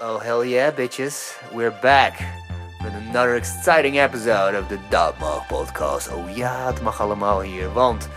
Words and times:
Oh, 0.00 0.20
hell 0.20 0.44
yeah, 0.44 0.70
bitches. 0.70 1.34
We're 1.54 1.70
back. 1.80 2.18
With 2.84 2.94
another 2.94 3.36
exciting 3.36 3.96
episode 3.96 4.54
of 4.54 4.68
the 4.68 4.78
Dat 4.90 5.14
podcast. 5.48 6.12
Oh 6.12 6.36
ja, 6.36 6.66
het 6.66 6.82
mag 6.82 7.00
allemaal 7.00 7.40
hier, 7.40 7.72
want 7.72 8.08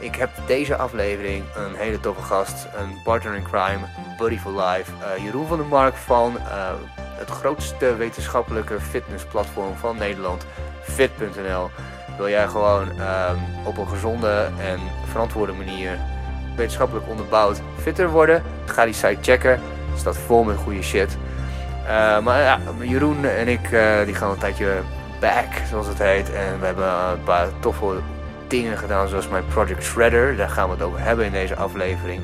ik 0.00 0.14
heb 0.14 0.30
deze 0.46 0.76
aflevering 0.76 1.44
een 1.54 1.74
hele 1.74 2.00
toffe 2.00 2.22
gast. 2.22 2.66
Een 2.76 3.02
partner 3.04 3.34
in 3.34 3.42
crime, 3.42 3.86
buddy 4.18 4.38
for 4.38 4.52
life. 4.52 4.90
eh, 5.00 5.24
Jeroen 5.24 5.46
van 5.46 5.56
der 5.56 5.66
Mark 5.66 5.94
van 5.94 6.38
eh, 6.38 6.70
het 6.96 7.28
grootste 7.30 7.96
wetenschappelijke 7.96 8.80
fitnessplatform 8.80 9.76
van 9.76 9.96
Nederland, 9.96 10.46
fit.nl. 10.82 11.70
Wil 12.16 12.28
jij 12.28 12.48
gewoon 12.48 13.00
ehm, 13.00 13.36
op 13.64 13.76
een 13.78 13.88
gezonde 13.88 14.50
en 14.60 14.80
verantwoorde 15.10 15.52
manier 15.52 15.98
wetenschappelijk 16.56 17.08
onderbouwd 17.08 17.60
fitter 17.82 18.10
worden? 18.10 18.42
Ga 18.66 18.84
die 18.84 18.94
site 18.94 19.18
checken. 19.20 19.60
Het 19.94 20.02
staat 20.02 20.16
vol 20.26 20.44
met 20.44 20.56
goede 20.56 20.82
shit. 20.82 21.16
Eh, 21.86 22.18
maar 22.18 22.40
ja, 22.40 22.58
Jeroen 22.80 23.24
en 23.24 23.48
ik 23.48 23.72
eh, 23.72 24.04
die 24.04 24.14
gaan 24.14 24.30
een 24.30 24.38
tijdje 24.38 24.80
back, 25.20 25.46
zoals 25.68 25.86
het 25.86 25.98
heet. 25.98 26.32
En 26.32 26.60
we 26.60 26.66
hebben 26.66 26.84
een 26.84 27.22
paar 27.24 27.46
toffe 27.60 28.00
dingen 28.48 28.78
gedaan, 28.78 29.08
zoals 29.08 29.28
mijn 29.28 29.46
Project 29.46 29.84
Shredder. 29.84 30.36
Daar 30.36 30.48
gaan 30.48 30.68
we 30.68 30.74
het 30.74 30.82
over 30.82 31.00
hebben 31.00 31.24
in 31.24 31.32
deze 31.32 31.56
aflevering. 31.56 32.22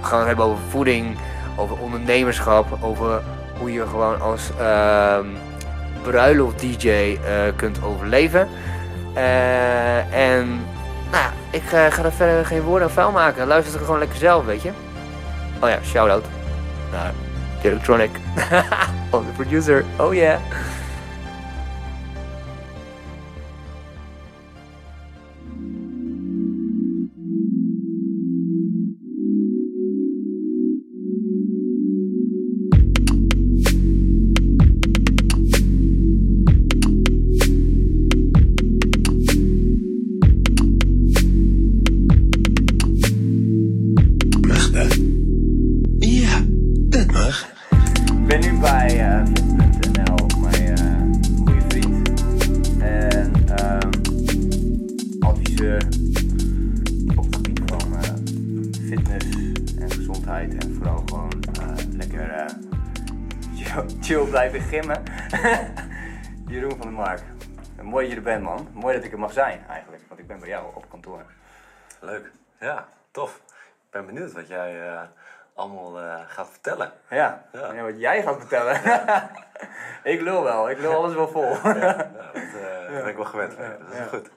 We 0.00 0.06
gaan 0.06 0.18
het 0.18 0.26
hebben 0.26 0.44
over 0.44 0.62
voeding, 0.68 1.16
over 1.56 1.78
ondernemerschap, 1.78 2.66
over 2.80 3.22
hoe 3.58 3.72
je 3.72 3.86
gewoon 3.86 4.20
als 4.20 4.50
ehm 4.58 5.26
bruiloft-dj 6.02 6.88
eh, 6.88 7.16
kunt 7.56 7.82
overleven. 7.82 8.48
En 10.10 10.60
nou 11.10 11.24
ik 11.50 11.62
ga 11.62 12.04
er 12.04 12.12
verder 12.12 12.46
geen 12.46 12.62
woorden 12.62 12.88
aan 12.88 12.94
vuil 12.94 13.10
maken. 13.10 13.46
Luister 13.46 13.74
er 13.74 13.84
gewoon 13.84 13.98
lekker 13.98 14.18
zelf, 14.18 14.44
weet 14.44 14.62
je. 14.62 14.70
Oh 15.60 15.68
ja, 15.68 15.78
shout-out 15.84 16.24
naar 16.92 17.12
Electronic. 17.62 18.10
oh, 19.10 19.26
de 19.26 19.32
producer. 19.34 19.84
Oh 19.98 20.14
yeah. 20.14 20.40
Ik 69.12 69.18
er 69.18 69.24
mag 69.24 69.32
zijn, 69.32 69.64
eigenlijk. 69.68 70.02
Want 70.08 70.20
ik 70.20 70.26
ben 70.26 70.38
bij 70.38 70.48
jou 70.48 70.74
op 70.74 70.90
kantoor. 70.90 71.22
Leuk. 72.00 72.30
Ja, 72.58 72.88
tof. 73.10 73.36
Ik 73.56 73.90
ben 73.90 74.06
benieuwd 74.06 74.32
wat 74.32 74.48
jij 74.48 74.88
eh, 74.88 75.00
allemaal 75.54 76.00
eh, 76.00 76.20
gaat 76.26 76.50
vertellen. 76.50 76.92
Ja, 77.08 77.44
wat 77.82 78.00
jij 78.00 78.22
gaat 78.22 78.38
vertellen. 78.38 78.80
ik 80.14 80.20
lul 80.20 80.42
wel. 80.42 80.70
Ik 80.70 80.78
lul 80.78 80.94
alles 80.94 81.14
wel 81.14 81.28
vol. 81.28 81.52
Ja, 81.64 82.10
dat 82.32 82.34
eh, 82.88 82.90
ben 82.90 83.06
ik 83.06 83.16
wel 83.16 83.24
gewend. 83.24 83.56
Dat 83.56 83.98
is 83.98 84.08
goed. 84.08 84.30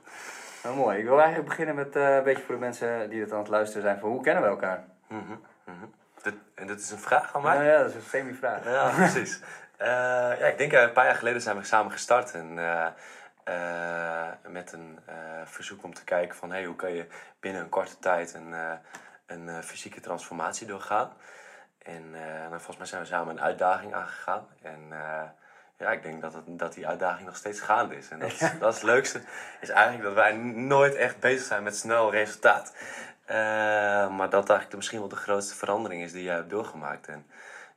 Nou, 0.64 0.75
mooi. 0.75 0.97
Ik 0.97 1.06
wil 1.06 1.19
eigenlijk 1.19 1.47
beginnen 1.47 1.75
met 1.75 1.96
een 1.96 2.24
beetje 2.24 2.44
voor 2.44 2.56
de 2.56 2.62
mensen 2.62 3.09
die 3.09 3.22
het 3.22 3.31
aan 3.31 3.40
het 3.40 3.47
luisteren 3.47 3.81
zijn. 3.81 4.00
Van 4.00 4.09
hoe 4.09 4.22
kennen 4.22 4.44
we 4.44 4.50
elkaar? 4.50 4.84
Mhm, 5.08 5.19
mhm. 5.64 5.85
Dit, 6.22 6.34
en 6.56 6.68
dit 6.68 6.80
is 6.80 6.91
een 6.91 6.97
vraag 6.97 7.35
aan 7.35 7.41
mij? 7.41 7.56
Nou 7.56 7.68
ja, 7.68 7.78
dat 7.78 7.90
is 7.90 7.96
een 7.96 8.02
semi-vraag. 8.02 8.64
Ja, 8.64 8.90
precies. 8.90 9.40
Ja, 9.78 10.46
ik 10.47 10.58
denk 10.58 10.72
een 10.72 10.91
paar 10.91 11.06
jaar 11.06 11.16
geleden 11.16 11.41
zijn 11.41 11.58
we 11.58 11.64
samen 11.64 11.91
gestart. 11.91 12.34
En, 12.34 12.58
eh, 13.45 14.28
met 14.47 14.72
een 14.73 15.00
eh, 15.06 15.16
verzoek 15.45 15.83
om 15.83 15.94
te 15.94 16.03
kijken 16.03 16.35
van... 16.38 16.51
Hey, 16.51 16.66
hoe 16.66 16.75
kan 16.75 16.91
je 16.91 17.07
binnen 17.39 17.61
een 17.61 17.69
korte 17.69 18.00
tijd 18.00 18.33
een, 18.33 18.53
eh, 18.53 18.72
een 19.25 19.63
fysieke 19.63 20.00
transformatie 20.00 20.67
doorgaan. 20.67 21.11
En 21.78 22.09
nou, 22.11 22.50
volgens 22.50 22.78
mij 22.78 22.85
zijn 22.88 23.01
we 23.01 23.07
samen 23.07 23.35
een 23.38 23.41
uitdaging 23.44 23.94
aangegaan. 23.94 24.47
En 24.61 24.79
ja, 25.78 25.91
ik 25.91 26.03
denk 26.03 26.22
dat, 26.22 26.34
het, 26.34 26.44
dat 26.47 26.73
die 26.73 26.88
uitdaging 26.88 27.25
nog 27.25 27.35
steeds 27.35 27.59
gaande 27.59 27.95
is. 27.97 28.09
En 28.09 28.19
dat, 28.19 28.31
is- 28.31 28.39
dat 28.59 28.69
is 28.73 28.75
het 28.81 28.84
leukste. 28.84 29.22
Is 29.61 29.69
eigenlijk 29.69 30.03
dat 30.03 30.13
wij 30.13 30.34
nooit 30.53 30.95
echt 30.95 31.19
bezig 31.19 31.45
zijn 31.45 31.63
met 31.63 31.78
snel 31.78 32.11
resultaat. 32.11 32.73
Maar 34.11 34.29
dat 34.29 34.50
eigenlijk 34.50 34.75
misschien 34.75 35.00
wel 35.00 35.07
de 35.09 35.16
grootste 35.16 35.55
verandering 35.55 36.01
is 36.03 36.11
die 36.11 36.23
jij 36.23 36.35
hebt 36.35 36.50
doorgemaakt. 36.50 37.07
En 37.07 37.19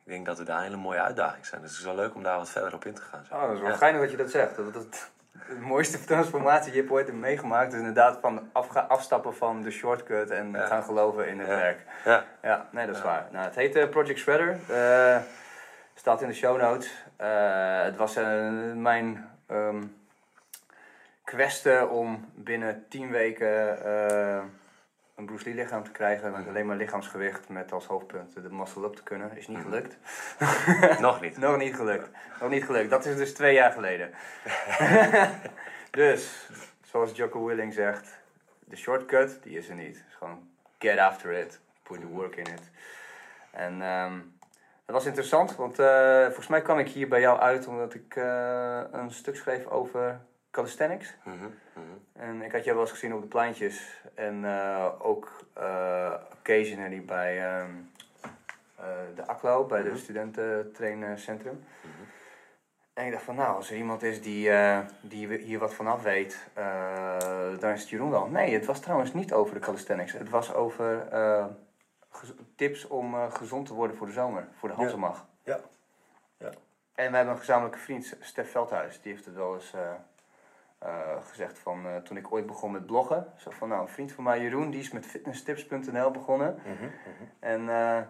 ik 0.04 0.12
denk 0.12 0.26
dat 0.26 0.38
we 0.38 0.44
daar 0.44 0.56
een 0.56 0.62
hele 0.62 0.76
mooie 0.76 1.00
uitdaging 1.00 1.46
zijn. 1.46 1.60
Dus 1.60 1.70
het 1.70 1.78
is 1.80 1.84
wel 1.86 1.94
leuk 1.94 2.14
om 2.14 2.22
daar 2.22 2.36
wat 2.36 2.50
verder 2.50 2.74
op 2.74 2.84
in 2.84 2.94
te 2.94 3.02
gaan. 3.02 3.24
zo. 3.24 3.34
Oh, 3.34 3.40
dat 3.42 3.54
is 3.54 3.60
wel 3.60 3.70
Ja. 3.70 3.76
geinig 3.76 4.00
dat 4.00 4.10
je 4.10 4.16
dat 4.16 4.30
zegt. 4.30 4.56
Dat, 4.56 4.72
dat, 4.74 5.10
de 5.48 5.60
mooiste 5.60 6.04
transformatie 6.04 6.72
die 6.72 6.82
je 6.82 6.90
ooit 6.90 7.06
hebt 7.06 7.18
meegemaakt 7.18 7.72
is 7.72 7.78
inderdaad 7.78 8.18
van 8.20 8.48
afga- 8.52 8.80
afstappen 8.88 9.34
van 9.36 9.62
de 9.62 9.70
shortcut 9.70 10.30
en 10.30 10.50
Ja. 10.52 10.66
gaan 10.66 10.82
geloven 10.82 11.28
in 11.28 11.38
het 11.38 11.48
Ja. 11.48 11.56
werk. 11.56 11.80
Ja, 12.04 12.24
Ja, 12.42 12.68
nee, 12.70 12.86
dat 12.86 12.96
is 12.96 13.02
waar. 13.02 13.26
Nou, 13.32 13.44
het 13.44 13.54
heet 13.54 13.76
eh, 13.76 13.88
Project 13.88 14.18
Shredder. 14.18 14.58
Eh, 14.68 15.16
staat 15.94 16.22
in 16.22 16.28
de 16.28 16.34
show 16.34 16.60
notes. 16.60 17.04
Eh, 17.16 17.82
het 17.82 17.96
was 17.96 18.14
mijn 18.74 19.28
ehm 19.46 19.82
queste 21.24 21.88
om 21.90 22.30
binnen 22.34 22.84
10 22.88 23.10
weken 23.10 23.78
een 25.18 25.26
Bruce 25.26 25.44
Lee 25.44 25.54
lichaam 25.54 25.84
te 25.84 25.90
krijgen. 25.90 26.32
Met 26.32 26.48
alleen 26.48 26.66
maar 26.66 26.76
lichaamsgewicht 26.76 27.48
met 27.48 27.72
als 27.72 27.86
hoofdpunt 27.86 28.34
de 28.34 28.50
muscle 28.50 28.84
up 28.86 28.94
te 28.96 29.02
kunnen. 29.02 29.36
Is 29.36 29.46
niet 29.48 29.58
Mhm. 29.58 29.66
gelukt. 29.68 29.96
nog 31.00 31.20
niet. 31.20 31.36
Nog 31.36 31.56
niet 31.56 31.74
gelukt. 31.74 32.08
Nog 32.40 32.50
niet 32.50 32.64
gelukt. 32.64 32.90
Dat 32.90 33.04
is 33.06 33.16
dus 33.16 33.34
twee 33.34 33.54
jaar 33.54 33.72
geleden. 33.72 34.10
dus, 35.90 36.48
zoals 36.82 37.16
Jocko 37.16 37.44
Willing 37.44 37.72
zegt, 37.72 38.18
de 38.64 38.76
shortcut, 38.76 39.38
die 39.42 39.56
is 39.58 39.68
er 39.68 39.74
niet. 39.74 39.96
Het 39.96 40.06
is 40.08 40.14
gewoon 40.14 40.48
get 40.78 40.98
after 40.98 41.32
it. 41.32 41.60
Put 41.82 42.00
the 42.00 42.06
work 42.06 42.36
in 42.36 42.46
it. 42.46 42.70
En 43.50 43.82
ehm 43.82 44.12
dat 44.84 44.96
was 44.96 45.06
interessant, 45.06 45.56
want 45.56 45.78
eh, 45.78 46.24
volgens 46.24 46.46
mij 46.46 46.62
kwam 46.62 46.78
ik 46.78 46.88
hier 46.88 47.08
bij 47.08 47.20
jou 47.20 47.38
uit 47.38 47.66
omdat 47.66 47.94
ik 47.94 48.16
eh, 48.16 48.80
een 48.92 49.10
stuk 49.10 49.36
schreef 49.36 49.66
over 49.66 50.20
calisthenics. 50.50 51.14
Mhm. 51.78 52.22
En 52.24 52.42
ik 52.42 52.52
had 52.52 52.64
jou 52.64 52.76
wel 52.76 52.84
eens 52.84 52.94
gezien 52.94 53.14
op 53.14 53.20
de 53.22 53.26
pleintjes. 53.28 54.02
En 54.14 54.44
eh, 54.44 54.86
ook 54.98 55.44
eh 55.52 56.14
occasionally 56.38 57.04
bij 57.04 57.44
ehm, 57.46 57.70
eh, 58.76 58.84
de 59.14 59.26
ACLO, 59.26 59.64
bij 59.64 59.82
de 59.82 59.88
Mhm. 59.88 59.98
studententraincentrum. 59.98 61.64
Mhm. 61.82 61.92
En 62.94 63.06
ik 63.06 63.12
dacht 63.12 63.24
van, 63.24 63.34
nou, 63.34 63.56
als 63.56 63.70
er 63.70 63.76
iemand 63.76 64.02
is 64.02 64.22
die, 64.22 64.50
die 65.00 65.36
hier 65.38 65.58
wat 65.58 65.74
vanaf 65.74 66.02
weet, 66.02 66.46
dan 67.60 67.70
is 67.70 67.80
het 67.80 67.88
Jeroen 67.88 68.10
wel. 68.10 68.26
Nee, 68.26 68.54
het 68.54 68.66
was 68.66 68.80
trouwens 68.80 69.12
niet 69.12 69.32
over 69.32 69.54
de 69.54 69.60
calisthenics. 69.60 70.12
Het 70.12 70.28
was 70.30 70.54
over 70.54 71.08
tips 72.56 72.86
om 72.86 73.30
gezond 73.30 73.66
te 73.66 73.74
worden 73.74 73.96
voor 73.96 74.06
de 74.06 74.12
zomer, 74.12 74.48
voor 74.56 74.68
de 74.68 74.74
Ja. 74.74 74.80
Hansemag. 74.80 75.26
Ja. 75.42 75.60
Ja. 76.38 76.50
En 76.94 77.10
we 77.10 77.16
hebben 77.16 77.34
een 77.34 77.38
gezamenlijke 77.38 77.78
vriend, 77.78 78.16
Stef 78.20 78.50
Veldhuis, 78.50 79.00
die 79.00 79.12
heeft 79.12 79.24
het 79.24 79.34
wel 79.34 79.54
eens 79.54 79.74
eh, 80.78 81.16
gezegd 81.28 81.58
van 81.58 81.86
eh, 81.86 81.96
toen 81.96 82.16
ik 82.16 82.32
ooit 82.32 82.46
begon 82.46 82.72
met 82.72 82.86
bloggen. 82.86 83.26
Zo 83.36 83.50
van, 83.50 83.68
nou, 83.68 83.82
een 83.82 83.88
vriend 83.88 84.12
van 84.12 84.24
mij, 84.24 84.40
Jeroen, 84.40 84.70
die 84.70 84.80
is 84.80 84.90
met 84.92 85.06
fitnesstips.nl 85.06 86.10
begonnen. 86.10 86.54
Mhm, 86.64 86.70
mhm. 86.84 86.90
En 87.40 87.68
eh, 87.68 88.00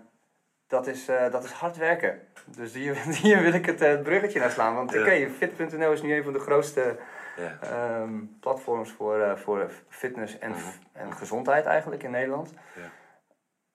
dat, 0.67 0.87
is, 0.87 1.05
dat 1.07 1.45
is 1.45 1.51
hard 1.51 1.77
werken. 1.77 2.21
Dus 2.47 2.73
hier, 2.75 2.95
hier 2.97 3.43
wil 3.47 3.53
ik 3.53 3.67
het 3.67 4.03
bruggetje 4.03 4.41
naar 4.41 4.51
slaan. 4.51 4.75
Want 4.75 4.93
Ja. 4.93 5.01
oké, 5.01 5.31
fit.nl 5.31 5.93
is 5.93 6.03
nu 6.03 6.15
een 6.17 6.25
van 6.25 6.33
de 6.33 6.39
grootste 6.41 6.99
Ja. 7.37 7.59
ehm, 7.61 8.25
platforms 8.41 8.91
voor, 8.93 9.39
voor 9.39 9.71
fitness 9.89 10.39
en, 10.39 10.51
Mhm. 10.51 10.61
en 10.93 11.13
gezondheid 11.13 11.65
eigenlijk 11.67 12.03
in 12.03 12.11
Nederland. 12.11 12.53
Ja. 12.75 12.91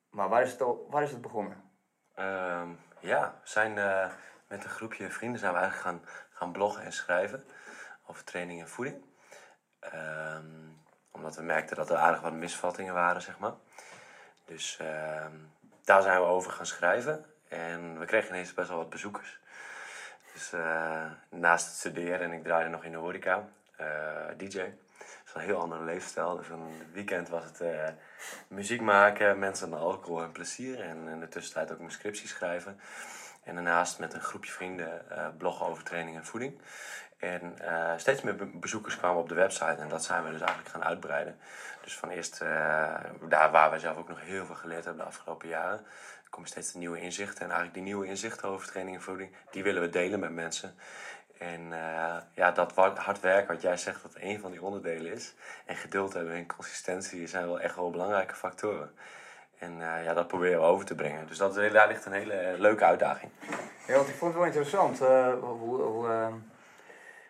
Maar 0.09 0.29
waar 0.29 0.41
is 0.41 0.51
het, 0.51 0.61
al, 0.61 0.87
waar 0.89 1.03
is 1.03 1.11
het 1.11 1.21
begonnen? 1.21 1.63
Ehm, 2.15 2.67
ja, 2.99 3.39
we 3.43 3.49
zijn 3.49 3.73
met 4.47 4.63
een 4.63 4.69
groepje 4.69 5.09
vrienden 5.09 5.39
zijn 5.39 5.53
we 5.53 5.59
eigenlijk 5.59 5.87
gaan, 5.87 6.09
gaan 6.29 6.51
bloggen 6.51 6.83
en 6.83 6.93
schrijven 6.93 7.43
over 8.13 8.25
training 8.25 8.59
en 8.59 8.69
voeding. 8.69 9.03
Ehm, 9.79 10.45
omdat 11.11 11.35
we 11.35 11.41
merkten 11.41 11.75
dat 11.75 11.89
er 11.89 11.97
aardig 11.97 12.21
wat 12.21 12.33
misvattingen 12.33 12.93
waren, 12.93 13.21
zeg 13.21 13.39
maar. 13.39 13.53
Dus 14.45 14.77
ehm, 14.79 15.31
daar 15.83 16.01
zijn 16.01 16.19
we 16.19 16.25
over 16.25 16.51
gaan 16.51 16.65
schrijven. 16.65 17.25
En 17.47 17.99
we 17.99 18.05
kregen 18.05 18.29
ineens 18.29 18.53
best 18.53 18.69
wel 18.69 18.77
wat 18.77 18.89
bezoekers. 18.89 19.39
Dus 20.33 20.53
eh, 20.53 21.05
naast 21.29 21.65
het 21.65 21.75
studeren, 21.75 22.21
en 22.21 22.31
ik 22.31 22.43
draaide 22.43 22.69
nog 22.69 22.83
in 22.83 22.91
de 22.91 22.97
horeca, 22.97 23.47
eh, 23.75 23.87
DJ. 24.37 24.57
Dat 24.57 25.25
is 25.25 25.33
een 25.33 25.41
heel 25.41 25.59
andere 25.59 25.83
leefstijl. 25.83 26.37
Dus 26.37 26.49
een 26.49 26.91
weekend 26.91 27.29
was 27.29 27.43
het 27.43 27.61
eh, 27.61 27.87
muziek 28.47 28.81
maken, 28.81 29.39
mensen 29.39 29.73
aan 29.73 29.79
alcohol 29.79 30.23
en 30.23 30.31
plezier. 30.31 30.81
En 30.81 31.07
in 31.07 31.19
de 31.19 31.27
tussentijd 31.27 31.71
ook 31.71 31.79
mijn 31.79 31.91
scriptie 31.91 32.27
schrijven. 32.27 32.79
En 33.43 33.55
daarnaast 33.55 33.99
met 33.99 34.13
een 34.13 34.21
groepje 34.21 34.51
vrienden 34.51 35.05
bloggen 35.37 35.65
over 35.65 35.83
training 35.83 36.17
en 36.17 36.25
voeding. 36.25 36.61
En 37.23 37.59
eh, 37.59 37.91
steeds 37.97 38.21
meer 38.21 38.35
be- 38.35 38.45
bezoekers 38.53 38.97
kwamen 38.97 39.21
op 39.21 39.29
de 39.29 39.35
website 39.35 39.75
en 39.81 39.89
dat 39.89 40.03
zijn 40.03 40.23
we 40.23 40.29
dus 40.29 40.39
eigenlijk 40.41 40.69
gaan 40.69 40.83
uitbreiden. 40.83 41.37
Dus 41.83 41.97
van 41.97 42.09
eerst, 42.09 42.41
eh, 42.41 42.93
daar 43.27 43.51
waar 43.51 43.71
we 43.71 43.79
zelf 43.79 43.97
ook 43.97 44.07
nog 44.09 44.21
heel 44.21 44.45
veel 44.45 44.55
geleerd 44.55 44.85
hebben 44.85 45.03
de 45.03 45.09
afgelopen 45.09 45.47
jaren, 45.47 45.85
komen 46.29 46.49
steeds 46.49 46.73
nieuwe 46.73 46.99
inzichten. 47.01 47.37
En 47.39 47.45
eigenlijk 47.45 47.73
die 47.73 47.83
nieuwe 47.83 48.07
inzichten 48.07 48.49
over 48.49 48.67
training 48.67 48.95
en 48.95 49.01
voeding, 49.03 49.35
die 49.51 49.63
willen 49.63 49.81
we 49.81 49.89
delen 49.89 50.19
met 50.19 50.31
mensen. 50.31 50.75
En 51.37 51.73
eh, 51.73 52.15
ja, 52.33 52.51
dat 52.51 52.75
hard 52.75 53.19
werken, 53.19 53.53
wat 53.53 53.61
jij 53.61 53.77
zegt 53.77 54.01
dat 54.01 54.15
een 54.15 54.39
van 54.39 54.51
die 54.51 54.61
onderdelen 54.61 55.11
is. 55.11 55.33
En 55.65 55.75
geduld 55.75 56.13
hebben 56.13 56.33
en 56.33 56.45
consistentie 56.45 57.27
zijn 57.27 57.45
wel 57.45 57.59
echt 57.59 57.75
wel 57.75 57.89
belangrijke 57.89 58.35
factoren. 58.35 58.91
En 59.59 59.77
ja, 59.77 60.13
dat 60.13 60.27
proberen 60.27 60.59
we 60.59 60.65
over 60.65 60.85
te 60.85 60.95
brengen. 60.95 61.27
Dus 61.27 61.37
dat, 61.37 61.55
daar 61.55 61.87
ligt 61.87 62.05
een 62.05 62.11
hele 62.11 62.55
leuke 62.57 62.83
uitdaging. 62.85 63.31
Ja, 63.87 63.95
want 63.95 64.07
ik 64.07 64.15
vond 64.15 64.31
het 64.33 64.41
wel 64.41 64.45
interessant. 64.51 64.99
hoe, 64.99 65.81
hoe, 65.81 66.07
eh, 66.07 66.27
want 66.29 66.52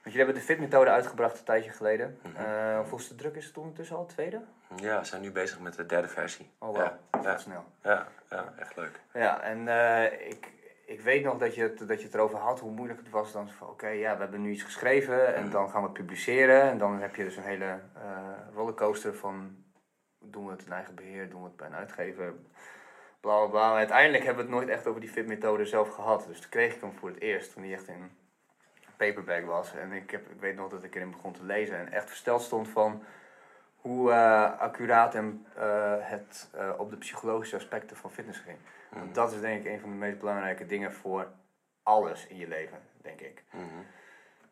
jullie 0.04 0.18
hebben 0.18 0.36
de 0.36 0.42
fitmethode 0.42 0.90
uitgebracht 0.90 1.38
een 1.40 1.46
tijdje 1.46 1.72
geleden. 1.72 2.20
Mhm. 2.22 2.46
Eh 2.46 2.78
hoeveelste 2.78 3.16
druk 3.16 3.36
is 3.36 3.46
het 3.46 3.58
ondertussen 3.58 3.96
al? 3.96 4.06
Tweede? 4.06 4.42
Ja, 4.76 5.00
we 5.00 5.06
zijn 5.06 5.22
nu 5.22 5.32
bezig 5.32 5.60
met 5.60 5.74
de 5.76 5.86
derde 5.86 6.08
versie. 6.08 6.52
Oh 6.58 6.68
wow, 6.68 6.78
Ja, 6.78 7.00
dat 7.12 7.24
ja, 7.24 7.30
gaat 7.30 7.42
snel. 7.42 7.64
ja, 7.82 8.08
ja, 8.30 8.54
echt 8.58 8.76
leuk. 8.76 9.00
Ja, 9.14 9.42
en 9.42 9.68
eh, 9.68 10.28
ik, 10.30 10.52
ik 10.86 11.02
weet 11.02 11.24
nog 11.24 11.38
dat 11.38 11.56
je, 11.56 11.62
het, 11.62 11.88
dat 11.88 12.00
je 12.00 12.06
het 12.06 12.14
erover 12.16 12.38
had, 12.38 12.60
hoe 12.60 12.72
moeilijk 12.72 13.00
het 13.00 13.10
was. 13.10 13.32
Dan 13.32 13.50
van, 13.50 13.68
oké, 13.70 13.88
ja, 13.88 14.14
we 14.16 14.22
hebben 14.22 14.42
nu 14.42 14.52
iets 14.52 14.64
geschreven 14.64 15.36
en 15.36 15.50
dan 15.50 15.70
gaan 15.70 15.82
we 15.82 15.88
het 15.88 15.98
publiceren. 15.98 16.62
En 16.62 16.78
dan 16.78 17.00
heb 17.02 17.16
je 17.16 17.24
dus 17.24 17.36
een 17.36 17.44
hele 17.44 17.80
eh, 17.94 18.28
rollercoaster 18.54 19.16
van, 19.16 19.64
doen 20.20 20.46
we 20.46 20.52
het 20.52 20.66
in 20.66 20.72
eigen 20.72 20.96
beheer, 20.96 21.30
doen 21.30 21.42
we 21.42 21.48
het 21.48 21.56
bij 21.58 21.68
een 21.68 21.76
uitgever, 21.76 22.34
bla 23.20 23.38
bla 23.38 23.48
bla. 23.48 23.68
Maar 23.70 23.78
uiteindelijk 23.78 24.24
hebben 24.24 24.46
we 24.46 24.52
het 24.52 24.60
nooit 24.60 24.76
echt 24.78 24.88
over 24.88 25.02
die 25.02 25.10
fitmethode 25.10 25.66
zelf 25.66 25.90
gehad. 25.90 26.26
Dus 26.28 26.40
toen 26.40 26.50
kreeg 26.50 26.76
ik 26.76 26.82
hem 26.82 26.94
voor 26.94 27.10
het 27.10 27.20
eerst, 27.20 27.54
toen 27.54 27.64
hij 27.64 27.74
echt 27.74 27.88
in 27.88 28.12
paperback 29.06 29.46
was. 29.46 29.74
En 29.76 29.92
ik, 29.92 30.12
heb, 30.12 30.30
ik 30.30 30.40
weet 30.40 30.56
nog 30.56 30.70
dat 30.70 30.84
ik 30.84 30.96
erin 30.96 31.12
begon 31.12 31.34
te 31.34 31.44
lezen 31.44 31.78
en 31.78 31.92
echt 31.92 32.08
versteld 32.08 32.42
stond 32.42 32.68
van 32.68 33.04
hoe 33.76 34.12
eh, 34.12 34.60
accuraat 34.60 35.16
en 35.16 35.46
eh, 35.56 35.94
het 36.00 36.50
eh, 36.54 36.70
op 36.78 36.90
de 36.90 36.98
psychologische 36.98 37.56
aspecten 37.56 37.98
van 37.98 38.12
fitness 38.12 38.40
ging. 38.40 38.58
Want 38.90 39.16
dat 39.16 39.32
is 39.32 39.42
denk 39.42 39.66
ik 39.66 39.72
een 39.72 39.80
van 39.80 39.90
de 39.90 39.96
meest 39.96 40.20
belangrijke 40.20 40.66
dingen 40.66 40.94
voor 40.94 41.28
alles 41.84 42.28
in 42.28 42.38
je 42.38 42.48
leven, 42.48 42.78
denk 43.02 43.20
ik. 43.22 43.44
Mhm. 43.50 43.64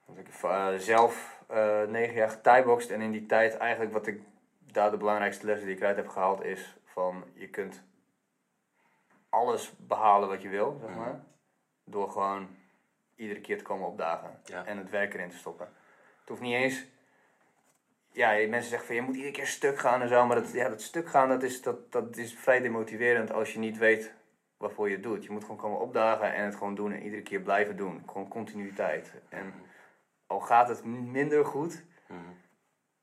Want 0.06 0.20
ik 0.20 0.28
heb 0.32 0.80
zelf 0.80 1.44
negen 1.88 2.14
jaar 2.14 2.30
gethaiboxd 2.30 2.90
en 2.90 3.02
in 3.02 3.12
die 3.12 3.26
tijd 3.26 3.58
eigenlijk 3.58 3.94
wat 3.94 4.08
ik 4.08 4.22
daar 4.60 4.92
de 4.92 4.98
belangrijkste 4.98 5.46
lessen 5.46 5.66
die 5.66 5.76
ik 5.76 5.82
eruit 5.82 5.96
heb 5.96 6.08
gehaald 6.08 6.44
is 6.44 6.78
van 6.86 7.24
je 7.34 7.50
kunt 7.50 7.84
alles 9.30 9.74
behalen 9.78 10.30
wat 10.30 10.42
je 10.42 10.50
wil, 10.50 10.78
zeg 10.82 10.96
maar, 10.96 11.24
door 11.84 12.10
gewoon 12.10 12.48
iedere 13.22 13.42
keer 13.42 13.58
te 13.58 13.64
komen 13.64 13.88
opdagen 13.88 14.40
Ja. 14.44 14.66
en 14.66 14.78
het 14.78 14.90
werk 14.90 15.14
erin 15.14 15.30
te 15.30 15.38
stoppen. 15.38 15.66
Het 16.20 16.30
hoeft 16.30 16.42
niet 16.42 16.54
eens 16.56 16.86
ja, 18.12 18.30
mensen 18.48 18.70
zeggen 18.70 18.88
van 18.88 18.96
je 18.96 19.02
moet 19.02 19.16
iedere 19.16 19.34
keer 19.34 19.48
stuk 19.48 19.80
gaan 19.80 20.02
en 20.02 20.08
zo, 20.08 20.26
maar 20.26 20.36
dat, 20.36 20.52
ja, 20.52 20.70
dat 20.70 20.82
stuk 20.82 21.08
gaan 21.10 21.30
dat 21.30 21.44
is, 21.44 21.62
dat, 21.62 21.92
dat 21.92 22.18
is 22.18 22.34
vrij 22.34 22.60
demotiverend 22.60 23.32
als 23.32 23.54
je 23.54 23.60
niet 23.60 23.78
weet 23.78 24.14
waarvoor 24.58 24.88
je 24.90 24.94
het 24.94 25.04
doet. 25.04 25.24
Je 25.24 25.32
moet 25.32 25.42
gewoon 25.42 25.58
komen 25.58 25.80
opdagen 25.80 26.34
en 26.34 26.46
het 26.46 26.56
gewoon 26.56 26.76
doen 26.76 26.92
en 26.92 27.04
iedere 27.04 27.22
keer 27.22 27.40
blijven 27.42 27.76
doen. 27.78 28.04
Gewoon 28.08 28.28
continuïteit. 28.28 29.14
En 29.30 29.54
al 30.28 30.40
gaat 30.40 30.68
het 30.68 30.84
minder 30.86 31.46
goed, 31.46 31.84
Mhm. 32.08 32.20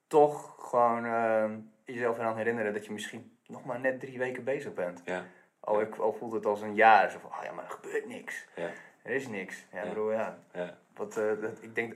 toch 0.06 0.54
gewoon 0.68 1.04
eh, 1.04 1.50
jezelf 1.84 2.18
eraan 2.18 2.36
herinneren 2.36 2.72
dat 2.72 2.84
je 2.86 2.92
misschien 2.92 3.38
nog 3.46 3.64
maar 3.64 3.80
net 3.80 4.00
drie 4.00 4.18
weken 4.18 4.44
bezig 4.44 4.74
bent. 4.74 5.02
Ja, 5.04 5.24
Al, 5.60 5.80
ik, 5.80 5.96
al 5.96 6.12
voelt 6.12 6.32
het 6.32 6.46
als 6.46 6.60
een 6.60 6.74
jaar, 6.74 7.10
zo 7.10 7.18
van, 7.18 7.30
oh 7.30 7.42
ja, 7.44 7.52
maar 7.52 7.64
er 7.64 7.70
gebeurt 7.70 8.06
niks. 8.06 8.46
ja, 8.56 8.70
Er 9.02 9.14
is 9.14 9.28
niks. 9.28 9.64
Ja, 9.72 9.84
Ja. 9.84 9.90
bro, 9.90 10.12
ja, 10.12 10.38
ja. 10.52 10.76
wat, 10.96 11.16
eh, 11.16 11.40
dat, 11.40 11.62
ik, 11.62 11.74
denk, 11.74 11.94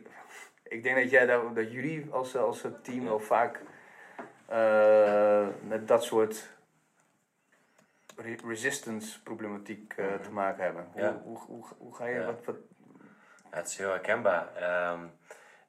ik 0.63 0.83
denk 0.83 0.97
dat, 0.97 1.11
jij, 1.11 1.27
dat, 1.27 1.55
dat 1.55 1.73
jullie 1.73 2.07
als, 2.11 2.37
als 2.37 2.65
team 2.83 3.05
wel 3.05 3.21
vaak 3.21 3.61
eh, 4.47 5.47
met 5.67 5.89
dat 5.89 6.05
soort 6.05 6.49
re- 8.17 8.37
resistance 8.47 9.23
problematiek 9.23 9.95
eh, 9.97 10.15
te 10.15 10.31
maken 10.33 10.65
hebben. 10.65 10.87
Hoe, 10.93 11.21
hoe, 11.23 11.39
hoe, 11.39 11.65
hoe 11.79 11.95
ga 11.95 12.07
je, 12.07 12.25
wat, 12.45 12.57
het 13.51 13.67
is 13.69 13.77
heel 13.77 13.89
herkenbaar. 13.91 14.55
Ehm, 14.57 15.01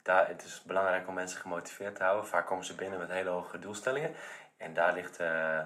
daar, 0.01 0.27
het 0.27 0.43
is 0.43 0.63
belangrijk 0.65 1.07
om 1.07 1.13
mensen 1.13 1.39
gemotiveerd 1.41 1.95
te 1.95 2.03
houden. 2.03 2.27
Vaak 2.27 2.45
komen 2.45 2.65
ze 2.65 2.75
binnen 2.75 2.99
met 2.99 3.09
hele 3.09 3.29
hoge 3.29 3.59
doelstellingen. 3.59 4.13
En 4.57 4.73
daar 4.73 4.93
ligt... 4.93 5.17
eh, 5.19 5.59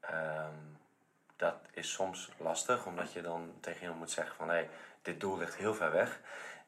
ehm, 0.00 0.54
dat 1.36 1.56
is 1.72 1.92
soms 1.92 2.30
lastig, 2.36 2.86
omdat 2.86 3.12
je 3.12 3.20
dan 3.22 3.54
tegen 3.60 3.80
iemand 3.80 3.98
moet 3.98 4.10
zeggen 4.10 4.36
van... 4.36 4.48
Hé, 4.50 4.68
dit 5.02 5.20
doel 5.20 5.38
ligt 5.38 5.54
heel 5.54 5.74
ver 5.74 5.92
weg. 5.92 6.20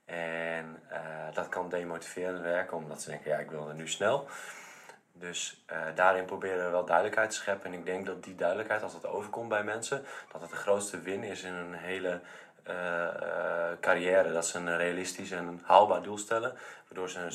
En 0.05 0.83
eh, 0.89 1.01
dat 1.35 1.49
kan 1.49 1.69
demotiverend 1.69 2.41
werken, 2.41 2.77
omdat 2.77 3.03
ze 3.03 3.11
denken... 3.11 3.31
Ja, 3.31 3.39
ik 3.39 3.51
wil 3.51 3.69
er 3.69 3.75
nu 3.75 3.89
snel. 3.89 4.29
Dus 5.13 5.63
eh, 5.67 5.79
daarin 5.95 6.25
proberen 6.25 6.65
we 6.65 6.71
wel 6.71 6.85
duidelijkheid 6.85 7.31
te 7.31 7.37
scheppen. 7.37 7.73
En 7.73 7.79
ik 7.79 7.85
denk 7.85 8.07
dat 8.07 8.25
die 8.25 8.35
duidelijkheid, 8.35 8.83
als 8.83 8.93
dat 8.93 9.07
overkomt 9.07 9.49
bij 9.49 9.65
mensen... 9.65 10.05
dat 10.33 10.41
het 10.41 10.51
de 10.51 10.57
grootste 10.57 11.01
win 11.01 11.23
is 11.23 11.43
in 11.43 11.53
een 11.53 11.75
hele 11.75 12.21
eh, 12.63 13.09
carrière. 13.81 14.33
Dat 14.33 14.47
ze 14.47 14.59
een 14.59 14.77
realistisch 14.77 15.31
en 15.31 15.61
haalbaar 15.65 16.03
doel 16.03 16.19
stellen, 16.19 16.57
waardoor 16.89 17.11
ze 17.11 17.19
een 17.19 17.33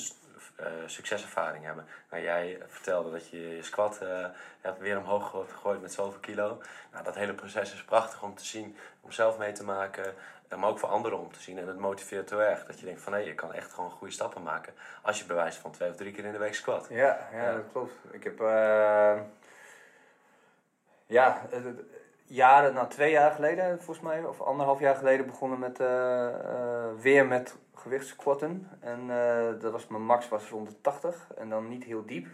succeservaring 0.90 1.66
hebben. 1.66 1.88
Nou, 2.10 2.24
jij 2.24 2.62
vertelde 2.68 3.12
dat 3.12 3.30
je 3.30 3.56
je 3.56 3.64
squat 3.64 4.00
hebt 4.62 4.80
weer 4.80 4.98
omhoog 4.98 5.30
gegooid- 5.30 5.82
met 5.82 5.94
zoveel 5.94 6.20
kilo. 6.20 6.62
Nou, 6.92 7.04
dat 7.04 7.16
hele 7.16 7.34
proces 7.34 7.74
is 7.74 7.84
prachtig 7.84 8.24
om 8.24 8.36
te 8.36 8.46
zien, 8.46 8.78
om 9.02 9.12
zelf 9.12 9.38
mee 9.38 9.52
te 9.52 9.64
maken, 9.64 10.14
maar 10.58 10.70
ook 10.70 10.80
voor 10.80 10.90
anderen 10.90 11.20
om 11.20 11.32
te 11.32 11.40
zien. 11.40 11.58
En 11.58 11.68
het 11.68 11.78
motiveert 11.80 12.30
heel 12.30 12.42
erg. 12.42 12.66
Dat 12.66 12.80
je 12.80 12.86
denkt 12.86 13.02
van 13.02 13.14
hé, 13.14 13.20
je 13.20 13.36
kan 13.36 13.54
echt 13.54 13.74
gewoon 13.74 13.92
goede 13.92 14.14
stappen 14.14 14.44
maken 14.44 14.74
als 15.02 15.20
je 15.20 15.26
bij 15.26 15.36
wijze 15.36 15.60
van 15.60 15.72
twee 15.72 15.90
of 15.90 15.96
drie 15.96 16.12
keer 16.12 16.26
in 16.26 16.32
de 16.32 16.38
week 16.38 16.54
squat. 16.56 16.88
ja, 16.90 17.28
ja, 17.32 17.44
Ja. 17.44 17.54
dat 17.54 17.64
klopt. 17.72 17.94
Ik 18.12 18.24
heb 18.24 18.40
eh, 18.42 19.20
ja, 21.06 21.42
jaren, 22.26 22.74
nou 22.74 22.90
twee 22.90 23.12
jaar 23.12 23.32
geleden 23.32 23.78
volgens 23.78 24.00
mij, 24.06 24.24
of 24.24 24.42
anderhalf 24.42 24.80
jaar 24.80 24.96
geleden 24.96 25.26
begonnen 25.26 25.60
met 25.60 25.80
eh, 25.80 26.28
eh, 26.28 26.96
weer 26.98 27.28
met 27.28 27.56
gewichtsquatten. 27.76 28.70
En 28.80 29.08
dat 29.60 29.72
was 29.72 29.88
mijn 29.88 30.06
max 30.06 30.28
was 30.28 30.50
rond 30.50 30.70
de 30.70 30.82
80 30.82 31.28
en 31.38 31.50
dan 31.50 31.68
niet 31.68 31.84
heel 31.84 32.06
diep. 32.06 32.28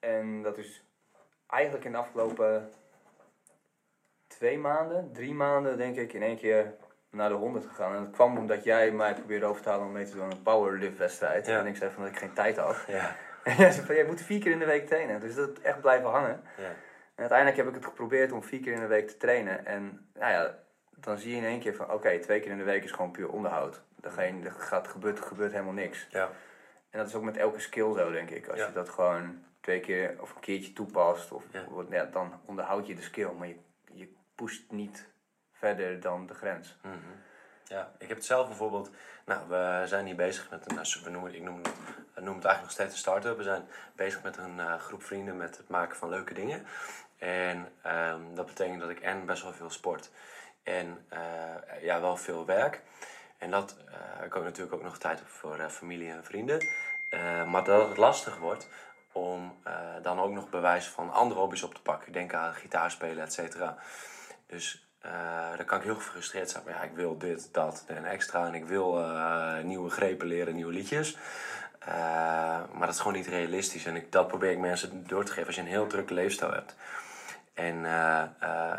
En 0.00 0.42
dat 0.42 0.58
is 0.58 0.84
eigenlijk 1.46 1.84
in 1.84 1.92
de 1.92 1.98
afgelopen 1.98 2.72
twee 4.26 4.58
maanden, 4.58 5.12
drie 5.12 5.34
maanden 5.34 5.76
denk 5.76 5.96
ik, 5.96 6.12
in 6.12 6.22
één 6.22 6.36
keer 6.36 6.74
naar 7.12 7.28
de 7.28 7.34
100 7.34 7.66
gegaan. 7.66 7.94
En 7.94 8.02
dat 8.04 8.12
kwam 8.12 8.38
omdat 8.38 8.64
jij 8.64 8.90
mij 8.90 9.14
probeerde 9.14 9.46
over 9.46 9.62
te 9.62 9.68
halen 9.68 9.86
om 9.86 9.92
mee 9.92 10.04
te 10.04 10.12
doen 10.12 10.22
aan 10.22 10.30
een 10.30 10.42
powerlift 10.42 10.98
wedstrijd. 10.98 11.46
Ja. 11.46 11.58
En 11.58 11.66
ik 11.66 11.76
zei 11.76 11.90
van 11.90 12.02
dat 12.02 12.12
ik 12.12 12.18
geen 12.18 12.32
tijd 12.32 12.56
had. 12.56 12.84
Ja, 12.86 13.16
En 13.44 13.56
jij 13.56 13.70
zei 13.70 13.86
van, 13.86 13.94
je 13.96 14.04
moet 14.04 14.20
vier 14.20 14.40
keer 14.40 14.52
in 14.52 14.58
de 14.58 14.64
week 14.64 14.86
trainen. 14.86 15.20
Dus 15.20 15.34
dat 15.34 15.58
echt 15.58 15.80
blijven 15.80 16.10
hangen. 16.10 16.42
ja, 16.56 16.64
En 16.64 16.74
uiteindelijk 17.14 17.56
heb 17.58 17.68
ik 17.68 17.74
het 17.74 17.84
geprobeerd 17.84 18.32
om 18.32 18.42
vier 18.42 18.60
keer 18.60 18.72
in 18.72 18.80
de 18.80 18.86
week 18.86 19.08
te 19.08 19.16
trainen. 19.16 19.66
En 19.66 20.10
nou 20.14 20.32
ja, 20.32 20.58
dan 20.90 21.18
zie 21.18 21.30
je 21.30 21.36
in 21.36 21.44
één 21.44 21.60
keer 21.60 21.74
van, 21.74 21.92
oké, 21.92 22.18
twee 22.18 22.40
keer 22.40 22.50
in 22.50 22.58
de 22.58 22.64
week 22.64 22.84
is 22.84 22.90
gewoon 22.92 23.10
puur 23.10 23.28
onderhoud. 23.28 23.82
Er, 24.00 24.10
geen, 24.10 24.44
er 24.44 24.50
gaat, 24.50 24.88
gebeurt, 24.88 25.20
gebeurt 25.20 25.52
helemaal 25.52 25.72
niks. 25.72 26.06
ja, 26.10 26.30
En 26.90 26.98
dat 26.98 27.08
is 27.08 27.14
ook 27.14 27.22
met 27.22 27.36
elke 27.36 27.60
skill 27.60 27.94
zo, 27.94 28.10
denk 28.10 28.30
ik. 28.30 28.48
Als 28.48 28.60
je 28.60 28.72
dat 28.72 28.88
gewoon 28.88 29.44
twee 29.60 29.80
keer 29.80 30.16
of 30.20 30.34
een 30.34 30.40
keertje 30.40 30.72
toepast, 30.72 31.32
of, 31.32 31.44
ja, 31.90 32.04
dan 32.04 32.40
onderhoud 32.44 32.86
je 32.86 32.94
de 32.94 33.02
skill. 33.02 33.30
Maar 33.38 33.48
je, 33.48 33.56
je 33.92 34.12
pusht 34.34 34.70
niet 34.70 35.08
verder 35.62 36.00
dan 36.00 36.26
de 36.26 36.34
grens. 36.34 36.76
Mhm. 36.82 36.96
Ja, 37.64 37.90
ik 37.98 38.08
heb 38.08 38.16
het 38.16 38.26
zelf 38.26 38.46
bijvoorbeeld. 38.46 38.90
Nou, 39.24 39.48
we 39.48 39.82
zijn 39.86 40.06
hier 40.06 40.16
bezig 40.16 40.50
met 40.50 40.70
een. 40.70 40.74
nou, 40.74 40.86
we 41.04 41.10
noemen, 41.10 41.34
ik 41.34 41.42
noem 41.42 41.56
het, 41.56 41.66
we 42.14 42.20
noemen 42.20 42.42
het 42.42 42.44
eigenlijk 42.44 42.62
nog 42.62 42.70
steeds 42.70 42.92
een 42.92 42.98
start-up. 42.98 43.36
We 43.36 43.42
zijn 43.42 43.68
bezig 43.96 44.22
met 44.22 44.36
een 44.36 44.60
eh, 44.60 44.74
groep 44.74 45.02
vrienden 45.02 45.36
met 45.36 45.56
het 45.56 45.68
maken 45.68 45.96
van 45.96 46.08
leuke 46.08 46.34
dingen. 46.34 46.66
En 47.18 47.68
ehm, 47.82 48.20
dat 48.34 48.46
betekent 48.46 48.80
dat 48.80 48.90
ik 48.90 49.00
en 49.00 49.26
best 49.26 49.42
wel 49.42 49.52
veel 49.52 49.70
sport. 49.70 50.10
En 50.62 51.04
eh, 51.08 51.82
ja, 51.82 52.00
wel 52.00 52.16
veel 52.16 52.46
werk. 52.46 52.82
En 53.38 53.50
dat, 53.50 53.76
eh 53.86 54.24
ik 54.24 54.36
ook 54.36 54.44
natuurlijk 54.44 54.74
ook 54.74 54.82
nog 54.82 54.98
tijd 54.98 55.20
op 55.20 55.28
voor 55.28 55.70
familie 55.70 56.10
en 56.10 56.24
vrienden. 56.24 56.66
Maar 57.46 57.64
dat 57.64 57.88
het 57.88 57.96
lastig 57.96 58.38
wordt 58.38 58.68
om 59.12 59.62
dan 60.02 60.20
ook 60.20 60.30
nog 60.30 60.50
bewijs 60.50 60.86
van 60.86 61.12
andere 61.12 61.40
hobby's 61.40 61.62
op 61.62 61.74
te 61.74 61.82
pakken. 61.82 62.12
Denk 62.12 62.34
aan 62.34 62.54
gitaarspelen, 62.54 63.24
et 63.24 63.32
cetera. 63.32 63.76
Dus 64.46 64.91
eh, 65.02 65.56
dan 65.56 65.66
kan 65.66 65.78
ik 65.78 65.84
heel 65.84 65.94
gefrustreerd 65.94 66.50
zijn. 66.50 66.62
Maar 66.64 66.74
ja, 66.74 66.82
ik 66.82 66.94
wil 66.94 67.18
dit, 67.18 67.48
dat 67.52 67.84
en 67.86 68.04
extra. 68.04 68.46
En 68.46 68.54
ik 68.54 68.64
wil 68.64 68.98
eh, 68.98 69.58
nieuwe 69.62 69.90
grepen 69.90 70.26
leren, 70.26 70.54
nieuwe 70.54 70.72
liedjes. 70.72 71.16
Eh, 71.78 71.94
maar 72.72 72.86
dat 72.86 72.94
is 72.94 72.98
gewoon 72.98 73.16
niet 73.16 73.26
realistisch. 73.26 73.86
En 73.86 73.96
ik, 73.96 74.12
dat 74.12 74.28
probeer 74.28 74.50
ik 74.50 74.58
mensen 74.58 75.06
door 75.06 75.24
te 75.24 75.32
geven 75.32 75.46
als 75.46 75.56
je 75.56 75.60
een 75.60 75.66
heel 75.66 75.86
drukke 75.86 76.14
leefstijl 76.14 76.52
hebt. 76.52 76.76
En 77.54 77.80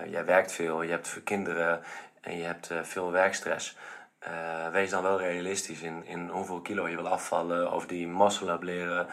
jij 0.10 0.26
werkt 0.26 0.52
veel, 0.52 0.82
je 0.82 0.92
hebt 0.92 1.22
kinderen 1.24 1.82
en 2.22 2.38
je 2.38 2.44
hebt 2.44 2.70
veel 2.82 3.12
werkstress. 3.12 3.78
Eh, 4.24 4.70
wees 4.72 4.90
dan 4.90 5.04
wel 5.04 5.20
realistisch 5.20 5.82
in, 5.82 6.06
in 6.06 6.30
hoeveel 6.30 6.62
kilo 6.62 6.88
je 6.88 6.96
wil 6.96 7.08
afvallen, 7.08 7.72
of 7.72 7.86
die 7.86 8.08
muscle 8.08 8.58
leren, 8.62 9.08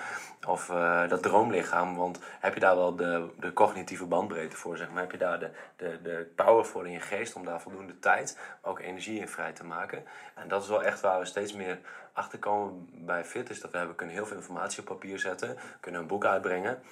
of 0.46 0.70
eh, 0.70 1.08
dat 1.08 1.22
droomlichaam. 1.22 1.96
Want 1.96 2.18
heb 2.40 2.54
je 2.54 2.60
daar 2.60 2.76
wel 2.76 2.96
de, 2.96 3.28
de 3.38 3.52
cognitieve 3.52 4.04
bandbreedte 4.04 4.56
voor, 4.56 4.76
zeg 4.76 4.90
maar? 4.90 5.02
Heb 5.02 5.10
je 5.12 5.18
daar 5.18 5.38
de, 5.38 5.50
de, 5.76 5.98
de 6.02 6.32
power 6.36 6.64
voor 6.64 6.86
in 6.86 6.92
je 6.92 7.00
geest 7.00 7.34
om 7.34 7.44
daar 7.44 7.60
voldoende 7.60 7.98
tijd, 7.98 8.38
ook 8.62 8.78
energie 8.78 9.20
in 9.20 9.28
vrij 9.28 9.52
te 9.52 9.64
maken? 9.64 10.04
En 10.34 10.48
dat 10.48 10.62
is 10.62 10.68
wel 10.68 10.82
echt 10.82 11.00
waar 11.00 11.18
we 11.18 11.24
steeds 11.24 11.52
meer 11.52 11.78
achter 12.12 12.38
komen 12.38 12.88
bij 12.92 13.24
Fit, 13.24 13.50
is 13.50 13.60
dat 13.60 13.70
we 13.70 13.78
hebben, 13.78 13.96
kunnen 13.96 14.14
heel 14.14 14.26
veel 14.26 14.36
informatie 14.36 14.80
op 14.80 14.86
papier 14.86 15.18
zetten, 15.18 15.56
kunnen 15.80 16.00
een 16.00 16.06
boek 16.06 16.24
uitbrengen. 16.24 16.82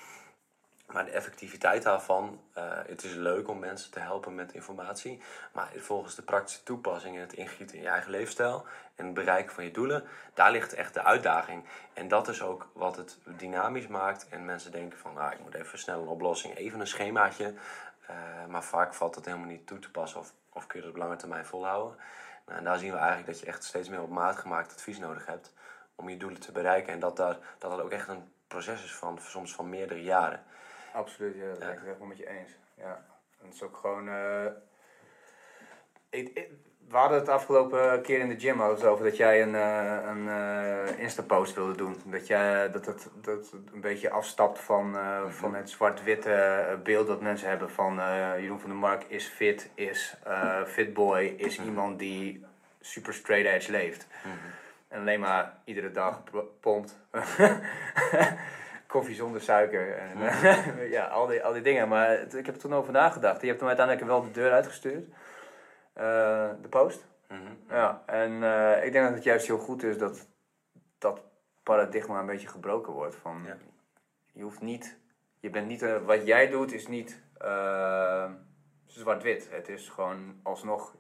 Maar 0.93 1.05
de 1.05 1.11
effectiviteit 1.11 1.83
daarvan, 1.83 2.41
eh, 2.53 2.65
het 2.87 3.05
is 3.05 3.15
leuk 3.15 3.49
om 3.49 3.59
mensen 3.59 3.91
te 3.91 4.01
helpen 4.01 4.35
met 4.35 4.53
informatie. 4.53 5.23
Maar 5.53 5.73
volgens 5.77 6.15
de 6.15 6.23
praktische 6.23 6.63
toepassing 6.63 7.15
en 7.15 7.21
het 7.21 7.33
ingieten 7.33 7.77
in 7.77 7.83
je 7.83 7.89
eigen 7.89 8.11
leefstijl 8.11 8.67
en 8.95 9.05
het 9.05 9.15
bereiken 9.15 9.55
van 9.55 9.65
je 9.65 9.71
doelen, 9.71 10.05
daar 10.35 10.51
ligt 10.51 10.75
echt 10.75 10.95
de 10.95 11.03
uitdaging. 11.03 11.65
En 11.93 12.09
dat 12.09 12.29
is 12.29 12.43
ook 12.43 12.69
wat 12.73 12.97
het 12.97 13.19
dynamisch 13.25 13.87
maakt. 13.87 14.29
En 14.29 14.45
mensen 14.45 14.73
denken 14.73 14.99
van, 14.99 15.15
nou, 15.15 15.33
ik 15.33 15.41
moet 15.41 15.55
even 15.55 15.79
snel 15.79 16.03
een 16.03 16.09
oplossing, 16.09 16.57
even 16.57 16.81
een 16.81 16.87
schemaatje. 16.87 17.55
Uh, 18.11 18.47
maar 18.49 18.65
vaak 18.65 18.95
valt 18.95 19.15
dat 19.15 19.25
helemaal 19.25 19.47
niet 19.47 19.67
toe 19.67 19.79
te 19.79 19.91
passen 19.91 20.21
of, 20.21 20.33
of 20.53 20.67
kun 20.67 20.79
je 20.79 20.85
dat 20.85 20.95
op 20.95 21.01
lange 21.01 21.17
termijn 21.17 21.47
volhouden. 21.47 21.99
Nou, 22.47 22.59
en 22.59 22.65
daar 22.65 22.79
zien 22.79 22.93
we 22.93 22.97
eigenlijk 22.97 23.27
dat 23.27 23.41
je 23.41 23.47
echt 23.47 23.65
steeds 23.65 23.89
meer 23.89 24.03
op 24.03 24.11
maat 24.11 24.37
gemaakt 24.37 24.73
advies 24.73 24.99
nodig 24.99 25.27
hebt 25.27 25.53
om 25.95 26.09
je 26.09 26.17
doelen 26.17 26.41
te 26.41 26.53
bereiken. 26.53 26.93
En 26.93 27.01
dat, 27.01 27.17
daar, 27.17 27.37
dat 27.59 27.71
dat 27.71 27.81
ook 27.81 27.91
echt 27.91 28.09
een 28.09 28.33
proces 28.47 28.85
is 28.85 28.95
van 28.95 29.19
soms 29.21 29.55
van 29.55 29.69
meerdere 29.69 30.03
jaren. 30.03 30.43
Absoluut, 30.93 31.35
ja, 31.37 31.49
dat 31.49 31.59
ben 31.59 31.69
ik 31.69 31.75
het 31.75 31.85
helemaal 31.85 32.07
met 32.07 32.19
je 32.19 32.29
eens. 32.29 32.59
Ja. 32.77 33.05
En 33.41 33.47
het 33.47 33.55
is 33.55 33.63
ook 33.63 33.77
gewoon. 33.77 34.09
Uh, 34.09 34.45
ik, 36.11 36.29
ik, 36.29 36.49
we 36.89 36.97
hadden 36.97 37.19
het 37.19 37.29
afgelopen 37.29 38.03
keer 38.03 38.19
in 38.19 38.29
de 38.29 38.41
gym 38.41 38.63
over 38.63 39.05
dat 39.05 39.17
jij 39.17 39.43
een, 39.43 39.55
uh, 39.55 39.99
een 40.05 40.27
uh, 40.27 40.99
Insta-post 40.99 41.55
wilde 41.55 41.77
doen. 41.77 41.97
Dat, 42.05 42.27
jij, 42.27 42.71
dat, 42.71 42.87
het, 42.87 43.09
dat 43.15 43.51
het 43.51 43.73
een 43.73 43.81
beetje 43.81 44.11
afstapt 44.11 44.59
van, 44.59 44.95
uh, 44.95 45.17
mm-hmm. 45.17 45.33
van 45.33 45.55
het 45.55 45.71
zwart-witte 45.71 46.79
beeld 46.83 47.07
dat 47.07 47.21
mensen 47.21 47.49
hebben 47.49 47.71
van 47.71 47.95
Jeroen 48.41 48.61
van 48.61 48.71
der 48.71 48.79
Mark 48.79 49.05
is 49.09 49.27
fit, 49.27 49.71
is 49.75 50.17
fitboy, 50.67 51.25
is 51.37 51.57
mm-hmm. 51.57 51.75
iemand 51.75 51.99
die 51.99 52.45
super 52.81 53.15
straight 53.15 53.55
edge 53.55 53.71
leeft. 53.71 54.07
Mm-hmm. 54.25 54.41
En 54.89 55.01
alleen 55.01 55.21
maar 55.21 55.55
iedere 55.65 55.91
dag 55.91 56.23
pompt. 56.61 56.97
koffie 58.89 59.15
zonder 59.15 59.41
suiker. 59.41 59.97
En, 59.97 60.19
uh, 60.19 60.91
ja, 60.97 61.07
al 61.07 61.27
die, 61.27 61.45
al 61.45 61.53
die 61.53 61.63
dingen. 61.63 61.89
Maar 61.89 62.09
het, 62.09 62.35
ik 62.35 62.47
heb 62.47 62.55
er 62.55 62.61
toen 62.61 62.75
over 62.75 62.93
nagedacht. 62.93 63.41
Je 63.41 63.47
hebt 63.47 63.59
hem 63.59 63.69
uiteindelijk 63.69 64.07
wel 64.07 64.23
de 64.23 64.31
deur 64.31 64.53
uitgestuurd. 64.53 65.07
Uh, 65.09 66.51
de 66.63 66.69
post. 66.69 67.07
Mm 67.29 67.37
-hmm. 67.37 67.59
Ja, 67.69 68.03
en 68.07 68.33
uh, 68.33 68.85
ik 68.85 68.93
denk 68.93 69.05
dat 69.05 69.15
het 69.15 69.25
juist 69.25 69.47
heel 69.47 69.59
goed 69.59 69.83
is 69.83 69.99
dat 69.99 70.29
dat 70.99 71.21
paradigma 71.63 72.21
een 72.21 72.27
beetje 72.27 72.49
gebroken 72.49 72.93
wordt. 72.93 73.17
Van, 73.17 73.43
ja. 73.47 73.57
Je 74.33 74.43
hoeft 74.43 74.61
niet, 74.61 74.99
je 75.41 75.51
bent 75.51 75.67
niet, 75.67 76.03
wat 76.05 76.27
jij 76.27 76.49
doet 76.49 76.73
is 76.73 76.87
niet 76.87 77.23
zwart-wit. 78.87 79.49
Het 79.51 79.69
is 79.69 79.89
gewoon 79.89 80.41
alsnog 80.43 80.95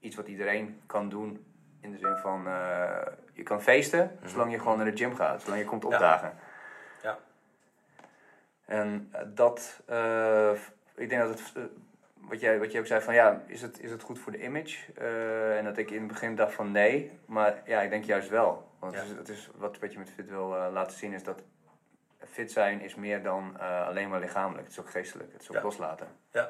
iets 0.00 0.16
wat 0.16 0.28
iedereen 0.28 0.80
kan 0.86 1.08
doen. 1.08 1.46
In 1.80 1.90
de 1.90 1.98
zin 1.98 2.16
van, 2.16 2.44
je 3.32 3.42
kan 3.42 3.62
feesten, 3.62 4.18
zolang 4.24 4.52
je 4.52 4.58
gewoon 4.58 4.76
naar 4.76 4.90
de 4.90 4.96
gym 4.96 5.14
gaat. 5.14 5.42
Zolang 5.42 5.60
je 5.60 5.68
komt 5.68 5.84
opdagen. 5.84 6.38
En 8.64 9.08
eh, 9.12 9.20
dat, 9.26 9.80
uh, 9.90 10.52
ik 10.94 11.08
denk 11.08 11.22
dat 11.22 11.38
het, 11.38 11.52
uh, 11.56 11.62
wat, 12.14 12.40
jij, 12.40 12.58
wat 12.58 12.72
jij 12.72 12.80
ook 12.80 12.86
zei 12.86 13.00
van 13.00 13.14
ja, 13.14 13.42
is 13.46 13.62
het, 13.62 13.80
is 13.80 13.90
het 13.90 14.02
goed 14.02 14.18
voor 14.18 14.32
de 14.32 14.42
image? 14.42 14.78
Uh, 14.98 15.58
en 15.58 15.64
dat 15.64 15.76
ik 15.76 15.90
in 15.90 15.98
het 15.98 16.08
begin 16.08 16.36
dacht 16.36 16.54
van 16.54 16.70
nee, 16.70 17.18
maar 17.26 17.62
ja, 17.64 17.80
ik 17.80 17.90
denk 17.90 18.04
juist 18.04 18.28
wel. 18.28 18.70
Want 18.78 18.94
ja. 18.94 19.00
het 19.00 19.08
is, 19.08 19.16
het 19.16 19.28
is, 19.28 19.50
wat, 19.54 19.78
wat 19.78 19.92
je 19.92 19.98
met 19.98 20.10
fit 20.10 20.28
wil 20.28 20.48
laten 20.48 20.98
zien 20.98 21.12
is 21.12 21.22
dat 21.22 21.42
fit 22.18 22.52
zijn 22.52 22.80
is 22.80 22.94
meer 22.94 23.22
dan 23.22 23.60
alleen 23.60 24.08
maar 24.08 24.20
lichamelijk. 24.20 24.62
Het 24.62 24.72
is 24.72 24.80
ook 24.80 24.90
geestelijk, 24.90 25.32
het 25.32 25.42
is 25.42 25.48
ook 25.48 25.56
ja. 25.56 25.62
loslaten. 25.62 26.06
Ja. 26.30 26.48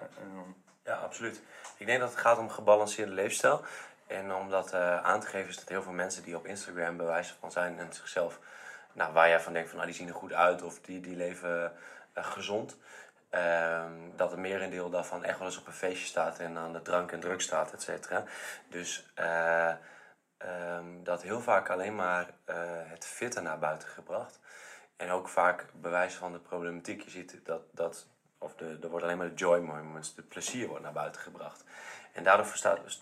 ja, 0.84 0.94
absoluut. 0.94 1.42
Ik 1.76 1.86
denk 1.86 2.00
dat 2.00 2.10
het 2.10 2.18
gaat 2.18 2.38
om 2.38 2.48
gebalanceerde 2.48 3.12
leefstijl. 3.12 3.60
En 4.06 4.34
om 4.34 4.50
dat 4.50 4.74
aan 4.74 5.20
te 5.20 5.26
geven 5.26 5.48
is 5.48 5.56
dat 5.58 5.68
heel 5.68 5.82
veel 5.82 5.92
mensen 5.92 6.22
die 6.22 6.36
op 6.36 6.46
Instagram 6.46 6.96
bewijzen 6.96 7.36
van 7.40 7.50
zijn 7.50 7.78
en 7.78 7.92
zichzelf, 7.92 8.38
nou, 8.92 9.12
waar 9.12 9.28
jij 9.28 9.40
van 9.40 9.52
denkt 9.52 9.68
van 9.68 9.78
nou, 9.78 9.90
die 9.90 9.98
zien 9.98 10.08
er 10.08 10.14
goed 10.14 10.32
uit 10.32 10.62
of 10.62 10.80
die, 10.80 11.00
die 11.00 11.16
leven 11.16 11.72
gezond. 12.14 12.76
Um, 13.34 14.12
dat 14.16 14.30
het 14.30 14.40
merendeel 14.40 14.90
daarvan 14.90 15.24
echt 15.24 15.38
wel 15.38 15.46
eens 15.46 15.58
op 15.58 15.66
een 15.66 15.72
feestje 15.72 16.06
staat 16.06 16.38
en 16.38 16.58
aan 16.58 16.72
de 16.72 16.82
drank 16.82 17.12
en 17.12 17.20
drugs 17.20 17.44
staat, 17.44 17.72
et 17.72 17.82
cetera. 17.82 18.24
Dus 18.68 19.12
uh, 19.18 19.72
um, 20.76 21.04
dat 21.04 21.22
heel 21.22 21.40
vaak 21.40 21.70
alleen 21.70 21.94
maar 21.94 22.30
uh, 22.46 22.56
het 22.66 23.06
fitte 23.06 23.40
naar 23.40 23.58
buiten 23.58 23.88
gebracht. 23.88 24.40
En 24.96 25.10
ook 25.10 25.28
vaak 25.28 25.66
bewijs 25.74 26.14
van 26.14 26.32
de 26.32 26.38
problematiek. 26.38 27.02
Je 27.02 27.10
ziet 27.10 27.40
dat, 27.44 27.62
dat 27.70 28.06
of 28.38 28.54
de, 28.54 28.78
er 28.82 28.88
wordt 28.88 29.04
alleen 29.04 29.18
maar 29.18 29.28
de 29.28 29.34
joy 29.34 29.58
moments, 29.58 30.14
de 30.14 30.22
plezier 30.22 30.66
wordt 30.68 30.82
naar 30.82 30.92
buiten 30.92 31.20
gebracht. 31.20 31.64
En 32.12 32.24
daardoor 32.24 32.46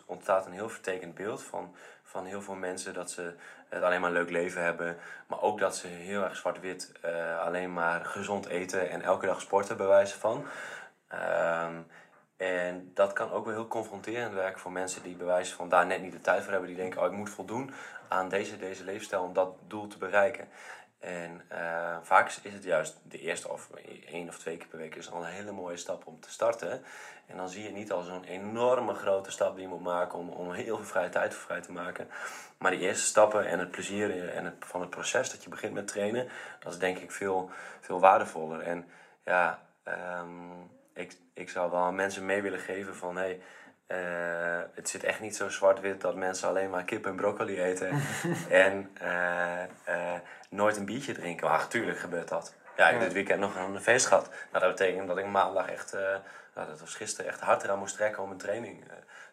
ontstaat 0.06 0.46
een 0.46 0.52
heel 0.52 0.68
vertekend 0.68 1.14
beeld 1.14 1.42
van, 1.42 1.74
van 2.02 2.24
heel 2.24 2.42
veel 2.42 2.54
mensen 2.54 2.94
dat 2.94 3.10
ze 3.10 3.36
het 3.70 3.82
alleen 3.82 4.00
maar 4.00 4.10
een 4.10 4.16
leuk 4.16 4.30
leven 4.30 4.62
hebben. 4.62 4.96
Maar 5.26 5.42
ook 5.42 5.58
dat 5.58 5.76
ze 5.76 5.86
heel 5.86 6.22
erg 6.22 6.36
zwart-wit 6.36 6.92
uh, 7.04 7.40
alleen 7.40 7.72
maar 7.72 8.04
gezond 8.04 8.46
eten 8.46 8.90
en 8.90 9.02
elke 9.02 9.26
dag 9.26 9.40
sporten 9.40 9.76
bewijzen 9.76 10.18
van. 10.18 10.44
Um, 11.12 11.86
en 12.36 12.90
dat 12.94 13.12
kan 13.12 13.30
ook 13.30 13.44
wel 13.44 13.54
heel 13.54 13.68
confronterend 13.68 14.34
werken 14.34 14.60
voor 14.60 14.72
mensen 14.72 15.02
die 15.02 15.16
bewijzen 15.16 15.56
van 15.56 15.68
daar 15.68 15.86
net 15.86 16.02
niet 16.02 16.12
de 16.12 16.20
tijd 16.20 16.42
voor 16.42 16.50
hebben. 16.50 16.68
Die 16.68 16.78
denken, 16.78 17.00
oh 17.00 17.06
ik 17.06 17.12
moet 17.12 17.30
voldoen 17.30 17.72
aan 18.08 18.28
deze, 18.28 18.58
deze 18.58 18.84
leefstijl 18.84 19.22
om 19.22 19.32
dat 19.32 19.54
doel 19.66 19.86
te 19.86 19.98
bereiken. 19.98 20.48
En 21.00 21.42
uh, 21.52 21.96
vaak 22.02 22.28
is 22.42 22.52
het 22.52 22.64
juist 22.64 22.96
de 23.02 23.20
eerste 23.20 23.48
of 23.48 23.70
één 24.06 24.28
of 24.28 24.38
twee 24.38 24.56
keer 24.56 24.66
per 24.66 24.78
week 24.78 24.94
is 24.94 25.10
al 25.10 25.22
een 25.22 25.30
hele 25.30 25.52
mooie 25.52 25.76
stap 25.76 26.06
om 26.06 26.20
te 26.20 26.30
starten. 26.30 26.82
En 27.26 27.36
dan 27.36 27.48
zie 27.48 27.62
je 27.62 27.70
niet 27.70 27.92
al 27.92 28.02
zo'n 28.02 28.24
enorme 28.24 28.94
grote 28.94 29.30
stap 29.30 29.54
die 29.54 29.62
je 29.62 29.68
moet 29.68 29.82
maken 29.82 30.18
om, 30.18 30.28
om 30.28 30.52
heel 30.52 30.76
veel 30.76 30.86
vrije 30.86 31.08
tijd 31.08 31.34
voor 31.34 31.42
vrij 31.42 31.60
te 31.60 31.72
maken. 31.72 32.08
Maar 32.58 32.70
die 32.70 32.80
eerste 32.80 33.06
stappen 33.06 33.46
en 33.46 33.58
het 33.58 33.70
plezier 33.70 34.28
en 34.28 34.44
het, 34.44 34.54
van 34.58 34.80
het 34.80 34.90
proces 34.90 35.30
dat 35.30 35.42
je 35.42 35.50
begint 35.50 35.72
met 35.72 35.88
trainen, 35.88 36.28
dat 36.58 36.72
is 36.72 36.78
denk 36.78 36.98
ik 36.98 37.10
veel, 37.10 37.50
veel 37.80 38.00
waardevoller. 38.00 38.60
En 38.60 38.88
ja, 39.24 39.62
um, 40.20 40.70
ik, 40.94 41.16
ik 41.34 41.50
zou 41.50 41.70
wel 41.70 41.92
mensen 41.92 42.26
mee 42.26 42.42
willen 42.42 42.58
geven 42.58 42.96
van 42.96 43.16
hey, 43.16 43.40
uh, 43.92 44.60
het 44.74 44.88
zit 44.88 45.04
echt 45.04 45.20
niet 45.20 45.36
zo 45.36 45.48
zwart-wit 45.48 46.00
dat 46.00 46.14
mensen 46.14 46.48
alleen 46.48 46.70
maar 46.70 46.84
kip 46.84 47.06
en 47.06 47.16
broccoli 47.16 47.62
eten 47.62 47.88
en 48.48 48.90
uh, 49.02 49.62
uh, 49.88 50.12
nooit 50.50 50.76
een 50.76 50.84
biertje 50.84 51.12
drinken. 51.12 51.48
Maar 51.48 51.58
natuurlijk 51.58 51.98
gebeurt 51.98 52.28
dat. 52.28 52.54
Ja, 52.76 52.86
ik 52.86 52.92
heb 52.92 53.02
dit 53.02 53.12
weekend 53.12 53.40
nog 53.40 53.56
een 53.56 53.80
feest 53.80 54.06
gehad. 54.06 54.28
Nou, 54.52 54.64
dat 54.64 54.76
betekent 54.76 55.08
dat 55.08 55.18
ik 55.18 55.26
maandag 55.26 55.68
echt, 55.70 55.92
nou, 56.54 56.68
dat 56.68 56.80
was 56.80 56.94
gisteren 56.94 57.30
echt 57.30 57.40
hard 57.40 57.62
eraan 57.62 57.78
moest 57.78 57.96
trekken 57.96 58.22
om 58.22 58.30
een 58.30 58.36
training 58.36 58.84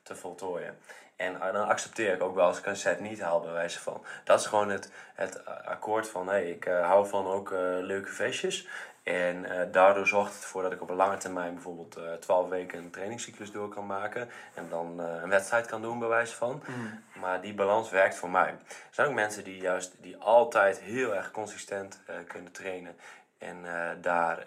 te 0.04 0.16
voltooien. 0.16 0.78
En 1.16 1.40
dan 1.40 1.68
accepteer 1.68 2.14
ik 2.14 2.24
ook 2.24 2.36
wel 2.36 2.46
als 2.46 2.58
ik 2.58 2.66
een 2.66 2.76
set 2.76 3.00
niet 3.00 3.22
haal, 3.22 3.42
bij 3.42 3.52
wijze 3.52 3.80
van. 3.80 4.06
Dat 4.24 4.40
is 4.40 4.46
gewoon 4.46 4.70
het, 4.70 4.92
het 5.16 5.46
akkoord 5.46 6.10
van, 6.10 6.28
hé, 6.28 6.34
hey, 6.34 6.50
ik 6.50 6.64
hou 6.64 7.08
van 7.08 7.28
ook 7.28 7.52
leuke 7.82 8.12
feestjes. 8.12 8.68
En 9.08 9.46
uh, 9.46 9.62
daardoor 9.72 10.08
zorgt 10.08 10.34
het 10.34 10.44
ervoor 10.44 10.62
dat 10.62 10.72
ik 10.72 10.82
op 10.82 10.90
een 10.90 10.96
lange 10.96 11.18
termijn 11.18 11.54
bijvoorbeeld 11.54 11.98
uh, 11.98 12.14
12 12.14 12.50
weken 12.50 12.80
een 12.80 12.90
trainingscyclus 12.90 13.52
door 13.52 13.70
kan 13.70 13.86
maken. 13.86 14.30
En 14.54 14.70
dan 14.70 15.02
uh, 15.02 15.22
een 15.22 15.30
wedstrijd 15.30 15.66
kan 15.66 15.82
doen, 15.82 16.00
bij 16.00 16.08
wijze 16.08 16.36
van. 16.36 16.64
Mm. 16.66 17.04
Maar 17.20 17.42
die 17.42 17.54
balans 17.54 17.90
werkt 17.90 18.16
voor 18.16 18.30
mij. 18.30 18.48
Er 18.48 18.58
zijn 18.92 19.08
ook 19.08 19.14
mensen 19.14 19.44
die 19.44 19.58
juist 19.58 19.96
die 20.02 20.18
altijd 20.18 20.80
heel 20.80 21.16
erg 21.16 21.32
consistent 21.32 22.00
kunnen 22.28 22.52
trainen. 22.52 22.96
En 23.38 23.58
daar, 24.02 24.44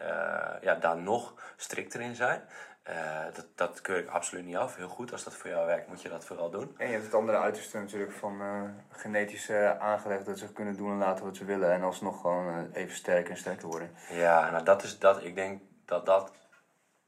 ja, 0.62 0.74
daar 0.74 0.96
nog 0.96 1.34
strikter 1.56 2.00
in 2.00 2.14
zijn. 2.14 2.42
Uh, 2.90 3.24
dat, 3.34 3.46
dat 3.54 3.80
keur 3.80 3.98
ik 3.98 4.08
absoluut 4.08 4.44
niet 4.44 4.56
af. 4.56 4.76
Heel 4.76 4.88
goed, 4.88 5.12
als 5.12 5.24
dat 5.24 5.34
voor 5.34 5.50
jou 5.50 5.66
werkt, 5.66 5.88
moet 5.88 6.02
je 6.02 6.08
dat 6.08 6.24
vooral 6.24 6.50
doen. 6.50 6.74
En 6.76 6.86
je 6.86 6.92
hebt 6.92 7.04
het 7.04 7.14
andere 7.14 7.38
uiterste 7.38 7.78
natuurlijk 7.78 8.12
van 8.12 8.42
uh, 8.42 8.62
genetisch 8.90 9.48
uh, 9.48 9.78
aangelegd 9.78 10.26
dat 10.26 10.38
ze 10.38 10.52
kunnen 10.52 10.76
doen 10.76 10.90
en 10.90 10.98
laten 10.98 11.24
wat 11.24 11.36
ze 11.36 11.44
willen. 11.44 11.72
En 11.72 11.82
alsnog 11.82 12.20
gewoon 12.20 12.72
even 12.72 12.96
sterker 12.96 13.30
en 13.30 13.36
sterker 13.36 13.68
worden. 13.68 13.94
Ja, 14.08 14.50
nou 14.50 14.64
dat 14.64 14.82
is 14.82 14.98
dat. 14.98 15.24
Ik 15.24 15.34
denk 15.34 15.62
dat 15.84 16.06
dat 16.06 16.32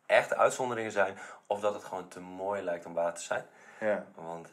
echt 0.07 0.35
uitzonderingen 0.35 0.93
zijn. 0.93 1.19
Of 1.47 1.61
dat 1.61 1.75
het 1.75 1.85
gewoon 1.85 2.09
te 2.09 2.21
mooi 2.21 2.63
lijkt 2.63 2.87
om 2.87 2.95
waar 2.95 3.15
te 3.15 3.23
zijn. 3.23 3.45
Ja. 3.81 4.05
Want 4.15 4.49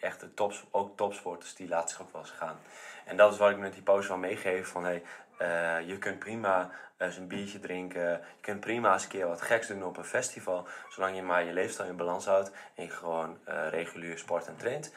echte 0.00 0.34
tops, 0.34 0.64
ook 0.70 0.96
topsporters, 0.96 1.54
die 1.54 1.68
laten 1.68 1.88
zich 1.88 2.02
ook 2.02 2.12
wel 2.12 2.20
eens 2.20 2.30
gaan. 2.30 2.58
En 3.04 3.16
dat 3.16 3.32
is 3.32 3.38
wat 3.38 3.50
ik 3.50 3.58
met 3.58 3.72
die 3.72 3.82
post 3.82 4.08
wel 4.08 4.16
meegeef. 4.16 4.68
Van 4.68 4.84
hey, 4.84 5.02
uh, 5.38 5.88
je 5.88 5.98
kunt 5.98 6.18
prima 6.18 6.70
eens 6.98 7.16
een 7.16 7.26
biertje 7.26 7.60
drinken. 7.60 8.10
Je 8.10 8.40
kunt 8.40 8.60
prima 8.60 8.92
eens 8.92 9.02
een 9.02 9.08
keer 9.08 9.26
wat 9.26 9.42
geks 9.42 9.66
doen 9.66 9.84
op 9.84 9.96
een 9.96 10.04
festival. 10.04 10.66
Zolang 10.88 11.16
je 11.16 11.22
maar 11.22 11.44
je 11.44 11.52
leefstijl 11.52 11.88
in 11.88 11.96
balans 11.96 12.26
houdt. 12.26 12.50
En 12.74 12.84
je 12.84 12.90
gewoon 12.90 13.38
uh, 13.48 13.68
regulier 13.68 14.18
sport 14.18 14.46
en 14.46 14.56
traint. 14.56 14.94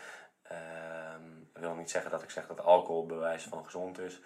Uh, 0.51 0.57
ik 1.53 1.61
wil 1.61 1.73
niet 1.73 1.89
zeggen 1.89 2.11
dat 2.11 2.23
ik 2.23 2.29
zeg 2.29 2.47
dat 2.47 2.63
alcohol 2.63 3.05
bewijs 3.05 3.43
van 3.43 3.65
gezond 3.65 3.99
is. 3.99 4.21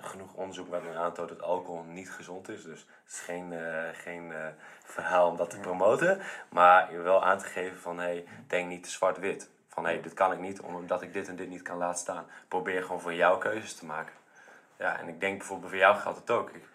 Genoeg 0.00 0.34
onderzoek 0.34 0.68
waarin 0.68 0.96
aantoont 0.96 1.28
dat 1.28 1.42
alcohol 1.42 1.82
niet 1.82 2.10
gezond 2.10 2.48
is. 2.48 2.62
Dus 2.62 2.80
het 2.80 3.12
is 3.12 3.20
geen, 3.20 3.54
geen 3.92 4.32
verhaal 4.84 5.28
om 5.28 5.36
dat 5.36 5.50
te 5.50 5.60
promoten. 5.60 6.20
Maar 6.48 6.92
je 6.92 6.98
wel 6.98 7.24
aan 7.24 7.38
te 7.38 7.44
geven 7.44 7.78
van 7.78 7.98
hey, 7.98 8.24
denk 8.46 8.68
niet 8.68 8.82
te 8.82 8.90
zwart-wit 8.90 9.50
Van 9.82 10.02
dit 10.02 10.14
kan 10.14 10.32
ik 10.32 10.38
niet 10.38 10.60
omdat 10.60 11.02
ik 11.02 11.12
dit 11.12 11.28
en 11.28 11.36
dit 11.36 11.48
niet 11.48 11.62
kan 11.62 11.76
laten 11.76 11.98
staan. 11.98 12.26
Probeer 12.48 12.82
gewoon 12.82 13.00
voor 13.00 13.14
jou 13.14 13.38
keuzes 13.38 13.74
te 13.74 13.86
maken. 13.86 14.14
Ja, 14.76 14.98
en 14.98 15.08
ik 15.08 15.20
denk 15.20 15.38
bijvoorbeeld 15.38 15.70
voor 15.70 15.78
jou 15.78 15.96
geldt 15.96 16.18
het 16.18 16.30
ook. 16.30 16.50
Ik, 16.50 16.68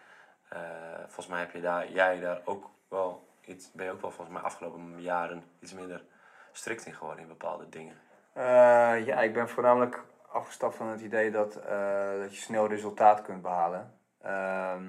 eh, 0.50 0.60
volgens 0.98 1.28
mij 1.28 1.40
heb 1.40 1.52
je 1.52 1.62
daar, 1.62 1.92
jij 1.92 2.20
daar 2.20 2.42
ook 2.46 2.70
wel 2.88 3.28
iets, 3.46 3.72
ben 3.72 3.86
je 3.86 3.92
ook 3.92 4.02
wel 4.02 4.12
volgens 4.12 4.36
mij 4.36 4.46
afgelopen 4.46 5.02
jaren 5.02 5.44
iets 5.60 5.74
minder 5.74 6.04
strikt 6.52 6.86
in 6.86 6.94
geworden 6.94 7.22
in 7.22 7.28
bepaalde 7.28 7.70
dingen. 7.70 7.96
Eh, 8.34 9.06
ja, 9.06 9.22
ik 9.22 9.34
ben 9.34 9.50
voornamelijk 9.50 10.04
afgestapt 10.32 10.76
van 10.76 10.88
het 10.88 11.02
idee 11.02 11.32
dat, 11.32 11.56
eh, 11.56 12.20
dat 12.20 12.36
je 12.36 12.42
snel 12.42 12.68
resultaat 12.68 13.22
kunt 13.22 13.42
behalen. 13.42 14.00
Ehm, 14.22 14.84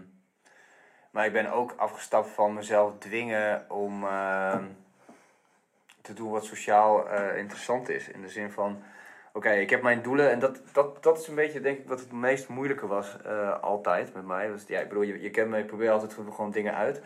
maar 1.10 1.26
ik 1.26 1.32
ben 1.32 1.52
ook 1.52 1.74
afgestapt 1.76 2.28
van 2.28 2.54
mezelf 2.54 2.98
dwingen 2.98 3.70
om 3.70 4.04
ehm, 4.04 4.64
te 6.04 6.12
doen 6.12 6.30
wat 6.30 6.44
sociaal 6.44 7.08
eh, 7.08 7.38
interessant 7.38 7.88
is. 7.88 8.08
In 8.08 8.22
de 8.22 8.28
zin 8.28 8.50
van, 8.50 8.82
oké, 9.32 9.50
ik 9.50 9.70
heb 9.70 9.82
mijn 9.82 10.02
doelen 10.02 10.30
en 10.30 10.38
dat, 10.38 10.60
dat, 10.72 11.02
dat 11.02 11.18
is 11.18 11.28
een 11.28 11.34
beetje 11.34 11.60
denk 11.60 11.78
ik 11.78 11.88
wat 11.88 12.00
het 12.00 12.12
meest 12.12 12.48
moeilijke 12.48 12.86
was 12.86 13.16
altijd 13.60 14.14
met 14.14 14.26
mij. 14.26 14.46
Dus, 14.46 14.64
ja, 14.66 14.80
ik 14.80 14.88
bedoel, 14.88 15.02
je, 15.02 15.22
je 15.22 15.30
kent 15.30 15.50
me, 15.50 15.58
ik 15.58 15.66
probeer 15.66 15.90
altijd 15.90 16.12
gewoon 16.14 16.50
dingen 16.50 16.74
uit. 16.74 17.02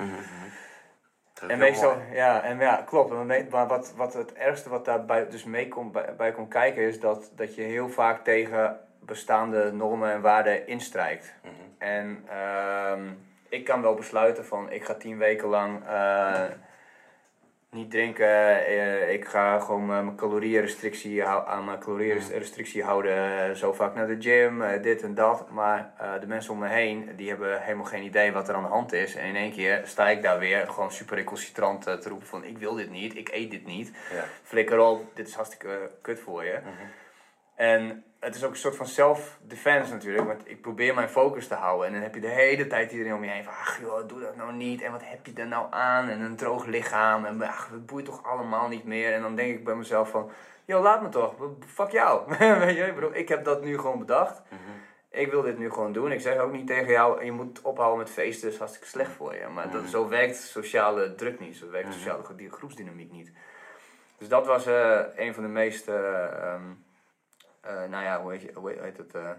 En 1.46 1.58
meestal, 1.58 1.96
ja, 2.12 2.42
en 2.42 2.58
ja, 2.58 2.82
klopt. 2.86 3.26
Maar 3.50 3.66
wat, 3.66 3.92
wat 3.96 4.14
het 4.14 4.32
ergste 4.32 4.68
wat 4.68 4.84
daarbij 4.84 5.28
dus 5.28 5.44
mee 5.44 5.68
komt, 5.68 5.92
bij, 5.92 6.14
bij 6.16 6.32
komt 6.32 6.48
kijken 6.48 6.82
is 6.82 7.00
dat, 7.00 7.30
dat 7.34 7.54
je 7.54 7.62
heel 7.62 7.88
vaak 7.88 8.24
tegen 8.24 8.80
bestaande 9.00 9.72
normen 9.72 10.12
en 10.12 10.20
waarden 10.20 10.66
instrijkt. 10.66 11.34
En 11.78 12.24
ehm, 12.28 13.02
ik 13.48 13.64
kan 13.64 13.82
wel 13.82 13.94
besluiten 13.94 14.44
van 14.44 14.70
ik 14.70 14.84
ga 14.84 14.94
tien 14.94 15.18
weken 15.18 15.48
lang 15.48 15.86
eh, 15.86 16.44
niet 17.70 17.90
drinken. 17.90 18.66
eh, 18.66 19.12
ik 19.12 19.24
ga 19.24 19.58
gewoon 19.58 19.86
mijn 19.86 20.16
calorierestrictie 20.16 21.22
hou- 21.22 21.46
aan 21.48 21.64
mijn 21.64 21.78
calorierestrictie 21.78 22.82
houden. 22.82 23.16
eh, 23.48 23.54
zo 23.54 23.72
vaak 23.72 23.94
naar 23.94 24.06
de 24.06 24.16
gym, 24.20 24.62
eh, 24.62 24.82
dit 24.82 25.02
en 25.02 25.14
dat. 25.14 25.50
Maar 25.50 25.94
de 26.20 26.26
mensen 26.26 26.52
om 26.52 26.58
me 26.58 26.68
heen, 26.68 27.10
die 27.16 27.28
hebben 27.28 27.62
helemaal 27.62 27.84
geen 27.84 28.02
idee 28.02 28.32
wat 28.32 28.48
er 28.48 28.54
aan 28.54 28.62
de 28.62 28.68
hand 28.68 28.92
is. 28.92 29.14
En 29.14 29.24
in 29.26 29.36
één 29.36 29.52
keer 29.52 29.80
sta 29.84 30.08
ik 30.08 30.22
daar 30.22 30.38
weer 30.38 30.68
gewoon 30.68 30.92
super 30.92 31.16
recalcitrant 31.16 31.82
te 31.82 32.08
roepen 32.08 32.26
van 32.26 32.44
ik 32.44 32.58
wil 32.58 32.74
dit 32.74 32.90
niet, 32.90 33.16
ik 33.16 33.28
eet 33.28 33.50
dit 33.50 33.66
niet. 33.66 33.92
Ja. 34.12 34.24
Flikker 34.42 34.78
op, 34.80 35.16
dit 35.16 35.28
is 35.28 35.34
hartstikke 35.34 35.90
kut 36.02 36.20
voor 36.20 36.44
je. 36.44 36.58
En 37.54 38.04
het 38.20 38.34
is 38.34 38.44
ook 38.44 38.50
een 38.50 38.56
soort 38.56 38.76
van 38.76 38.86
self-defense 38.86 39.92
natuurlijk, 39.92 40.26
want 40.26 40.42
ik 40.44 40.60
probeer 40.60 40.94
mijn 40.94 41.08
focus 41.08 41.48
te 41.48 41.54
houden. 41.54 41.86
En 41.86 41.92
dan 41.92 42.02
heb 42.02 42.14
je 42.14 42.20
de 42.20 42.26
hele 42.26 42.66
tijd 42.66 42.92
iedereen 42.92 43.14
om 43.14 43.24
je 43.24 43.30
heen 43.30 43.44
van, 43.44 43.52
ach 43.52 43.80
joh, 43.80 44.08
doe 44.08 44.20
dat 44.20 44.36
nou 44.36 44.52
niet. 44.52 44.82
En 44.82 44.92
wat 44.92 45.04
heb 45.04 45.26
je 45.26 45.32
er 45.34 45.46
nou 45.46 45.66
aan? 45.70 46.08
En 46.08 46.20
een 46.20 46.36
droog 46.36 46.66
lichaam. 46.66 47.24
En 47.24 47.42
ach, 47.42 47.68
het 47.70 47.86
boeit 47.86 48.04
toch 48.04 48.24
allemaal 48.24 48.68
niet 48.68 48.84
meer. 48.84 49.12
En 49.12 49.22
dan 49.22 49.34
denk 49.34 49.54
ik 49.54 49.64
bij 49.64 49.74
mezelf 49.74 50.10
van, 50.10 50.30
joh, 50.64 50.82
laat 50.82 51.02
me 51.02 51.08
toch. 51.08 51.34
Fuck 51.66 51.90
jou. 51.90 52.36
Weet 52.64 52.76
je, 52.76 52.86
ik 52.86 52.94
bedoel, 52.94 53.14
ik 53.14 53.28
heb 53.28 53.44
dat 53.44 53.62
nu 53.62 53.78
gewoon 53.78 53.98
bedacht. 53.98 54.42
Ik 55.10 55.30
wil 55.30 55.42
dit 55.42 55.58
nu 55.58 55.70
gewoon 55.70 55.92
doen. 55.92 56.12
Ik 56.12 56.20
zeg 56.20 56.38
ook 56.38 56.52
niet 56.52 56.66
tegen 56.66 56.92
jou, 56.92 57.24
je 57.24 57.32
moet 57.32 57.60
ophouden 57.60 57.98
met 57.98 58.10
feesten, 58.10 58.42
dat 58.42 58.52
is 58.52 58.58
hartstikke 58.58 58.88
slecht 58.88 59.12
voor 59.12 59.34
je. 59.34 59.46
Maar 59.54 59.70
dat, 59.70 59.88
zo 59.88 60.08
werkt 60.08 60.36
sociale 60.36 61.14
druk 61.14 61.40
niet, 61.40 61.56
zo 61.56 61.70
werkt 61.70 61.92
sociale 61.92 62.34
die 62.36 62.50
groepsdynamiek 62.50 63.12
niet. 63.12 63.32
Dus 64.18 64.28
dat 64.28 64.46
was 64.46 64.66
eh, 64.66 65.00
een 65.16 65.34
van 65.34 65.42
de 65.42 65.48
meest, 65.48 65.88
eh, 65.88 66.24
ehm, 66.24 66.34
eh, 66.34 66.87
nou 67.62 68.04
ja, 68.04 68.20
hoe 68.22 68.32
heet, 68.32 68.42
je, 68.42 68.52
hoe 68.54 68.70
heet 68.70 68.96
het, 68.96 69.14
eh, 69.14 69.30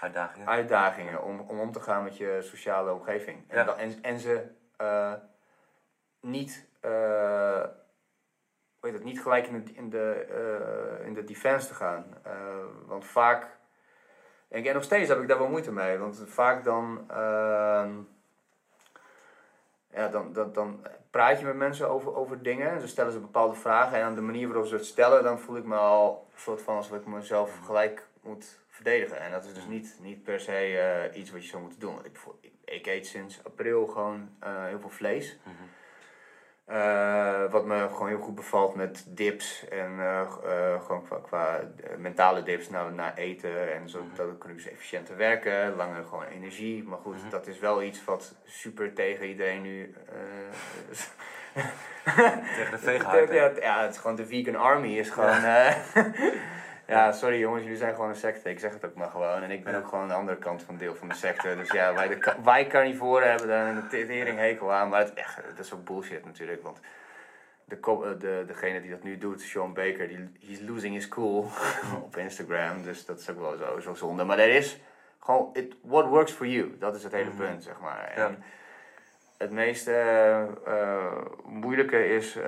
Uitdagingen. 0.00 0.48
uitdagingen 0.48 1.22
om, 1.22 1.40
om 1.40 1.60
om 1.60 1.72
te 1.72 1.80
gaan 1.80 2.02
met 2.02 2.16
je 2.16 2.38
sociale 2.42 2.92
omgeving. 2.92 3.44
En, 3.50 3.56
Ja. 3.58 3.64
dan- 3.64 3.76
en, 3.78 3.98
en 4.02 4.18
ze 4.18 4.46
eh, 4.76 5.12
niet, 6.20 6.68
eh, 6.80 6.90
hoe 8.80 8.88
heet 8.88 8.92
het, 8.92 9.04
niet 9.04 9.22
gelijk 9.22 9.46
in 9.46 9.64
de, 9.64 9.72
in 9.72 9.90
de, 9.90 10.12
eh, 11.00 11.06
in 11.06 11.14
de 11.14 11.24
defense 11.24 11.68
te 11.68 11.74
gaan. 11.74 12.04
Eh, 12.22 12.32
want 12.86 13.04
vaak, 13.04 13.56
en, 14.48 14.64
en 14.64 14.74
nog 14.74 14.82
steeds 14.84 15.08
heb 15.08 15.20
ik 15.20 15.28
daar 15.28 15.38
wel 15.38 15.48
moeite 15.48 15.72
mee, 15.72 15.98
want 15.98 16.22
vaak 16.26 16.64
dan, 16.64 17.04
ehm, 17.10 17.90
ja, 19.98 20.08
dan, 20.08 20.32
dan, 20.32 20.52
dan 20.52 20.86
praat 21.10 21.38
je 21.38 21.44
met 21.44 21.56
mensen 21.56 21.90
over, 21.90 22.14
over 22.14 22.42
dingen. 22.42 22.70
En 22.70 22.80
ze 22.80 22.88
stellen 22.88 23.12
ze 23.12 23.20
bepaalde 23.20 23.54
vragen. 23.54 23.98
En 23.98 24.04
aan 24.04 24.14
de 24.14 24.20
manier 24.20 24.46
waarop 24.46 24.66
ze 24.66 24.74
het 24.74 24.84
stellen, 24.84 25.22
dan 25.22 25.38
voel 25.38 25.56
ik 25.56 25.64
me 25.64 25.76
al 25.76 26.26
een 26.32 26.40
soort 26.40 26.62
van 26.62 26.76
alsof 26.76 26.96
ik 26.96 27.06
mezelf 27.06 27.58
gelijk 27.64 28.06
moet 28.22 28.58
verdedigen. 28.68 29.20
En 29.20 29.30
dat 29.30 29.44
is 29.44 29.54
dus 29.54 29.66
niet, 29.66 29.98
niet 30.02 30.22
per 30.22 30.40
se 30.40 30.52
eh, 30.52 31.20
iets 31.20 31.30
wat 31.30 31.42
je 31.42 31.48
zou 31.48 31.62
moeten 31.62 31.80
doen. 31.80 31.94
Want 31.94 32.06
ik, 32.06 32.18
ik, 32.40 32.52
ik 32.64 32.86
eet 32.86 33.06
sinds 33.06 33.44
april 33.44 33.86
gewoon 33.86 34.28
eh, 34.40 34.64
heel 34.64 34.80
veel 34.80 34.90
vlees. 34.90 35.38
Eh, 36.68 37.50
wat 37.50 37.64
me 37.64 37.88
gewoon 37.92 38.08
heel 38.08 38.20
goed 38.20 38.34
bevalt 38.34 38.74
met 38.74 39.04
dips 39.06 39.68
en 39.68 39.98
eh, 39.98 40.20
eh, 40.20 40.82
gewoon 40.82 41.04
qua, 41.06 41.16
qua 41.22 41.60
mentale 41.98 42.42
dips 42.42 42.68
naar, 42.68 42.92
naar 42.92 43.14
eten. 43.14 43.74
En 43.74 43.88
zo, 43.88 44.04
dat 44.16 44.38
kun 44.38 44.50
ik 44.50 44.56
dus 44.56 44.68
efficiënter 44.68 45.16
werken, 45.16 45.76
langer 45.76 46.04
gewoon 46.04 46.24
energie. 46.24 46.84
Maar 46.84 46.98
goed, 46.98 47.16
dat 47.30 47.46
is 47.46 47.58
wel 47.58 47.82
iets 47.82 48.04
wat 48.04 48.34
super 48.44 48.92
tegen 48.92 49.26
iedereen 49.28 49.62
nu... 49.62 49.94
Tegen 52.56 52.70
de 52.70 52.78
veeghype. 52.78 53.34
ja, 53.34 53.50
ja, 53.60 53.82
het 53.82 53.94
is 53.94 54.00
gewoon 54.00 54.16
de 54.16 54.26
vegan 54.26 54.56
army 54.56 54.98
is 54.98 55.10
gewoon... 55.10 55.40
ja, 56.88 57.12
sorry 57.12 57.38
jongens, 57.38 57.62
jullie 57.62 57.78
zijn 57.78 57.94
gewoon 57.94 58.08
een 58.08 58.16
secte. 58.16 58.50
Ik 58.50 58.58
zeg 58.58 58.72
het 58.72 58.84
ook 58.84 58.94
maar 58.94 59.10
gewoon. 59.10 59.42
En 59.42 59.50
ik 59.50 59.64
ben 59.64 59.74
ook 59.74 59.88
gewoon 59.88 60.08
de 60.08 60.14
andere 60.14 60.38
kant 60.38 60.62
van 60.62 60.76
deel 60.76 60.94
van 60.94 61.08
de 61.08 61.14
secte. 61.14 61.56
Dus 61.56 61.70
ja, 61.70 61.94
wij, 61.94 62.08
de, 62.08 62.34
wij 62.44 62.66
carnivoren 62.66 63.28
hebben 63.30 63.48
daar 63.48 63.76
een 63.76 63.88
tering 63.88 64.38
hekel 64.38 64.72
aan. 64.72 64.88
Maar 64.88 65.00
het, 65.00 65.14
echt, 65.14 65.36
dat 65.56 65.64
is 65.64 65.72
ook 65.72 65.84
bullshit 65.84 66.24
natuurlijk. 66.24 66.62
Want 66.62 66.80
de, 67.64 67.76
eh, 67.80 68.20
de, 68.20 68.44
degene 68.46 68.80
die 68.80 68.90
dat 68.90 69.02
nu 69.02 69.18
doet, 69.18 69.40
Sean 69.40 69.74
Baker, 69.74 70.08
die 70.08 70.30
he's 70.46 70.60
losing 70.60 70.94
his 70.94 71.08
cool 71.08 71.50
op 72.06 72.16
Instagram. 72.16 72.82
Dus 72.82 73.04
dat 73.06 73.18
is 73.20 73.30
ook 73.30 73.40
wel 73.40 73.56
zo, 73.56 73.80
zo 73.80 73.94
zonde. 73.94 74.24
Maar 74.24 74.38
er 74.38 74.54
is 74.54 74.80
gewoon, 75.18 75.50
it, 75.52 75.74
what 75.82 76.06
works 76.06 76.32
for 76.32 76.46
you. 76.46 76.76
Dat 76.78 76.94
is 76.94 77.02
het 77.02 77.12
hele 77.12 77.30
punt, 77.30 77.62
zeg 77.62 77.80
maar. 77.80 78.04
En 78.14 78.30
Ja. 78.30 78.36
het 79.38 79.50
meest 79.50 79.88
eh, 79.88 80.42
eh, 80.42 80.46
moeilijke 81.44 82.08
is 82.08 82.38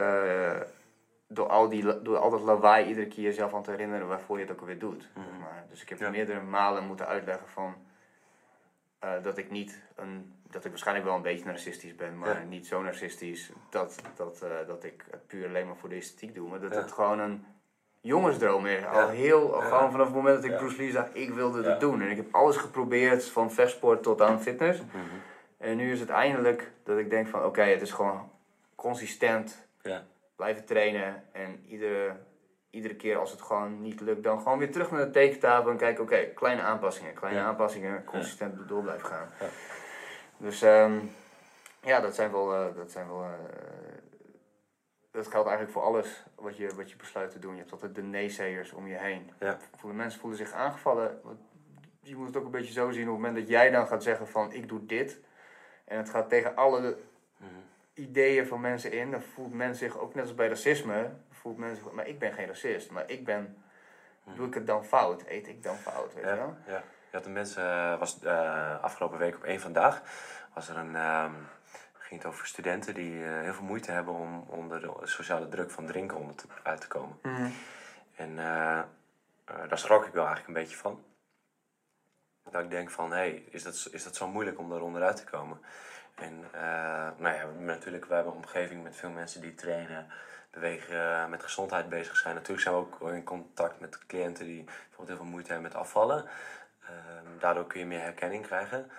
door, 1.33 1.49
al 1.49 1.69
die, 1.69 2.03
door 2.03 2.17
al 2.19 2.31
dat 2.31 2.41
lawaai 2.41 2.87
iedere 2.87 3.07
keer 3.07 3.25
jezelf 3.25 3.55
aan 3.55 3.63
te 3.63 3.71
herinneren 3.71 4.09
waarvoor 4.09 4.37
je 4.39 4.43
het 4.45 4.53
ook 4.53 4.61
alweer 4.61 4.79
doet. 4.79 5.09
zeg 5.15 5.39
maar. 5.41 5.65
Dus 5.71 5.83
ik 5.83 5.89
heb 5.89 5.99
Ja. 5.99 6.11
meerdere 6.11 6.41
malen 6.41 6.87
moeten 6.87 7.07
uitleggen 7.07 7.49
van 7.49 7.75
eh, 8.99 9.11
dat 9.23 9.37
ik 9.39 9.51
niet 9.51 9.83
een, 9.97 10.33
dat 10.51 10.65
ik 10.65 10.71
waarschijnlijk 10.71 11.07
wel 11.07 11.17
een 11.17 11.23
beetje 11.23 11.45
narcistisch 11.45 11.95
ben, 11.95 12.19
maar 12.19 12.41
Ja. 12.41 12.47
niet 12.49 12.67
zo 12.67 12.83
narcistisch 12.83 13.51
dat, 13.71 14.01
dat, 14.17 14.43
eh, 14.43 14.51
dat 14.67 14.85
ik 14.85 15.05
het 15.11 15.27
puur 15.27 15.47
alleen 15.47 15.67
maar 15.67 15.77
voor 15.77 15.89
de 15.89 15.95
esthetiek 15.95 16.35
doe. 16.35 16.49
Maar 16.49 16.61
dat 16.61 16.73
Ja. 16.75 16.81
het 16.81 16.93
gewoon 16.93 17.19
een 17.19 17.45
jongensdroom 18.01 18.67
is. 18.67 18.85
Al 18.87 19.09
heel, 19.09 19.55
al 19.55 19.61
gewoon 19.61 19.91
vanaf 19.91 20.07
het 20.07 20.15
moment 20.17 20.43
dat 20.43 20.51
ik. 20.51 20.57
Bruce 20.57 20.77
Lee 20.77 20.91
zag, 20.91 21.09
ik 21.13 21.31
wilde 21.31 21.63
dat 21.63 21.81
doen. 21.81 22.01
En 22.03 22.11
ik 22.11 22.17
heb 22.17 22.35
alles 22.35 22.57
geprobeerd, 22.57 23.25
van 23.29 23.51
vechtsport 23.53 24.03
tot 24.03 24.21
aan 24.21 24.43
fitness. 24.43 24.81
Mhm. 24.81 24.99
En 25.59 25.77
nu 25.77 25.93
is 25.93 26.01
het 26.01 26.09
eindelijk 26.11 26.71
dat 26.83 26.99
ik 26.99 27.11
denk 27.11 27.29
van 27.29 27.45
oké, 27.45 27.63
het 27.63 27.81
is 27.83 27.93
gewoon 27.93 28.31
consistent 28.75 29.67
Ja. 29.83 30.05
Blijven 30.41 30.65
trainen. 30.65 31.25
En 31.33 31.65
iedere, 31.67 32.17
iedere 32.71 32.97
keer 32.97 33.17
als 33.17 33.31
het 33.31 33.43
gewoon 33.43 33.83
niet 33.83 34.01
lukt, 34.01 34.23
dan 34.23 34.39
gewoon 34.41 34.59
weer 34.59 34.73
terug 34.73 34.91
naar 34.91 35.05
de 35.05 35.11
tekentafel 35.11 35.71
en 35.71 35.77
kijken, 35.77 36.03
oké, 36.05 36.25
kleine 36.35 36.63
aanpassingen, 36.63 37.15
kleine 37.15 37.41
Ja. 37.41 37.47
aanpassingen, 37.47 38.05
consistent 38.05 38.69
door 38.69 38.83
blijven 38.83 39.07
gaan. 39.07 39.29
Ja. 39.41 39.47
Dus 40.37 40.63
ehm, 40.63 40.99
ja, 41.83 42.01
dat 42.01 42.15
zijn 42.15 42.33
wel, 42.33 42.55
eh, 42.55 42.75
dat 42.75 42.91
zijn 42.91 43.09
wel, 43.09 43.23
eh, 43.23 43.29
dat 45.11 45.27
geldt 45.27 45.49
eigenlijk 45.49 45.79
voor 45.79 45.83
alles 45.83 46.25
wat 46.35 46.57
je, 46.57 46.75
wat 46.77 46.91
je 46.91 46.97
besluit 46.97 47.31
te 47.31 47.39
doen. 47.39 47.53
Je 47.53 47.59
hebt 47.61 47.73
altijd 47.73 47.95
de 47.95 48.03
neezeggers 48.03 48.73
om 48.73 48.87
je 48.87 48.99
heen. 48.99 49.31
Ja. 49.39 49.59
Voelen 49.77 49.99
mensen 49.99 50.21
voelen 50.21 50.39
zich 50.39 50.53
aangevallen. 50.53 51.21
Je 52.03 52.17
moet 52.17 52.27
het 52.27 52.37
ook 52.37 52.45
een 52.45 52.51
beetje 52.51 52.73
zo 52.73 52.91
zien 52.91 53.03
op 53.03 53.09
het 53.09 53.17
moment 53.17 53.37
dat 53.37 53.49
jij 53.49 53.71
dan 53.71 53.87
gaat 53.87 54.03
zeggen 54.03 54.29
van 54.29 54.53
ik 54.53 54.69
doe 54.69 54.87
dit. 54.87 55.21
En 55.85 55.97
het 55.97 56.11
gaat 56.11 56.29
tegen 56.29 56.57
alle 56.57 56.97
ideeën 58.01 58.47
van 58.47 58.61
mensen 58.61 58.93
in. 58.93 59.11
Dan 59.11 59.23
voelt 59.23 59.53
men 59.53 59.75
zich 59.75 59.99
ook 59.99 60.15
net 60.15 60.25
als 60.25 60.35
bij 60.35 60.49
racisme. 60.49 61.11
Voelt 61.31 61.59
men 61.59 61.77
zich, 61.77 61.91
maar 61.91 62.07
ik 62.07 62.19
ben 62.19 62.33
geen 62.33 62.47
racist. 62.47 62.91
Maar 62.91 63.11
ik 63.11 63.25
ben, 63.25 63.63
doe 64.35 64.47
ik 64.47 64.55
het 64.55 64.67
dan 64.67 64.85
fout? 64.85 65.25
Eet 65.27 65.49
ik 65.49 65.63
dan 65.63 65.77
fout? 65.77 66.15
Weet 66.15 66.25
je 66.25 66.35
wel? 66.35 66.57
Ja, 66.67 66.73
ja. 66.73 66.83
Je 67.11 67.17
had 67.17 67.25
de 67.25 67.31
mensen, 67.31 67.65
eh, 67.65 67.99
was 67.99 68.23
eh, 68.23 68.83
afgelopen 68.83 69.19
week 69.19 69.35
op 69.35 69.45
één 69.45 69.61
vandaag, 69.61 70.03
was 70.55 70.69
er 70.69 70.77
een, 70.77 70.97
ehm, 70.97 71.33
ging 72.11 72.23
het 72.23 72.33
over 72.33 72.47
studenten 72.47 72.95
die 72.95 73.25
eh, 73.25 73.41
heel 73.41 73.53
veel 73.55 73.65
moeite 73.65 73.91
hebben 73.91 74.15
om 74.15 74.45
onder 74.47 74.81
de 74.81 74.93
sociale 75.03 75.49
druk 75.49 75.71
van 75.71 75.87
drinken 75.87 76.17
onder 76.17 76.35
te, 76.35 76.47
uit 76.63 76.81
te 76.81 76.89
komen. 76.89 77.19
En 78.15 78.39
eh, 78.39 78.79
eh, 78.79 79.69
daar 79.69 79.79
schrok 79.79 80.07
ik 80.07 80.13
wel 80.13 80.27
eigenlijk 80.27 80.57
een 80.57 80.63
beetje 80.63 80.77
van. 80.77 81.05
Dat 82.51 82.63
ik 82.63 82.71
denk 82.71 82.91
van, 82.91 83.11
hé, 83.11 83.17
hey, 83.17 83.45
is, 83.51 83.63
dat, 83.63 83.89
is 83.91 84.05
dat 84.05 84.17
zo 84.17 84.29
moeilijk 84.29 84.59
om 84.59 84.69
daaronder 84.69 85.03
uit 85.03 85.17
te 85.17 85.25
komen? 85.25 85.61
En 86.21 86.45
eh, 86.53 87.09
nou 87.17 87.35
ja, 87.35 87.47
natuurlijk, 87.59 88.05
we 88.05 88.15
hebben 88.15 88.33
een 88.33 88.39
omgeving 88.39 88.83
met 88.83 88.97
veel 88.97 89.11
mensen 89.11 89.41
die 89.41 89.55
trainen, 89.55 90.07
bewegen, 90.51 91.23
eh, 91.23 91.29
met 91.29 91.43
gezondheid 91.43 91.89
bezig 91.89 92.17
zijn. 92.17 92.35
Natuurlijk 92.35 92.63
zijn 92.63 92.75
we 92.75 92.81
ook 92.81 93.13
in 93.13 93.25
contact 93.25 93.81
met 93.81 94.07
cliënten 94.07 94.45
die 94.45 94.65
bijvoorbeeld 94.65 95.09
heel 95.09 95.17
veel 95.17 95.25
moeite 95.25 95.53
hebben 95.53 95.71
met 95.71 95.81
afvallen. 95.81 96.25
Ehm, 96.85 97.39
daardoor 97.39 97.67
kun 97.67 97.81
je 97.81 97.87
meer 97.87 98.01
herkenning 98.01 98.47
krijgen. 98.47 98.91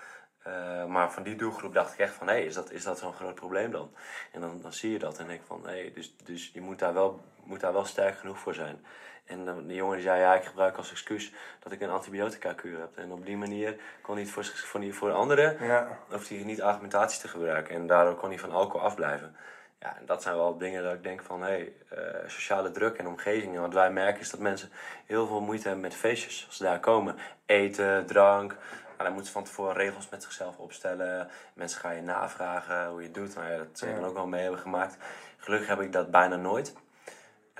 Eh, 0.42 0.84
maar 0.84 1.12
van 1.12 1.22
die 1.22 1.36
doelgroep 1.36 1.74
dacht 1.74 1.92
ik 1.92 1.98
echt 1.98 2.14
van, 2.14 2.26
hé, 2.26 2.32
hey, 2.32 2.44
is 2.44 2.54
dat, 2.54 2.70
is 2.70 2.84
dat 2.84 2.98
zo'n 2.98 3.12
groot 3.12 3.34
probleem 3.34 3.70
dan? 3.70 3.94
En 4.32 4.40
dan, 4.40 4.60
dan 4.60 4.72
zie 4.72 4.92
je 4.92 4.98
dat 4.98 5.18
en 5.18 5.26
denk 5.26 5.40
ik 5.40 5.46
van, 5.46 5.62
hé, 5.66 5.80
hey, 5.80 5.92
dus, 5.94 6.16
dus 6.16 6.50
je 6.52 6.60
moet 6.60 6.78
daar, 6.78 6.94
wel, 6.94 7.24
moet 7.44 7.60
daar 7.60 7.72
wel 7.72 7.84
sterk 7.84 8.18
genoeg 8.18 8.38
voor 8.38 8.54
zijn. 8.54 8.84
En 9.24 9.66
die 9.66 9.76
jongen 9.76 9.94
die 9.96 10.04
zei, 10.06 10.20
ja, 10.20 10.34
ik 10.34 10.44
gebruik 10.44 10.76
als 10.76 10.90
excuus 10.90 11.32
dat 11.62 11.72
ik 11.72 11.80
een 11.80 11.90
antibiotica-kuur 11.90 12.78
heb. 12.78 12.96
En 12.96 13.12
op 13.12 13.26
die 13.26 13.36
manier 13.36 13.76
kon 14.02 14.14
hij 14.14 14.24
het 14.24 14.32
voor, 14.60 14.80
die, 14.80 14.94
voor 14.94 15.12
anderen, 15.12 15.56
Ja. 15.66 15.98
hoefde 16.08 16.34
hij 16.34 16.44
niet 16.44 16.62
argumentatie 16.62 17.20
te 17.20 17.28
gebruiken. 17.28 17.74
En 17.74 17.86
daardoor 17.86 18.14
kon 18.14 18.28
hij 18.28 18.38
van 18.38 18.50
alcohol 18.52 18.86
afblijven. 18.86 19.36
Ja, 19.80 19.96
en 19.98 20.06
dat 20.06 20.22
zijn 20.22 20.34
wel 20.36 20.58
dingen 20.58 20.82
dat 20.82 20.94
ik 20.94 21.02
denk 21.02 21.22
van, 21.22 21.42
hé, 21.42 21.48
hey, 21.48 21.72
eh, 21.88 22.28
sociale 22.28 22.70
druk 22.70 22.96
en 22.96 23.06
omgeving. 23.06 23.54
En 23.54 23.60
wat 23.60 23.72
wij 23.74 23.90
merken 23.92 24.20
is 24.20 24.30
dat 24.30 24.40
mensen 24.40 24.70
heel 25.06 25.26
veel 25.26 25.40
moeite 25.40 25.62
hebben 25.64 25.82
met 25.82 25.94
feestjes. 25.94 26.44
Als 26.46 26.56
ze 26.56 26.62
daar 26.62 26.80
komen, 26.80 27.16
eten, 27.46 28.06
drank. 28.06 28.50
Nou, 28.50 29.04
dan 29.04 29.12
moeten 29.12 29.26
ze 29.26 29.32
van 29.32 29.44
tevoren 29.44 29.74
regels 29.74 30.08
met 30.08 30.22
zichzelf 30.22 30.58
opstellen. 30.58 31.28
Mensen 31.54 31.80
gaan 31.80 31.94
je 31.94 32.02
navragen 32.02 32.86
hoe 32.88 33.00
je 33.00 33.06
het 33.06 33.14
doet. 33.14 33.34
Nou 33.34 33.50
ja, 33.50 33.56
dat 33.58 33.78
Ja. 33.80 33.94
dan 33.94 34.04
ook 34.04 34.14
wel 34.14 34.26
mee 34.26 34.42
hebben 34.42 34.60
gemaakt. 34.60 34.96
Gelukkig 35.36 35.68
heb 35.68 35.80
ik 35.80 35.92
dat 35.92 36.10
bijna 36.10 36.36
nooit. 36.36 36.74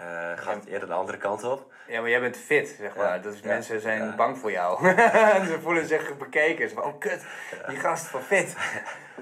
Eh, 0.02 0.42
gaat 0.44 0.54
het 0.54 0.66
eerder 0.66 0.88
de 0.88 0.94
andere 0.94 1.18
kant 1.18 1.44
op. 1.44 1.72
Ja, 1.86 2.00
maar 2.00 2.10
jij 2.10 2.20
bent 2.20 2.36
fit, 2.36 2.76
zeg 2.80 2.96
maar. 2.96 3.06
Ja, 3.06 3.18
Dus 3.18 3.40
ja, 3.40 3.46
mensen 3.46 3.80
zijn 3.80 4.16
bang 4.16 4.38
voor 4.38 4.50
jou. 4.50 4.88
Ze 5.50 5.58
voelen 5.62 5.86
zich 5.86 6.16
bekeken. 6.18 6.68
Ze 6.68 6.74
van, 6.74 6.84
oh 6.84 6.98
kut, 6.98 7.24
die 7.66 7.76
gast 7.76 8.06
van 8.06 8.22
fit. 8.22 8.54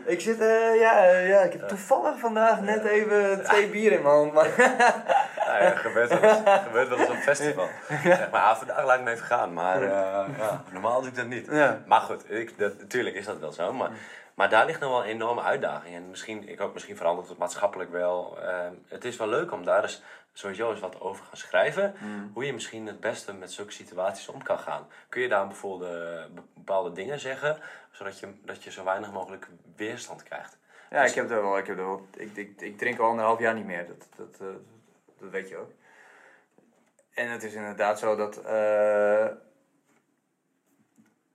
Ik 0.04 0.20
zit, 0.20 0.40
eh, 0.40 0.80
ja, 0.80 1.04
eh, 1.04 1.28
ja, 1.28 1.40
ik 1.40 1.52
heb 1.52 1.68
toevallig 1.68 2.18
vandaag 2.18 2.60
net 2.60 2.84
even 2.84 3.44
twee 3.44 3.68
bier 3.68 3.92
in 3.92 4.02
mijn 4.02 4.14
hand. 4.14 4.32
Maar 4.32 4.48
Nou 5.46 5.62
ja, 5.62 5.70
gebeurt 5.70 6.08
wel 6.08 6.30
eens, 6.30 6.38
gebeurt 6.64 6.88
wel 6.88 6.98
eens 6.98 7.08
op 7.08 7.16
festival. 7.16 7.68
Zeg 7.88 8.30
maar, 8.30 8.56
vandaag 8.56 8.84
laat 8.84 8.98
ik 8.98 9.04
me 9.04 9.10
even 9.10 9.26
gaan. 9.26 9.52
Maar 9.52 9.82
ja, 9.82 10.26
normaal 10.72 11.00
doe 11.00 11.10
ik 11.10 11.16
dat 11.16 11.26
niet. 11.26 11.50
Maar 11.86 12.00
goed, 12.00 12.30
ik, 12.30 12.58
dat, 12.58 12.78
natuurlijk 12.78 13.16
is 13.16 13.24
dat 13.24 13.38
wel 13.38 13.52
zo. 13.52 13.72
Maar, 13.72 13.90
maar 14.34 14.48
daar 14.48 14.66
ligt 14.66 14.80
nog 14.80 14.90
wel 14.90 15.02
een 15.02 15.10
enorme 15.10 15.42
uitdaging. 15.42 15.94
En 15.94 16.10
misschien, 16.10 16.48
ik 16.48 16.58
hoop, 16.58 16.72
misschien 16.72 16.96
verandert 16.96 17.28
het 17.28 17.38
maatschappelijk 17.38 17.90
wel. 17.90 18.38
Het 18.88 19.04
is 19.04 19.16
wel 19.16 19.28
leuk 19.28 19.52
om 19.52 19.64
daar 19.64 19.82
eens 19.82 20.02
sowieso 20.40 20.70
eens 20.70 20.80
wat 20.80 21.00
over 21.00 21.24
gaan 21.24 21.36
schrijven. 21.36 21.94
Hoe 22.32 22.44
je 22.44 22.52
misschien 22.52 22.86
het 22.86 23.00
beste 23.00 23.32
met 23.32 23.52
zulke 23.52 23.72
situaties 23.72 24.28
om 24.28 24.42
kan 24.42 24.58
gaan. 24.58 24.86
Kun 25.08 25.22
je 25.22 25.28
daar 25.28 25.46
bijvoorbeeld 25.46 25.94
eh, 25.94 26.42
bepaalde 26.54 26.92
dingen 26.92 27.20
zeggen, 27.20 27.58
zodat 27.90 28.18
je, 28.18 28.28
dat 28.44 28.62
je 28.62 28.70
zo 28.70 28.84
weinig 28.84 29.12
mogelijk 29.12 29.48
weerstand 29.76 30.22
krijgt? 30.22 30.58
ja, 30.90 31.04
ik 31.04 31.14
heb 31.14 31.30
er 31.30 31.42
wel, 31.42 31.58
ik 31.58 31.66
heb 31.66 31.78
er 31.78 31.84
wel, 31.84 32.06
ik, 32.16 32.36
ik, 32.36 32.60
ik 32.60 32.78
drink 32.78 32.98
al 32.98 33.08
anderhalf 33.08 33.38
jaar 33.38 33.54
niet 33.54 33.64
meer. 33.64 33.86
Dat, 33.86 34.08
dat, 34.16 34.40
eh, 34.40 34.46
dat 35.18 35.30
weet 35.30 35.48
je 35.48 35.56
ook. 35.56 35.70
En 37.14 37.30
het 37.30 37.42
is 37.42 37.54
inderdaad 37.54 37.98
zo 37.98 38.16
dat 38.16 38.36
eh, 38.36 39.26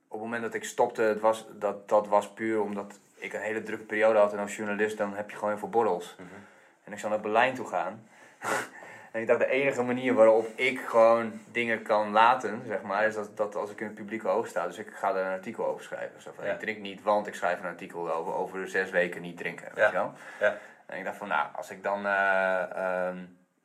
op 0.08 0.12
het 0.12 0.20
moment 0.20 0.42
dat 0.42 0.54
ik 0.54 0.64
stopte, 0.64 1.02
het 1.02 1.20
was, 1.20 1.46
dat, 1.52 1.88
dat 1.88 2.08
was 2.08 2.32
puur 2.32 2.60
omdat 2.60 2.98
ik 3.14 3.32
een 3.32 3.40
hele 3.40 3.62
drukke 3.62 3.84
periode 3.84 4.18
had. 4.18 4.32
En 4.32 4.38
als 4.38 4.56
journalist 4.56 4.96
dan 4.96 5.14
heb 5.14 5.30
je 5.30 5.36
gewoon 5.36 5.50
heel 5.50 5.58
veel 5.58 5.68
borrels. 5.68 6.16
En 6.84 6.92
ik 6.92 6.98
zou 6.98 7.12
naar 7.12 7.20
Berlijn 7.20 7.54
toe 7.54 7.66
gaan. 7.66 8.08
en 9.16 9.22
ik 9.22 9.28
dacht, 9.28 9.40
de 9.40 9.46
enige 9.50 9.82
manier 9.82 10.14
waarop 10.14 10.46
ik 10.54 10.80
gewoon 10.80 11.32
dingen 11.52 11.82
kan 11.82 12.10
laten, 12.10 12.62
zeg 12.66 12.82
maar, 12.82 13.06
is 13.06 13.14
dat, 13.14 13.36
dat 13.36 13.54
als 13.54 13.70
ik 13.70 13.80
in 13.80 13.86
het 13.86 13.94
publieke 13.94 14.28
oog 14.28 14.46
sta. 14.46 14.66
Dus 14.66 14.78
ik 14.78 14.90
ga 14.94 15.12
daar 15.12 15.24
een 15.26 15.32
artikel 15.32 15.66
over 15.66 15.84
schrijven. 15.84 16.22
Zo 16.22 16.30
van, 16.34 16.44
Ja. 16.44 16.52
Ik 16.52 16.58
drink 16.58 16.78
niet, 16.78 17.02
want 17.02 17.26
ik 17.26 17.34
schrijf 17.34 17.58
een 17.58 17.66
artikel 17.66 18.12
over, 18.12 18.34
over 18.34 18.68
zes 18.68 18.90
weken 18.90 19.22
niet 19.22 19.36
drinken. 19.36 19.66
Weet 19.66 19.76
Ja. 19.76 19.86
je 19.86 19.92
wel? 19.92 20.12
Ja. 20.40 20.56
En 20.86 20.98
ik 20.98 21.04
dacht 21.04 21.16
van, 21.16 21.28
nou, 21.28 21.46
als 21.54 21.70
ik 21.70 21.82
dan 21.82 22.06
eh, 22.06 22.60
ehm, 22.70 23.16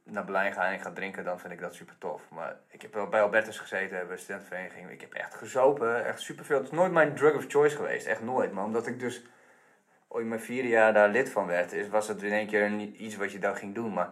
naar 0.04 0.24
Berlijn 0.26 0.54
ga 0.54 0.66
en 0.68 0.74
ik 0.74 0.82
ga 0.82 0.92
drinken, 0.92 1.24
dan 1.24 1.40
vind 1.40 1.54
ik 1.54 1.60
dat 1.62 1.74
super 1.74 1.96
tof. 1.98 2.22
Maar 2.30 2.56
ik 2.68 2.82
heb 2.82 2.94
wel 2.94 3.08
bij 3.08 3.22
Albertus 3.22 3.60
gezeten, 3.60 4.08
bij 4.08 4.16
de 4.16 4.22
studentenvereniging. 4.22 4.90
Ik 4.90 5.02
heb 5.02 5.14
echt 5.14 5.36
gezopen, 5.36 6.06
echt 6.06 6.22
superveel. 6.22 6.58
Het 6.58 6.66
is 6.66 6.72
nooit 6.72 6.92
mijn 6.92 7.16
drug 7.16 7.36
of 7.36 7.46
choice 7.48 7.76
geweest, 7.76 8.06
echt 8.08 8.22
nooit. 8.22 8.52
Maar 8.52 8.64
omdat 8.64 8.88
ik 8.88 9.00
dus 9.00 9.22
ooit 10.08 10.26
mijn 10.26 10.42
vierde 10.42 10.68
jaar 10.70 10.94
daar 10.94 11.10
lid 11.10 11.30
van 11.30 11.46
werd, 11.48 11.72
is, 11.74 11.88
was 11.90 12.08
het 12.08 12.24
in 12.24 12.32
één 12.32 12.48
keer 12.48 12.70
niet 12.70 12.98
iets 12.98 13.16
wat 13.16 13.32
je 13.32 13.40
dan 13.40 13.56
ging 13.56 13.76
doen. 13.76 13.94
Maar 13.94 14.10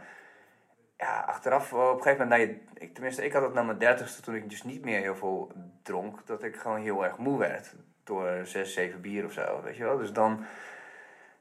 ja, 0.99 1.19
achteraf, 1.27 1.73
op 1.73 1.95
een 1.95 2.01
gegeven 2.01 2.27
moment, 2.27 2.49
je, 2.49 2.81
ik, 2.83 2.93
tenminste, 2.93 3.25
ik 3.25 3.33
had 3.33 3.41
het 3.43 3.53
na 3.53 3.63
mijn 3.63 3.77
dertigste, 3.77 4.21
toen 4.21 4.35
ik 4.35 4.49
dus 4.49 4.63
niet 4.63 4.85
meer 4.85 5.01
heel 5.01 5.15
veel 5.15 5.51
dronk, 5.83 6.25
dat 6.25 6.43
ik 6.43 6.55
gewoon 6.55 6.81
heel 6.81 7.05
erg 7.05 7.17
moe 7.17 7.37
werd. 7.37 7.75
Door 8.03 8.39
zes, 8.43 8.73
zeven 8.73 9.01
bier 9.01 9.25
of 9.25 9.31
zo, 9.31 9.61
weet 9.61 9.77
je 9.77 9.83
wel. 9.83 9.97
Dus 9.97 10.13
dan 10.13 10.45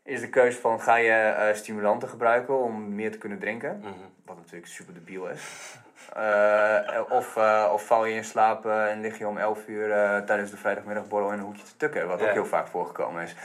is 0.08 0.20
de 0.20 0.28
keuze 0.28 0.60
van, 0.60 0.80
ga 0.80 0.96
je 0.96 1.12
eh, 1.12 1.54
stimulanten 1.54 2.08
gebruiken 2.08 2.62
om 2.62 2.94
meer 2.94 3.10
te 3.10 3.18
kunnen 3.18 3.38
drinken? 3.38 3.78
Mhm. 3.78 3.92
Wat 4.24 4.36
natuurlijk 4.36 4.66
super 4.66 4.94
debiel 4.94 5.28
is. 5.28 5.42
Eh, 6.08 7.00
of, 7.08 7.36
eh, 7.36 7.70
of 7.72 7.86
val 7.86 8.04
je 8.04 8.14
in 8.14 8.24
slaap 8.24 8.66
en 8.66 9.00
lig 9.00 9.18
je 9.18 9.26
om 9.26 9.38
11 9.38 9.66
uur 9.66 9.88
tijdens 10.24 10.50
de 10.50 10.56
vrijdagmiddagborrel 10.56 11.32
in 11.32 11.38
een 11.38 11.44
hoekje 11.44 11.62
te 11.62 11.76
tukken. 11.76 12.06
Wat 12.06 12.22
ook 12.22 12.28
heel 12.28 12.46
vaak 12.46 12.66
voorgekomen 12.66 13.22
is. 13.22 13.34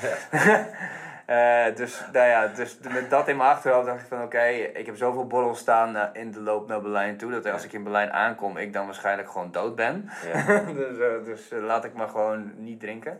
Dus, 1.76 2.04
nou 2.12 2.28
ja, 2.28 2.48
dus 2.48 2.80
met 2.92 3.10
dat 3.10 3.28
in 3.28 3.38
mijn 3.38 3.50
achterhoofd 3.50 3.86
dacht 3.86 4.02
ik 4.02 4.08
van 4.08 4.24
oké, 4.24 4.44
ik 4.74 4.86
heb 4.86 4.98
zoveel 4.98 5.28
borrels 5.28 5.60
staan 5.60 6.14
in 6.14 6.32
de 6.32 6.40
loop 6.40 6.68
naar 6.68 6.82
Berlijn 6.82 7.18
toe. 7.18 7.32
Dat 7.32 7.52
als 7.52 7.64
ik 7.64 7.74
in 7.74 7.84
Berlijn 7.84 8.12
aankom, 8.12 8.58
ik 8.58 8.74
dan 8.74 8.86
waarschijnlijk 8.86 9.30
gewoon 9.30 9.52
dood 9.52 9.76
ben. 9.76 10.10
Dus 10.76 11.26
dus 11.26 11.50
laat 11.52 11.86
ik 11.86 11.94
maar 11.94 12.10
gewoon 12.10 12.52
niet 12.56 12.80
drinken. 12.80 13.20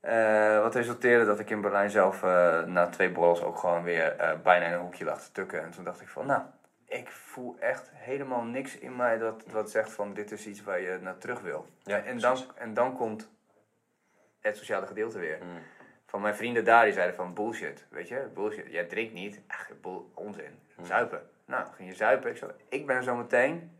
Eh, 0.00 0.60
wat 0.60 0.74
resulteerde 0.74 1.24
dat 1.24 1.38
ik 1.38 1.50
in 1.50 1.60
Berlijn 1.60 1.90
zelf 1.90 2.22
eh, 2.22 2.62
na 2.62 2.88
twee 2.88 3.10
borrels 3.10 3.42
ook 3.42 3.58
gewoon 3.58 3.82
weer 3.82 4.16
eh, 4.16 4.40
bijna 4.40 4.66
in 4.66 4.72
een 4.72 4.80
hoekje 4.80 5.04
lag 5.04 5.22
te 5.22 5.32
tukken. 5.32 5.62
En 5.62 5.70
toen 5.70 5.84
dacht 5.84 6.00
ik 6.00 6.08
van, 6.08 6.26
nou, 6.26 6.42
ik 6.84 7.10
voel 7.10 7.56
echt 7.58 7.90
helemaal 7.94 8.42
niks 8.42 8.78
in 8.78 8.96
mij 8.96 9.18
dat, 9.18 9.44
dat 9.50 9.70
zegt 9.70 9.92
van 9.92 10.14
dit 10.14 10.30
is 10.30 10.46
iets 10.46 10.62
waar 10.62 10.80
je 10.80 10.98
naar 11.00 11.18
terug 11.18 11.40
wil. 11.40 11.66
Ja, 11.82 11.98
en, 11.98 12.18
dan, 12.18 12.38
en 12.54 12.74
dan 12.74 12.96
komt 12.96 13.30
het 14.40 14.56
sociale 14.56 14.86
gedeelte 14.86 15.18
weer. 15.18 15.38
Mm. 15.42 15.62
Van 16.06 16.20
mijn 16.20 16.36
vrienden 16.36 16.64
daar, 16.64 16.84
die 16.84 16.92
zeiden 16.92 17.16
van 17.16 17.34
bullshit, 17.34 17.86
weet 17.90 18.08
je, 18.08 18.28
bullshit. 18.34 18.70
Jij 18.70 18.84
drinkt 18.84 19.12
niet, 19.12 19.42
bull, 19.80 20.00
onzin, 20.14 20.58
zuipen. 20.82 21.30
Nou, 21.44 21.66
ging 21.74 21.88
je 21.88 21.94
zuipen, 21.94 22.30
ik, 22.30 22.36
zo, 22.36 22.50
ik 22.68 22.86
ben 22.86 23.02
zo 23.02 23.16
meteen 23.16 23.78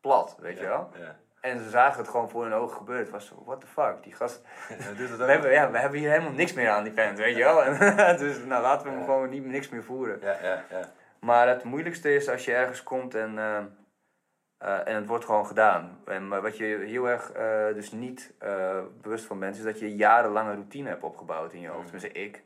plat, 0.00 0.36
weet 0.40 0.58
je 0.58 0.66
wel. 0.66 0.90
Ja. 0.98 1.18
En 1.40 1.58
ze 1.58 1.70
zagen 1.70 1.98
het 1.98 2.08
gewoon 2.08 2.30
voor 2.30 2.42
hun 2.42 2.52
ogen 2.52 2.76
gebeuren. 2.76 3.04
Het 3.04 3.12
was 3.12 3.26
zo, 3.26 3.42
what 3.44 3.60
the 3.60 3.66
fuck, 3.66 4.02
die 4.02 4.12
gast... 4.12 4.42
Ja, 4.68 5.16
We 5.16 5.24
hebben, 5.24 5.50
ja, 5.50 5.70
we 5.70 5.78
hebben 5.78 5.98
hier 5.98 6.10
helemaal 6.10 6.32
niks 6.32 6.52
meer 6.52 6.68
aan 6.68 6.84
die 6.84 6.92
vent, 6.92 7.18
weet 7.18 7.36
je 7.36 7.42
wel. 7.42 7.64
En, 7.64 8.18
dus 8.18 8.44
nou, 8.44 8.62
laten 8.62 8.86
we 8.86 8.92
hem 8.92 9.04
gewoon 9.04 9.28
niet, 9.28 9.44
niks 9.44 9.68
meer 9.68 9.84
voeren. 9.84 10.18
Ja, 10.20 10.36
ja, 10.42 10.64
ja. 10.70 10.92
Maar 11.20 11.48
het 11.48 11.64
moeilijkste 11.64 12.14
is 12.14 12.28
als 12.28 12.44
je 12.44 12.54
ergens 12.54 12.82
komt 12.82 13.14
en, 13.14 13.38
eh, 13.38 13.58
eh, 14.58 14.88
en 14.88 14.94
het 14.94 15.06
wordt 15.06 15.24
gewoon 15.24 15.46
gedaan. 15.46 16.00
En, 16.04 16.28
maar 16.28 16.42
wat 16.42 16.56
je 16.56 16.64
heel 16.64 17.08
erg 17.08 17.32
eh, 17.32 17.74
dus 17.74 17.92
niet 17.92 18.34
bewust 19.02 19.24
van 19.24 19.38
bent, 19.38 19.56
is 19.56 19.62
dat 19.62 19.78
je 19.78 19.96
jarenlange 19.96 20.52
routine 20.52 20.88
hebt 20.88 21.02
opgebouwd 21.02 21.52
in 21.52 21.60
je 21.60 21.68
hoofd. 21.68 21.90
Tenminste, 21.90 22.20
ik. 22.20 22.42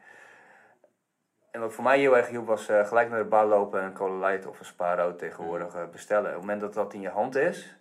En 1.50 1.60
wat 1.60 1.72
voor 1.72 1.84
mij 1.84 1.98
heel 1.98 2.16
erg 2.16 2.28
hielp 2.28 2.46
was 2.46 2.64
gelijk 2.64 3.10
naar 3.10 3.22
de 3.22 3.28
bar 3.28 3.46
lopen 3.46 3.80
en 3.80 3.86
een 3.86 3.92
Cola 3.92 4.28
Light 4.28 4.46
of 4.46 4.58
een 4.58 4.64
Spa 4.64 4.94
Rood 4.94 5.18
tegenwoordig 5.18 5.74
eh, 5.74 5.88
bestellen. 5.92 6.26
Op 6.26 6.32
het 6.32 6.40
moment 6.40 6.60
dat 6.60 6.74
dat 6.74 6.94
in 6.94 7.00
je 7.00 7.08
hand 7.08 7.34
is, 7.34 7.76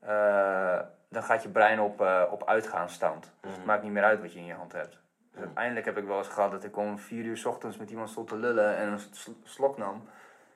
eh, 0.00 0.80
dan 1.08 1.22
gaat 1.22 1.42
je 1.42 1.48
brein 1.48 1.80
op, 1.80 2.00
eh, 2.00 2.22
op 2.30 2.44
uitgaansstand. 2.48 3.32
Dus 3.40 3.52
het 3.54 3.64
maakt 3.64 3.82
niet 3.82 3.92
meer 3.92 4.04
uit 4.04 4.20
wat 4.20 4.32
je 4.32 4.38
in 4.38 4.44
je 4.46 4.52
hand 4.54 4.72
hebt. 4.72 4.98
Dus 5.32 5.40
uiteindelijk 5.40 5.86
heb 5.86 5.96
ik 5.98 6.04
wel 6.06 6.18
eens 6.18 6.28
gehad 6.28 6.50
dat 6.50 6.64
ik 6.64 6.76
om 6.76 6.98
vier 6.98 7.24
uur 7.24 7.36
's 7.36 7.44
ochtends 7.44 7.76
met 7.76 7.90
iemand 7.90 8.10
stond 8.10 8.28
te 8.28 8.36
lullen 8.36 8.76
en 8.76 8.88
een 8.88 8.98
sl- 8.98 9.30
slok 9.44 9.78
nam 9.78 10.08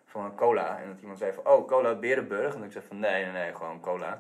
van 0.07 0.25
een 0.25 0.35
cola. 0.35 0.79
En 0.79 0.89
dat 0.89 1.01
iemand 1.01 1.19
zei 1.19 1.33
van, 1.33 1.47
oh, 1.47 1.67
cola 1.69 1.95
Berenburg. 1.95 2.55
En 2.55 2.63
ik 2.63 2.73
zei 2.73 2.85
van, 2.89 2.99
nee, 2.99 3.23
nee, 3.25 3.33
nee, 3.33 3.55
gewoon 3.55 3.81
cola. 3.81 4.19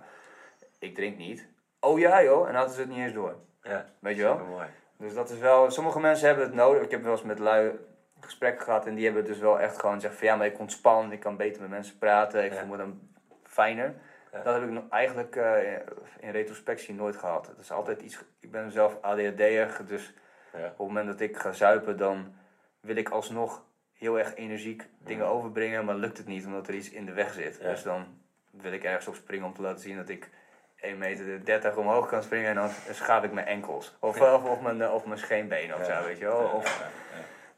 Ik 0.78 0.94
drink 0.94 1.16
niet. 1.16 1.48
Oh 1.80 1.98
ja 1.98 2.22
joh, 2.22 2.48
en 2.48 2.54
hadden 2.54 2.74
ze 2.74 2.80
het 2.80 2.88
niet 2.88 2.98
eens 2.98 3.12
door. 3.12 3.36
ja. 3.62 3.84
Weet 3.98 4.16
je 4.16 4.22
wel? 4.22 4.32
Supermooi. 4.36 4.66
Dus 4.96 5.14
dat 5.14 5.30
is 5.30 5.38
wel, 5.38 5.70
sommige 5.70 6.00
mensen 6.00 6.26
hebben 6.26 6.44
het 6.44 6.54
nodig. 6.54 6.82
Ik 6.82 6.90
heb 6.90 7.02
wel 7.02 7.12
eens 7.12 7.22
met 7.22 7.38
lui 7.38 7.78
gesprekken 8.20 8.64
gehad 8.64 8.86
en 8.86 8.94
die 8.94 9.04
hebben 9.04 9.24
dus 9.24 9.38
wel 9.38 9.60
echt 9.60 9.78
gewoon 9.80 9.94
gezegd 9.94 10.14
van, 10.16 10.26
ja, 10.26 10.36
maar 10.36 10.46
ik 10.46 10.58
ontspan, 10.58 11.12
ik 11.12 11.20
kan 11.20 11.36
beter 11.36 11.60
met 11.60 11.70
mensen 11.70 11.98
praten, 11.98 12.44
ik 12.44 12.52
Ja. 12.52 12.58
voel 12.58 12.68
me 12.68 12.76
dan 12.76 13.00
fijner. 13.44 13.94
Ja. 14.32 14.42
Dat 14.42 14.54
heb 14.54 14.62
ik 14.62 14.70
nog 14.70 14.84
eigenlijk 14.90 15.36
eh, 15.36 15.72
in 16.20 16.30
retrospectie 16.30 16.94
nooit 16.94 17.16
gehad. 17.16 17.46
Het 17.46 17.58
is 17.58 17.70
altijd 17.72 18.02
iets, 18.02 18.24
ik 18.40 18.50
ben 18.50 18.70
zelf 18.70 18.96
ADHD'er, 19.02 19.80
dus 19.86 20.14
Ja. 20.52 20.58
op 20.64 20.68
het 20.68 20.78
moment 20.78 21.06
dat 21.06 21.20
ik 21.20 21.36
ga 21.36 21.52
zuipen, 21.52 21.96
dan 21.96 22.34
wil 22.80 22.96
ik 22.96 23.08
alsnog 23.08 23.64
heel 23.92 24.18
erg 24.18 24.34
energiek 24.34 24.88
dingen 24.98 25.26
overbrengen, 25.26 25.84
maar 25.84 25.94
lukt 25.94 26.18
het 26.18 26.26
niet 26.26 26.46
omdat 26.46 26.68
er 26.68 26.74
iets 26.74 26.90
in 26.90 27.06
de 27.06 27.12
weg 27.12 27.32
zit. 27.32 27.58
Ja. 27.60 27.68
Dus 27.68 27.82
dan 27.82 28.06
wil 28.50 28.72
ik 28.72 28.84
ergens 28.84 29.06
op 29.08 29.14
springen 29.14 29.46
om 29.46 29.54
te 29.54 29.62
laten 29.62 29.80
zien 29.80 29.96
dat 29.96 30.08
ik 30.08 30.30
1 30.76 30.98
meter 30.98 31.44
30 31.44 31.76
omhoog 31.76 32.08
kan 32.08 32.22
springen 32.22 32.48
en 32.48 32.54
dan 32.54 32.70
schaaf 32.90 33.24
ik 33.24 33.32
mijn 33.32 33.46
enkels. 33.46 33.96
Of, 34.00 34.20
of, 34.20 34.44
of, 34.44 34.60
mijn, 34.60 34.90
of 34.90 35.04
mijn 35.06 35.18
scheenbenen 35.18 35.76
of 35.76 35.84
zo, 35.84 36.04
weet 36.04 36.18
je 36.18 36.24
wel. 36.24 36.50
Of. 36.54 36.90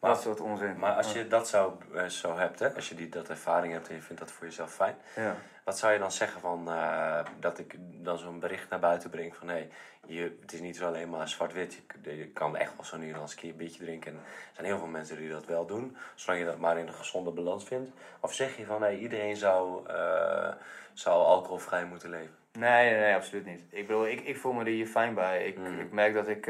Dat 0.09 0.21
soort 0.23 0.41
onzin. 0.41 0.79
Maar 0.79 0.93
als 0.93 1.13
je 1.13 1.29
dat 1.29 1.49
zo, 1.49 1.79
eh, 1.95 2.05
zo 2.07 2.37
hebt, 2.37 2.59
hè, 2.59 2.75
als 2.75 2.89
je 2.89 2.95
die, 2.95 3.09
dat 3.09 3.29
ervaring 3.29 3.73
hebt 3.73 3.89
en 3.89 3.95
je 3.95 4.01
vindt 4.03 4.21
dat 4.21 4.31
voor 4.31 4.47
jezelf 4.47 4.73
fijn, 4.75 4.97
Ja. 5.17 5.37
wat 5.65 5.79
zou 5.79 5.93
je 5.93 5.99
dan 5.99 6.13
zeggen 6.13 6.41
van 6.41 6.69
eh, 6.69 7.19
dat 7.41 7.59
ik 7.59 7.75
dan 7.79 8.19
zo'n 8.19 8.39
bericht 8.41 8.69
naar 8.71 8.79
buiten 8.79 9.11
breng 9.11 9.37
van 9.37 9.49
hé, 9.49 9.55
hey, 9.55 9.69
je, 10.07 10.37
het 10.41 10.53
is 10.53 10.61
niet 10.61 10.77
zo 10.77 10.87
alleen 10.87 11.11
maar 11.11 11.29
zwart-wit, 11.29 11.83
je, 12.03 12.17
je 12.17 12.27
kan 12.29 12.57
echt 12.57 12.77
wel 12.77 12.85
zo 12.85 12.97
nu 12.97 13.07
en 13.07 13.13
dan 13.13 13.21
eens 13.21 13.31
een 13.33 13.39
keer 13.39 13.51
een 13.51 13.57
biertje 13.57 13.85
drinken. 13.85 14.13
En 14.13 14.19
er 14.19 14.25
zijn 14.55 14.67
heel 14.67 14.79
veel 14.79 14.87
mensen 14.87 15.17
die 15.17 15.31
dat 15.31 15.45
wel 15.47 15.67
doen, 15.67 15.97
zolang 16.15 16.43
je 16.45 16.49
dat 16.51 16.59
maar 16.59 16.79
in 16.79 16.87
een 16.87 16.95
gezonde 16.95 17.31
balans 17.31 17.65
vindt. 17.65 17.91
Of 18.21 18.33
zeg 18.35 18.57
je 18.57 18.65
van 18.65 18.83
hé, 18.83 18.91
iedereen 18.91 19.37
zou, 19.37 19.87
eh, 19.89 20.53
zou 20.93 21.25
alcoholvrij 21.25 21.85
moeten 21.85 22.11
leven? 22.11 22.35
Nee, 22.53 22.91
nee, 22.91 23.01
nee, 23.01 23.15
absoluut 23.15 23.45
niet. 23.47 23.61
Ik 23.69 23.87
bedoel, 23.87 24.07
ik, 24.09 24.21
ik 24.21 24.37
voel 24.37 24.53
me 24.53 24.61
er 24.61 24.67
hier 24.71 24.87
fijn 24.87 25.15
bij. 25.15 25.47
Ik, 25.47 25.59
Mm. 25.59 25.81
ik 25.81 25.93
merk 25.93 26.15
dat 26.15 26.29
ik... 26.29 26.47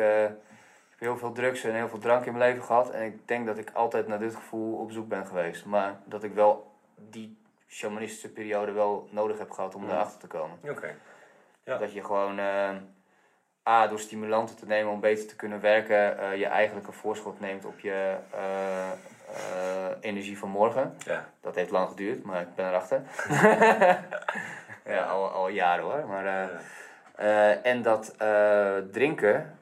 eh, 0.95 1.01
heb 1.01 1.09
heel 1.09 1.19
veel 1.19 1.33
drugs 1.33 1.65
en 1.65 1.75
heel 1.75 1.89
veel 1.89 1.99
drank 1.99 2.25
in 2.25 2.33
mijn 2.33 2.51
leven 2.51 2.65
gehad. 2.65 2.91
En 2.91 3.03
ik 3.05 3.29
denk 3.29 3.47
dat 3.47 3.59
ik 3.59 3.71
altijd 3.73 4.07
naar 4.07 4.19
dit 4.19 4.35
gevoel 4.35 4.79
op 4.79 4.91
zoek 4.91 5.09
ben 5.09 5.27
geweest. 5.27 5.65
Maar 5.65 6.01
dat 6.05 6.23
ik 6.23 6.35
wel 6.35 6.73
die 6.97 7.39
shamanistische 7.69 8.33
periode 8.33 8.73
wel 8.73 9.09
nodig 9.11 9.39
heb 9.39 9.51
gehad 9.51 9.75
om 9.75 9.83
Mm. 9.83 9.89
daarachter 9.89 10.19
te 10.21 10.27
komen. 10.27 10.59
Oké. 10.63 10.95
Ja. 11.65 11.79
Dat 11.79 11.93
je 11.93 12.05
gewoon, 12.05 12.39
eh, 12.39 12.71
A, 13.69 13.87
door 13.87 13.99
stimulanten 13.99 14.57
te 14.57 14.67
nemen 14.67 14.93
om 14.93 15.01
beter 15.01 15.27
te 15.27 15.37
kunnen 15.37 15.61
werken, 15.61 16.19
eh, 16.19 16.37
je 16.37 16.47
eigenlijk 16.47 16.87
een 16.87 16.93
voorschot 16.93 17.41
neemt 17.41 17.65
op 17.65 17.79
je 17.79 18.17
eh, 18.31 18.91
energie 20.01 20.39
van 20.39 20.49
morgen. 20.49 20.97
Ja. 20.99 21.29
Dat 21.41 21.55
heeft 21.55 21.71
lang 21.71 21.89
geduurd, 21.89 22.23
maar 22.23 22.41
ik 22.41 22.55
ben 22.55 22.69
erachter. 22.69 23.03
ja, 24.95 25.05
al, 25.05 25.29
al 25.31 25.49
jaren 25.49 25.85
hoor. 25.85 26.07
Maar, 26.07 26.51
en 27.63 27.83
dat 27.83 28.15
drinken, 28.91 29.59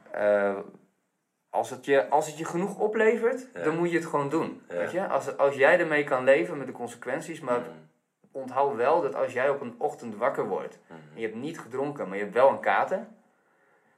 als, 1.52 1.70
het 1.70 1.84
je, 1.84 2.08
als 2.08 2.26
het 2.26 2.38
je 2.38 2.44
genoeg 2.44 2.78
oplevert, 2.78 3.48
Ja. 3.54 3.62
dan 3.62 3.76
moet 3.78 3.90
je 3.90 3.96
het 3.96 4.06
gewoon 4.06 4.28
doen. 4.28 4.62
Ja. 4.68 4.76
Weet 4.76 4.90
je? 4.90 5.06
Als, 5.08 5.36
als 5.36 5.54
jij 5.54 5.78
ermee 5.80 6.04
kan 6.04 6.24
leven 6.24 6.58
met 6.58 6.66
de 6.66 6.72
consequenties, 6.72 7.40
maar 7.40 7.58
Mm. 7.58 7.88
onthoud 8.32 8.76
wel 8.76 9.00
dat 9.00 9.14
als 9.14 9.32
jij 9.32 9.48
op 9.48 9.60
een 9.60 9.74
ochtend 9.78 10.16
wakker 10.16 10.46
wordt, 10.48 10.78
Mhm. 10.86 10.92
en 11.14 11.20
je 11.20 11.26
hebt 11.26 11.38
niet 11.38 11.58
gedronken, 11.60 12.08
maar 12.08 12.16
je 12.16 12.22
hebt 12.22 12.34
wel 12.34 12.48
een 12.48 12.60
kater, 12.60 13.06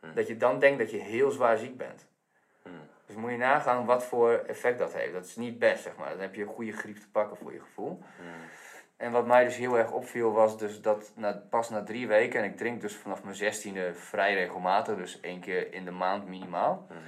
Mhm. 0.01 0.15
dat 0.15 0.27
je 0.27 0.37
dan 0.37 0.59
denkt 0.59 0.79
dat 0.79 0.91
je 0.91 0.97
heel 0.99 1.31
zwaar 1.31 1.57
ziek 1.57 1.77
bent. 1.77 2.07
Dus 3.07 3.17
moet 3.17 3.31
je 3.31 3.37
nagaan 3.37 3.85
wat 3.85 4.05
voor 4.05 4.33
effect 4.33 4.79
dat 4.79 4.93
heeft. 4.93 5.13
Dat 5.13 5.25
is 5.25 5.37
niet 5.37 5.59
best, 5.59 5.83
zeg 5.83 5.97
maar. 5.97 6.11
Dan 6.11 6.19
heb 6.21 6.35
je 6.35 6.43
een 6.43 6.49
goede 6.55 6.73
griep 6.73 6.97
te 6.97 7.09
pakken 7.13 7.37
voor 7.37 7.53
je 7.53 7.61
gevoel. 7.61 7.91
Mm. 7.91 8.27
En 8.97 9.13
wat 9.13 9.27
mij 9.27 9.45
dus 9.45 9.57
heel 9.57 9.79
erg 9.79 9.91
opviel 9.93 10.33
was 10.33 10.59
dus 10.59 10.81
dat 10.81 11.13
na, 11.17 11.43
pas 11.51 11.71
na 11.71 11.83
drie 11.83 12.07
weken, 12.09 12.41
en 12.41 12.47
ik 12.47 12.57
drink 12.57 12.81
dus 12.81 12.97
vanaf 12.97 13.23
mijn 13.23 13.37
zestiende 13.37 13.95
vrij 13.95 14.35
regelmatig, 14.35 14.97
dus 14.97 15.21
één 15.21 15.41
keer 15.41 15.73
in 15.73 15.85
de 15.85 15.91
maand 15.91 16.29
minimaal, 16.29 16.87
Mhm. 16.89 16.99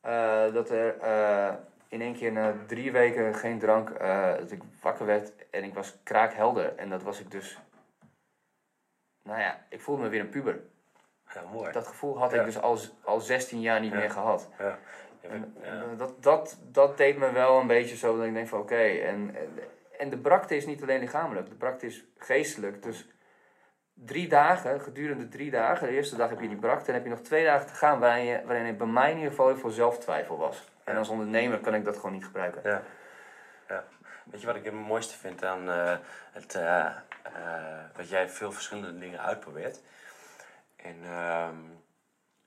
Eh, 0.00 0.52
dat 0.52 0.70
er 0.70 0.98
eh, 0.98 1.54
in 1.88 2.00
één 2.00 2.14
keer 2.14 2.32
na 2.32 2.54
drie 2.66 2.92
weken 2.92 3.34
geen 3.34 3.58
drank, 3.58 3.90
eh, 3.90 4.34
dat 4.36 4.50
ik 4.50 4.62
wakker 4.80 5.06
werd 5.06 5.32
en 5.50 5.64
ik 5.64 5.74
was 5.74 5.98
kraakhelder. 6.02 6.76
En 6.76 6.88
dat 6.90 7.02
was 7.02 7.20
ik 7.20 7.30
dus, 7.30 7.58
nou 9.22 9.40
ja, 9.40 9.64
ik 9.68 9.80
voelde 9.80 10.02
me 10.02 10.08
weer 10.08 10.20
een 10.20 10.28
puber. 10.28 10.60
Ja, 11.34 11.42
mooi. 11.52 11.72
Dat 11.72 11.86
gevoel 11.86 12.18
had 12.18 12.30
Ja. 12.32 12.38
ik 12.38 12.44
dus 12.44 12.60
al, 12.60 12.78
al 13.04 13.20
16 13.20 13.60
jaar 13.60 13.80
niet 13.80 13.92
Ja. 13.92 13.98
meer 13.98 14.10
gehad. 14.10 14.48
Ja. 14.58 14.78
En, 15.20 15.54
dat, 15.96 16.22
dat, 16.22 16.58
dat 16.62 16.96
deed 16.96 17.18
me 17.18 17.32
wel 17.32 17.60
een 17.60 17.66
beetje 17.66 17.96
zo 17.96 18.16
dat 18.16 18.26
ik 18.26 18.34
denk 18.34 18.48
van 18.48 18.60
oké. 18.60 18.74
En, 18.82 19.34
en, 19.36 19.58
en 19.98 20.10
de 20.10 20.18
brakte 20.18 20.56
is 20.56 20.66
niet 20.66 20.82
alleen 20.82 21.00
lichamelijk, 21.00 21.48
de 21.48 21.54
brakte 21.54 21.86
is 21.86 22.04
geestelijk. 22.18 22.82
Dus 22.82 23.08
drie 24.04 24.28
dagen, 24.28 24.80
gedurende 24.80 25.28
drie 25.28 25.50
dagen, 25.50 25.86
de 25.86 25.92
eerste 25.92 26.16
dag 26.16 26.28
heb 26.28 26.40
je 26.40 26.48
die 26.48 26.56
brakte 26.56 26.88
en 26.88 26.94
heb 26.94 27.04
je 27.04 27.10
nog 27.10 27.20
twee 27.20 27.44
dagen 27.44 27.66
te 27.66 27.74
gaan 27.74 27.98
waarin, 27.98 28.24
je, 28.24 28.42
waarin 28.44 28.66
het 28.66 28.78
bij 28.78 28.86
mij 28.86 29.10
in 29.10 29.16
ieder 29.16 29.30
geval 29.30 29.48
heel 29.48 29.56
veel 29.56 29.70
zelftwijfel 29.70 30.36
was. 30.36 30.68
En 30.84 30.96
als 30.96 31.08
ondernemer 31.08 31.58
kan 31.58 31.74
ik 31.74 31.84
dat 31.84 31.96
gewoon 31.96 32.12
niet 32.12 32.24
gebruiken. 32.24 32.70
Ja. 32.70 32.82
ja. 33.68 33.84
Weet 34.24 34.40
je 34.40 34.46
wat 34.46 34.56
ik 34.56 34.64
het 34.64 34.74
mooiste 34.74 35.18
vind 35.18 35.44
aan 35.44 35.70
eh, 35.70 35.96
het, 36.32 36.54
eh, 36.54 36.86
dat 37.96 38.08
jij 38.08 38.28
veel 38.28 38.52
verschillende 38.52 38.98
dingen 38.98 39.20
uitprobeert? 39.20 39.80
En 40.76 40.96
ehm, 41.04 41.56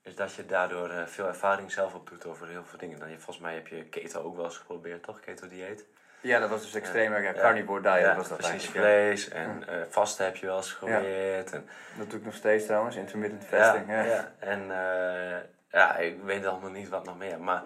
is 0.01 0.15
dat 0.15 0.33
je 0.33 0.45
daardoor 0.45 1.07
veel 1.07 1.27
ervaring 1.27 1.71
zelf 1.71 1.93
op 1.93 2.09
doet 2.09 2.25
over 2.25 2.47
heel 2.47 2.65
veel 2.65 2.79
dingen. 2.79 2.99
Dan, 2.99 3.09
je, 3.09 3.15
volgens 3.15 3.39
mij 3.39 3.53
heb 3.53 3.67
je 3.67 3.85
keto 3.85 4.21
ook 4.21 4.35
wel 4.35 4.45
eens 4.45 4.57
geprobeerd, 4.57 5.03
toch? 5.03 5.19
Keto-dieet? 5.19 5.85
Ja, 6.21 6.39
dat 6.39 6.49
was 6.49 6.62
dus 6.62 6.73
extreem. 6.73 7.21
Ja, 7.21 7.34
carnivore 7.34 7.81
diet 7.81 8.01
ja, 8.01 8.15
was 8.15 8.27
dat 8.27 8.38
precies. 8.38 8.65
Vlees 8.65 9.29
en 9.29 9.63
eh 9.67 9.75
vasten 9.89 10.25
heb 10.25 10.36
je 10.36 10.45
wel 10.45 10.57
eens 10.57 10.71
geprobeerd. 10.71 11.51
En, 11.51 11.67
Dat 11.97 12.10
doe 12.10 12.19
ik 12.19 12.25
nog 12.25 12.36
steeds 12.36 12.65
trouwens, 12.65 12.95
intermittent 12.95 13.45
fasting. 13.45 13.86
Ja. 13.88 14.31
En 14.39 14.62
eh, 14.71 15.38
ja, 15.71 15.97
ik 15.97 16.15
weet 16.23 16.45
allemaal 16.45 16.69
niet 16.69 16.89
wat 16.89 17.05
nog 17.05 17.17
meer. 17.17 17.39
Maar 17.39 17.62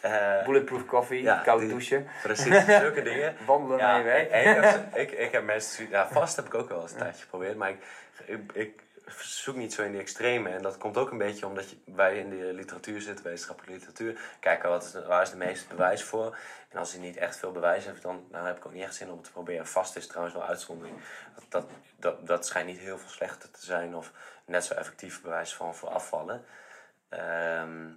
eh, 0.00 0.44
Bulletproof 0.44 0.86
koffie, 0.86 1.22
Ja, 1.22 1.42
douchen, 1.44 2.06
precies, 2.22 2.64
zulke 2.66 3.02
dingen. 3.10 3.34
wandelen 3.46 3.78
naar 3.78 3.98
je 3.98 4.04
werk. 4.04 4.30
Ik, 4.32 4.56
ik, 4.56 4.64
heb, 4.64 4.94
ik, 5.02 5.10
ik 5.10 5.32
heb 5.32 5.44
mensen... 5.44 5.88
Ja, 5.90 6.08
vast 6.08 6.36
heb 6.36 6.46
ik 6.46 6.54
ook 6.54 6.68
wel 6.68 6.82
eens 6.82 6.92
een 6.92 6.98
tijdje 6.98 7.22
geprobeerd. 7.22 7.56
Maar 7.56 7.70
ik, 7.70 7.78
ik, 8.24 8.52
ik 8.52 8.82
zoek 9.18 9.56
niet 9.56 9.72
zo 9.72 9.82
in 9.82 9.92
die 9.92 10.00
extreme. 10.00 10.48
En 10.48 10.62
dat 10.62 10.78
komt 10.78 10.96
ook 10.96 11.10
een 11.10 11.18
beetje 11.18 11.46
omdat 11.46 11.70
je, 11.70 11.76
wij 11.84 12.18
in 12.18 12.30
de 12.30 12.52
literatuur 12.52 13.00
zitten, 13.00 13.24
wetenschappelijke 13.24 13.76
literatuur. 13.76 14.20
Kijken 14.40 14.68
wat 14.68 14.84
is, 14.84 15.06
waar 15.06 15.22
is 15.22 15.30
de 15.30 15.36
meeste 15.36 15.66
bewijs 15.68 16.02
voor. 16.02 16.36
En 16.68 16.78
als 16.78 16.92
hij 16.92 17.00
niet 17.00 17.16
echt 17.16 17.36
veel 17.36 17.52
bewijs 17.52 17.84
heeft, 17.84 18.02
dan, 18.02 18.26
heb 18.30 18.56
ik 18.56 18.66
ook 18.66 18.72
niet 18.72 18.82
echt 18.82 18.94
zin 18.94 19.10
om 19.10 19.16
het 19.16 19.24
te 19.24 19.32
proberen. 19.32 19.66
Vast 19.66 19.96
is 19.96 20.06
trouwens 20.06 20.34
wel 20.34 20.44
uitzondering. 20.44 20.96
Dat, 21.34 21.44
dat, 21.48 21.70
dat, 21.96 22.26
dat 22.26 22.46
schijnt 22.46 22.68
niet 22.68 22.78
heel 22.78 22.98
veel 22.98 23.10
slechter 23.10 23.50
te 23.50 23.64
zijn. 23.64 23.96
Of 23.96 24.12
net 24.44 24.64
zo 24.64 24.74
effectief 24.74 25.22
bewijs 25.22 25.54
van 25.54 25.74
voor 25.74 25.88
afvallen. 25.88 26.44
Ehm, 27.08 27.88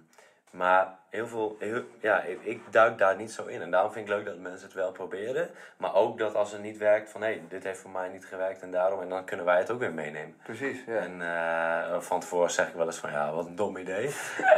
maar 0.50 0.98
heel 1.14 1.26
veel, 1.26 1.56
heel, 1.58 1.82
ja, 2.00 2.22
ik, 2.22 2.38
ik 2.42 2.60
duik 2.70 2.98
daar 2.98 3.16
niet 3.16 3.32
zo 3.32 3.44
in. 3.46 3.62
En 3.62 3.70
daarom 3.70 3.92
vind 3.92 4.08
ik 4.08 4.14
leuk 4.14 4.24
dat 4.24 4.38
mensen 4.38 4.66
het 4.66 4.74
wel 4.76 4.92
proberen. 4.92 5.48
Maar 5.76 5.94
ook 5.94 6.18
dat 6.18 6.34
als 6.34 6.52
het 6.52 6.62
niet 6.62 6.78
werkt, 6.78 7.10
van 7.10 7.20
hé, 7.20 7.26
hey, 7.26 7.42
dit 7.48 7.64
heeft 7.64 7.78
voor 7.78 7.90
mij 7.90 8.08
niet 8.08 8.24
gewerkt 8.26 8.62
en 8.62 8.70
daarom. 8.70 9.00
En 9.00 9.08
dan 9.08 9.24
kunnen 9.24 9.46
wij 9.46 9.58
het 9.58 9.70
ook 9.70 9.78
weer 9.78 9.92
meenemen. 9.92 10.36
Precies, 10.42 10.78
ja. 10.86 10.96
En 10.96 11.22
eh, 11.22 12.00
van 12.00 12.20
tevoren 12.20 12.50
zeg 12.50 12.68
ik 12.68 12.74
wel 12.74 12.86
eens 12.86 12.98
van 12.98 13.10
ja, 13.10 13.32
wat 13.32 13.46
een 13.46 13.56
dom 13.56 13.76
idee. 13.76 14.08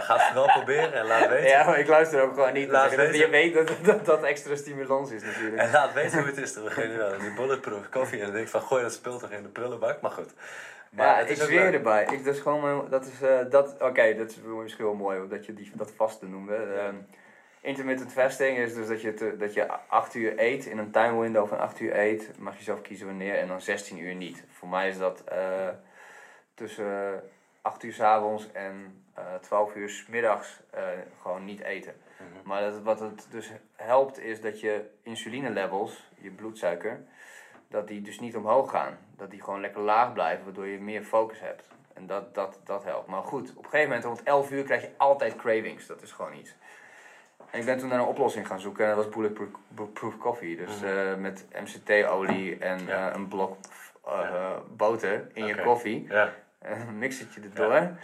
Ga 0.06 0.14
het 0.14 0.22
vooral 0.22 0.46
proberen 0.52 0.92
en 0.92 1.06
laat 1.06 1.28
weten. 1.28 1.48
Ja, 1.48 1.64
maar 1.64 1.78
ik 1.78 1.88
luister 1.88 2.22
ook 2.22 2.34
gewoon 2.34 2.52
niet. 2.52 2.70
Laat 2.70 2.96
Laat 2.96 3.06
je 3.14 3.28
weten. 3.28 3.30
weet 3.30 3.54
dat, 3.54 3.70
dat 3.82 4.04
dat 4.06 4.22
extra 4.22 4.56
stimulans 4.56 5.10
is 5.10 5.22
natuurlijk. 5.22 5.62
En 5.62 5.70
laat 5.70 5.92
weten 5.92 6.18
hoe 6.18 6.26
het 6.26 6.38
is 6.38 6.52
te 6.52 6.60
beginnen. 6.60 6.98
wel. 6.98 7.18
Die 7.18 7.34
bulletproof 7.34 7.88
koffie. 7.88 8.18
En 8.18 8.24
dan 8.24 8.34
denk 8.34 8.44
ik 8.44 8.50
van 8.50 8.62
gooi 8.62 8.82
dat 8.82 8.92
spul 8.92 9.18
toch 9.18 9.30
in 9.30 9.42
de 9.42 9.48
prullenbak. 9.48 10.00
Maar 10.00 10.10
goed. 10.10 10.32
Maar 10.90 11.06
ja, 11.06 11.16
het 11.16 11.30
ik 11.30 11.36
is 11.36 11.42
zweer 11.44 11.62
leuk. 11.64 11.74
erbij. 11.74 12.06
Ik, 12.10 12.24
dat 12.24 12.34
is 12.34 12.40
gewoon 12.40 12.60
mijn, 12.60 12.90
dat 12.90 13.06
is, 13.06 13.22
eh, 13.22 13.50
dat, 13.50 13.74
oké, 13.80 14.14
dat 14.14 14.30
is 14.30 14.36
misschien 14.62 14.84
wel 14.84 14.94
mooi 14.94 15.28
dat 15.28 15.46
je 15.46 15.54
die, 15.54 15.70
dat 15.74 15.92
vaste 15.96 16.26
noemde. 16.46 16.74
Ehm, 16.74 16.96
intermittent 17.60 18.12
fasting 18.12 18.58
is 18.58 18.74
dus 18.74 18.88
dat 18.88 19.00
je, 19.00 19.14
te, 19.14 19.36
dat 19.36 19.54
je 19.54 19.68
8 19.88 20.14
uur 20.14 20.38
eet, 20.38 20.66
in 20.66 20.78
een 20.78 20.90
time 20.90 21.20
window 21.20 21.48
van 21.48 21.58
8 21.58 21.80
uur 21.80 21.98
eet, 21.98 22.38
mag 22.38 22.56
je 22.56 22.62
zelf 22.62 22.80
kiezen 22.80 23.06
wanneer, 23.06 23.38
en 23.38 23.48
dan 23.48 23.60
16 23.60 23.98
uur 23.98 24.14
niet. 24.14 24.44
Voor 24.50 24.68
mij 24.68 24.88
is 24.88 24.98
dat 24.98 25.24
eh, 25.24 25.68
tussen 26.54 27.22
8 27.62 27.82
uur 27.82 27.92
s 27.92 28.00
avonds 28.00 28.52
en 28.52 29.04
eh 29.14 29.34
12 29.40 29.74
uur 29.74 29.88
s 29.88 30.06
middags 30.06 30.60
eh, 30.70 30.82
gewoon 31.22 31.44
niet 31.44 31.60
eten. 31.60 31.94
Mhm. 32.16 32.48
Maar 32.48 32.60
dat, 32.60 32.82
wat 32.82 33.00
het 33.00 33.26
dus 33.30 33.52
helpt 33.76 34.18
is 34.18 34.40
dat 34.40 34.60
je 34.60 34.90
insuline 35.02 35.50
levels, 35.50 36.10
je 36.18 36.30
bloedsuiker, 36.30 37.00
dat 37.68 37.88
die 37.88 38.02
dus 38.02 38.20
niet 38.20 38.36
omhoog 38.36 38.70
gaan. 38.70 38.98
Dat 39.16 39.30
die 39.30 39.42
gewoon 39.42 39.60
lekker 39.60 39.80
laag 39.80 40.12
blijven, 40.12 40.44
waardoor 40.44 40.66
je 40.66 40.78
meer 40.78 41.02
focus 41.02 41.40
hebt. 41.40 41.68
En 41.96 42.06
dat, 42.06 42.34
dat, 42.34 42.58
dat 42.64 42.84
helpt. 42.84 43.06
Maar 43.08 43.22
goed, 43.22 43.50
op 43.50 43.64
een 43.64 43.70
gegeven 43.70 43.86
moment 43.88 44.04
rond 44.04 44.22
11 44.22 44.50
uur 44.50 44.62
krijg 44.64 44.82
je 44.82 44.90
altijd 44.96 45.36
cravings. 45.36 45.86
Dat 45.86 46.02
is 46.02 46.12
gewoon 46.12 46.34
iets. 46.34 46.54
En 47.50 47.58
ik 47.60 47.64
ben 47.64 47.78
toen 47.78 47.88
naar 47.88 47.98
een 47.98 48.04
oplossing 48.06 48.46
gaan 48.46 48.60
zoeken 48.60 48.84
en 48.88 48.94
dat 48.96 49.04
was 49.04 49.14
Bulletproof 49.14 49.48
proof 49.92 50.18
Coffee. 50.18 50.56
Dus 50.56 50.82
eh, 50.82 51.14
met 51.14 51.46
MCT-olie 51.62 52.58
en 52.58 52.76
Mhm. 52.80 52.88
Ja. 52.88 53.08
eh, 53.10 53.14
een 53.14 53.28
blok 53.28 53.56
eh, 54.06 54.56
boter 54.76 55.26
in 55.32 55.46
je 55.46 55.62
koffie. 55.62 56.06
Ja. 56.08 56.32
En 56.58 56.98
mix 56.98 57.18
het 57.18 57.34
je 57.34 57.40
erdoor. 57.40 57.72
ja. 57.72 57.96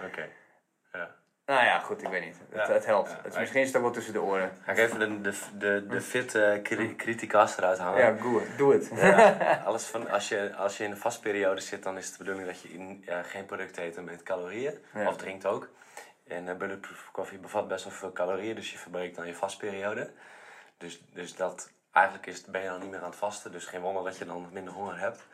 Nou 1.53 1.65
ja, 1.65 1.79
goed, 1.79 2.03
ik 2.03 2.09
weet 2.09 2.25
niet. 2.25 2.37
Het, 2.51 2.67
Ja. 2.67 2.73
het 2.73 2.87
helpt. 2.87 3.11
Ja. 3.11 3.17
Het 3.23 3.33
is, 3.33 3.39
misschien 3.39 3.61
is 3.61 3.67
het 3.67 3.77
ook 3.77 3.83
wel 3.83 3.93
tussen 3.93 4.13
de 4.13 4.21
oren. 4.23 4.53
Ga 4.65 4.73
ik 4.73 4.79
even 4.79 4.99
de, 4.99 5.21
de, 5.21 5.35
de, 5.59 5.87
de 5.87 6.01
fit 6.01 6.35
eh 6.35 6.63
cri- 6.63 6.97
criticas 6.97 7.57
eruit 7.57 7.79
halen. 7.79 7.99
Ja, 8.01 8.17
goed. 8.21 8.43
Doe 8.57 8.73
het. 8.73 8.91
Ja, 8.95 9.63
alles 9.67 9.85
van, 9.87 10.11
als, 10.11 10.29
je, 10.29 10.55
als 10.55 10.77
je 10.77 10.85
in 10.85 10.91
een 10.91 10.97
vastperiode 10.97 11.61
zit, 11.61 11.83
dan 11.83 11.97
is 11.99 12.07
het 12.07 12.13
de 12.13 12.25
bedoeling 12.25 12.49
dat 12.49 12.61
je 12.61 12.69
in, 12.69 13.03
ja, 13.07 13.23
geen 13.23 13.45
producten 13.47 13.83
eet 13.85 14.05
met 14.05 14.23
calorieën. 14.23 14.79
Of 15.07 15.17
drinkt 15.17 15.47
ook. 15.47 15.69
En 16.29 16.47
uh, 16.47 16.55
bulletproof 16.55 17.09
koffie 17.13 17.39
bevat 17.39 17.69
best 17.69 17.85
wel 17.85 17.93
veel 17.93 18.13
calorieën, 18.13 18.55
dus 18.55 18.73
je 18.73 18.79
verbreekt 18.79 19.17
dan 19.17 19.27
je 19.27 19.35
vastperiode. 19.35 20.11
Dus, 20.79 21.03
dus 21.13 21.35
dat, 21.37 21.71
eigenlijk 21.93 22.27
is, 22.27 22.45
ben 22.45 22.63
je 22.63 22.69
dan 22.69 22.81
niet 22.81 22.91
meer 22.91 23.01
aan 23.01 23.11
het 23.11 23.17
vasten, 23.19 23.53
dus 23.53 23.65
geen 23.65 23.81
wonder 23.81 24.05
dat 24.05 24.19
je 24.19 24.25
dan 24.25 24.49
minder 24.53 24.73
honger 24.75 24.99
hebt. 24.99 25.27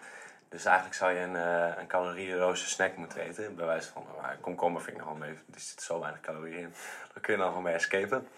Dus 0.48 0.64
eigenlijk 0.64 0.96
zou 0.96 1.12
je 1.12 1.20
een, 1.20 1.37
eh 1.37 2.46
een 2.50 2.56
snack 2.56 2.96
moeten 2.96 3.20
eten. 3.20 3.54
Bij 3.54 3.66
wijze 3.66 3.92
van, 3.92 4.06
uh, 4.18 4.28
komkommer 4.40 4.82
vind 4.82 4.96
ik 4.96 5.02
nog 5.02 5.12
wel 5.12 5.18
mee, 5.18 5.30
er 5.30 5.61
zit 5.61 5.82
zo 5.82 6.00
weinig 6.00 6.20
calorieën 6.20 6.58
in. 6.58 6.74
Daar 7.12 7.22
kun 7.22 7.32
je 7.32 7.38
dan 7.38 7.48
gewoon 7.48 7.62
mee 7.62 7.74
escapen. 7.74 8.28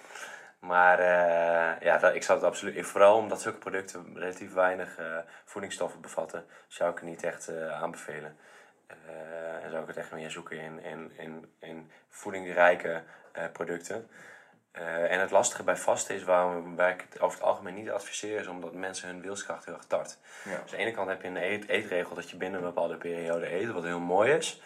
Maar 0.60 0.98
eh, 0.98 1.80
ja, 1.80 2.08
ik 2.08 2.22
zou 2.22 2.38
het 2.38 2.46
absoluut... 2.46 2.86
Vooral 2.86 3.16
omdat 3.16 3.40
zulke 3.40 3.58
producten 3.58 4.12
relatief 4.14 4.52
weinig 4.52 4.96
eh, 4.98 5.18
voedingsstoffen 5.44 6.00
bevatten... 6.00 6.44
zou 6.68 6.90
ik 6.90 6.98
het 6.98 7.08
niet 7.08 7.22
echt 7.22 7.48
eh, 7.48 7.82
aanbevelen. 7.82 8.36
Eh, 8.86 9.64
en 9.64 9.70
zou 9.70 9.82
ik 9.82 9.88
het 9.88 9.96
echt 9.96 10.12
meer 10.12 10.30
zoeken 10.30 10.58
in, 10.58 10.82
in, 10.82 11.12
in, 11.16 11.52
in 11.58 11.90
voedingrijke 12.08 13.02
eh, 13.32 13.44
producten. 13.52 14.08
Eh, 14.72 15.12
en 15.12 15.20
het 15.20 15.30
lastige 15.30 15.62
bij 15.62 15.76
vasten 15.76 16.14
is 16.14 16.24
waarom 16.24 16.76
waar 16.76 16.90
ik 16.90 17.06
het 17.08 17.20
over 17.20 17.38
het 17.38 17.46
algemeen 17.46 17.74
niet 17.74 17.90
adviseer... 17.90 18.40
is 18.40 18.46
omdat 18.46 18.72
mensen 18.72 19.08
hun 19.08 19.20
wilskracht 19.20 19.64
heel 19.64 19.74
erg 19.74 19.84
tart. 19.84 20.18
Ja. 20.44 20.50
Dus 20.50 20.60
aan 20.60 20.66
de 20.70 20.76
ene 20.76 20.90
kant 20.90 21.08
heb 21.08 21.22
je 21.22 21.28
een 21.28 21.36
eet, 21.36 21.68
eetregel 21.68 22.14
dat 22.14 22.30
je 22.30 22.36
binnen 22.36 22.60
een 22.60 22.66
bepaalde 22.66 22.96
periode 22.96 23.52
eet... 23.52 23.70
wat 23.70 23.84
heel 23.84 24.00
mooi 24.00 24.32
is. 24.32 24.62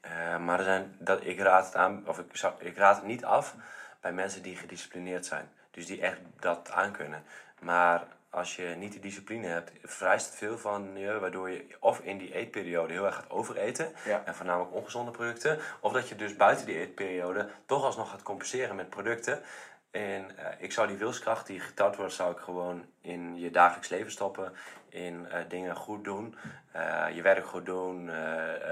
Eh, 0.00 0.38
maar 0.38 0.58
er 0.58 0.64
zijn, 0.64 0.96
dat, 0.98 1.24
ik, 1.24 1.40
raad 1.40 1.64
het 1.64 1.76
aan, 1.76 2.02
of 2.06 2.18
ik, 2.18 2.52
ik 2.58 2.76
raad 2.76 2.96
het 2.96 3.04
niet 3.04 3.24
af 3.24 3.54
bij 4.00 4.12
mensen 4.12 4.42
die 4.42 4.56
gedisciplineerd 4.56 5.26
zijn. 5.26 5.50
Dus 5.70 5.86
die 5.86 6.00
echt 6.00 6.18
dat 6.38 6.70
aankunnen. 6.70 7.24
Maar 7.58 8.06
als 8.30 8.56
je 8.56 8.74
niet 8.78 8.92
die 8.92 9.00
discipline 9.00 9.46
hebt, 9.46 9.72
vereist 9.82 10.26
het 10.26 10.34
veel 10.34 10.58
van 10.58 10.96
je, 10.96 11.18
waardoor 11.18 11.50
je 11.50 11.66
of 11.80 12.00
in 12.00 12.18
die 12.18 12.34
eetperiode 12.34 12.92
heel 12.92 13.04
erg 13.06 13.14
gaat 13.14 13.30
overeten, 13.30 13.92
Ja. 14.04 14.22
en 14.24 14.34
voornamelijk 14.34 14.74
ongezonde 14.74 15.10
producten, 15.10 15.58
of 15.80 15.92
dat 15.92 16.08
je 16.08 16.16
dus 16.16 16.36
buiten 16.36 16.66
die 16.66 16.78
eetperiode 16.78 17.48
toch 17.66 17.84
alsnog 17.84 18.10
gaat 18.10 18.22
compenseren 18.22 18.76
met 18.76 18.90
producten. 18.90 19.42
En 19.90 20.36
eh, 20.36 20.46
ik 20.58 20.72
zou 20.72 20.88
die 20.88 20.96
wilskracht 20.96 21.46
die 21.46 21.60
getart 21.60 21.96
wordt, 21.96 22.12
zou 22.12 22.32
ik 22.32 22.38
gewoon 22.38 22.84
in 23.00 23.38
je 23.38 23.50
dagelijks 23.50 23.88
leven 23.88 24.10
stoppen. 24.10 24.52
In 24.88 25.26
eh, 25.30 25.40
dingen 25.48 25.76
goed 25.76 26.04
doen, 26.04 26.36
eh, 26.72 27.06
je 27.14 27.22
werk 27.22 27.46
goed 27.46 27.66
doen, 27.66 28.10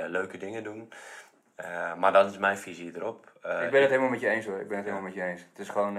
leuke 0.06 0.36
dingen 0.36 0.62
doen. 0.62 0.92
Maar 1.96 2.12
dat 2.12 2.30
is 2.30 2.38
mijn 2.38 2.58
visie 2.58 2.96
erop. 2.96 3.32
Ik 3.36 3.70
ben 3.70 3.80
het 3.80 3.90
helemaal 3.90 4.08
met 4.08 4.20
je 4.20 4.28
eens 4.28 4.46
hoor. 4.46 4.60
Ik 4.60 4.68
ben 4.68 4.76
het 4.76 4.86
helemaal 4.86 5.06
met 5.06 5.14
je 5.14 5.22
eens. 5.22 5.40
Het 5.40 5.58
is 5.58 5.68
gewoon 5.68 5.96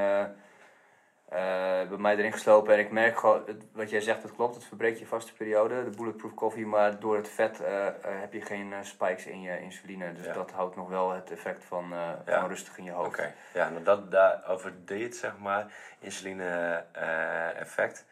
bij 1.90 1.98
mij 1.98 2.18
erin 2.18 2.32
geslopen 2.32 2.74
en 2.74 2.80
ik 2.80 2.92
merk 2.92 3.18
gewoon, 3.20 3.44
het- 3.46 3.66
wat 3.74 3.90
jij 3.90 4.02
zegt, 4.02 4.22
dat 4.22 4.36
klopt. 4.36 4.56
Het 4.56 4.64
verbreekt 4.66 5.00
je 5.00 5.06
vaste 5.06 5.34
periode, 5.34 5.84
de 5.84 5.90
bulletproof 5.98 6.34
coffee, 6.34 6.66
maar 6.66 7.00
door 7.00 7.16
het 7.16 7.30
vet 7.30 7.60
eh, 7.60 7.88
eh, 7.88 7.94
heb 8.04 8.34
je 8.34 8.42
geen 8.42 8.74
eh, 8.74 8.80
spikes 8.82 9.26
in 9.26 9.42
je 9.42 9.60
insuline. 9.60 10.14
Dus 10.14 10.26
Ja. 10.26 10.34
dat 10.34 10.52
houdt 10.52 10.76
nog 10.76 10.90
wel 10.90 11.12
het 11.12 11.32
effect 11.32 11.64
van, 11.66 11.84
eh, 11.94 12.10
Ja. 12.26 12.40
van 12.40 12.50
rustig 12.50 12.78
in 12.78 12.84
je 12.84 12.92
hoofd. 12.92 13.08
Oké, 13.08 13.34
ja, 13.54 13.70
nou 13.70 13.84
dat, 13.84 14.12
daar, 14.12 14.44
over 14.48 14.86
dit 14.86 15.16
zeg 15.16 15.38
maar, 15.38 15.74
insuline-effect. 16.00 18.06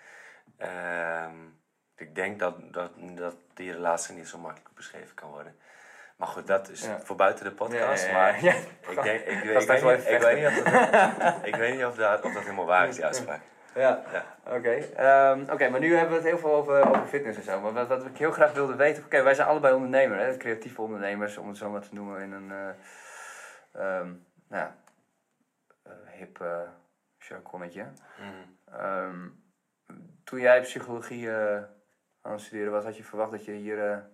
ik 1.95 2.15
denk 2.15 2.39
dat, 2.39 2.73
dat, 2.73 2.91
dat 2.97 3.35
die 3.53 3.71
relatie 3.71 4.15
niet 4.15 4.27
zo 4.27 4.37
makkelijk 4.37 4.75
beschreven 4.75 5.15
kan 5.15 5.29
worden. 5.29 5.55
Maar 6.17 6.27
goed, 6.27 6.47
dat 6.47 6.69
is 6.69 6.85
Ja. 6.85 6.99
voor 7.03 7.15
buiten 7.15 7.45
de 7.45 7.51
podcast. 7.51 8.05
Ja, 8.05 8.27
ja, 8.27 8.35
ja, 8.35 8.53
Maar 8.85 8.91
ik, 8.97 9.03
denk, 9.03 9.19
ik, 9.19 9.25
weet- 9.25 9.27
ik, 9.27 9.43
niet, 9.43 10.05
even 10.05 10.13
ik, 10.15 10.21
weet 10.21 10.37
niet 10.37 10.47
of 10.47 10.63
dat, 10.63 11.45
ik 11.51 11.55
weet 11.55 11.75
niet 11.75 11.85
of 11.85 11.95
dat, 11.95 12.21
of 12.23 12.33
dat 12.33 12.41
helemaal 12.43 12.65
waar 12.65 12.87
is, 12.87 12.95
die 12.95 13.05
uitspraak. 13.05 13.41
Ja, 13.75 14.01
Ja. 14.11 14.25
oké. 14.55 14.69
Ehm, 14.71 15.41
oké, 15.51 15.69
maar 15.69 15.79
nu 15.79 15.93
hebben 15.95 16.09
we 16.09 16.15
het 16.15 16.29
heel 16.31 16.37
veel 16.37 16.53
over, 16.55 16.87
over 16.89 17.05
fitness 17.07 17.37
en 17.37 17.43
zo. 17.43 17.59
Maar 17.61 17.73
wat, 17.73 17.87
wat 17.87 18.05
ik 18.05 18.17
heel 18.17 18.31
graag 18.31 18.53
wilde 18.53 18.75
weten... 18.75 19.03
Oké, 19.03 19.23
wij 19.23 19.33
zijn 19.33 19.47
allebei 19.47 19.73
ondernemer, 19.75 20.17
hè? 20.19 20.37
creatieve 20.37 20.81
ondernemers, 20.81 21.37
om 21.37 21.47
het 21.47 21.57
zo 21.57 21.69
maar 21.69 21.81
te 21.81 21.93
noemen 21.93 22.21
in 22.21 22.31
een 22.31 22.51
eh, 22.51 22.67
ehm, 23.99 24.07
nou, 24.47 24.63
ja, 24.63 24.75
eh, 25.83 25.91
hip 26.17 26.39
uh, 26.41 26.57
jargonnetje. 27.17 27.85
Toen 30.23 30.39
jij 30.39 30.61
psychologie 30.61 31.31
eh, 31.31 31.63
aan 32.21 32.31
het 32.31 32.41
studeren 32.41 32.71
was, 32.71 32.83
had 32.83 32.97
je 32.97 33.03
verwacht 33.03 33.31
dat 33.31 33.45
je 33.45 33.51
hier 33.51 34.05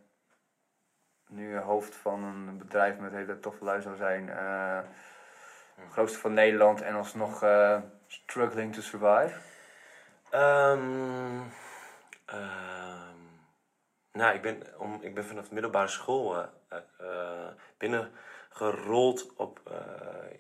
nu 1.34 1.58
hoofd 1.58 1.96
van 1.96 2.24
een 2.24 2.58
bedrijf 2.58 2.98
met 2.98 3.12
hele 3.12 3.40
toffe 3.40 3.64
lui 3.64 3.82
zou 3.82 3.96
zijn. 3.96 4.30
eh 4.30 4.80
grootste 5.92 6.20
van 6.20 6.34
Nederland 6.34 6.82
en 6.82 6.96
alsnog 6.96 7.44
eh, 7.44 7.78
struggling 8.08 8.74
to 8.74 8.82
survive. 8.82 9.36
Ehm, 10.30 11.42
ehm, 12.26 13.18
nou, 14.12 14.36
ik 14.36 14.42
ben, 14.42 14.64
om, 14.78 14.98
ik 15.02 15.14
ben 15.14 15.26
vanaf 15.26 15.48
de 15.48 15.54
middelbare 15.54 15.88
school 15.88 16.38
eh, 16.38 16.78
eh, 16.98 17.48
binnengerold 17.78 19.34
op 19.36 19.62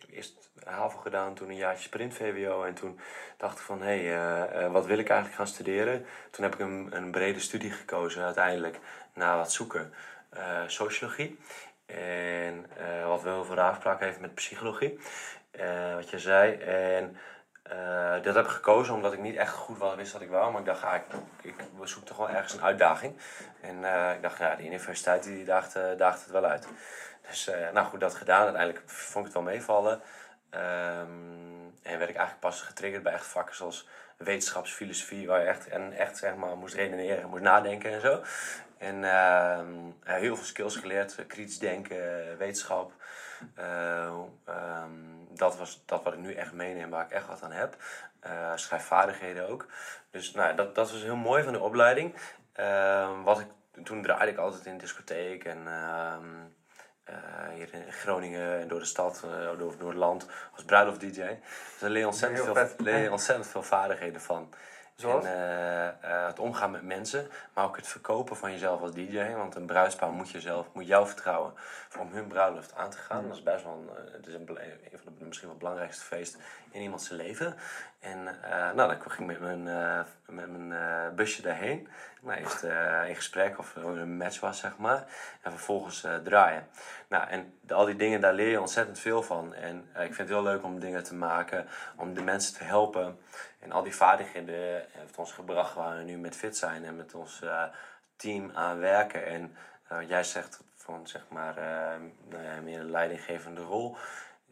eerst 0.09 0.51
HAVO 0.63 0.97
gedaan, 0.97 1.33
toen 1.33 1.49
een 1.49 1.55
jaartje 1.55 1.83
sprint 1.83 2.13
VWO 2.13 2.63
en 2.63 2.73
toen 2.73 2.99
dacht 3.37 3.57
ik 3.57 3.63
van 3.63 3.81
hé, 3.81 4.05
hey, 4.05 4.69
wat 4.69 4.85
wil 4.85 4.97
ik 4.97 5.09
eigenlijk 5.09 5.37
gaan 5.37 5.47
studeren? 5.47 6.05
Toen 6.31 6.43
heb 6.43 6.53
ik 6.53 6.59
een, 6.59 6.89
een 6.91 7.11
brede 7.11 7.39
studie 7.39 7.71
gekozen 7.71 8.23
uiteindelijk 8.23 8.79
na 9.13 9.37
wat 9.37 9.51
zoeken, 9.51 9.93
sociologie. 10.67 11.39
En 11.85 12.65
eh, 12.77 13.07
wat 13.07 13.21
wel 13.21 13.45
veel 13.45 13.55
raafspraak 13.55 13.99
heeft 13.99 14.19
met 14.19 14.35
psychologie, 14.35 14.99
eh, 15.51 15.95
wat 15.95 16.09
je 16.09 16.19
zei. 16.19 16.53
En 16.53 17.17
eh, 17.63 18.23
dat 18.23 18.35
heb 18.35 18.45
ik 18.45 18.51
gekozen 18.51 18.93
omdat 18.93 19.13
ik 19.13 19.19
niet 19.19 19.35
echt 19.35 19.53
goed 19.53 19.95
wist 19.95 20.13
wat 20.13 20.21
ik 20.21 20.29
wou. 20.29 20.51
Maar 20.51 20.59
ik 20.59 20.67
dacht, 20.67 20.83
ah, 20.83 20.95
ik, 20.95 21.03
ik 21.41 21.53
zoek 21.83 22.05
toch 22.05 22.17
wel 22.17 22.29
ergens 22.29 22.53
een 22.53 22.63
uitdaging. 22.63 23.17
En 23.61 23.83
eh, 23.83 24.15
ik 24.15 24.21
dacht, 24.21 24.37
ja, 24.37 24.55
die 24.55 24.67
universiteit 24.67 25.23
die 25.23 25.45
daagt, 25.45 25.75
eh, 25.75 25.83
het 25.99 26.31
wel 26.31 26.45
uit. 26.45 26.67
Dus 27.29 27.47
eh, 27.47 27.71
nou 27.73 27.87
goed, 27.87 27.99
dat 27.99 28.15
gedaan. 28.15 28.43
Uiteindelijk 28.43 28.83
vond 28.85 29.27
ik 29.27 29.33
het 29.33 29.43
wel 29.43 29.53
meevallen. 29.53 30.01
Ehm, 30.49 31.07
en 31.83 31.97
werd 31.97 32.09
ik 32.09 32.15
eigenlijk 32.15 32.39
pas 32.39 32.61
getriggerd 32.61 33.03
bij 33.03 33.13
echt 33.13 33.25
vakken 33.25 33.55
zoals 33.55 33.87
wetenschapsfilosofie, 34.17 35.27
waar 35.27 35.39
je 35.39 35.45
echt, 35.45 35.67
en 35.67 35.91
echt 35.91 36.17
zeg 36.17 36.35
maar, 36.35 36.57
moest 36.57 36.75
redeneren, 36.75 37.29
moest 37.29 37.43
nadenken 37.43 37.91
en 37.91 38.01
zo. 38.01 38.21
En 38.83 39.03
ehm, 39.03 39.85
ja, 40.03 40.13
heel 40.15 40.35
veel 40.35 40.45
skills 40.45 40.75
geleerd, 40.75 41.15
eh, 41.15 41.27
kritisch 41.27 41.59
denken, 41.59 42.37
wetenschap. 42.37 42.91
Eh, 43.55 44.19
ehm, 44.45 44.91
dat 45.29 45.57
was 45.57 45.83
dat 45.85 46.03
wat 46.03 46.13
ik 46.13 46.19
nu 46.19 46.33
echt 46.33 46.53
meeneem, 46.53 46.89
waar 46.89 47.05
ik 47.05 47.11
echt 47.11 47.27
wat 47.27 47.41
aan 47.43 47.51
heb. 47.51 47.75
Eh, 48.19 48.51
schrijfvaardigheden 48.55 49.49
ook. 49.49 49.65
Dus 50.11 50.31
nou, 50.31 50.55
dat, 50.55 50.75
dat 50.75 50.91
was 50.91 51.01
heel 51.01 51.15
mooi 51.15 51.43
van 51.43 51.53
de 51.53 51.59
opleiding. 51.59 52.15
Ehm, 52.53 53.21
wat 53.21 53.39
ik, 53.39 53.47
toen 53.83 54.01
draaide 54.01 54.31
ik 54.31 54.37
altijd 54.37 54.65
in 54.65 54.77
discotheek 54.77 55.43
en 55.45 55.67
eh, 57.03 57.49
hier 57.53 57.73
in 57.73 57.91
Groningen 57.91 58.59
en 58.59 58.67
door 58.67 58.79
de 58.79 58.85
stad, 58.85 59.23
eh, 59.23 59.57
door, 59.57 59.77
door 59.77 59.89
het 59.89 59.97
land 59.97 60.27
als 60.53 60.63
bruiloft-dj. 60.63 61.15
Dus 61.15 61.79
daar 61.79 61.89
leer 61.89 61.99
je 61.99 62.07
ontzettend, 62.07 62.43
Heel 62.43 62.53
veel, 62.53 62.67
vet. 62.67 62.79
leer 62.79 62.97
je 62.97 63.11
ontzettend 63.11 63.47
veel 63.47 63.63
vaardigheden 63.63 64.21
van. 64.21 64.53
Zoals? 65.03 65.25
En, 65.25 65.31
eh, 65.31 65.87
eh, 65.87 66.27
het 66.27 66.39
omgaan 66.39 66.71
met 66.71 66.81
mensen, 66.81 67.27
maar 67.53 67.65
ook 67.65 67.75
het 67.75 67.87
verkopen 67.87 68.35
van 68.35 68.51
jezelf 68.51 68.81
als 68.81 68.91
DJ. 68.91 69.33
Want 69.33 69.55
een 69.55 69.65
bruidspaar 69.65 70.11
moet, 70.11 70.29
jezelf, 70.29 70.67
moet 70.73 70.87
jou 70.87 71.07
vertrouwen 71.07 71.53
om 71.99 72.09
hun 72.11 72.27
bruiloft 72.27 72.75
aan 72.75 72.89
te 72.89 72.97
gaan. 72.97 73.27
Dat 73.27 73.37
is 73.37 73.43
best 73.43 73.63
wel 73.63 73.73
een, 73.73 74.05
eh, 74.07 74.13
het 74.13 74.27
is 74.27 74.33
een, 74.33 74.45
van 75.03 75.13
de 75.19 75.25
misschien 75.25 75.47
wel 75.47 75.57
belangrijkste 75.57 76.03
feest 76.03 76.37
in 76.71 76.81
iemands 76.81 77.09
leven. 77.09 77.55
En 77.99 78.23
nou, 78.75 78.75
dan 78.75 79.11
ging 79.11 79.31
ik 79.31 79.39
met 79.39 79.63
mijn, 79.63 79.63
met 80.25 80.57
mijn 80.57 81.15
busje 81.15 81.41
daarheen. 81.41 81.87
Nou, 82.21 82.39
eerst 82.39 82.63
in 83.07 83.15
gesprek 83.15 83.59
of 83.59 83.75
er 83.75 83.85
een 83.85 84.17
match 84.17 84.39
was, 84.39 84.59
zeg 84.59 84.77
maar. 84.77 85.05
En 85.41 85.51
vervolgens 85.51 86.07
draaien. 86.23 86.67
Nou, 87.07 87.27
en 87.27 87.53
al 87.69 87.85
die 87.85 87.95
dingen, 87.95 88.21
daar 88.21 88.33
leer 88.33 88.49
je 88.49 88.59
ontzettend 88.59 88.99
veel 88.99 89.23
van. 89.23 89.53
En 89.53 89.77
ik 89.77 90.13
vind 90.13 90.17
het 90.17 90.27
heel 90.27 90.43
leuk 90.43 90.63
om 90.63 90.79
dingen 90.79 91.03
te 91.03 91.15
maken, 91.15 91.67
om 91.95 92.13
de 92.13 92.23
mensen 92.23 92.53
te 92.57 92.63
helpen. 92.63 93.19
En 93.63 93.71
al 93.71 93.83
die 93.83 93.95
vaardigheden 93.95 94.85
heeft 94.91 95.17
ons 95.17 95.31
gebracht 95.31 95.73
waar 95.73 95.97
we 95.97 96.03
nu 96.03 96.17
met 96.17 96.35
fit 96.35 96.57
zijn 96.57 96.85
en 96.85 96.95
met 96.95 97.13
ons 97.13 97.41
eh, 97.41 97.63
team 98.15 98.51
aan 98.53 98.79
werken. 98.79 99.25
En 99.25 99.55
eh, 99.87 99.97
wat 99.97 100.07
jij 100.07 100.23
zegt 100.23 100.63
van 100.75 101.07
zeg 101.07 101.25
maar 101.29 101.57
eh, 101.57 101.99
nou 102.29 102.61
meer 102.61 102.79
een 102.79 102.91
leidinggevende 102.91 103.61
rol. 103.61 103.97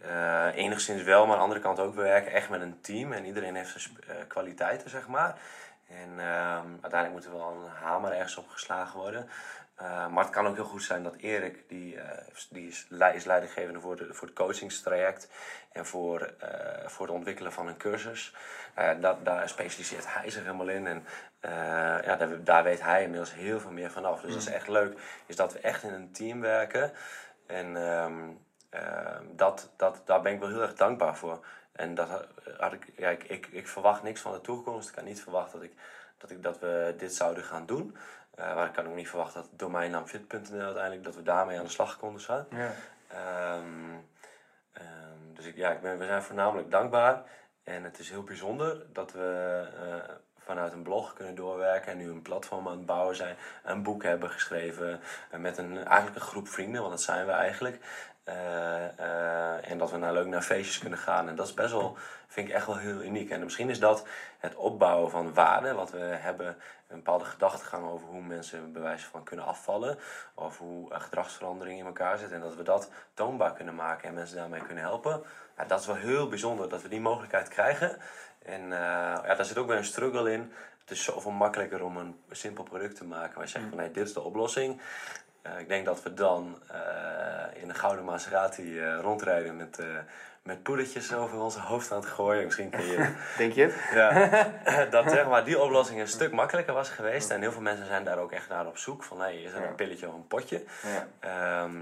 Eh, 0.01 0.55
enigszins 0.55 1.03
wel, 1.03 1.25
maar 1.25 1.31
aan 1.31 1.37
de 1.37 1.43
andere 1.43 1.59
kant 1.59 1.79
ook. 1.79 1.95
We 1.95 2.01
werken 2.01 2.31
echt 2.31 2.49
met 2.49 2.61
een 2.61 2.81
team 2.81 3.11
en 3.11 3.25
iedereen 3.25 3.55
heeft 3.55 3.79
zijn 3.79 3.97
eh, 4.07 4.15
kwaliteiten, 4.27 4.89
zeg 4.89 5.07
maar. 5.07 5.39
En 5.87 6.19
ehm, 6.19 6.67
uiteindelijk 6.81 7.11
moet 7.11 7.25
er 7.25 7.31
wel 7.31 7.51
een 7.51 7.69
hamer 7.69 8.11
ergens 8.11 8.37
op 8.37 8.47
geslagen 8.49 8.99
worden. 8.99 9.29
Eh, 9.81 10.07
maar 10.07 10.23
het 10.23 10.33
kan 10.33 10.47
ook 10.47 10.55
heel 10.55 10.63
goed 10.65 10.83
zijn 10.83 11.03
dat 11.03 11.15
Erik, 11.15 11.63
die, 11.69 11.99
eh, 11.99 12.25
die 12.49 12.67
is, 12.67 12.85
lei- 12.89 13.15
is 13.15 13.23
leidinggevende 13.25 13.79
voor, 13.79 13.95
de, 13.95 14.13
voor 14.13 14.27
het 14.27 14.35
coachingstraject 14.37 15.29
en 15.71 15.85
voor, 15.85 16.21
eh, 16.39 16.87
voor 16.87 17.05
het 17.05 17.15
ontwikkelen 17.15 17.51
van 17.51 17.67
een 17.67 17.77
cursus. 17.77 18.35
Dat, 18.99 19.25
daar 19.25 19.49
specialiseert 19.49 20.13
hij 20.13 20.29
zich 20.29 20.43
helemaal 20.43 20.69
in. 20.69 20.87
En 20.87 21.05
ja, 22.05 22.15
daar, 22.15 22.43
daar 22.43 22.63
weet 22.63 22.81
hij 22.81 23.01
inmiddels 23.03 23.33
heel 23.33 23.59
veel 23.59 23.71
meer 23.71 23.91
vanaf. 23.91 24.21
Dus 24.21 24.33
dat 24.33 24.41
is 24.41 24.53
echt 24.53 24.67
leuk, 24.67 24.99
is 25.25 25.35
dat 25.35 25.53
we 25.53 25.59
echt 25.59 25.83
in 25.83 25.93
een 25.93 26.11
team 26.11 26.39
werken. 26.41 26.91
En 27.47 27.77
ehm, 27.77 28.29
ehm, 28.69 29.23
dat, 29.31 29.69
dat, 29.77 30.01
daar 30.05 30.21
ben 30.21 30.33
ik 30.33 30.39
wel 30.39 30.49
heel 30.49 30.61
erg 30.61 30.73
dankbaar 30.73 31.15
voor. 31.17 31.45
En 31.71 31.95
dat 31.95 32.09
had- 32.09 32.27
had 32.57 32.73
ik, 32.73 32.87
ja, 32.97 33.09
ik, 33.09 33.23
ik, 33.23 33.47
ik 33.47 33.67
verwacht 33.67 34.03
niks 34.03 34.21
van 34.21 34.31
de 34.31 34.41
toekomst. 34.41 34.89
Ik 34.89 34.95
kan 34.95 35.03
niet 35.03 35.21
verwachten 35.21 35.59
dat, 35.59 35.69
ik, 35.69 35.73
dat, 36.17 36.29
ik, 36.31 36.43
dat 36.43 36.59
we 36.59 36.93
dit 36.97 37.15
zouden 37.15 37.43
gaan 37.43 37.65
doen. 37.65 37.95
Eh, 38.35 38.55
maar 38.55 38.67
ik 38.67 38.73
kan 38.73 38.87
ook 38.87 38.95
niet 38.95 39.09
verwachten 39.09 39.41
dat 39.41 39.59
domeinnaam 39.59 40.05
fit.nl 40.07 40.61
uiteindelijk, 40.61 41.03
dat 41.03 41.15
we 41.15 41.23
daarmee 41.23 41.57
aan 41.57 41.63
de 41.63 41.69
slag 41.69 41.97
konden 41.97 42.21
gaan. 42.21 42.45
Ja. 42.49 42.71
Ehm, 43.07 43.95
ehm, 44.73 45.33
dus 45.33 45.45
ik, 45.45 45.55
ja, 45.55 45.71
ik 45.71 45.81
ben, 45.81 45.97
we 45.97 46.05
zijn 46.05 46.23
voornamelijk 46.23 46.71
dankbaar. 46.71 47.23
En 47.63 47.83
het 47.83 47.99
is 47.99 48.09
heel 48.09 48.23
bijzonder 48.23 48.85
dat 48.93 49.11
we 49.11 49.67
eh, 49.79 50.15
vanuit 50.37 50.73
een 50.73 50.83
blog 50.83 51.13
kunnen 51.13 51.35
doorwerken 51.35 51.91
en 51.91 51.97
nu 51.97 52.09
een 52.09 52.21
platform 52.21 52.67
aan 52.67 52.77
het 52.77 52.85
bouwen 52.85 53.15
zijn. 53.15 53.35
Een 53.63 53.83
boek 53.83 54.03
hebben 54.03 54.29
geschreven 54.29 55.01
eh, 55.31 55.39
met 55.39 55.57
een, 55.57 55.85
eigenlijk 55.85 56.15
een 56.15 56.27
groep 56.27 56.47
vrienden, 56.47 56.81
want 56.81 56.93
dat 56.93 57.01
zijn 57.01 57.25
we 57.25 57.31
eigenlijk. 57.31 57.79
Eh, 58.23 58.99
eh, 58.99 59.71
en 59.71 59.77
dat 59.77 59.91
we 59.91 59.97
nou 59.97 60.13
leuk 60.13 60.25
naar 60.25 60.41
feestjes 60.41 60.77
kunnen 60.77 60.99
gaan. 60.99 61.27
En 61.27 61.35
dat 61.35 61.47
is 61.47 61.53
best 61.53 61.71
wel, 61.71 61.97
vind 62.27 62.47
ik 62.47 62.53
echt 62.53 62.65
wel 62.65 62.77
heel 62.77 63.01
uniek. 63.01 63.29
En 63.29 63.43
misschien 63.43 63.69
is 63.69 63.79
dat 63.79 64.05
het 64.39 64.55
opbouwen 64.55 65.11
van 65.11 65.33
waarde, 65.33 65.73
wat 65.73 65.91
we 65.91 65.97
hebben, 65.97 66.47
een 66.87 66.95
bepaalde 66.95 67.25
gedachtegang 67.25 67.89
over 67.89 68.07
hoe 68.07 68.21
mensen 68.21 68.71
bij 68.71 68.81
wijze 68.81 69.05
van 69.05 69.23
kunnen 69.23 69.45
afvallen. 69.45 69.97
Of 70.33 70.57
hoe 70.57 70.93
eh, 70.93 71.01
gedragsverandering 71.01 71.79
in 71.79 71.85
elkaar 71.85 72.17
zit. 72.17 72.31
En 72.31 72.41
dat 72.41 72.55
we 72.55 72.63
dat 72.63 72.89
toonbaar 73.13 73.53
kunnen 73.53 73.75
maken 73.75 74.07
en 74.07 74.13
mensen 74.13 74.35
daarmee 74.35 74.61
kunnen 74.61 74.83
helpen. 74.83 75.23
Ja, 75.57 75.65
dat 75.65 75.79
is 75.79 75.85
wel 75.85 75.95
heel 75.95 76.29
bijzonder 76.29 76.69
dat 76.69 76.81
we 76.81 76.89
die 76.89 77.01
mogelijkheid 77.01 77.47
krijgen. 77.47 77.97
En 78.45 78.69
ja, 78.69 79.35
daar 79.35 79.45
zit 79.45 79.57
ook 79.57 79.67
weer 79.67 79.77
een 79.77 79.85
struggle 79.85 80.31
in. 80.31 80.51
Het 80.79 80.91
is 80.91 81.03
zoveel 81.03 81.31
makkelijker 81.31 81.83
om 81.83 81.97
een 81.97 82.15
simpel 82.31 82.63
product 82.63 82.95
te 82.95 83.05
maken. 83.05 83.35
Waar 83.35 83.43
je 83.43 83.49
zegt 83.49 83.65
van 83.69 83.77
nee, 83.77 83.91
dit 83.91 84.07
is 84.07 84.13
de 84.13 84.21
oplossing. 84.21 84.81
Eh, 85.41 85.59
ik 85.59 85.67
denk 85.67 85.85
dat 85.85 86.03
we 86.03 86.13
dan 86.13 86.57
eh, 86.71 87.61
in 87.61 87.69
een 87.69 87.75
gouden 87.75 88.05
Maserati 88.05 88.79
eh, 88.79 88.99
rondrijden 89.01 89.57
met, 89.57 89.79
met 90.43 90.63
poedertjes 90.63 91.13
over 91.13 91.39
onze 91.39 91.59
hoofd 91.59 91.91
aan 91.91 91.99
het 91.99 92.09
gooien. 92.09 92.43
Misschien 92.45 92.69
kun 92.69 92.85
je 92.85 93.13
Denk 93.37 93.53
je 93.53 93.61
het? 93.63 93.75
ja, 93.93 94.85
dat 94.97 95.11
zeg 95.11 95.27
maar, 95.27 95.45
die 95.45 95.59
oplossing 95.61 95.99
een 95.99 96.07
stuk 96.07 96.31
makkelijker 96.31 96.73
was 96.73 96.89
geweest. 96.89 97.29
En 97.29 97.41
heel 97.41 97.51
veel 97.51 97.61
mensen 97.61 97.85
zijn 97.85 98.03
daar 98.03 98.17
ook 98.17 98.31
echt 98.31 98.49
naar 98.49 98.67
op 98.67 98.77
zoek. 98.77 99.03
Van, 99.03 99.19
hey, 99.19 99.35
is 99.41 99.53
er 99.53 99.61
Ja. 99.61 99.67
een 99.67 99.75
pilletje 99.75 100.07
of 100.07 100.13
een 100.13 100.27
potje? 100.27 100.63
Ja. 100.83 101.07
Ehm, 101.19 101.73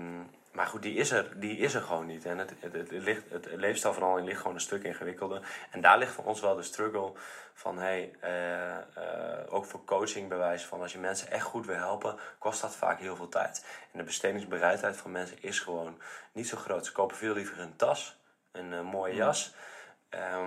maar 0.51 0.67
goed, 0.67 0.81
die 0.81 0.95
is, 0.95 1.11
er, 1.11 1.39
die 1.39 1.57
is 1.57 1.73
er 1.73 1.81
gewoon 1.81 2.05
niet. 2.05 2.25
En 2.25 2.37
het, 2.37 2.53
het, 2.59 2.73
het, 2.73 2.91
ligt, 2.91 3.23
het 3.29 3.47
leefstijlverandering 3.51 4.27
ligt 4.27 4.39
gewoon 4.41 4.55
een 4.55 4.61
stuk 4.61 4.83
ingewikkelder. 4.83 5.67
En 5.71 5.81
daar 5.81 5.97
ligt 5.97 6.13
voor 6.13 6.23
ons 6.23 6.41
wel 6.41 6.55
de 6.55 6.63
struggle 6.63 7.11
van... 7.53 7.77
Hey, 7.77 8.15
eh, 8.19 8.77
eh, 8.77 9.53
ook 9.53 9.65
voor 9.65 9.83
coaching 9.83 10.29
bewijs 10.29 10.65
van 10.65 10.81
als 10.81 10.91
je 10.91 10.99
mensen 10.99 11.31
echt 11.31 11.43
goed 11.43 11.65
wil 11.65 11.75
helpen... 11.75 12.15
kost 12.39 12.61
dat 12.61 12.75
vaak 12.75 12.99
heel 12.99 13.15
veel 13.15 13.29
tijd. 13.29 13.65
En 13.91 13.99
de 13.99 14.03
bestedingsbereidheid 14.03 14.97
van 14.97 15.11
mensen 15.11 15.41
is 15.41 15.59
gewoon 15.59 16.01
niet 16.31 16.47
zo 16.47 16.57
groot. 16.57 16.85
Ze 16.85 16.91
kopen 16.91 17.17
veel 17.17 17.33
liever 17.33 17.59
een 17.59 17.75
tas, 17.75 18.17
een 18.51 18.73
eh, 18.73 18.81
mooie 18.81 19.15
jas... 19.15 19.53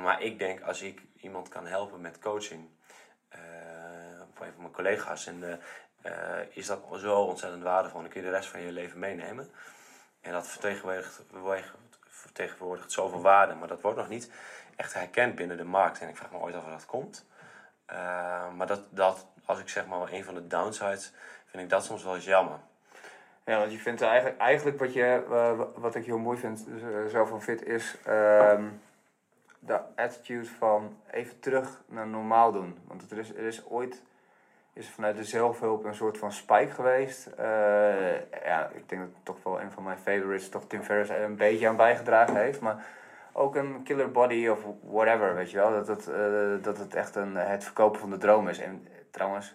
Maar 0.02 0.22
ik 0.22 0.38
denk 0.38 0.60
als 0.60 0.82
ik 0.82 1.02
iemand 1.20 1.48
kan 1.48 1.66
helpen 1.66 2.00
met 2.00 2.18
coaching, 2.18 2.68
of 4.32 4.40
een 4.40 4.52
van 4.52 4.60
mijn 4.60 4.72
collega's, 4.72 5.26
en, 5.26 5.60
is 6.50 6.66
dat 6.66 6.80
zo 7.00 7.20
ontzettend 7.20 7.62
waardevol. 7.62 8.00
Dan 8.00 8.10
kun 8.10 8.20
je 8.20 8.26
de 8.26 8.32
rest 8.32 8.48
van 8.48 8.60
je 8.60 8.72
leven 8.72 8.98
meenemen. 8.98 9.50
En 10.22 10.32
dat 10.32 10.48
vertegenwoordigt, 10.48 11.22
vertegenwoordigt 12.08 12.92
zoveel 12.92 13.20
waarde, 13.20 13.54
maar 13.54 13.68
dat 13.68 13.80
wordt 13.80 13.98
nog 13.98 14.08
niet 14.08 14.30
echt 14.76 14.94
herkend 14.94 15.34
binnen 15.34 15.56
de 15.56 15.64
markt. 15.64 16.00
En 16.00 16.08
ik 16.08 16.16
vraag 16.16 16.30
me 16.30 16.38
ooit 16.38 16.54
af 16.54 16.64
of 16.64 16.70
dat 16.70 16.86
komt. 16.86 17.26
Eh, 17.86 17.96
maar 18.56 18.66
dat, 18.66 18.82
dat, 18.90 19.26
als 19.44 19.58
ik 19.58 19.68
zeg 19.68 19.86
maar 19.86 20.12
een 20.12 20.24
van 20.24 20.34
de 20.34 20.46
downsides, 20.46 21.12
vind 21.46 21.62
ik 21.62 21.68
dat 21.68 21.84
soms 21.84 22.04
wel 22.04 22.14
eens 22.14 22.24
jammer. 22.24 22.58
Ja, 23.44 23.58
want 23.58 23.72
je 23.72 23.78
vindt 23.78 24.02
eigenlijk, 24.02 24.40
eigenlijk 24.40 24.78
wat, 24.78 24.92
je, 24.92 25.24
wat 25.76 25.94
ik 25.94 26.04
heel 26.04 26.18
mooi 26.18 26.38
vind, 26.38 26.66
zo 27.10 27.24
van 27.24 27.42
fit, 27.42 27.66
is 27.66 27.96
ehm, 28.04 28.64
de 29.58 29.80
attitude 29.96 30.48
van 30.58 31.00
even 31.10 31.40
terug 31.40 31.82
naar 31.86 32.06
normaal 32.06 32.52
doen. 32.52 32.78
Want 32.84 33.10
er 33.10 33.18
is, 33.18 33.30
er 33.30 33.44
is 33.46 33.66
ooit 33.66 34.02
is 34.72 34.88
vanuit 34.90 35.16
de 35.16 35.24
zelfhulp 35.24 35.84
een 35.84 35.94
soort 35.94 36.18
van 36.18 36.32
spike 36.32 36.70
geweest. 36.70 37.26
Eh, 37.26 38.30
ja, 38.44 38.68
ik 38.68 38.88
denk 38.88 39.00
dat 39.02 39.10
toch 39.22 39.42
wel 39.42 39.60
een 39.60 39.70
van 39.70 39.82
mijn 39.82 39.98
favorites, 39.98 40.48
toch 40.48 40.66
Tim 40.66 40.82
Ferriss, 40.82 41.10
er 41.10 41.22
een 41.22 41.36
beetje 41.36 41.68
aan 41.68 41.76
bijgedragen 41.76 42.36
heeft. 42.36 42.60
Maar 42.60 42.86
ook 43.32 43.54
een 43.56 43.82
killer 43.82 44.10
body 44.10 44.48
of 44.48 44.64
whatever, 44.82 45.34
weet 45.34 45.50
je 45.50 45.56
wel. 45.56 45.70
Dat 45.70 45.86
het, 45.86 46.08
eh, 46.08 46.62
dat 46.62 46.78
het 46.78 46.94
echt 46.94 47.14
een, 47.14 47.36
het 47.36 47.64
verkopen 47.64 48.00
van 48.00 48.10
de 48.10 48.18
droom 48.18 48.48
is. 48.48 48.58
En 48.58 48.86
eh, 48.86 48.92
trouwens, 49.10 49.54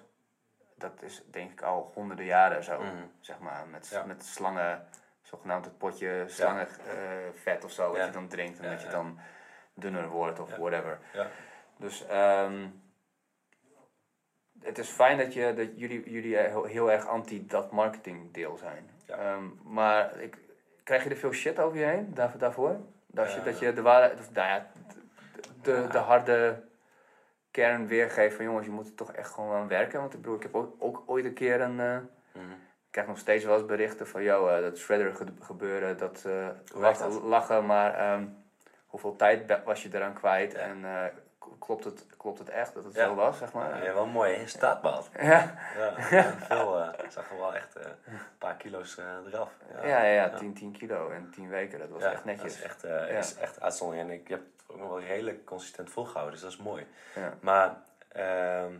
dat 0.76 1.02
is 1.02 1.24
denk 1.32 1.52
ik 1.52 1.62
al 1.62 1.92
honderden 1.94 2.26
jaren 2.26 2.64
zo. 2.64 2.80
Mhm. 2.80 3.06
Zeg 3.20 3.40
maar, 3.40 3.68
met, 3.72 3.88
Ja. 3.88 4.04
met 4.06 4.24
slangen, 4.26 4.88
zogenaamd 5.22 5.66
het 5.66 5.78
potje 5.78 6.24
slangenvet 6.28 7.64
of 7.64 7.72
zo, 7.72 7.98
Ja. 7.98 8.06
je 8.06 8.12
dan 8.12 8.28
drinkt. 8.28 8.60
En 8.60 8.70
dat 8.72 8.82
je 8.82 8.90
dan 8.90 9.20
dunner 9.74 10.08
wordt 10.08 10.40
of 10.40 10.56
whatever. 10.56 11.00
Ja. 11.14 11.28
Dus 11.78 12.06
ehm, 12.08 12.68
het 14.68 14.78
is 14.78 14.90
fijn 14.90 15.18
dat, 15.18 15.34
je, 15.34 15.54
dat 15.54 15.68
jullie, 15.76 16.10
jullie 16.12 16.38
heel, 16.38 16.64
heel 16.64 16.92
erg 16.92 17.08
anti 17.08 17.46
dat 17.46 17.72
marketing 17.72 18.34
deel 18.34 18.58
zijn. 18.58 18.90
Ja. 19.06 19.16
Ehm, 19.18 19.44
maar 19.64 20.20
ik, 20.20 20.38
krijg 20.84 21.04
je 21.04 21.10
er 21.10 21.16
veel 21.16 21.32
shit 21.32 21.60
over 21.60 21.78
je 21.78 21.86
heen 21.86 22.14
daar, 22.14 22.38
daarvoor? 22.38 22.76
Dat 23.08 23.32
je, 23.34 23.38
Eh. 23.40 23.46
dat 23.46 23.60
je 23.60 23.74
de 23.74 23.82
waarheid, 23.82 24.20
of, 24.20 24.32
nou 24.34 24.48
ja, 24.48 24.68
de, 25.62 25.82
de, 25.82 25.88
de 25.92 25.98
harde 25.98 26.64
kern 27.52 27.88
weergeeft 27.88 28.36
van 28.36 28.46
jongens, 28.46 28.66
je 28.66 28.72
moet 28.72 28.88
er 28.88 28.96
toch 28.96 29.12
echt 29.14 29.32
gewoon 29.32 29.56
aan 29.56 29.68
werken. 29.68 30.00
Want 30.00 30.14
ik 30.14 30.22
bedoel, 30.22 30.36
ik 30.36 30.44
heb 30.44 30.56
ook, 30.56 30.76
ook 30.80 31.04
ooit 31.06 31.26
een 31.26 31.34
keer 31.34 31.62
een... 31.62 31.80
eh, 31.80 31.98
Mhm. 32.32 32.52
ik 32.52 33.04
krijg 33.04 33.08
nog 33.08 33.18
steeds 33.18 33.44
wel 33.44 33.58
eens 33.58 33.66
berichten 33.66 34.08
van, 34.08 34.24
joh, 34.24 34.56
eh, 34.56 34.62
dat 34.62 34.78
shredder 34.78 35.16
ge- 35.16 35.26
gebeuren, 35.40 35.98
dat, 35.98 36.18
eh, 36.26 36.32
werkt 36.34 36.74
lachen, 36.74 37.10
dat? 37.12 37.22
lachen, 37.24 37.66
maar 37.66 37.94
ehm, 37.96 38.26
hoeveel 38.86 39.16
tijd 39.16 39.64
was 39.64 39.84
je 39.84 39.90
eraan 39.94 40.14
kwijt 40.14 40.52
Ja. 40.52 40.58
en 40.60 40.86
eh, 40.86 41.04
klopt, 41.60 41.84
het, 41.84 42.06
klopt 42.18 42.40
het 42.40 42.50
echt 42.50 42.74
dat 42.74 42.84
het 42.84 42.94
Ja. 42.96 43.06
zo 43.06 43.16
was, 43.16 43.38
zeg 43.38 43.54
maar? 43.54 43.84
Ja, 43.84 43.94
wel 43.94 44.04
een 44.04 44.10
mooie 44.10 44.48
staatbeeld. 44.48 45.10
Ja, 45.22 45.54
Ja, 45.78 45.94
ja, 46.10 46.24
veel. 46.38 46.80
eh, 46.82 47.04
Ik 47.06 47.12
zag 47.12 47.32
er 47.32 47.38
wel 47.38 47.56
echt 47.56 47.76
eh, 47.76 47.86
een 48.06 48.20
paar 48.38 48.56
kilo's 48.56 48.98
eh, 48.98 49.06
eraf. 49.34 49.52
ja, 49.82 49.86
ja, 50.04 50.04
ja, 50.04 50.30
10, 50.30 50.54
10 50.54 50.72
kilo 50.72 51.10
en 51.10 51.30
10 51.32 51.50
weken, 51.50 51.80
dat 51.80 51.90
was 51.90 52.04
echt 52.04 52.26
netjes. 52.26 52.54
Dat 52.54 52.60
is 52.60 52.64
echt, 52.64 52.84
eh, 52.84 53.18
is 53.18 53.36
echt 53.36 53.62
uitzondering. 53.62 54.10
En 54.10 54.14
ik 54.16 54.28
heb 54.28 54.40
het 54.40 54.66
ook 54.68 54.78
nog 54.80 54.88
wel 54.90 55.02
redelijk 55.02 55.46
consistent 55.46 55.90
volgehouden, 55.90 56.34
dus 56.34 56.42
dat 56.44 56.52
is 56.52 56.58
mooi. 56.58 56.88
Ja. 57.16 57.34
Maar 57.40 57.76
ehm, 58.08 58.72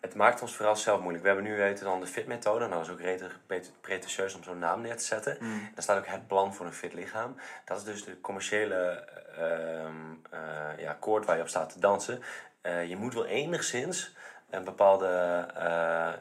het 0.00 0.14
maakt 0.14 0.42
ons 0.42 0.56
vooral 0.56 0.76
zelf 0.76 1.00
moeilijk. 1.00 1.22
We 1.22 1.30
hebben 1.30 1.50
nu 1.50 1.56
weten 1.56 1.84
dan 1.84 2.00
de 2.00 2.06
fitmethode. 2.06 2.58
Nou, 2.58 2.72
dat 2.72 2.86
is 2.86 2.92
ook 2.92 3.00
redelijk 3.00 3.34
pre- 3.46 3.62
pretentieus 3.80 4.34
om 4.34 4.42
zo'n 4.42 4.58
naam 4.58 4.80
neer 4.80 4.96
te 4.96 5.04
zetten. 5.04 5.36
Mm. 5.40 5.70
Daar 5.74 5.82
staat 5.82 5.98
ook 5.98 6.06
het 6.06 6.26
plan 6.26 6.54
voor 6.54 6.66
een 6.66 6.72
fit 6.72 6.92
lichaam. 6.92 7.36
Dat 7.64 7.78
is 7.78 7.84
dus 7.84 8.04
de 8.04 8.20
commerciële 8.20 9.04
ehm 9.36 10.08
eh, 10.30 10.78
ja, 10.78 10.96
koord 11.00 11.24
waar 11.24 11.36
je 11.36 11.42
op 11.42 11.48
staat 11.48 11.72
te 11.72 11.80
dansen. 11.80 12.22
Eh, 12.60 12.88
je 12.88 12.96
moet 12.96 13.14
wel 13.14 13.26
enigszins 13.26 14.16
een 14.50 14.64
bepaalde 14.64 15.06
eh, 15.54 16.12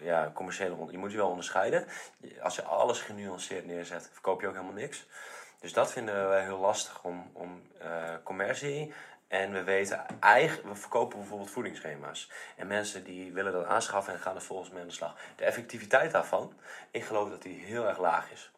ja, 0.00 0.30
commerciële... 0.34 0.76
Je 0.90 0.98
moet 0.98 1.10
je 1.10 1.16
wel 1.16 1.28
onderscheiden. 1.28 1.86
Als 2.42 2.56
je 2.56 2.62
alles 2.62 3.00
genuanceerd 3.00 3.66
neerzet, 3.66 4.08
verkoop 4.12 4.40
je 4.40 4.46
ook 4.46 4.54
helemaal 4.54 4.74
niks. 4.74 5.06
Dus 5.60 5.72
dat 5.72 5.92
vinden 5.92 6.30
we 6.30 6.36
heel 6.36 6.58
lastig 6.58 7.04
om, 7.04 7.30
om 7.32 7.62
commercie. 8.22 8.92
En 9.28 9.52
we 9.52 9.62
weten 9.62 10.04
eigenlijk, 10.20 10.68
we 10.68 10.74
verkopen 10.74 11.18
bijvoorbeeld 11.18 11.50
voedingsschema's. 11.50 12.30
En 12.56 12.66
mensen 12.66 13.04
die 13.04 13.32
willen 13.32 13.52
dat 13.52 13.66
aanschaffen 13.66 14.12
en 14.12 14.20
gaan 14.20 14.34
er 14.34 14.42
volgens 14.42 14.70
mee 14.70 14.80
aan 14.80 14.88
de 14.88 14.94
slag. 14.94 15.16
De 15.36 15.44
effectiviteit 15.44 16.10
daarvan, 16.10 16.52
ik 16.90 17.04
geloof 17.04 17.30
dat 17.30 17.42
die 17.42 17.64
heel 17.64 17.88
erg 17.88 17.98
laag 17.98 18.30
is. 18.30 18.50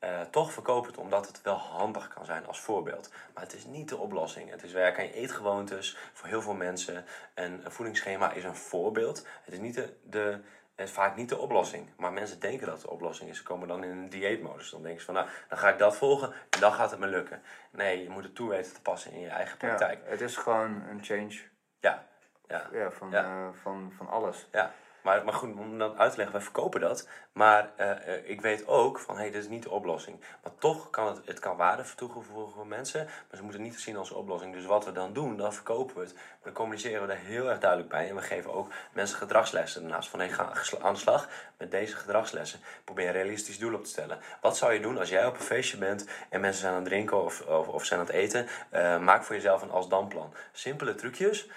Eh, 0.00 0.20
toch 0.30 0.52
verkoop 0.52 0.86
het 0.86 0.96
omdat 0.96 1.26
het 1.26 1.42
wel 1.42 1.56
handig 1.56 2.08
kan 2.08 2.24
zijn 2.24 2.46
als 2.46 2.60
voorbeeld. 2.60 3.10
Maar 3.34 3.42
het 3.42 3.54
is 3.54 3.64
niet 3.64 3.88
de 3.88 3.96
oplossing. 3.96 4.50
Het 4.50 4.62
is 4.62 4.72
werken 4.72 5.02
aan 5.02 5.08
je 5.08 5.14
eetgewoontes 5.14 5.96
voor 6.12 6.28
heel 6.28 6.42
veel 6.42 6.54
mensen. 6.54 7.04
En 7.34 7.60
een 7.64 7.72
voedingsschema 7.72 8.32
is 8.32 8.44
een 8.44 8.56
voorbeeld. 8.56 9.26
Het 9.44 9.54
is 9.54 9.60
niet 9.60 9.74
de, 9.74 9.94
de, 10.02 10.40
is 10.86 10.90
vaak 10.92 11.16
niet 11.16 11.28
de 11.28 11.38
oplossing. 11.38 11.88
Maar 11.96 12.12
mensen 12.12 12.40
denken 12.40 12.66
dat 12.66 12.74
het 12.74 12.84
de 12.84 12.90
oplossing 12.90 13.30
is. 13.30 13.36
Ze 13.36 13.42
komen 13.42 13.68
dan 13.68 13.84
in 13.84 13.90
een 13.90 14.08
dieetmodus. 14.08 14.70
Dan 14.70 14.82
denken 14.82 15.00
ze 15.00 15.06
van, 15.06 15.14
nou, 15.14 15.28
dan 15.48 15.58
ga 15.58 15.68
ik 15.68 15.78
dat 15.78 15.96
volgen 15.96 16.32
en 16.50 16.60
dan 16.60 16.72
gaat 16.72 16.90
het 16.90 17.00
me 17.00 17.06
lukken. 17.06 17.42
Nee, 17.70 18.02
je 18.02 18.08
moet 18.10 18.24
het 18.24 18.34
toe 18.34 18.48
weten 18.48 18.74
te 18.74 18.82
passen 18.82 19.12
in 19.12 19.20
je 19.20 19.28
eigen 19.28 19.56
Ja, 19.60 19.66
praktijk. 19.66 20.00
het 20.04 20.20
is 20.20 20.36
gewoon 20.36 20.82
een 20.88 21.04
change 21.04 21.40
Ja, 21.80 22.06
ja. 22.48 22.68
ja, 22.72 22.90
van, 22.90 23.10
Ja. 23.10 23.24
eh, 23.24 23.48
van, 23.62 23.92
van 23.96 24.08
alles. 24.08 24.48
Ja, 24.52 24.72
maar, 25.02 25.24
maar 25.24 25.34
goed, 25.34 25.56
om 25.56 25.78
dat 25.78 25.96
uit 25.96 26.10
te 26.10 26.16
leggen, 26.16 26.34
wij 26.34 26.44
verkopen 26.44 26.80
dat. 26.80 27.08
Maar 27.32 27.70
eh, 27.76 27.90
eh, 27.90 28.30
ik 28.30 28.40
weet 28.40 28.66
ook 28.66 28.98
van, 28.98 29.14
hé, 29.14 29.20
hey, 29.20 29.30
dit 29.30 29.42
is 29.42 29.48
niet 29.48 29.62
de 29.62 29.70
oplossing. 29.70 30.20
Maar 30.42 30.52
toch 30.58 30.90
kan 30.90 31.06
het, 31.06 31.20
het 31.24 31.38
kan 31.38 31.56
waarde 31.56 31.82
toevoegen 31.96 32.52
voor 32.52 32.66
mensen, 32.66 33.04
maar 33.04 33.36
ze 33.36 33.42
moeten 33.42 33.60
het 33.60 33.70
niet 33.70 33.80
zien 33.80 33.96
als 33.96 34.10
oplossing. 34.10 34.54
Dus 34.54 34.64
wat 34.64 34.84
we 34.84 34.92
dan 34.92 35.12
doen, 35.12 35.36
dan 35.36 35.54
verkopen 35.54 35.94
we 35.96 36.00
het. 36.00 36.14
Maar 36.14 36.24
dan 36.42 36.52
communiceren 36.52 37.00
we 37.00 37.06
daar 37.06 37.16
heel 37.16 37.48
erg 37.50 37.58
duidelijk 37.58 37.90
bij. 37.90 38.08
En 38.08 38.14
we 38.14 38.22
geven 38.22 38.52
ook 38.52 38.72
mensen 38.92 39.16
gedragslessen 39.16 39.82
daarnaast. 39.82 40.08
Van, 40.08 40.20
hé, 40.20 40.26
hey, 40.26 40.34
ga 40.34 40.52
aan 40.80 40.92
de 40.92 40.98
slag 40.98 41.28
met 41.56 41.70
deze 41.70 41.96
gedragslessen. 41.96 42.60
Probeer 42.84 43.06
een 43.06 43.12
realistisch 43.12 43.58
doel 43.58 43.74
op 43.74 43.84
te 43.84 43.90
stellen. 43.90 44.18
Wat 44.40 44.56
zou 44.56 44.72
je 44.72 44.80
doen 44.80 44.98
als 44.98 45.08
jij 45.08 45.26
op 45.26 45.34
een 45.34 45.40
feestje 45.40 45.76
bent 45.76 46.08
en 46.28 46.40
mensen 46.40 46.60
zijn 46.60 46.72
aan 46.72 46.80
het 46.80 46.88
drinken 46.88 47.24
of, 47.24 47.40
of, 47.40 47.68
of 47.68 47.84
zijn 47.84 48.00
aan 48.00 48.06
het 48.06 48.14
eten? 48.14 48.46
Eh, 48.70 48.98
maak 48.98 49.24
voor 49.24 49.34
jezelf 49.34 49.62
een 49.62 49.70
als-dan-plan. 49.70 50.34
Simpele 50.52 50.94
trucjes 50.94 51.48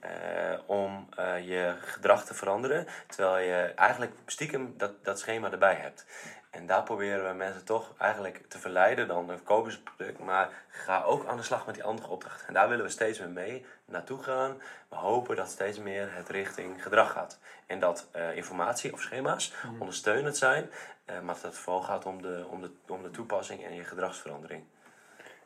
eh, 0.00 0.58
om 0.66 1.08
eh, 1.16 1.48
je 1.48 1.74
gedrag 1.80 2.24
te 2.24 2.34
veranderen. 2.34 2.86
Terwijl 3.06 3.46
je 3.46 3.72
eigenlijk 3.74 4.12
stiekem 4.26 4.74
dat, 4.76 5.04
dat 5.04 5.18
schema 5.18 5.50
erbij 5.50 5.74
hebt. 5.74 6.06
En 6.50 6.66
daar 6.66 6.82
proberen 6.82 7.28
we 7.28 7.34
mensen 7.34 7.64
toch 7.64 7.94
eigenlijk 7.98 8.42
te 8.48 8.58
verleiden. 8.58 9.08
Dan 9.08 9.26
dan 9.26 9.42
kopen 9.42 9.82
product, 9.82 10.18
maar 10.18 10.50
ga 10.68 11.02
ook 11.02 11.26
aan 11.26 11.36
de 11.36 11.42
slag 11.42 11.66
met 11.66 11.74
die 11.74 11.84
andere 11.84 12.08
opdrachten. 12.08 12.46
En 12.46 12.54
daar 12.54 12.68
willen 12.68 12.84
we 12.84 12.90
steeds 12.90 13.18
meer 13.18 13.30
mee 13.30 13.66
naartoe 13.84 14.22
gaan. 14.22 14.60
We 14.88 14.96
hopen 14.96 15.36
dat 15.36 15.50
steeds 15.50 15.78
meer 15.78 16.14
het 16.14 16.28
richting 16.28 16.82
gedrag 16.82 17.12
gaat. 17.12 17.38
En 17.66 17.80
dat 17.80 18.08
eh, 18.12 18.36
informatie 18.36 18.92
of 18.92 19.00
schema's 19.00 19.52
ondersteunend 19.78 20.36
zijn. 20.36 20.70
maar 21.06 21.34
dat 21.34 21.42
het 21.42 21.58
vooral 21.58 21.82
gaat 21.82 22.06
om 22.06 22.22
de, 22.22 22.46
om, 22.50 22.60
de, 22.60 22.70
om 22.88 23.02
de 23.02 23.10
toepassing 23.10 23.64
en 23.64 23.74
je 23.74 23.84
gedragsverandering. 23.84 24.64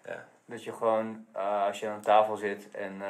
Ja. 0.05 0.25
Dat 0.45 0.65
je 0.65 0.73
gewoon, 0.73 1.27
als 1.67 1.81
je 1.81 1.89
aan 1.89 2.01
tafel 2.01 2.37
zit 2.37 2.71
en 2.71 3.03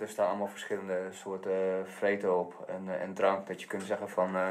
er 0.00 0.08
staan 0.08 0.28
allemaal 0.28 0.46
verschillende 0.48 1.08
soorten 1.10 1.86
vreten 1.88 2.38
op 2.38 2.64
en, 2.68 2.82
eh, 2.88 3.02
en 3.02 3.14
drank, 3.14 3.46
dat 3.46 3.60
je 3.60 3.66
kunt 3.66 3.82
zeggen 3.82 4.08
van 4.08 4.36
eh, 4.36 4.50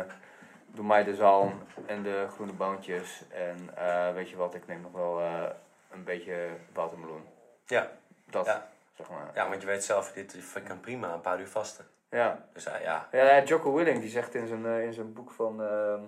doe 0.67 0.85
mij 0.85 1.03
de 1.03 1.15
zalm 1.15 1.53
en 1.85 2.03
de 2.03 2.27
groene 2.33 2.53
boontjes 2.53 3.23
en 3.29 3.69
eh, 3.75 4.13
weet 4.13 4.29
je 4.29 4.35
wat, 4.35 4.55
ik 4.55 4.67
neem 4.67 4.81
nog 4.81 4.91
wel 4.91 5.19
eh, 5.21 5.43
een 5.91 6.03
beetje 6.03 6.47
watermeloen. 6.73 7.23
Ja. 7.65 7.91
Dat, 8.25 8.45
Ja. 8.45 8.67
zeg 8.97 9.09
maar. 9.09 9.31
ja, 9.33 9.49
want 9.49 9.61
je 9.61 9.67
weet 9.67 9.83
zelf, 9.83 10.11
dit 10.11 10.33
ik 10.55 10.63
kan 10.63 10.79
prima 10.79 11.13
een 11.13 11.21
paar 11.21 11.39
uur 11.39 11.47
vasten. 11.47 11.85
Ja, 12.09 12.45
Dus 12.53 12.65
eh, 12.65 12.81
ja, 12.81 13.07
ja, 13.11 13.43
Jocko 13.43 13.73
Willing 13.73 13.99
die 13.99 14.09
zegt 14.09 14.35
in 14.35 14.47
zijn, 14.47 14.65
eh, 14.65 14.83
in 14.83 14.93
zijn 14.93 15.13
boek 15.13 15.31
van 15.31 15.63
ehm, 15.63 16.01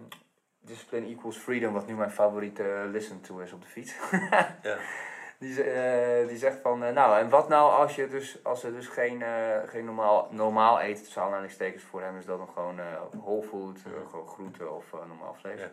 Discipline 0.59 1.07
Equals 1.07 1.37
Freedom, 1.37 1.73
wat 1.73 1.87
nu 1.87 1.95
mijn 1.95 2.11
favoriete 2.11 2.63
eh, 2.73 2.89
listen 2.91 3.21
to 3.21 3.37
is 3.39 3.51
op 3.53 3.61
de 3.61 3.67
fiets. 3.67 3.95
ja. 4.61 4.77
Die, 5.41 5.63
eh, 5.63 6.27
die 6.27 6.37
zegt 6.37 6.59
van, 6.61 6.83
eh, 6.83 6.93
nou, 6.93 7.17
en 7.19 7.29
wat 7.29 7.47
nou 7.49 7.71
als, 7.71 7.95
je 7.95 8.07
dus, 8.07 8.39
als 8.43 8.63
er 8.63 8.71
dus 8.73 8.87
geen, 8.87 9.21
eh, 9.21 9.57
geen 9.65 9.85
normaal, 9.85 10.27
normaal 10.31 10.79
eten, 10.79 11.03
tussen 11.03 11.21
aanhalingstekens 11.21 11.83
voor 11.83 12.01
hem 12.01 12.17
is 12.17 12.25
dat 12.25 12.37
dan 12.37 12.49
gewoon 12.53 12.79
whole 13.21 13.41
food, 13.43 13.79
gewoon 14.09 14.27
groente 14.27 14.69
of 14.69 14.85
normaal 14.91 15.35
vlees. 15.39 15.59
Ja. 15.59 15.69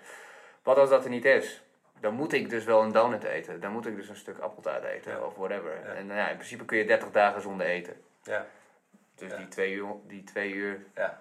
Wat 0.63 0.77
als 0.79 0.89
dat 0.91 1.05
er 1.05 1.11
niet 1.11 1.25
is? 1.25 1.63
dan 2.01 2.15
moet 2.15 2.33
ik 2.33 2.51
dus 2.51 2.65
wel 2.65 2.83
een 2.83 2.93
donut 2.93 3.25
eten. 3.25 3.61
Dan 3.61 3.73
moet 3.73 3.87
ik 3.87 3.97
dus 3.97 4.09
een 4.09 4.17
stuk 4.17 4.39
appeltaart 4.39 4.85
eten 4.85 5.13
Ja. 5.13 5.19
of 5.21 5.35
whatever. 5.37 5.71
Ja. 5.85 5.93
En 5.93 6.07
nou 6.07 6.19
ja, 6.19 6.29
in 6.29 6.37
principe 6.37 6.65
kun 6.65 6.79
je 6.79 6.85
30 6.85 7.11
dagen 7.11 7.41
zonder 7.43 7.67
eten. 7.67 7.95
Ja, 8.23 8.47
Dus 9.15 9.37
die, 9.37 9.49
twee 9.49 9.73
uur, 9.73 9.87
die 10.07 10.25
twee 10.25 10.53
uur. 10.53 10.87
ja, 10.95 11.19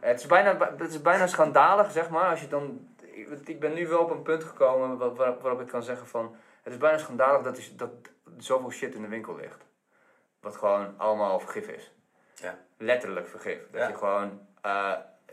Het 0.00 0.20
is, 0.20 0.26
bijna, 0.26 0.74
het 0.78 0.88
is 0.90 1.02
bijna 1.02 1.26
schandalig, 1.26 1.90
zeg 1.90 2.08
maar. 2.10 2.28
Als 2.30 2.40
je 2.40 2.48
dan, 2.48 2.88
ik, 3.44 3.60
ben 3.60 3.72
nu 3.74 3.88
wel 3.88 3.98
op 4.02 4.10
een 4.10 4.22
punt 4.22 4.44
gekomen 4.44 4.98
waar, 4.98 5.14
waar- 5.14 5.38
waarop 5.40 5.60
ik 5.60 5.66
kan 5.68 5.82
zeggen 5.82 6.06
van... 6.06 6.36
Het 6.68 6.76
is 6.76 6.82
bijna 6.82 6.98
schandalig 6.98 7.42
dat, 7.42 7.56
is, 7.56 7.76
dat 7.76 7.90
zoveel 8.38 8.70
shit 8.70 8.94
in 8.94 9.02
de 9.02 9.08
winkel 9.08 9.36
ligt. 9.36 9.64
Wat 10.40 10.56
gewoon 10.56 10.94
allemaal 10.96 11.40
vergif 11.40 11.68
is. 11.68 11.92
ja, 12.34 12.58
Letterlijk 12.76 13.26
vergif. 13.28 13.58
Dat 13.70 13.80
Ja. 13.80 13.88
je 13.88 13.94
gewoon... 13.94 14.40
eh, 14.60 14.92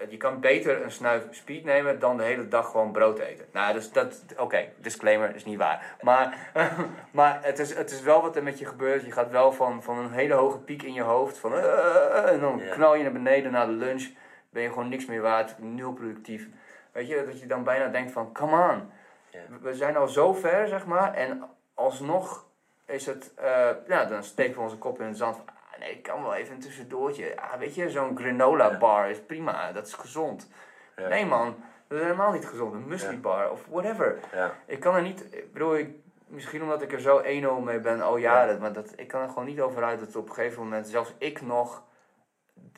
je 0.10 0.18
kan 0.18 0.40
beter 0.40 0.82
een 0.84 0.92
snuif 0.92 1.24
speed 1.32 1.64
nemen 1.64 2.00
dan 2.00 2.18
de 2.18 2.24
hele 2.24 2.48
dag 2.48 2.72
gewoon 2.72 2.92
brood 2.92 3.20
eten. 3.20 3.46
Nou, 3.52 3.74
dus 3.74 3.92
dat... 3.92 4.24
Oké, 4.38 4.70
disclaimer, 4.78 5.36
is 5.36 5.46
niet 5.46 5.58
waar. 5.58 5.96
Maar, 6.02 6.52
maar 7.12 7.40
het, 7.44 7.60
is, 7.60 7.74
het 7.74 7.92
is 7.92 8.02
wel 8.02 8.22
wat 8.22 8.36
er 8.36 8.44
met 8.44 8.60
je 8.60 8.66
gebeurt. 8.66 9.06
Je 9.06 9.12
gaat 9.12 9.32
wel 9.32 9.52
van, 9.52 9.84
van 9.84 9.98
een 9.98 10.12
hele 10.12 10.34
hoge 10.34 10.60
piek 10.60 10.82
in 10.84 10.94
je 10.94 11.02
hoofd. 11.02 11.38
Van, 11.38 11.54
eh, 11.54 12.32
en 12.32 12.40
dan 12.40 12.62
knal 12.70 12.96
je 12.96 13.04
naar 13.04 13.12
beneden 13.12 13.52
na 13.52 13.66
de 13.66 13.72
lunch. 13.72 14.10
Ben 14.50 14.64
je 14.64 14.70
gewoon 14.70 14.90
niks 14.90 15.06
meer 15.06 15.22
waard. 15.22 15.60
Nul 15.60 15.94
productief. 15.94 16.48
Weet 16.92 17.08
je, 17.08 17.24
dat 17.26 17.40
je 17.40 17.48
dan 17.48 17.64
bijna 17.64 17.88
denkt 17.88 18.12
van... 18.12 18.32
Come 18.34 18.72
on. 18.72 18.92
Ja. 19.36 19.58
We- 19.62 19.74
zijn 19.76 19.98
al 19.98 20.08
zo 20.08 20.34
ver, 20.34 20.68
zeg 20.68 20.86
maar. 20.86 21.14
En 21.14 21.44
alsnog 21.74 22.46
is 22.86 23.06
het... 23.06 23.34
eh, 23.36 23.70
ja, 23.88 24.06
dan 24.06 24.24
steken 24.24 24.56
we 24.56 24.62
onze 24.62 24.78
kop 24.78 25.00
in 25.00 25.08
het 25.08 25.18
zand. 25.18 25.36
Van, 25.36 25.46
ah, 25.48 25.80
nee, 25.80 25.92
ik 25.92 26.04
kan 26.04 26.22
wel 26.22 26.34
even 26.34 26.54
een 26.56 26.62
tussendoortje. 26.62 27.42
Ah, 27.42 27.54
weet 27.60 27.76
je, 27.76 27.90
zo'n 27.90 28.18
granola 28.18 28.72
Ja. 28.72 28.78
bar 28.78 29.10
is 29.10 29.22
prima. 29.22 29.72
Dat 29.72 29.88
is 29.88 29.94
gezond. 29.94 30.50
ja, 30.96 31.08
Nee 31.08 31.26
man, 31.26 31.56
dat 31.88 31.98
is 31.98 32.04
helemaal 32.04 32.32
niet 32.32 32.46
gezond. 32.48 32.74
Een 32.74 32.88
muesli 32.88 33.18
bar 33.20 33.52
of 33.52 33.66
whatever. 33.70 34.20
ja, 34.34 34.52
Ik 34.66 34.80
kan 34.80 34.96
er 34.96 35.02
niet... 35.02 35.28
Ik 35.36 35.54
bedoel, 35.54 35.76
ik, 35.78 35.90
misschien 36.28 36.62
omdat 36.62 36.82
ik 36.82 36.92
er 36.94 37.00
zo 37.02 37.22
1-0 37.22 37.64
mee 37.64 37.80
ben 37.80 38.02
al 38.02 38.18
jaren. 38.18 38.60
Maar 38.60 38.74
dat, 38.74 38.94
ik 38.96 39.08
kan 39.08 39.22
er 39.22 39.28
gewoon 39.28 39.46
niet 39.46 39.62
over 39.62 39.84
uit 39.84 40.00
dat 40.00 40.16
op 40.16 40.28
een 40.30 40.34
gegeven 40.36 40.64
moment... 40.64 40.88
Zelfs 40.88 41.14
ik 41.18 41.42
nog... 41.42 41.84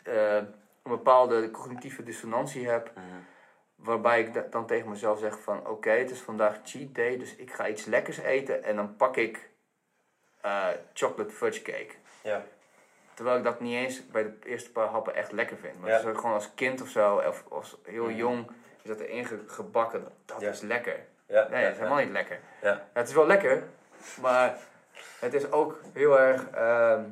eh, 0.04 0.36
een 0.36 0.54
bepaalde 0.84 1.52
cognitieve 1.52 2.04
dissonantie 2.04 2.70
heb... 2.70 2.92
mhm, 2.96 3.06
Waarbij 3.78 4.20
ik 4.20 4.34
da- 4.34 4.48
dan 4.50 4.66
tegen 4.66 4.90
mezelf 4.90 5.20
zeg 5.20 5.40
van 5.40 5.68
oké, 5.68 5.90
het 5.90 6.10
is 6.12 6.20
vandaag 6.22 6.60
cheat 6.64 6.96
day, 6.96 7.18
dus 7.18 7.36
ik 7.36 7.54
ga 7.54 7.68
iets 7.68 7.86
lekkers 7.86 8.18
eten 8.18 8.64
en 8.64 8.76
dan 8.76 8.96
pak 8.96 9.18
ik 9.18 9.50
eh, 10.42 10.68
chocolate 10.94 11.34
fudge 11.34 11.62
cake. 11.62 11.92
ja, 12.22 12.44
Terwijl 13.14 13.38
ik 13.38 13.44
dat 13.44 13.60
niet 13.60 13.74
eens 13.76 14.08
bij 14.08 14.24
de 14.24 14.38
eerste 14.44 14.72
paar 14.72 14.88
happen 14.88 15.16
echt 15.16 15.32
lekker 15.32 15.58
vind. 15.58 15.80
Maar 15.82 15.90
Ja. 15.90 15.98
gewoon 16.00 16.34
als 16.34 16.54
kind 16.54 16.82
of 16.82 16.88
zo, 16.90 17.16
of 17.18 17.44
als 17.50 17.78
heel 17.84 18.04
Mhm. 18.06 18.16
jong, 18.16 18.48
is 18.82 18.90
dat 18.90 19.00
erin 19.00 19.26
ge- 19.26 19.44
gebakken. 19.48 20.08
Dat, 20.26 20.42
Ja. 20.42 20.50
is 20.50 20.62
lekker. 20.62 21.06
ja, 21.28 21.48
Nee, 21.50 21.64
dat 21.64 21.72
is 21.72 21.78
helemaal 21.78 22.00
niet 22.04 22.12
lekker. 22.12 22.40
ja, 22.62 22.70
Ja, 22.70 22.88
het 22.94 23.08
is 23.08 23.14
wel 23.14 23.28
lekker, 23.28 23.64
maar 24.22 24.58
het 25.20 25.34
is 25.34 25.52
ook 25.52 25.82
heel 25.94 26.20
erg 26.20 26.50
ehm, 26.50 27.04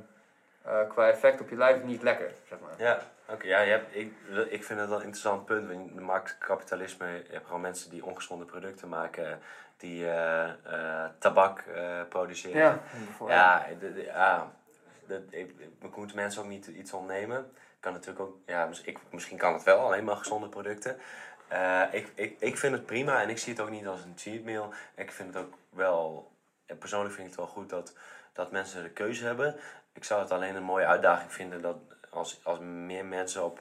eh, 0.65 0.89
qua 0.89 1.07
effect 1.07 1.41
op 1.41 1.49
je 1.49 1.55
lijf 1.55 1.83
niet 1.83 2.01
lekker, 2.03 2.31
zeg 2.49 2.59
maar. 2.59 2.73
Ja, 2.77 2.99
oké. 3.29 3.47
ja, 3.47 3.59
je 3.59 3.71
hebt, 3.71 3.95
ik, 3.95 4.13
ik 4.49 4.63
vind 4.63 4.79
het 4.79 4.89
wel 4.89 4.97
een 4.97 5.03
interessant 5.03 5.45
punt. 5.45 5.69
In 5.71 5.91
de 5.95 6.01
marktkapitalisme 6.01 7.07
je 7.07 7.23
hebt 7.31 7.45
gewoon 7.45 7.61
mensen 7.61 7.89
die 7.89 8.05
ongezonde 8.05 8.45
producten 8.45 8.89
maken, 8.89 9.39
die 9.77 10.05
eh, 10.09 10.49
eh, 10.49 11.09
tabak 11.19 11.63
produceren. 12.09 12.57
Ja, 12.57 12.79
ja, 13.27 13.65
de- 13.79 13.93
de- 13.93 14.03
ja 14.03 14.51
dat, 15.07 15.21
ik, 15.29 15.53
moet 15.95 16.13
mensen 16.13 16.41
ook 16.41 16.47
niet 16.49 16.67
iets 16.67 16.93
ontnemen. 16.93 17.51
Kan 17.79 17.93
natuurlijk 17.93 18.19
ook, 18.25 18.37
ja, 18.45 18.69
ik, 18.83 18.99
misschien 19.11 19.37
kan 19.37 19.53
het 19.53 19.63
wel, 19.63 19.79
alleen 19.79 20.03
maar 20.03 20.15
gezonde 20.15 20.49
producten. 20.49 20.97
Ik, 21.91 22.11
ik, 22.15 22.35
ik 22.39 22.57
vind 22.57 22.73
het 22.73 22.85
prima 22.85 23.21
en 23.21 23.29
ik 23.29 23.37
zie 23.37 23.53
het 23.53 23.61
ook 23.61 23.69
niet 23.69 23.87
als 23.87 24.03
een 24.03 24.13
cheat 24.15 24.43
meal. 24.43 24.73
Ik 24.95 25.11
vind 25.11 25.33
het 25.33 25.43
ook 25.43 25.53
wel, 25.69 26.31
persoonlijk 26.79 27.13
vind 27.13 27.27
ik 27.27 27.33
het 27.35 27.43
wel 27.45 27.53
goed 27.53 27.69
dat, 27.69 27.93
dat 28.33 28.51
mensen 28.51 28.83
de 28.83 28.89
keuze 28.89 29.25
hebben. 29.25 29.55
Ik 29.95 30.03
zou 30.03 30.21
het 30.21 30.31
alleen 30.31 30.55
een 30.55 30.63
mooie 30.63 30.85
uitdaging 30.85 31.33
vinden 31.33 31.61
dat 31.61 31.77
als, 32.09 32.39
als 32.43 32.59
meer 32.59 33.05
mensen 33.05 33.43
op, 33.43 33.59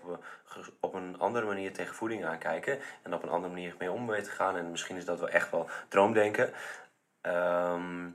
eh, 0.56 0.66
op 0.80 0.94
een 0.94 1.18
andere 1.18 1.46
manier 1.46 1.72
tegen 1.72 1.94
voeding 1.94 2.24
aankijken 2.24 2.78
en 3.02 3.14
op 3.14 3.22
een 3.22 3.28
andere 3.28 3.52
manier 3.52 3.74
mee 3.78 3.90
om 3.90 4.06
weten 4.06 4.24
te 4.24 4.30
gaan. 4.30 4.56
En 4.56 4.70
misschien 4.70 4.96
is 4.96 5.04
dat 5.04 5.18
wel 5.18 5.28
echt 5.28 5.50
wel 5.50 5.68
droomdenken. 5.88 6.52
Ehm, 7.20 8.08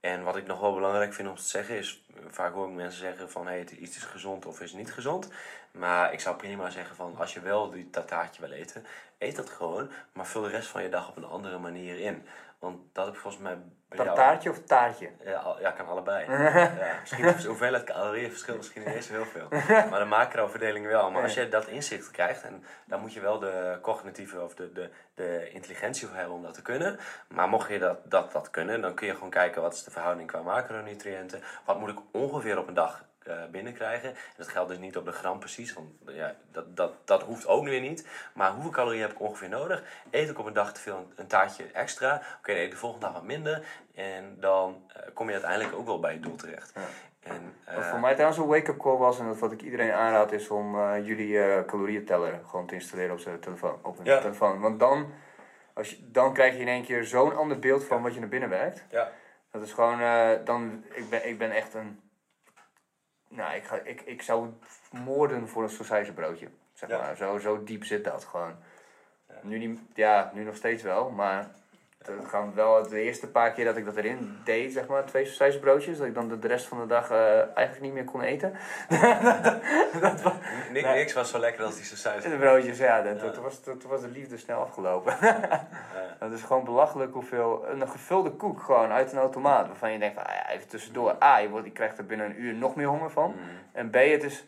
en 0.00 0.22
wat 0.22 0.36
ik 0.36 0.46
nog 0.46 0.60
wel 0.60 0.74
belangrijk 0.74 1.12
vind 1.12 1.28
om 1.28 1.36
te 1.36 1.42
zeggen 1.42 1.76
is, 1.76 2.04
vaak 2.28 2.52
hoor 2.52 2.68
ik 2.68 2.74
mensen 2.74 3.00
zeggen 3.00 3.30
van 3.30 3.46
hey, 3.46 3.64
iets 3.64 3.96
is 3.96 4.04
gezond 4.04 4.46
of 4.46 4.60
is 4.60 4.72
niet 4.72 4.92
gezond. 4.92 5.28
Maar 5.70 6.12
ik 6.12 6.20
zou 6.20 6.36
prima 6.36 6.70
zeggen 6.70 6.96
van 6.96 7.16
als 7.16 7.34
je 7.34 7.40
wel 7.40 7.70
die 7.70 7.90
tataatje 7.90 8.40
wil 8.40 8.50
eten, 8.50 8.86
eet 9.18 9.36
dat 9.36 9.50
gewoon, 9.50 9.90
maar 10.12 10.26
vul 10.26 10.42
de 10.42 10.48
rest 10.48 10.68
van 10.68 10.82
je 10.82 10.88
dag 10.88 11.08
op 11.08 11.16
een 11.16 11.24
andere 11.24 11.58
manier 11.58 11.98
in. 11.98 12.26
Want 12.58 12.94
dat 12.94 13.04
heb 13.06 13.14
ik 13.14 13.20
volgens 13.20 13.42
mij 13.42 13.56
bij 13.88 13.98
jou- 14.04 14.08
Tartaartje 14.08 14.50
of 14.50 14.58
taartje? 14.64 15.10
ja, 15.24 15.38
al- 15.38 15.60
ja, 15.60 15.70
kan 15.70 15.86
allebei. 15.86 16.30
ja, 16.32 16.96
misschien 17.00 17.26
de 17.26 17.46
hoeveelheid 17.46 17.84
calorieën 17.84 18.30
verschilt 18.30 18.56
misschien 18.56 18.84
niet 18.84 18.94
eens 18.94 19.06
zo 19.06 19.12
heel 19.12 19.24
veel. 19.24 19.48
Maar 19.90 19.98
de 19.98 20.04
macroverdeling 20.04 20.86
wel. 20.86 21.10
Maar 21.10 21.22
als 21.22 21.34
je 21.34 21.48
dat 21.48 21.66
inzicht 21.66 22.10
krijgt, 22.10 22.42
en 22.42 22.64
dan 22.86 23.00
moet 23.00 23.12
je 23.12 23.20
wel 23.20 23.38
de 23.38 23.78
cognitieve 23.82 24.40
of 24.40 24.54
de, 24.54 24.72
de, 24.72 24.90
de 25.14 25.50
intelligentie 25.50 26.06
voor 26.06 26.16
hebben 26.16 26.34
om 26.34 26.42
dat 26.42 26.54
te 26.54 26.62
kunnen. 26.62 26.98
Maar 27.28 27.48
mocht 27.48 27.68
je 27.70 27.78
dat, 27.78 27.98
dat, 28.10 28.32
dat 28.32 28.50
kunnen, 28.50 28.80
dan 28.80 28.94
kun 28.94 29.06
je 29.06 29.14
gewoon 29.14 29.30
kijken 29.30 29.62
wat 29.62 29.74
is 29.74 29.84
de 29.84 29.90
verhouding 29.90 30.28
qua 30.28 30.42
macronutriënten. 30.42 31.42
Wat 31.64 31.78
moet 31.78 31.88
ik 31.90 31.98
ongeveer 32.12 32.58
op 32.58 32.68
een 32.68 32.74
dag 32.74 33.04
eh, 33.28 33.44
binnenkrijgen. 33.50 34.08
En 34.10 34.16
dat 34.36 34.48
geldt 34.48 34.68
dus 34.68 34.78
niet 34.78 34.96
op 34.96 35.04
de 35.04 35.12
gram 35.12 35.38
precies, 35.38 35.72
want 35.72 35.88
ja, 36.06 36.34
dat, 36.52 36.76
dat, 36.76 36.92
dat 37.04 37.22
hoeft 37.22 37.46
ook 37.46 37.64
weer 37.64 37.80
niet. 37.80 38.06
Maar 38.34 38.50
hoeveel 38.50 38.70
calorieën 38.70 39.02
heb 39.02 39.10
ik 39.12 39.20
ongeveer 39.20 39.48
nodig? 39.48 39.82
Eet 40.10 40.28
ik 40.30 40.38
op 40.38 40.46
een 40.46 40.52
dag 40.52 40.72
te 40.72 40.80
veel 40.80 40.96
een, 40.96 41.12
een 41.16 41.26
taartje 41.26 41.64
extra? 41.72 42.22
Oké, 42.38 42.52
eet 42.52 42.70
de 42.70 42.76
volgende 42.76 43.04
dag 43.06 43.14
wat 43.14 43.24
minder. 43.24 43.64
En 43.94 44.36
dan 44.40 44.82
eh, 44.92 45.02
kom 45.14 45.26
je 45.26 45.32
uiteindelijk 45.32 45.74
ook 45.74 45.86
wel 45.86 46.00
bij 46.00 46.12
je 46.14 46.20
doel 46.20 46.36
terecht. 46.36 46.72
En, 47.22 47.54
eh, 47.64 47.74
Wat 47.74 47.84
voor 47.86 48.00
mij 48.00 48.12
trouwens 48.12 48.38
een 48.40 48.46
wake-up 48.46 48.78
call 48.78 48.96
was, 48.96 49.18
en 49.18 49.26
dat 49.26 49.38
wat 49.38 49.52
ik 49.52 49.62
iedereen 49.62 49.92
aanraad, 49.92 50.32
is 50.32 50.48
om 50.48 50.94
jullie 51.02 51.64
calorieënteller 51.64 52.40
gewoon 52.46 52.66
te 52.66 52.74
installeren 52.74 53.12
op 53.12 53.18
zijn 53.20 53.40
telefoon. 53.40 53.78
Op 53.82 53.96
hun 53.96 54.06
Ja. 54.06 54.20
telefoon. 54.20 54.60
Want 54.60 54.80
dan, 54.80 55.12
als 55.72 55.90
je, 55.90 56.10
dan 56.10 56.32
krijg 56.32 56.54
je 56.54 56.60
in 56.60 56.68
één 56.68 56.84
keer 56.84 57.04
zo'n 57.04 57.36
ander 57.36 57.58
beeld 57.58 57.84
van 57.84 58.02
wat 58.02 58.14
je 58.14 58.20
naar 58.20 58.28
binnen 58.28 58.48
werkt. 58.48 58.84
ja, 58.90 59.10
Dat 59.50 59.62
is 59.62 59.72
gewoon, 59.72 59.98
dan, 60.44 60.84
ik 60.92 61.10
ben, 61.10 61.28
ik 61.28 61.38
ben 61.38 61.50
echt 61.50 61.74
een, 61.74 62.00
nou, 63.28 63.54
ik, 63.56 63.64
ga, 63.64 63.76
ik, 63.76 64.00
ik 64.00 64.22
zou 64.22 64.48
moorden 64.90 65.48
voor 65.48 65.62
een 65.62 65.68
sausijzenbroodje. 65.68 66.48
Zeg 66.72 66.88
Ja. 66.88 66.98
maar. 66.98 67.16
Zo, 67.16 67.38
zo 67.38 67.64
diep 67.64 67.84
zit 67.84 68.04
dat 68.04 68.24
gewoon. 68.24 68.56
Ja. 69.28 69.34
Nu, 69.42 69.58
niet, 69.58 69.80
ja, 69.94 70.30
nu 70.34 70.44
nog 70.44 70.56
steeds 70.56 70.82
wel, 70.82 71.10
maar 71.10 71.50
het 71.98 72.28
gaat 72.28 72.54
wel 72.54 72.88
de 72.88 73.00
eerste 73.00 73.30
paar 73.30 73.52
keer 73.52 73.64
dat 73.64 73.76
ik 73.76 73.84
dat 73.84 73.96
erin 73.96 74.38
deed, 74.44 74.72
zeg 74.72 74.86
maar, 74.86 75.04
twee 75.04 75.24
sausijzenbroodjes, 75.24 75.98
dat 75.98 76.06
ik 76.06 76.14
dan 76.14 76.40
de, 76.40 76.48
rest 76.48 76.66
van 76.66 76.80
de 76.80 76.86
dag 76.86 77.10
eh, 77.10 77.38
eigenlijk 77.38 77.80
niet 77.80 77.92
meer 77.92 78.04
kon 78.04 78.22
eten. 78.22 78.52
dat 80.00 80.22
was, 80.22 80.32
Niks, 80.72 80.86
Nee. 80.86 80.96
niks 80.96 81.12
was 81.12 81.30
zo 81.30 81.38
lekker 81.38 81.64
als 81.64 81.74
die 81.76 81.84
saus. 81.84 82.22
de 82.22 82.36
broodjes, 82.36 82.78
ja, 82.78 83.02
dat, 83.02 83.20
Ja. 83.20 83.30
Toen, 83.30 83.42
was, 83.42 83.60
was 83.86 84.00
de 84.00 84.08
liefde 84.08 84.36
snel 84.38 84.60
afgelopen. 84.60 85.16
Dat 86.18 86.32
is 86.32 86.42
gewoon 86.42 86.64
belachelijk 86.64 87.12
hoeveel. 87.12 87.68
Een 87.68 87.88
gevulde 87.88 88.30
koek 88.30 88.60
gewoon 88.60 88.90
uit 88.90 89.12
een 89.12 89.18
automaat. 89.18 89.66
Waarvan 89.66 89.92
je 89.92 89.98
denkt 89.98 90.14
van 90.14 90.26
ah 90.26 90.34
ja, 90.34 90.50
even 90.50 90.68
tussendoor. 90.68 91.16
A, 91.22 91.38
je, 91.38 91.48
wordt, 91.48 91.66
je 91.66 91.72
krijgt 91.72 91.98
er 91.98 92.06
binnen 92.06 92.26
een 92.26 92.42
uur 92.42 92.54
nog 92.54 92.74
meer 92.74 92.86
honger 92.86 93.10
van. 93.10 93.30
Mhm. 93.30 93.40
En 93.72 93.90
B, 93.90 93.94
het 93.94 94.22
is. 94.22 94.46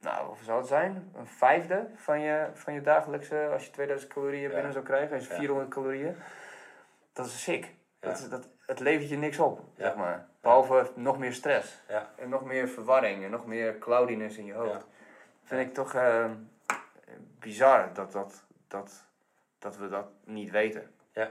Nou, 0.00 0.26
hoeveel 0.26 0.44
zou 0.44 0.58
het 0.58 0.68
zijn? 0.68 1.10
Een 1.14 1.26
vijfde 1.26 1.86
van 1.94 2.20
je, 2.20 2.48
van 2.54 2.72
je 2.74 2.80
dagelijkse. 2.80 3.48
Als 3.52 3.64
je 3.64 3.70
2000 3.70 4.12
calorieën 4.12 4.48
Ja. 4.48 4.54
binnen 4.54 4.72
zou 4.72 4.84
krijgen, 4.84 5.16
is 5.16 5.28
Ja. 5.28 5.34
400 5.34 5.68
calorieën. 5.70 6.16
Dat 7.12 7.26
is 7.26 7.42
sick. 7.42 7.64
Ja. 7.64 8.08
Dat, 8.08 8.18
is- 8.18 8.28
dat, 8.28 8.48
het 8.66 8.80
levert 8.80 9.08
je 9.08 9.16
niks 9.16 9.38
op, 9.38 9.60
zeg 9.76 9.94
maar. 9.96 10.26
Behalve 10.40 10.90
nog 10.94 11.18
meer 11.18 11.32
stress. 11.32 11.82
Ja. 11.88 12.10
En 12.16 12.28
nog 12.28 12.44
meer 12.44 12.68
verwarring. 12.68 13.24
En 13.24 13.30
nog 13.30 13.46
meer 13.46 13.78
cloudiness 13.78 14.36
in 14.36 14.44
je 14.44 14.52
hoofd. 14.52 14.86
Vind 15.44 15.60
ik 15.68 15.74
toch 15.74 15.94
eh, 15.94 16.30
bizar 17.38 17.92
dat, 17.94 18.12
dat, 18.12 18.44
dat, 18.68 19.04
dat 19.58 19.76
we 19.76 19.88
dat 19.88 20.06
niet 20.24 20.50
weten. 20.50 20.94
Ja, 21.12 21.30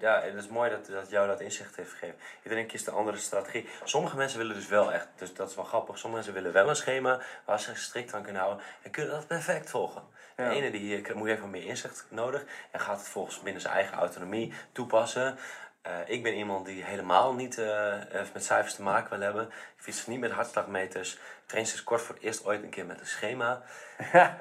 ja, 0.00 0.22
en 0.22 0.34
het 0.34 0.44
is 0.44 0.48
mooi 0.48 0.70
dat, 0.70 0.86
dat 0.86 1.10
jou 1.10 1.26
dat 1.26 1.40
inzicht 1.40 1.76
heeft 1.76 1.90
gegeven. 1.90 2.16
Iedereen 2.42 2.66
kiest 2.66 2.86
een 2.86 2.94
andere 2.94 3.16
strategie. 3.16 3.68
Sommige 3.84 4.16
mensen 4.16 4.38
willen 4.38 4.54
dus 4.54 4.68
wel 4.68 4.92
echt, 4.92 5.08
dus 5.16 5.34
dat 5.34 5.50
is 5.50 5.56
wel 5.56 5.64
grappig. 5.64 5.98
Sommige 5.98 6.22
mensen 6.22 6.42
willen 6.42 6.52
wel 6.52 6.68
een 6.68 6.76
schema 6.76 7.20
waar 7.44 7.60
ze 7.60 7.70
zich 7.70 7.78
strikt 7.78 8.14
aan 8.14 8.22
kunnen 8.22 8.42
houden 8.42 8.64
en 8.82 8.90
kunnen 8.90 9.14
dat 9.14 9.26
perfect 9.26 9.70
volgen. 9.70 10.02
Ja. 10.36 10.48
De 10.48 10.54
ene 10.54 10.70
die 10.70 11.14
moet 11.14 11.28
even 11.28 11.50
meer 11.50 11.64
inzicht 11.64 12.06
nodig 12.08 12.44
en 12.70 12.80
gaat 12.80 12.98
het 12.98 13.08
volgens 13.08 13.40
binnen 13.40 13.62
zijn 13.62 13.74
eigen 13.74 13.96
autonomie 13.96 14.52
toepassen. 14.72 15.38
Eh, 15.82 15.92
ik 16.06 16.22
ben 16.22 16.34
iemand 16.34 16.66
die 16.66 16.84
helemaal 16.84 17.34
niet 17.34 17.58
eh, 17.58 17.94
met 18.32 18.44
cijfers 18.44 18.74
te 18.74 18.82
maken 18.82 19.10
wil 19.10 19.20
hebben. 19.20 19.46
Ik 19.46 19.52
fiets 19.76 20.06
niet 20.06 20.20
met 20.20 20.30
hartslagmeters. 20.30 21.14
Ik 21.14 21.20
train 21.46 21.66
sinds 21.66 21.84
kort 21.84 22.00
voor 22.00 22.14
het 22.14 22.24
eerst 22.24 22.44
ooit 22.44 22.62
een 22.62 22.70
keer 22.70 22.86
met 22.86 23.00
een 23.00 23.06
schema. 23.06 23.62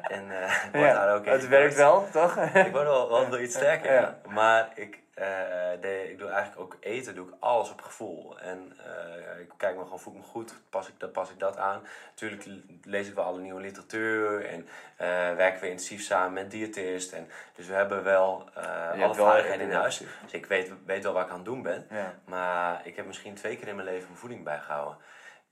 en 0.01 0.41
eh 0.41 0.63
word 0.73 0.91
daar 0.91 1.15
ook 1.15 1.25
het 1.25 1.47
werkt 1.47 1.75
wel, 1.75 2.07
toch? 2.11 2.37
Ik 2.37 2.71
word 2.71 2.83
wel, 2.83 3.09
wel, 3.09 3.29
wel 3.29 3.39
iets 3.39 3.55
sterker. 3.55 3.93
Ja. 3.93 3.99
ja. 3.99 4.31
Maar 4.31 4.71
ik, 4.75 4.99
eh, 5.15 5.81
de, 5.81 6.09
ik 6.11 6.17
doe 6.17 6.29
eigenlijk 6.29 6.59
ook 6.61 6.77
eten, 6.79 7.15
doe 7.15 7.27
ik 7.27 7.33
alles 7.39 7.71
op 7.71 7.81
gevoel. 7.81 8.39
En 8.39 8.73
eh, 8.85 9.39
ik 9.39 9.51
kijk 9.57 9.75
me 9.77 9.83
gewoon, 9.83 9.99
voel 9.99 10.13
ik 10.13 10.19
me 10.19 10.25
goed, 10.25 10.53
pas 10.69 10.87
ik, 10.87 10.93
dat, 10.97 11.11
pas 11.11 11.29
ik 11.29 11.39
dat 11.39 11.57
aan. 11.57 11.81
Natuurlijk 12.09 12.45
lees 12.83 13.07
ik 13.07 13.13
wel 13.13 13.23
alle 13.23 13.39
nieuwe 13.39 13.61
literatuur 13.61 14.45
en 14.45 14.67
eh, 14.95 15.07
werken 15.35 15.61
we 15.61 15.69
intensief 15.69 16.01
samen 16.01 16.33
met 16.33 16.51
diëtist. 16.51 17.11
En, 17.11 17.29
dus 17.55 17.67
we 17.67 17.73
hebben 17.73 18.03
wel 18.03 18.49
eh, 18.53 19.01
alle 19.03 19.15
vaardigheden 19.15 19.67
in 19.67 19.73
huis. 19.73 19.97
Dus 19.97 20.31
ik 20.31 20.45
weet, 20.45 20.71
weet 20.85 21.03
wel 21.03 21.13
waar 21.13 21.25
ik 21.25 21.29
aan 21.29 21.35
het 21.35 21.45
doen 21.45 21.61
ben. 21.61 21.87
Ja. 21.89 22.13
Maar 22.25 22.81
ik 22.83 22.95
heb 22.95 23.05
misschien 23.05 23.35
twee 23.35 23.57
keer 23.57 23.67
in 23.67 23.75
mijn 23.75 23.87
leven 23.87 24.07
mijn 24.07 24.19
voeding 24.19 24.43
bijgehouden. 24.43 24.97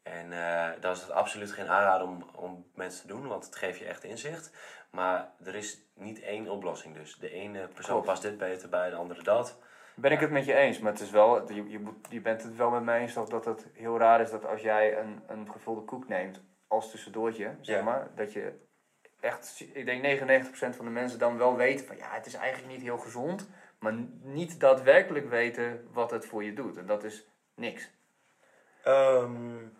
En 0.03 0.33
eh 0.33 0.67
dat 0.79 0.95
is 0.95 1.01
het 1.01 1.11
absoluut 1.11 1.51
geen 1.51 1.69
aanrader 1.69 2.07
om, 2.07 2.29
om 2.35 2.65
mensen 2.75 3.01
te 3.01 3.07
doen, 3.07 3.27
want 3.27 3.45
het 3.45 3.55
geeft 3.55 3.79
je 3.79 3.85
echt 3.85 4.03
inzicht. 4.03 4.51
Maar 4.95 5.31
er 5.43 5.55
is 5.55 5.85
niet 5.93 6.21
één 6.21 6.49
oplossing 6.49 6.95
dus. 6.95 7.15
De 7.15 7.29
ene 7.31 7.67
persoon 7.67 7.93
Klopt. 7.93 8.05
past 8.05 8.21
dit 8.21 8.37
beter 8.37 8.69
bij, 8.69 8.89
de 8.89 8.95
andere 8.95 9.23
dat. 9.23 9.59
Ben 9.95 10.11
ik 10.11 10.19
het 10.19 10.31
met 10.31 10.45
je 10.45 10.53
eens, 10.53 10.79
maar 10.79 10.91
het 10.91 11.01
is 11.01 11.09
wel, 11.09 11.51
je, 11.53 11.69
je, 11.69 11.79
moet, 11.79 11.95
je 12.09 12.21
bent 12.21 12.43
het 12.43 12.55
wel 12.55 12.69
met 12.69 12.83
mij 12.83 13.01
eens 13.01 13.13
dat 13.13 13.45
het 13.45 13.67
heel 13.73 13.97
raar 13.97 14.21
is 14.21 14.29
dat 14.31 14.45
als 14.45 14.61
jij 14.61 14.97
een, 14.99 15.23
een 15.27 15.51
gevulde 15.51 15.81
koek 15.81 16.07
neemt 16.07 16.41
als 16.67 16.91
tussendoortje, 16.91 17.55
zeg 17.61 17.77
Ja. 17.77 17.83
maar, 17.83 18.07
dat 18.15 18.33
je 18.33 18.53
echt, 19.19 19.65
ik 19.73 19.85
denk 19.85 20.19
99% 20.19 20.49
van 20.51 20.85
de 20.85 20.91
mensen 20.91 21.19
dan 21.19 21.37
wel 21.37 21.55
weten 21.55 21.85
van 21.85 21.97
ja, 21.97 22.09
het 22.13 22.25
is 22.25 22.33
eigenlijk 22.33 22.73
niet 22.73 22.81
heel 22.81 22.97
gezond, 22.97 23.49
maar 23.79 23.93
niet 24.21 24.59
daadwerkelijk 24.59 25.29
weten 25.29 25.87
wat 25.91 26.11
het 26.11 26.25
voor 26.25 26.43
je 26.43 26.53
doet. 26.53 26.77
En 26.77 26.85
dat 26.85 27.03
is 27.03 27.27
niks. 27.55 27.91
In 28.85 29.77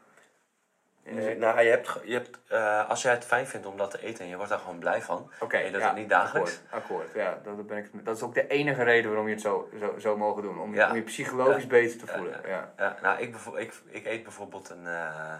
nou, 1.38 1.62
je 1.62 1.70
hebt, 1.70 2.00
je 2.04 2.14
hebt, 2.14 2.40
eh, 2.48 2.90
als 2.90 3.02
jij 3.02 3.12
het 3.12 3.26
fijn 3.26 3.48
vindt 3.48 3.66
om 3.66 3.78
dat 3.78 3.92
te 3.92 4.02
eten 4.04 4.24
en 4.24 4.30
je 4.30 4.36
wordt 4.36 4.50
daar 4.52 4.60
gewoon 4.60 4.80
blij 4.80 5.02
van. 5.02 5.32
Oké, 5.40 5.58
en 5.58 5.66
je 5.66 5.72
doet 5.72 5.82
ja, 5.82 5.88
het 5.88 5.98
niet 5.98 6.10
dagelijks. 6.10 6.62
Akkoord, 6.70 6.84
akkoord, 6.84 7.14
ja, 7.14 7.40
dat, 7.44 7.68
ben 7.68 7.78
ik, 7.78 8.06
dat 8.06 8.16
is 8.16 8.22
ook 8.22 8.34
de 8.34 8.48
enige 8.48 8.84
reden 8.84 9.10
waarom 9.10 9.28
je 9.28 9.34
het 9.34 9.42
zo, 9.44 9.70
zo, 9.80 9.96
zo 10.00 10.18
mogen 10.18 10.42
doen. 10.42 10.60
Om, 10.60 10.74
Ja. 10.74 10.90
om 10.90 10.96
je 10.96 11.02
psychologisch 11.02 11.62
Ja. 11.64 11.68
beter 11.70 12.00
te 12.00 12.08
voelen. 12.08 12.42
Ja, 12.48 12.74
Ja, 12.78 12.98
nou, 13.02 13.22
ik, 13.22 13.36
ik, 13.56 13.74
ik 13.90 14.06
eet 14.06 14.24
bijvoorbeeld 14.24 14.70
een, 14.70 14.88
eh, 14.88 15.34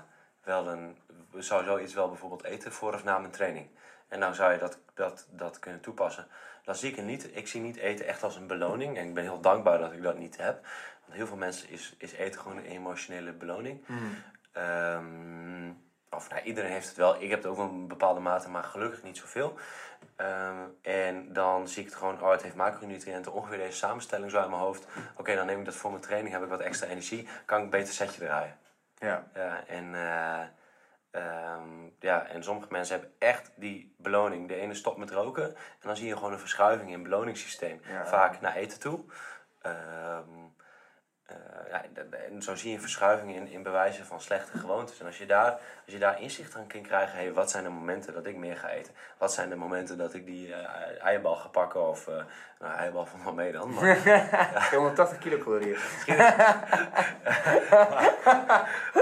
wel 0.44 0.68
een, 0.68 0.98
zou 1.38 1.64
zoiets 1.64 1.94
wel 1.94 2.08
bijvoorbeeld 2.08 2.44
eten 2.44 2.72
voor 2.72 2.94
of 2.94 3.04
na 3.04 3.18
mijn 3.18 3.32
training. 3.32 3.68
En 4.08 4.20
nou 4.20 4.34
zou 4.34 4.52
je 4.54 4.58
dat, 4.58 4.80
dat, 4.94 5.28
dat 5.30 5.60
kunnen 5.60 5.82
toepassen. 5.82 6.28
Dan 6.64 6.76
zie 6.76 6.90
ik 6.90 6.96
het 6.96 7.06
niet. 7.06 7.30
Ik 7.36 7.48
zie 7.48 7.62
niet 7.62 7.78
eten 7.78 8.06
echt 8.08 8.24
als 8.24 8.36
een 8.36 8.48
beloning. 8.48 8.98
En 8.98 9.08
ik 9.08 9.14
ben 9.14 9.24
heel 9.24 9.40
dankbaar 9.42 9.80
dat 9.80 9.92
ik 9.94 10.04
dat 10.04 10.18
niet 10.18 10.38
heb. 10.38 10.66
Want 11.06 11.18
heel 11.18 11.28
veel 11.28 11.38
mensen 11.38 11.70
is, 11.70 11.96
is 11.98 12.12
eten 12.12 12.42
gewoon 12.42 12.58
een 12.58 12.66
emotionele 12.66 13.32
beloning. 13.32 13.86
Ehm, 14.54 15.72
of 16.10 16.30
nou, 16.30 16.42
iedereen 16.42 16.72
heeft 16.72 16.88
het 16.88 16.98
wel. 16.98 17.22
Ik 17.22 17.30
heb 17.30 17.40
het 17.42 17.48
ook 17.48 17.58
wel 17.58 17.66
een 17.66 17.88
bepaalde 17.88 18.20
mate, 18.20 18.50
maar 18.50 18.64
gelukkig 18.64 19.04
niet 19.04 19.18
zoveel. 19.18 19.58
Ehm, 20.16 20.58
en 20.82 21.34
dan 21.34 21.68
zie 21.68 21.82
ik 21.82 21.90
het 21.90 21.98
gewoon, 21.98 22.22
oh, 22.22 22.32
het 22.32 22.42
heeft 22.42 22.56
macronutriënten, 22.56 23.34
ongeveer 23.34 23.58
deze 23.58 23.78
samenstelling 23.78 24.32
zo 24.32 24.44
in 24.44 24.50
mijn 24.50 24.62
hoofd. 24.62 24.88
Oké, 25.18 25.36
dan 25.36 25.46
neem 25.46 25.60
ik 25.60 25.66
dat 25.66 25.76
voor 25.76 25.90
mijn 25.92 26.02
training, 26.02 26.34
heb 26.34 26.44
ik 26.44 26.50
wat 26.50 26.60
extra 26.60 26.88
energie, 26.88 27.28
kan 27.46 27.64
ik 27.64 27.70
beter 27.70 27.94
setje 27.94 28.20
draaien. 28.20 28.58
ja. 28.98 29.28
Ja, 29.34 29.64
en, 29.68 29.96
eh, 29.96 30.42
ehm, 31.12 31.90
ja, 32.00 32.26
en 32.28 32.44
sommige 32.44 32.68
mensen 32.72 32.96
hebben 32.96 33.16
echt 33.20 33.52
die 33.56 33.96
beloning. 33.98 34.48
De 34.48 34.56
ene 34.56 34.74
stopt 34.74 34.98
met 34.98 35.12
roken 35.12 35.56
en 35.56 35.88
dan 35.88 35.96
zie 35.96 36.08
je 36.08 36.16
gewoon 36.16 36.32
een 36.32 36.40
verschuiving 36.40 36.88
in 36.90 36.94
het 36.94 37.04
beloningssysteem. 37.04 37.82
Ja. 37.88 38.06
Vaak 38.06 38.42
naar 38.42 38.56
eten 38.56 38.80
toe. 38.80 39.06
Eh, 41.26 41.36
ja, 41.70 41.86
en- 42.28 42.42
zo 42.42 42.56
zie 42.56 42.70
je 42.70 42.76
een 42.76 42.82
verschuiving 42.82 43.36
in, 43.36 43.48
in 43.48 43.64
bewijzen 43.64 44.06
van 44.06 44.22
slechte 44.22 44.58
gewoontes. 44.58 45.00
En 45.00 45.06
als 45.06 45.18
je 45.18 45.26
daar, 45.26 45.52
als 45.52 45.94
je 45.94 46.00
daar 46.00 46.22
inzicht 46.22 46.56
aan 46.56 46.68
kunt 46.68 46.88
krijgen, 46.88 47.18
hey, 47.18 47.34
wat 47.34 47.52
zijn 47.52 47.64
de 47.64 47.70
momenten 47.70 48.14
dat 48.14 48.26
ik 48.26 48.36
meer 48.36 48.58
ga 48.58 48.70
eten? 48.70 48.94
Wat 49.18 49.34
zijn 49.34 49.50
de 49.50 49.56
momenten 49.56 49.98
dat 49.98 50.14
ik 50.14 50.26
die 50.26 50.54
eh, 50.54 51.04
eierbal 51.06 51.36
ga 51.36 51.48
pakken? 51.48 51.88
Of, 51.88 52.08
eh 52.08 52.24
nou, 52.64 53.08
van 53.08 53.24
wel 53.24 53.34
mee 53.34 53.52
dan. 53.52 53.74
Maar, 53.74 54.70
180 54.72 55.18
kilocalorieën. 55.18 55.78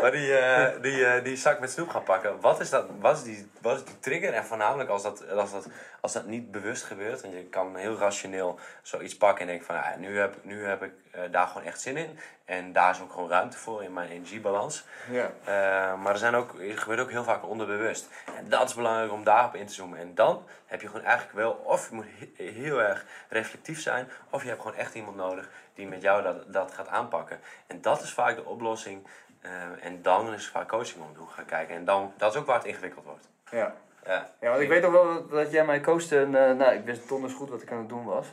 Maar 0.02 0.12
die, 0.12 0.38
eh, 0.38 0.82
die, 0.82 1.06
eh, 1.06 1.24
die 1.24 1.36
zak 1.36 1.60
met 1.60 1.72
snoep 1.72 1.90
gaan 1.90 2.04
pakken, 2.04 2.40
wat 2.40 2.60
is, 2.60 2.70
dat, 2.70 2.86
wat, 3.00 3.18
is 3.18 3.24
die, 3.24 3.50
wat 3.62 3.78
is 3.78 3.84
die 3.84 4.00
trigger? 4.00 4.34
En 4.34 4.46
voornamelijk 4.46 4.90
als 4.90 5.04
dat, 5.04 5.30
als, 5.30 5.52
dat, 5.52 5.68
als 6.02 6.14
dat 6.14 6.26
niet 6.26 6.52
bewust 6.52 6.84
gebeurt. 6.84 7.22
En 7.22 7.32
je 7.32 7.44
kan 7.44 7.76
heel 7.76 7.98
rationeel 7.98 8.60
zoiets 8.82 9.18
pakken 9.18 9.42
en 9.42 9.48
denken 9.48 9.66
van... 9.66 9.76
Ja, 9.76 9.96
nu 9.98 10.20
heb, 10.20 10.36
nu 10.42 10.66
heb 10.66 10.84
ik 10.84 10.92
eh, 11.12 11.22
daar 11.32 11.48
gewoon 11.48 11.64
echt 11.64 11.82
zin 11.82 11.98
in. 11.98 12.20
En 12.52 12.72
daar 12.72 12.90
is 12.90 13.02
ook 13.02 13.12
gewoon 13.12 13.30
ruimte 13.30 13.58
voor 13.58 13.84
in 13.84 13.94
mijn 13.94 14.10
energiebalans. 14.10 14.86
Ja. 15.10 15.32
Eh, 15.44 16.02
maar 16.02 16.12
er, 16.12 16.18
zijn 16.18 16.36
ook, 16.36 16.60
er 16.60 16.78
gebeurt 16.78 17.00
ook 17.00 17.10
heel 17.10 17.24
vaak 17.24 17.46
onderbewust. 17.48 18.10
En 18.38 18.50
dat 18.50 18.70
is 18.70 18.76
belangrijk 18.76 19.12
om 19.12 19.24
daarop 19.24 19.56
in 19.56 19.66
te 19.66 19.74
zoomen. 19.74 20.00
En 20.00 20.16
dan 20.16 20.44
heb 20.66 20.82
je 20.82 20.88
gewoon 20.88 21.04
eigenlijk 21.04 21.34
wel... 21.38 21.52
Of 21.52 21.90
je 21.90 21.96
moet 21.96 22.06
he- 22.36 22.44
heel 22.44 22.82
erg 22.82 23.06
reflectief 23.30 23.82
zijn... 23.82 24.10
Of 24.30 24.42
je 24.42 24.48
hebt 24.50 24.62
gewoon 24.62 24.78
echt 24.78 24.94
iemand 24.94 25.16
nodig 25.16 25.50
die 25.74 25.88
met 25.88 26.02
jou 26.02 26.24
dat, 26.24 26.54
dat 26.54 26.72
gaat 26.72 26.88
aanpakken. 26.88 27.40
En 27.68 27.82
dat 27.82 28.02
is 28.02 28.14
vaak 28.14 28.36
de 28.36 28.46
oplossing... 28.46 29.08
Eh, 29.42 29.52
en 29.82 30.02
dan 30.02 30.34
is 30.34 30.48
vaak 30.48 30.68
coaching 30.68 31.04
om 31.04 31.14
de 31.14 31.20
hoek 31.20 31.32
gaan 31.32 31.46
kijken. 31.46 31.76
En 31.76 31.86
dan, 31.86 32.14
dat 32.18 32.34
is 32.34 32.40
ook 32.40 32.46
waar 32.46 32.58
het 32.58 32.66
ingewikkeld 32.66 33.06
wordt. 33.06 33.28
Ja. 33.52 33.76
Ja, 34.06 34.30
ja, 34.40 34.50
want 34.50 34.62
ik 34.62 34.70
weet 34.70 34.82
nog 34.82 34.92
wel 34.92 35.28
dat 35.28 35.52
jij 35.52 35.66
mij 35.66 35.82
coachte. 35.82 36.20
En, 36.20 36.50
eh, 36.50 36.56
nou, 36.56 36.74
ik 36.74 36.86
wist 36.86 37.10
donders 37.10 37.34
goed 37.34 37.50
wat 37.50 37.62
ik 37.62 37.72
aan 37.72 37.78
het 37.78 37.90
doen 37.90 38.06
was. 38.06 38.28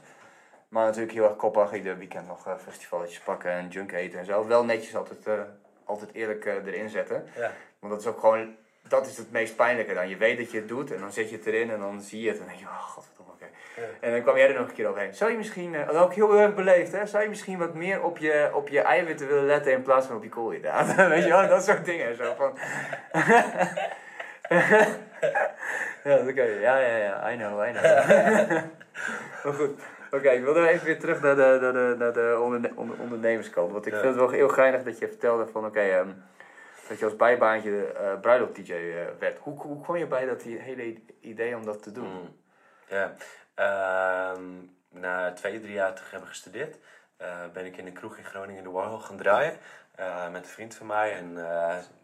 Maar 0.69 0.85
natuurlijk 0.85 1.13
heel 1.13 1.25
erg 1.25 1.37
koppig. 1.37 1.73
Ieder 1.73 1.99
weekend 1.99 2.27
nog 2.27 2.47
eh, 2.47 2.53
festivalletjes 2.65 3.21
pakken 3.21 3.51
en 3.51 3.69
junk 3.69 3.93
eten 3.93 4.19
en 4.19 4.25
zo. 4.25 4.47
Wel 4.47 4.65
netjes 4.65 4.97
altijd, 4.97 5.27
eh, 5.27 5.41
altijd 5.85 6.13
eerlijk 6.13 6.45
eh, 6.45 6.55
erin 6.67 6.89
zetten. 6.89 7.27
ja. 7.37 7.53
Want 7.79 7.93
dat 7.93 8.03
is 8.03 8.09
ook 8.09 8.21
gewoon... 8.21 8.57
Dat 8.89 9.07
is 9.07 9.17
het 9.17 9.31
meest 9.31 9.57
pijnlijke 9.57 9.95
dan. 9.95 10.09
Je 10.09 10.17
weet 10.17 10.39
dat 10.39 10.51
je 10.51 10.59
het 10.59 10.69
doet 10.69 10.93
en 10.93 11.01
dan 11.01 11.13
zet 11.13 11.31
je 11.31 11.37
het 11.37 11.47
erin 11.47 11.71
en 11.71 11.81
dan 11.81 12.01
zie 12.01 12.23
je 12.23 12.29
het. 12.29 12.39
En 12.39 12.45
dan 12.45 12.49
denk 12.49 12.61
je, 12.61 12.67
oh 12.67 12.83
godverdomme, 12.83 13.33
oké. 13.33 13.45
En 14.01 14.11
dan 14.11 14.23
kwam 14.23 14.37
jij 14.37 14.49
er 14.49 14.59
nog 14.59 14.69
een 14.69 14.75
keer 14.75 14.87
overheen. 14.87 15.15
Zou 15.15 15.31
je 15.31 15.37
misschien, 15.37 15.75
en 15.75 15.89
ook 15.89 16.15
heel 16.15 16.39
erg 16.39 16.55
beleefd 16.55 16.93
hè, 16.93 17.07
zou 17.07 17.23
je 17.23 17.29
misschien 17.29 17.59
wat 17.59 17.75
meer 17.75 18.03
op 18.03 18.19
je, 18.19 18.51
op 18.55 18.69
je 18.69 18.81
eiwitten 18.81 19.27
willen 19.27 19.47
letten 19.47 19.73
in 19.73 19.83
plaats 19.83 20.07
van 20.07 20.17
op 20.17 20.23
je 20.23 20.29
koolhydraten? 20.29 21.09
Weet 21.15 21.25
je 21.25 21.29
wel, 21.29 21.49
dat 21.49 21.65
soort 21.65 21.85
dingen. 21.85 22.17
Zo 22.17 22.35
van... 22.35 22.59
ja, 26.05 26.19
oké, 26.29 26.43
ja, 26.43 26.79
ja, 26.79 26.97
ja, 26.97 27.31
I 27.33 27.37
know, 27.37 27.67
I 27.67 27.71
know. 27.71 27.83
maar 29.45 29.55
goed, 29.55 29.81
oké, 30.11 30.29
ik 30.31 30.43
wil 30.45 30.65
even 30.65 30.87
weer 30.87 30.99
terug 30.99 31.21
naar 31.23 31.37
de, 31.37 31.59
naar 31.61 31.73
de, 31.73 31.95
naar 31.99 32.13
de 32.13 32.39
onderne, 32.43 32.73
onder- 32.75 32.99
ondernemerskant. 33.01 33.73
Want 33.73 33.87
ik 33.87 33.93
Ja. 33.93 33.99
vind 34.01 34.11
het 34.15 34.21
wel 34.25 34.31
heel 34.31 34.49
geinig 34.49 34.83
dat 34.83 34.99
je 34.99 35.09
vertelde 35.09 35.47
van, 35.47 35.67
oké, 35.67 35.81
ehm, 35.81 36.09
dat 36.89 36.99
je 36.99 37.05
als 37.05 37.17
bijbaantje 37.17 37.87
eh 37.87 38.21
bruiloft-dj 38.21 38.73
eh, 38.73 39.07
werd. 39.19 39.39
Hoe, 39.39 39.61
hoe 39.61 39.83
kwam 39.83 39.97
je 39.97 40.07
bij 40.07 40.27
dat 40.27 40.41
die 40.41 40.59
hele 40.59 40.95
idee 41.21 41.57
om 41.57 41.65
dat 41.65 41.83
te 41.83 41.93
doen? 41.93 42.09
Mm. 42.09 42.37
Ja, 42.87 43.15
ehm, 43.55 44.43
na 44.91 45.33
twee, 45.33 45.61
drie 45.61 45.73
jaar 45.73 45.95
terug 45.95 46.11
hebben 46.11 46.29
gestudeerd, 46.29 46.77
eh, 47.17 47.29
ben 47.53 47.65
ik 47.67 47.77
in 47.77 47.87
een 47.87 47.93
kroeg 47.93 48.17
in 48.17 48.25
Groningen 48.25 48.63
de 48.63 48.71
Warhol 48.71 48.99
gaan 48.99 49.17
draaien. 49.17 49.57
met 50.33 50.43
een 50.43 50.51
vriend 50.51 50.75
van 50.75 50.87
mij. 50.87 51.13
En 51.13 51.33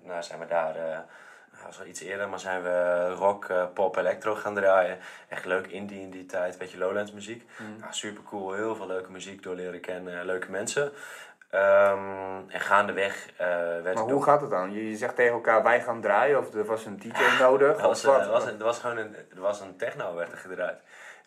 nou, 0.03 0.23
zijn 0.23 0.39
we 0.39 0.47
daar, 0.47 1.05
nou, 1.65 1.77
was 1.77 1.85
al 1.85 1.91
iets 1.91 2.01
eerder, 2.01 2.29
maar 2.29 2.41
zijn 2.41 2.63
we 2.63 3.09
rock, 3.19 3.45
eh, 3.45 3.65
pop, 3.75 3.97
electro 3.97 4.35
gaan 4.35 4.55
draaien. 4.55 4.99
Echt 5.29 5.45
leuk 5.45 5.67
indie 5.67 6.01
in 6.01 6.11
die 6.11 6.27
tijd, 6.27 6.59
beetje 6.59 6.79
Lowlands 6.79 7.13
muziek. 7.13 7.51
Nou, 7.81 7.93
super 7.93 8.23
cool, 8.23 8.53
heel 8.53 8.77
veel 8.77 8.87
leuke 8.87 9.11
muziek 9.11 9.43
door 9.43 9.55
leren 9.55 9.81
kennen, 9.81 10.25
leuke 10.25 10.51
mensen. 10.51 10.93
Ehm, 11.51 12.41
en 12.49 12.61
gaandeweg 12.61 13.29
eh 13.37 13.47
werd 13.83 13.95
Maar 13.95 14.05
hoe 14.05 14.23
gaat 14.23 14.41
het 14.41 14.51
dan? 14.51 14.73
Je, 14.73 14.91
je 14.91 14.97
zegt 14.97 15.17
tegen 15.17 15.33
elkaar, 15.33 15.63
wij 15.63 15.81
gaan 15.83 16.01
draaien, 16.01 16.39
of 16.39 16.55
er 16.55 16.65
was 16.65 16.85
een 16.85 16.99
DJ 16.99 17.39
nodig, 17.41 17.77
Er 17.81 17.87
was, 17.87 18.05
of 18.05 18.17
wat? 18.17 18.27
was, 18.27 18.45
een, 18.45 18.59
er 18.59 18.65
was 18.65 18.79
gewoon 18.79 18.97
een, 18.97 19.17
er 19.35 19.41
was 19.41 19.61
een 19.61 19.77
techno 19.77 20.15
werd 20.15 20.33
er 20.33 20.39
gedraaid. 20.39 20.79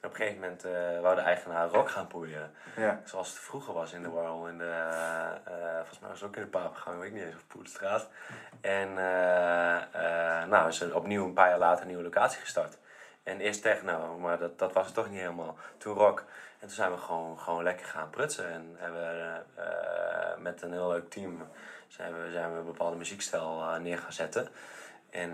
Op 0.08 0.14
een 0.14 0.20
gegeven 0.20 0.42
moment 0.42 0.66
eh 0.66 1.02
wou 1.02 1.16
de 1.16 1.22
eigenaar 1.22 1.68
rock 1.68 1.90
gaan 1.90 2.08
poeien. 2.08 2.52
Ja. 2.76 3.02
Zoals 3.04 3.30
het 3.30 3.40
vroeger 3.40 3.74
was 3.74 3.94
in 3.94 4.02
de 4.02 4.10
Warhol. 4.10 4.48
In 4.48 4.58
de, 4.58 4.90
eh, 5.46 5.76
volgens 5.76 6.00
mij 6.00 6.10
was 6.10 6.20
het 6.20 6.30
ook 6.30 6.36
in 6.36 6.42
de 6.42 6.48
Papengang, 6.48 7.00
weet 7.00 7.08
ik 7.08 7.14
niet 7.14 7.24
eens, 7.24 7.36
of 7.36 7.48
Poederstraat. 7.48 8.08
En 8.62 8.94
nou 10.50 10.68
is 10.68 10.82
er 10.82 10.96
opnieuw 10.96 11.26
een 11.26 11.34
paar 11.34 11.50
jaar 11.50 11.58
later 11.58 11.82
een 11.82 11.88
nieuwe 11.88 12.04
locatie 12.04 12.40
gestart. 12.40 12.78
En 13.24 13.40
eerst 13.40 13.62
techno, 13.62 14.18
maar 14.18 14.38
dat, 14.38 14.60
dat 14.60 14.74
was 14.74 14.86
het 14.86 14.96
toch 14.96 15.10
niet 15.10 15.20
helemaal. 15.20 15.58
Toen 15.78 15.94
rock. 15.94 16.20
En 16.60 16.68
toen 16.68 16.76
zijn 16.76 16.92
we 16.92 16.98
gewoon, 16.98 17.40
gewoon 17.40 17.64
lekker 17.64 17.86
gaan 17.86 18.10
prutsen. 18.10 18.52
En 18.52 18.76
hebben 18.78 19.02
we 19.02 19.42
met 20.38 20.62
een 20.62 20.72
heel 20.72 20.90
leuk 20.90 21.10
team 21.10 21.50
zijn 21.88 22.14
we, 22.14 22.32
zijn 22.32 22.52
we 22.52 22.58
een 22.58 22.66
bepaalde 22.66 22.98
muziekstijl 22.98 23.80
neer 23.80 23.98
gaan 23.98 24.14
zetten. 24.14 24.48
En 25.10 25.32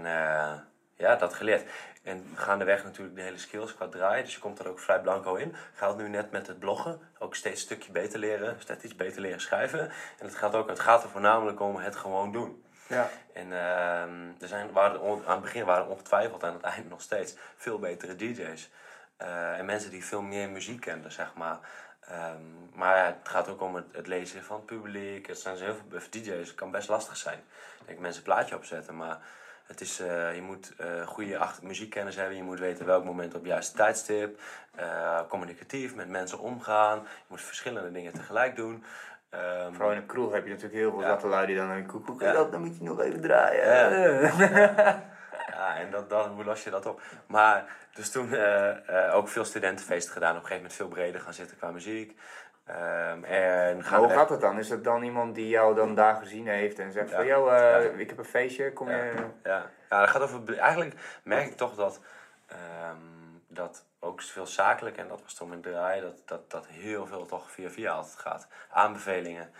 ja, 0.95 1.15
dat 1.15 1.33
geleerd. 1.33 1.63
En 2.03 2.31
gaandeweg 2.35 2.83
natuurlijk 2.83 3.15
de 3.15 3.21
hele 3.21 3.37
skills 3.37 3.75
qua 3.75 3.87
draaien. 3.87 4.23
Dus 4.23 4.33
je 4.33 4.39
komt 4.39 4.59
er 4.59 4.67
ook 4.67 4.79
vrij 4.79 5.01
blanco 5.01 5.35
in. 5.35 5.55
Gaat 5.73 5.97
nu 5.97 6.07
net 6.09 6.31
met 6.31 6.47
het 6.47 6.59
bloggen. 6.59 6.99
Ook 7.19 7.35
steeds 7.35 7.59
een 7.59 7.65
stukje 7.65 7.91
beter 7.91 8.19
leren. 8.19 8.55
Steeds 8.59 8.83
iets 8.83 8.95
beter 8.95 9.21
leren 9.21 9.41
schrijven. 9.41 9.79
En 10.19 10.25
het 10.25 10.35
gaat, 10.35 10.55
ook, 10.55 10.69
het 10.69 10.79
gaat 10.79 11.03
er 11.03 11.09
voornamelijk 11.09 11.59
om 11.59 11.75
het 11.75 11.95
gewoon 11.95 12.31
doen. 12.31 12.63
Ja. 12.87 13.09
En 13.33 13.51
ehm, 13.53 14.41
er 14.41 14.47
zijn, 14.47 14.71
waren, 14.71 15.01
on- 15.01 15.25
aan 15.25 15.33
het 15.33 15.41
begin 15.41 15.65
waren 15.65 15.87
ongetwijfeld 15.87 16.43
aan 16.43 16.53
het 16.53 16.61
einde 16.63 16.89
nog 16.89 17.01
steeds 17.01 17.35
veel 17.55 17.79
betere 17.79 18.15
DJ's. 18.15 18.69
Eh, 19.17 19.57
en 19.57 19.65
mensen 19.65 19.89
die 19.89 20.05
veel 20.05 20.21
meer 20.21 20.49
muziek 20.49 20.79
kenden, 20.81 21.11
zeg 21.11 21.33
maar. 21.33 21.59
Ehm, 21.99 22.41
maar 22.73 22.97
ja, 22.97 23.05
het 23.05 23.29
gaat 23.29 23.47
ook 23.47 23.61
om 23.61 23.75
het, 23.75 23.85
het 23.91 24.07
lezen 24.07 24.43
van 24.43 24.55
het 24.55 24.65
publiek. 24.65 25.27
Het 25.27 25.39
zijn 25.39 25.57
zo 25.57 25.63
heel 25.63 25.75
veel 25.89 25.99
DJ's. 26.09 26.47
Het 26.47 26.55
kan 26.55 26.71
best 26.71 26.89
lastig 26.89 27.17
zijn. 27.17 27.39
Ik 27.79 27.87
denk 27.87 27.99
mensen 27.99 28.17
een 28.19 28.33
plaatje 28.33 28.55
opzetten, 28.55 28.95
maar 28.95 29.19
Het 29.73 29.81
is, 29.81 29.99
eh, 29.99 30.35
je 30.35 30.41
moet 30.41 30.73
eh, 30.77 31.07
goede 31.07 31.39
muziekkennis 31.61 32.15
hebben. 32.15 32.35
Je 32.35 32.43
moet 32.43 32.59
weten 32.59 32.85
welk 32.85 33.03
moment 33.03 33.33
op 33.33 33.39
het 33.41 33.49
juiste 33.49 33.77
tijdstip. 33.77 34.39
eh, 34.75 35.19
communicatief 35.29 35.95
met 35.95 36.07
mensen 36.09 36.39
omgaan. 36.39 36.97
Je 36.99 37.23
moet 37.27 37.41
verschillende 37.41 37.91
dingen 37.91 38.13
tegelijk 38.13 38.55
doen. 38.55 38.83
Ehm, 39.29 39.71
Vooral 39.73 39.91
in 39.91 39.97
een 39.97 40.05
kroeg 40.05 40.33
heb 40.33 40.43
je 40.43 40.49
natuurlijk 40.49 40.75
heel 40.75 40.91
veel 40.91 41.01
Ja. 41.01 41.07
zatte 41.07 41.27
lui 41.27 41.45
die 41.45 41.55
dan 41.55 41.69
een 41.69 41.85
koek, 41.85 42.05
koek, 42.05 42.21
Ja. 42.21 42.31
dat, 42.31 42.51
dan 42.51 42.61
moet 42.61 42.77
je 42.77 42.83
nog 42.83 43.01
even 43.01 43.21
draaien. 43.21 43.65
Ja, 45.47 45.77
en 45.81 45.91
dat, 45.91 46.09
dat, 46.09 46.27
hoe 46.27 46.43
los 46.43 46.63
je 46.63 46.69
dat 46.69 46.85
op? 46.85 47.01
Maar 47.27 47.65
dus 47.93 48.11
toen 48.11 48.35
ook 49.11 49.27
veel 49.27 49.45
studentenfeesten 49.45 50.13
gedaan. 50.13 50.29
Op 50.35 50.41
een 50.41 50.47
gegeven 50.47 50.61
moment 50.61 50.73
veel 50.73 50.87
breder 50.87 51.21
gaan 51.21 51.33
zitten 51.33 51.57
qua 51.57 51.71
muziek. 51.71 52.19
Ehm, 52.65 53.23
en 53.23 53.83
gaan 53.83 53.99
hoe 53.99 54.09
gaat 54.09 54.29
het 54.29 54.41
dan? 54.41 54.57
Is 54.59 54.69
het 54.69 54.83
dan 54.83 55.03
iemand 55.03 55.35
die 55.35 55.47
jou 55.47 55.75
dan 55.75 55.95
daar 55.95 56.15
gezien 56.15 56.47
heeft 56.47 56.79
en 56.79 56.91
zegt 56.91 57.09
Ja. 57.09 57.15
van, 57.15 57.25
yo, 57.25 57.47
eh, 57.47 57.59
Ja. 57.59 57.77
ik 57.77 58.09
heb 58.09 58.17
een 58.17 58.25
feestje, 58.25 58.73
kom 58.73 58.89
je... 58.89 59.13
Ja, 59.43 59.69
ja 59.89 59.99
dat 59.99 60.09
gaat 60.09 60.21
over. 60.21 60.57
Eigenlijk 60.57 61.19
merk 61.23 61.45
ik 61.45 61.57
toch 61.57 61.75
dat. 61.75 61.99
ehm, 62.47 62.97
dat 63.47 63.85
ook 63.99 64.21
veel 64.21 64.45
zakelijk, 64.47 64.97
en 64.97 65.07
dat 65.07 65.21
was 65.23 65.33
toen 65.33 65.49
met 65.49 65.63
draai, 65.63 66.01
dat, 66.01 66.21
dat, 66.25 66.51
dat 66.51 66.67
heel 66.67 67.05
veel 67.07 67.25
toch 67.25 67.51
via 67.51 67.69
via 67.69 67.91
altijd 67.91 68.15
gaat. 68.15 68.47
Aanbevelingen. 68.69 69.51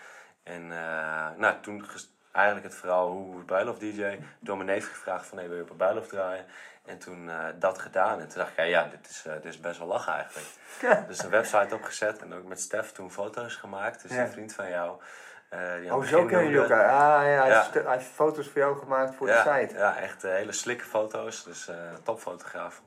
En 0.44 0.72
eh, 0.72 1.30
nou, 1.38 1.56
toen 1.62 1.86
eigenlijk 2.32 2.66
het 2.66 2.76
verhaal 2.76 3.08
hoe 3.10 3.44
bruiloft 3.44 3.80
DJ 3.80 4.18
door 4.40 4.56
mijn 4.58 4.70
neef 4.70 4.90
gevraagd 4.90 5.26
van 5.26 5.38
hey, 5.38 5.48
wil 5.48 5.58
je 5.58 5.64
op 5.64 5.70
een 5.70 5.76
bruiloft 5.76 6.10
draaien? 6.10 6.46
En 6.86 7.00
toen 7.00 7.30
eh, 7.30 7.38
dat 7.56 7.78
gedaan. 7.80 8.20
En 8.20 8.28
toen 8.28 8.38
dacht 8.38 8.52
ik, 8.52 8.58
ja, 8.58 8.64
ja 8.64 8.84
dit, 8.88 9.10
is, 9.10 9.26
eh, 9.26 9.34
dit 9.34 9.46
is 9.46 9.60
best 9.60 9.78
wel 9.80 9.88
lachen 9.88 10.14
eigenlijk. 10.14 10.48
Dus 11.08 11.24
een 11.24 11.30
website 11.30 11.76
opgezet 11.76 12.22
en 12.22 12.34
ook 12.34 12.44
met 12.44 12.62
Stef 12.62 12.92
toen 12.92 13.12
foto's 13.12 13.56
gemaakt. 13.56 14.02
Dus 14.02 14.12
Ja. 14.12 14.22
een 14.22 14.32
vriend 14.32 14.54
van 14.54 14.70
jou. 14.70 15.02
het 15.50 15.92
Oh, 15.92 16.04
zo 16.04 16.26
kennen 16.26 16.44
jullie 16.50 16.62
elkaar. 16.62 16.90
Ah 16.90 17.00
ja, 17.00 17.42
hij, 17.42 17.50
Ja. 17.50 17.56
Heeft, 17.56 17.66
stu- 17.66 17.84
hij 17.84 17.98
heeft 17.98 18.10
foto's 18.10 18.48
voor 18.48 18.62
jou 18.62 18.78
gemaakt 18.78 19.16
voor 19.16 19.28
ja, 19.28 19.44
de 19.44 19.50
site. 19.60 19.78
Ja, 19.78 19.98
echt 19.98 20.22
hele 20.22 20.52
slikke 20.52 20.84
foto's. 20.84 21.44
Dus 21.44 21.70
topfotograaf. 22.04 22.82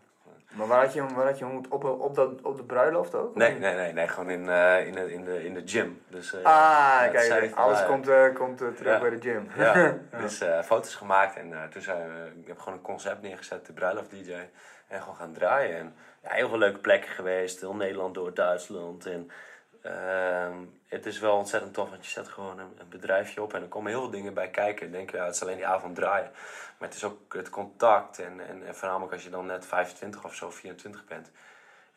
Maar 0.57 0.67
waar 0.67 0.85
had 0.85 0.93
je 0.93 1.01
hem, 1.03 1.15
waar 1.15 1.27
had 1.27 1.39
je 1.39 1.45
hem 1.45 1.55
ontmoet? 1.57 1.85
op, 1.85 2.01
op, 2.01 2.15
dat, 2.15 2.43
op 2.43 2.57
de 2.57 2.63
bruiloft 2.63 3.15
ook? 3.15 3.35
Nee, 3.35 3.59
nee, 3.59 3.75
nee, 3.75 3.93
nee 3.93 4.09
gewoon 4.09 4.31
in, 4.31 4.49
eh, 4.49 4.87
in, 4.87 4.93
de, 4.95 5.13
in, 5.13 5.25
de, 5.25 5.45
in 5.45 5.55
de 5.55 5.63
gym. 5.65 6.03
Dus, 6.09 6.35
eh, 6.35 6.45
Ah, 6.45 7.11
kijk, 7.11 7.55
alles 7.55 7.85
komt, 7.87 8.09
eh, 8.09 8.35
komt 8.35 8.59
terug 8.59 8.85
Ja. 8.85 9.01
bij 9.01 9.11
de 9.11 9.21
gym. 9.21 9.49
Ja, 9.57 9.99
dus 10.23 10.43
foto's 10.65 10.95
gemaakt 10.95 11.37
en 11.37 11.55
toen 11.71 11.83
zijn 11.83 12.09
we, 12.09 12.41
ik 12.41 12.47
heb 12.47 12.59
gewoon 12.59 12.75
een 12.79 12.85
concept 12.85 13.23
neergezet, 13.23 13.67
de 13.67 13.73
bruiloft 13.73 14.11
DJ. 14.11 14.35
En 14.89 15.01
gewoon 15.01 15.17
gaan 15.17 15.33
draaien. 15.33 15.77
En 15.77 15.95
ja, 16.23 16.31
heel 16.31 16.49
veel 16.49 16.59
leuke 16.59 16.79
plekken 16.79 17.11
geweest, 17.11 17.61
heel 17.61 17.75
Nederland 17.75 18.15
door 18.15 18.35
Duitsland. 18.35 19.07
En 19.07 19.31
ehm, 19.83 20.55
het 20.89 21.07
is 21.07 21.19
wel 21.19 21.37
ontzettend 21.37 21.75
tof, 21.75 21.91
want 21.91 22.05
je 22.05 22.11
zet 22.11 22.29
gewoon 22.29 22.59
een, 22.59 22.73
een 22.79 22.89
bedrijfje 22.89 23.43
op 23.43 23.55
en 23.55 23.63
er 23.63 23.69
komen 23.69 23.91
heel 23.91 24.01
veel 24.01 24.11
dingen 24.11 24.35
bij 24.35 24.49
kijken. 24.49 24.83
Dan 24.87 24.97
denk 24.97 25.11
je, 25.11 25.17
ja, 25.17 25.25
het 25.25 25.35
is 25.35 25.43
alleen 25.43 25.57
die 25.57 25.67
avond 25.67 25.95
draaien. 25.95 26.31
Maar 26.79 26.89
het 26.89 26.97
is 26.97 27.05
ook 27.05 27.35
het 27.35 27.51
contact 27.51 28.19
en, 28.19 28.49
en, 28.49 28.67
en 28.67 28.75
voornamelijk 28.75 29.13
als 29.13 29.25
je 29.25 29.31
dan 29.31 29.47
net 29.47 29.67
25 29.67 30.25
of 30.25 30.35
zo, 30.35 30.51
24 30.51 31.05
bent. 31.05 31.31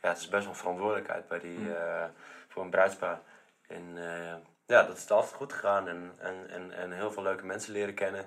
Ja, 0.02 0.10
het 0.10 0.18
is 0.18 0.28
best 0.28 0.44
wel 0.44 0.54
een 0.54 0.60
verantwoordelijkheid 0.60 1.28
bij 1.28 1.40
die, 1.40 1.76
eh, 1.76 2.06
voor 2.48 2.64
een 2.64 2.70
bruidspaar. 2.70 3.20
En 3.68 3.98
eh, 3.98 4.36
ja, 4.66 4.84
dat 4.84 4.98
is 4.98 5.12
altijd 5.12 5.34
goed 5.34 5.54
gegaan 5.54 5.88
en, 5.88 6.12
en, 6.18 6.50
en, 6.50 6.72
en 6.72 6.92
heel 6.92 7.12
veel 7.12 7.24
leuke 7.24 7.46
mensen 7.46 7.74
leren 7.74 7.94
kennen. 7.94 8.26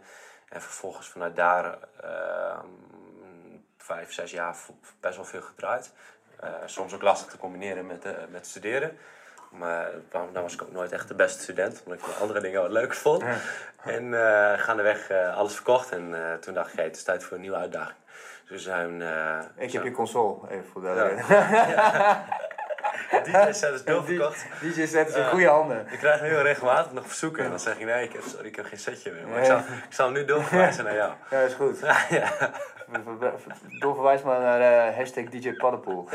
En 0.48 0.62
vervolgens 0.62 1.08
vanuit 1.08 1.36
daar 1.36 1.78
eh, 2.00 2.58
vijf, 3.76 4.12
zes 4.12 4.30
jaar 4.30 4.56
best 5.00 5.16
wel 5.16 5.24
veel 5.24 5.42
gedraaid. 5.42 5.92
Eh, 6.40 6.54
soms 6.66 6.92
ook 6.94 7.02
lastig 7.02 7.30
te 7.30 7.38
combineren 7.38 7.86
met, 7.86 8.30
met 8.30 8.46
studeren. 8.46 8.98
Maar 9.58 9.88
dan 10.10 10.28
was 10.32 10.54
ik 10.54 10.62
ook 10.62 10.72
nooit 10.72 10.92
echt 10.92 11.08
de 11.08 11.14
beste 11.14 11.42
student, 11.42 11.82
omdat 11.84 11.98
ik 12.08 12.14
andere 12.20 12.40
dingen 12.40 12.60
wat 12.62 12.70
leuker 12.70 12.96
vond. 12.96 13.22
En 13.84 14.14
eh 14.14 14.58
gaandeweg 14.58 15.10
eh 15.10 15.36
alles 15.36 15.54
verkocht 15.54 15.90
en 15.90 16.14
eh, 16.14 16.34
toen 16.34 16.54
dacht 16.54 16.68
ik, 16.70 16.76
hey, 16.76 16.84
het 16.84 16.96
is 16.96 17.02
tijd 17.02 17.24
voor 17.24 17.34
een 17.36 17.42
nieuwe 17.42 17.56
uitdaging. 17.56 17.96
Dus 18.48 18.50
we 18.50 18.58
zijn... 18.70 18.94
Ik 19.56 19.70
zo- 19.70 19.76
heb 19.76 19.84
je 19.86 19.92
console, 19.92 20.36
even 20.50 20.64
voor 20.72 20.80
de 20.82 20.88
DJ 23.24 23.52
set 23.52 23.74
is 23.74 23.84
doorverkocht. 23.84 24.46
DJ 24.60 24.86
set 24.86 25.08
is 25.08 25.14
in 25.14 25.24
goede 25.24 25.46
handen. 25.46 25.86
Ik 25.90 25.98
krijg 25.98 26.20
heel 26.20 26.42
regelmatig 26.42 26.92
nog 26.92 27.06
verzoeken 27.06 27.44
en 27.44 27.50
dan 27.50 27.60
zeg 27.60 27.78
je 27.78 27.84
nee, 27.84 28.04
ik 28.04 28.12
heb, 28.12 28.22
sorry, 28.22 28.46
ik 28.46 28.56
heb 28.56 28.64
geen 28.64 28.78
setje 28.78 29.12
meer. 29.12 29.28
Maar 29.28 29.38
ik, 29.38 29.44
zal, 29.44 29.58
ik 29.58 29.86
zal 29.88 30.10
nu 30.10 30.24
doorverwijzen 30.24 30.84
naar 30.84 30.94
jou. 30.94 31.12
Ja, 31.30 31.40
is 31.40 31.54
goed. 31.54 31.78
ja. 32.10 32.32
Doorverwijs 33.78 34.22
maar 34.22 34.40
naar 34.40 34.60
eh, 34.60 34.96
hashtag 34.96 35.24
DJ 35.24 35.52
Paddenpoel. 35.52 36.08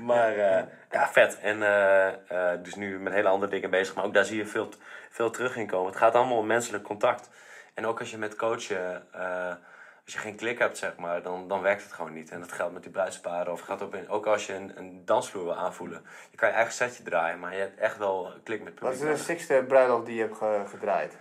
Maar 0.00 0.36
eh, 0.36 0.62
ja, 0.90 1.08
vet. 1.08 1.38
En 1.40 1.62
eh, 1.62 2.08
eh, 2.08 2.62
dus 2.62 2.74
nu 2.74 2.98
met 2.98 3.12
hele 3.12 3.28
andere 3.28 3.50
dingen 3.50 3.70
bezig. 3.70 3.94
Maar 3.94 4.04
ook 4.04 4.14
daar 4.14 4.24
zie 4.24 4.36
je 4.36 4.46
veel, 4.46 4.68
veel 5.10 5.30
terug 5.30 5.56
in 5.56 5.66
komen. 5.66 5.86
Het 5.86 6.00
gaat 6.00 6.14
allemaal 6.14 6.38
om 6.38 6.46
menselijk 6.46 6.84
contact. 6.84 7.30
En 7.74 7.86
ook 7.86 8.00
als 8.00 8.10
je 8.10 8.18
met 8.18 8.36
coachen, 8.36 9.02
eh, 9.12 9.52
als 10.04 10.12
je 10.12 10.18
geen 10.18 10.36
klik 10.36 10.58
hebt, 10.58 10.78
zeg 10.78 10.96
maar, 10.96 11.22
dan, 11.22 11.48
dan 11.48 11.60
werkt 11.60 11.82
het 11.82 11.92
gewoon 11.92 12.12
niet. 12.12 12.30
En 12.30 12.40
dat 12.40 12.52
geldt 12.52 12.72
met 12.72 12.82
die 12.82 12.92
bruidsparen. 12.92 13.52
Of 13.52 13.60
gaat 13.60 13.82
ook, 13.82 13.94
in, 13.94 14.08
ook 14.08 14.26
als 14.26 14.46
je 14.46 14.54
een, 14.54 14.72
een 14.78 15.04
dansvloer 15.04 15.44
wil 15.44 15.54
aanvoelen. 15.56 16.06
Je 16.30 16.36
kan 16.36 16.48
je 16.48 16.54
eigen 16.54 16.72
setje 16.74 17.02
draaien, 17.02 17.38
maar 17.38 17.52
je 17.52 17.58
hebt 17.60 17.78
echt 17.78 17.98
wel 17.98 18.32
klik 18.42 18.62
met 18.62 18.72
het 18.72 18.80
Wat 18.82 18.90
publiek. 18.92 19.10
is 19.12 19.18
de 19.18 19.24
sixte 19.24 19.64
bruiloft 19.68 20.06
die 20.06 20.14
je 20.14 20.20
hebt 20.22 20.36
ge- 20.36 20.64
gedraaid? 20.68 21.16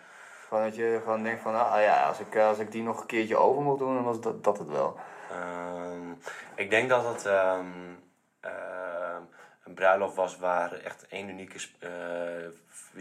Gewoon 0.47 0.63
dat 0.63 0.75
je 0.75 0.99
gewoon 1.03 1.23
denkt 1.23 1.41
van, 1.41 1.55
ah 1.71 1.81
ja, 1.81 2.07
als 2.07 2.19
ik, 2.19 2.35
eh, 2.35 2.47
als 2.47 2.59
ik 2.59 2.71
die 2.71 2.83
nog 2.83 3.01
een 3.01 3.07
keertje 3.07 3.37
over 3.37 3.61
moet 3.61 3.79
doen, 3.79 3.93
dan 3.95 4.03
was 4.03 4.19
dat, 4.21 4.43
dat 4.43 4.57
het 4.57 4.69
wel. 4.69 4.99
Ehm, 5.31 6.11
ik 6.55 6.69
denk 6.69 6.89
dat 6.89 7.05
het 7.05 7.25
ehm, 7.25 7.65
ehm, 8.39 9.21
een 9.63 9.73
bruiloft 9.73 10.15
was 10.15 10.37
waar 10.37 10.73
echt 10.73 11.07
één 11.07 11.29
unieke 11.29 11.57
eh, 11.79 11.89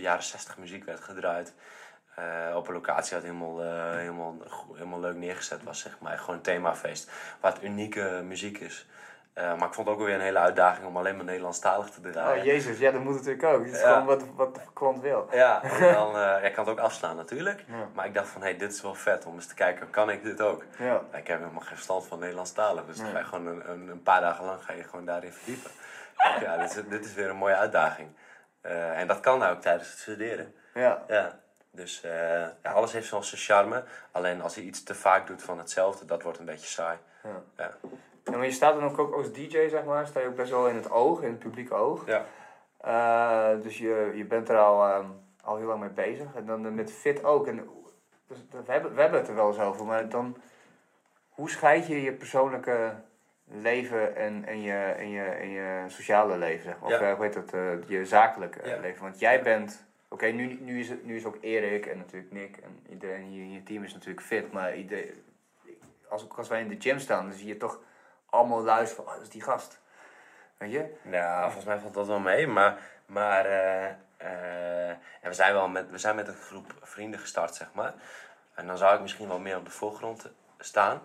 jaren 0.01 0.23
60 0.23 0.59
muziek 0.59 0.85
werd 0.85 1.01
gedraaid. 1.01 1.55
Eh, 2.15 2.57
op 2.57 2.69
een 2.69 2.75
locatie 2.75 3.15
dat 3.15 3.23
helemaal, 3.23 3.63
eh, 3.63 3.97
helemaal, 3.97 4.37
helemaal 4.75 5.01
leuk 5.01 5.17
neergezet 5.17 5.63
was, 5.63 5.81
zeg 5.81 5.97
maar. 6.01 6.19
Gewoon 6.19 6.35
een 6.37 6.43
themafeest 6.43 7.11
waar 7.41 7.53
het 7.53 7.63
unieke 7.63 8.21
muziek 8.25 8.59
is. 8.59 8.87
Eh, 9.33 9.55
maar 9.59 9.69
ik 9.69 9.75
vond 9.75 9.89
het 9.89 9.97
ook 9.97 10.05
weer 10.05 10.15
een 10.15 10.21
hele 10.21 10.39
uitdaging 10.39 10.87
om 10.87 10.97
alleen 10.97 11.17
maar 11.17 11.25
Nederlandstalig 11.25 11.89
te 11.91 12.01
draaien. 12.01 12.39
Oh 12.41 12.45
jezus, 12.45 12.79
ja, 12.79 12.91
dat 12.91 13.01
moet 13.03 13.15
natuurlijk 13.15 13.43
ook. 13.45 13.65
Het 13.65 13.73
is 13.75 13.81
Ja. 13.81 13.89
gewoon 13.93 14.05
wat, 14.07 14.25
wat 14.37 14.55
de 14.55 14.61
klant 14.73 15.01
wil. 15.01 15.29
Ja, 15.31 15.63
en 15.81 15.93
dan, 15.93 16.17
eh, 16.19 16.45
ik 16.45 16.53
kan 16.55 16.65
het 16.65 16.73
ook 16.73 16.85
afslaan 16.85 17.17
natuurlijk. 17.17 17.65
Ja. 17.69 17.89
Maar 17.95 18.07
ik 18.07 18.15
dacht 18.15 18.29
van, 18.29 18.41
hé, 18.41 18.49
hey, 18.49 18.57
dit 18.59 18.73
is 18.73 18.83
wel 18.83 18.95
vet 18.95 19.25
om 19.27 19.35
eens 19.35 19.47
te 19.47 19.55
kijken, 19.55 19.91
kan 19.91 20.11
ik 20.11 20.23
dit 20.23 20.41
ook? 20.41 20.65
Ja. 20.79 21.01
Ik 21.13 21.27
heb 21.27 21.39
helemaal 21.39 21.61
geen 21.61 21.75
verstand 21.77 22.07
van 22.07 22.19
Nederlandstalig, 22.19 22.85
dus 22.87 22.97
dan 22.97 23.07
ga 23.07 23.19
je 23.19 23.25
gewoon 23.25 23.47
een, 23.47 23.71
een, 23.71 23.89
een 23.89 24.03
paar 24.03 24.21
dagen 24.21 24.45
lang 24.45 24.65
ga 24.65 24.73
je 24.73 24.85
gewoon 24.85 25.05
daarin 25.05 25.33
verdiepen. 25.33 25.71
ja, 26.41 26.57
dit 26.57 26.77
is, 26.77 26.83
dit 26.89 27.05
is 27.05 27.15
weer 27.15 27.31
een 27.31 27.37
mooie 27.37 27.57
uitdaging. 27.57 28.09
En 28.95 29.07
dat 29.07 29.21
kan 29.21 29.39
nou 29.39 29.55
ook 29.55 29.61
tijdens 29.61 29.91
het 29.91 29.99
studeren. 29.99 30.55
Ja. 30.75 31.03
Ja. 31.09 31.41
Dus 31.75 32.03
eh, 32.03 32.41
ja, 32.63 32.73
alles 32.73 32.93
heeft 32.93 33.11
wel 33.11 33.23
zijn 33.23 33.41
charme. 33.41 33.85
Alleen 34.11 34.43
als 34.43 34.55
je 34.55 34.63
iets 34.63 34.83
te 34.83 34.95
vaak 34.95 35.27
doet 35.27 35.43
van 35.43 35.59
hetzelfde, 35.59 36.05
dat 36.05 36.23
wordt 36.23 36.39
een 36.39 36.45
beetje 36.45 36.67
saai. 36.67 36.99
Ja. 37.23 37.43
Ja. 37.57 37.77
Ja, 38.25 38.37
maar 38.37 38.45
je 38.47 38.53
staat 38.53 38.75
dan 38.75 38.85
ook, 38.85 38.99
ook 38.99 39.15
als 39.15 39.33
DJ, 39.33 39.69
zeg 39.69 39.85
maar, 39.85 40.07
sta 40.07 40.21
je 40.21 40.27
ook 40.27 40.37
best 40.37 40.51
wel 40.51 40.69
in 40.69 40.75
het 40.77 40.91
oog, 40.91 41.23
in 41.23 41.29
het 41.31 41.39
publieke 41.39 41.75
oog. 41.75 42.07
Ja. 42.07 42.25
Eh, 42.81 43.63
dus 43.63 43.79
je, 43.79 44.13
je 44.15 44.25
bent 44.25 44.49
er 44.49 44.59
al, 44.59 44.85
ehm, 44.89 45.07
al 45.43 45.57
heel 45.57 45.67
lang 45.67 45.81
mee 45.81 45.89
bezig. 45.89 46.27
En 46.35 46.47
dan 46.47 46.75
met 46.75 46.93
fit 46.93 47.25
ook. 47.25 47.47
En, 47.47 47.69
dus, 48.27 48.39
we, 48.51 48.73
hebben, 48.73 48.95
we 48.95 49.01
hebben 49.01 49.21
het 49.21 49.29
er 49.29 49.35
wel 49.35 49.49
eens 49.49 49.59
over, 49.59 49.85
maar 49.85 50.09
dan... 50.09 50.37
Hoe 51.29 51.51
scheid 51.51 51.87
je 51.87 52.03
je 52.03 52.13
persoonlijke 52.13 52.95
leven 53.45 54.17
en, 54.17 54.45
en, 54.47 54.61
je, 54.63 54.75
en, 54.99 55.11
je, 55.11 55.23
en 55.23 55.49
je 55.49 55.85
sociale 55.89 56.37
leven, 56.39 56.63
zeg 56.65 56.75
maar? 56.81 56.93
Of 56.93 57.01
Ja. 57.01 57.09
eh, 57.11 57.15
hoe 57.15 57.25
heet 57.25 57.35
dat, 57.35 57.53
eh, 57.53 57.89
je 57.89 58.05
zakelijke 58.05 58.61
eh, 58.61 58.81
leven? 58.81 59.03
Want 59.03 59.19
jij 59.19 59.43
bent... 59.43 59.85
Oké, 60.13 60.27
nu, 60.27 60.59
nu, 60.61 60.81
is 60.81 60.89
het, 60.89 61.05
nu 61.05 61.17
is 61.17 61.25
ook 61.25 61.39
Erik 61.41 61.87
en 61.87 61.99
natuurlijk 61.99 62.33
Nick 62.33 62.57
en 62.57 62.81
iedereen 62.89 63.23
hier 63.23 63.43
in 63.43 63.53
je 63.53 63.63
team 63.63 63.85
is 63.85 63.93
natuurlijk 63.93 64.27
fit. 64.27 64.53
Maar 64.53 64.77
iedereen, 64.77 65.25
als, 66.09 66.29
als 66.29 66.49
wij 66.49 66.61
in 66.61 66.69
de 66.69 66.77
gym 66.79 66.99
staan, 66.99 67.29
dan 67.29 67.39
zie 67.39 67.47
je 67.47 67.57
toch 67.57 67.81
allemaal 68.27 68.63
luisteren 68.63 69.05
van, 69.05 69.13
oh, 69.13 69.19
dat 69.19 69.29
is 69.29 69.33
die 69.33 69.43
gast. 69.43 69.81
Weet 70.57 70.73
je? 70.73 70.95
Nou, 71.03 71.43
volgens 71.45 71.65
mij 71.65 71.79
valt 71.79 71.95
dat 71.95 72.07
wel 72.07 72.19
mee. 72.19 72.47
Maar, 72.47 72.79
maar 73.07 73.45
eh, 73.45 73.89
eh, 74.17 74.89
en 74.89 75.29
we, 75.29 75.33
zijn 75.33 75.53
wel 75.53 75.69
met, 75.69 75.91
we 75.91 75.99
zijn 75.99 76.17
met 76.17 76.29
een 76.29 76.35
groep 76.35 76.75
vrienden 76.81 77.21
gestart, 77.21 77.55
zeg 77.55 77.73
maar. 77.75 77.95
En 78.55 78.67
dan 78.67 78.79
zou 78.79 78.95
ik 78.95 79.01
misschien 79.01 79.29
wel 79.29 79.39
meer 79.39 79.57
op 79.57 79.65
de 79.65 79.71
voorgrond 79.71 80.31
staan. 80.59 81.03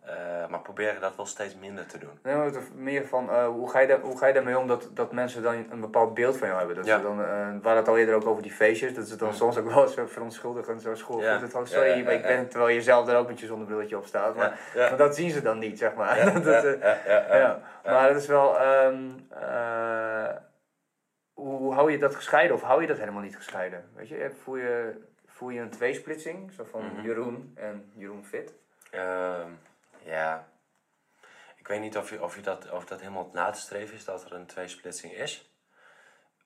Eh, 0.00 0.46
maar 0.48 0.60
proberen 0.60 1.00
dat 1.00 1.16
wel 1.16 1.26
steeds 1.26 1.54
minder 1.56 1.86
te 1.86 1.98
doen. 1.98 2.18
Nee, 2.22 2.34
maar 2.36 2.44
het 2.44 2.74
meer 2.74 3.06
van 3.06 3.30
eh, 3.30 3.46
hoe, 3.46 3.70
ga 3.70 3.78
je 3.78 3.86
daar, 3.86 4.00
hoe 4.00 4.18
ga 4.18 4.26
je 4.26 4.32
daarmee 4.32 4.58
om 4.58 4.66
dat, 4.66 4.88
dat 4.94 5.12
mensen 5.12 5.42
dan 5.42 5.54
een 5.70 5.80
bepaald 5.80 6.14
beeld 6.14 6.36
van 6.36 6.46
jou 6.46 6.58
hebben? 6.58 6.76
Dat 6.76 6.86
Ja. 6.86 6.96
ze 6.96 7.02
dan, 7.02 7.20
eh, 7.22 7.26
we 7.28 7.52
hadden 7.52 7.76
het 7.76 7.88
al 7.88 7.98
eerder 7.98 8.14
ook 8.14 8.26
over 8.26 8.42
die 8.42 8.52
feestjes, 8.52 8.94
dat 8.94 9.08
ze 9.08 9.16
dan 9.16 9.34
soms 9.34 9.58
ook 9.58 9.70
wel 9.72 9.86
zo 9.88 10.06
verontschuldigend 10.06 10.82
zo 10.82 10.94
school. 10.94 11.22
Ja. 11.22 11.48
Van, 11.48 11.66
sorry, 11.66 11.88
Ja, 11.88 11.94
ja, 11.94 12.02
maar 12.04 12.12
ik 12.12 12.22
ben, 12.22 12.48
terwijl 12.48 12.74
je 12.74 12.82
zelf 12.82 13.08
er 13.08 13.16
ook 13.16 13.28
met 13.28 13.40
je 13.40 13.46
zonnebrilletje 13.46 13.96
op 13.96 14.04
staat. 14.06 14.34
Maar, 14.36 14.58
dat 14.96 15.14
zien 15.16 15.30
ze 15.30 15.42
dan 15.42 15.58
niet, 15.58 15.78
zeg 15.78 15.94
maar. 15.94 16.16
Dat. 16.44 17.58
Maar 17.84 18.08
dat 18.12 18.16
is 18.22 18.26
wel. 18.26 18.58
ehm, 18.58 19.04
eh, 19.30 20.28
hoe, 21.32 21.56
hoe 21.58 21.74
hou 21.74 21.90
je 21.90 21.98
dat 21.98 22.14
gescheiden 22.14 22.56
of 22.56 22.62
hou 22.62 22.80
je 22.80 22.86
dat 22.86 22.98
helemaal 22.98 23.22
niet 23.22 23.36
gescheiden? 23.36 23.84
Weet 23.94 24.08
je, 24.08 24.30
voel 24.42 24.56
je, 24.56 24.94
voel 25.26 25.48
je 25.50 25.60
een 25.60 25.70
tweesplitsing? 25.70 26.52
Zo 26.52 26.64
van 26.70 26.84
Mhm. 26.84 27.06
Jeroen 27.06 27.52
en 27.54 27.92
Jeroen 27.94 28.24
Fit? 28.24 28.54
Ehm, 28.90 29.48
ja. 30.04 30.48
Ik 31.56 31.68
weet 31.68 31.80
niet 31.80 31.96
of, 31.96 32.10
je, 32.10 32.22
of, 32.22 32.34
je 32.34 32.42
dat, 32.42 32.70
of 32.70 32.84
dat 32.84 33.00
helemaal 33.00 33.30
na 33.32 33.50
te 33.50 33.60
streven 33.60 33.94
is 33.96 34.04
dat 34.04 34.24
er 34.24 34.32
een 34.32 34.46
tweesplitsing 34.46 35.12
is. 35.12 35.50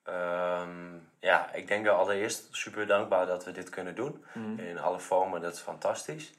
Ehm, 0.05 0.97
ja, 1.19 1.53
ik 1.53 1.67
denk 1.67 1.85
wel 1.85 1.97
allereerst 1.97 2.49
super 2.51 2.87
dankbaar 2.87 3.27
dat 3.27 3.45
we 3.45 3.53
dit 3.53 3.69
kunnen 3.69 3.95
doen. 3.95 4.25
In 4.59 4.79
alle 4.79 4.99
vormen, 4.99 5.41
dat 5.41 5.53
is 5.53 5.61
fantastisch. 5.61 6.33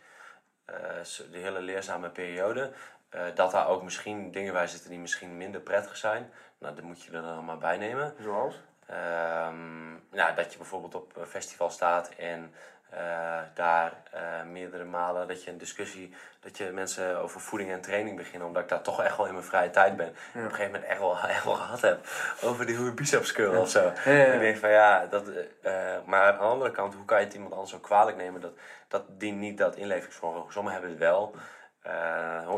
eh, 0.66 1.32
die 1.32 1.41
hele 1.41 1.59
leerzame 1.61 2.09
periode, 2.09 2.72
eh, 3.09 3.22
dat 3.36 3.51
daar 3.51 3.68
ook 3.68 3.84
misschien 3.84 4.32
dingen 4.32 4.53
bij 4.53 4.68
zitten 4.68 4.89
die 4.89 4.99
misschien 4.99 5.38
minder 5.38 5.61
prettig 5.61 5.97
zijn. 5.97 6.32
Nou, 6.57 6.76
dat 6.76 6.84
moet 6.84 7.03
je 7.03 7.11
er 7.11 7.22
dan 7.22 7.45
maar 7.45 7.57
bij 7.57 7.78
nemen. 7.78 8.16
Zoals? 8.22 8.55
Ehm, 8.86 9.91
nou, 9.91 10.36
dat 10.36 10.51
je 10.51 10.57
bijvoorbeeld 10.57 10.95
op 10.95 11.16
een 11.16 11.26
festival 11.26 11.70
staat 11.70 12.09
en 12.09 12.53
eh, 12.89 13.39
daar 13.53 13.93
eh, 14.11 14.21
meerdere 14.51 14.83
malen 14.83 15.27
dat 15.27 15.43
je 15.43 15.51
een 15.51 15.57
discussie, 15.57 16.15
dat 16.39 16.57
je 16.57 16.71
mensen 16.73 17.17
over 17.17 17.41
voeding 17.41 17.71
en 17.71 17.81
training 17.81 18.17
beginnen, 18.17 18.47
omdat 18.47 18.63
ik 18.63 18.69
daar 18.69 18.81
toch 18.81 19.03
echt 19.03 19.17
wel 19.17 19.25
in 19.25 19.33
mijn 19.33 19.45
vrije 19.45 19.69
tijd 19.69 19.97
ben. 19.97 20.05
En 20.05 20.13
op 20.13 20.36
een 20.36 20.41
gegeven 20.41 20.71
moment 20.71 20.83
echt 20.83 20.99
wel, 20.99 21.19
echt 21.27 21.43
wel 21.43 21.53
gehad 21.53 21.81
heb 21.81 22.07
over 22.41 22.65
die 22.65 22.75
hoe 22.75 22.91
biceps 22.91 23.31
curl 23.31 23.61
of 23.61 23.69
zo. 23.69 23.81
Ja, 23.81 24.11
ja, 24.11 24.25
ja. 24.25 24.33
Ik 24.33 24.39
denk 24.39 24.57
van 24.57 24.69
ja, 24.69 25.05
dat, 25.05 25.27
eh, 25.61 25.73
maar 26.05 26.31
aan 26.31 26.38
de 26.38 26.43
andere 26.43 26.71
kant, 26.71 26.93
hoe 26.93 27.05
kan 27.05 27.19
je 27.19 27.25
het 27.25 27.33
iemand 27.33 27.53
anders 27.53 27.71
zo 27.71 27.79
kwalijk 27.79 28.17
nemen? 28.17 28.41
Dat, 28.41 28.53
dat 28.88 29.03
dient 29.07 29.39
niet 29.39 29.57
dat 29.57 29.75
inlevingsvermogen. 29.75 30.53
Sommigen 30.53 30.79
hebben 30.79 30.97
het 30.97 31.09
wel. 31.09 31.36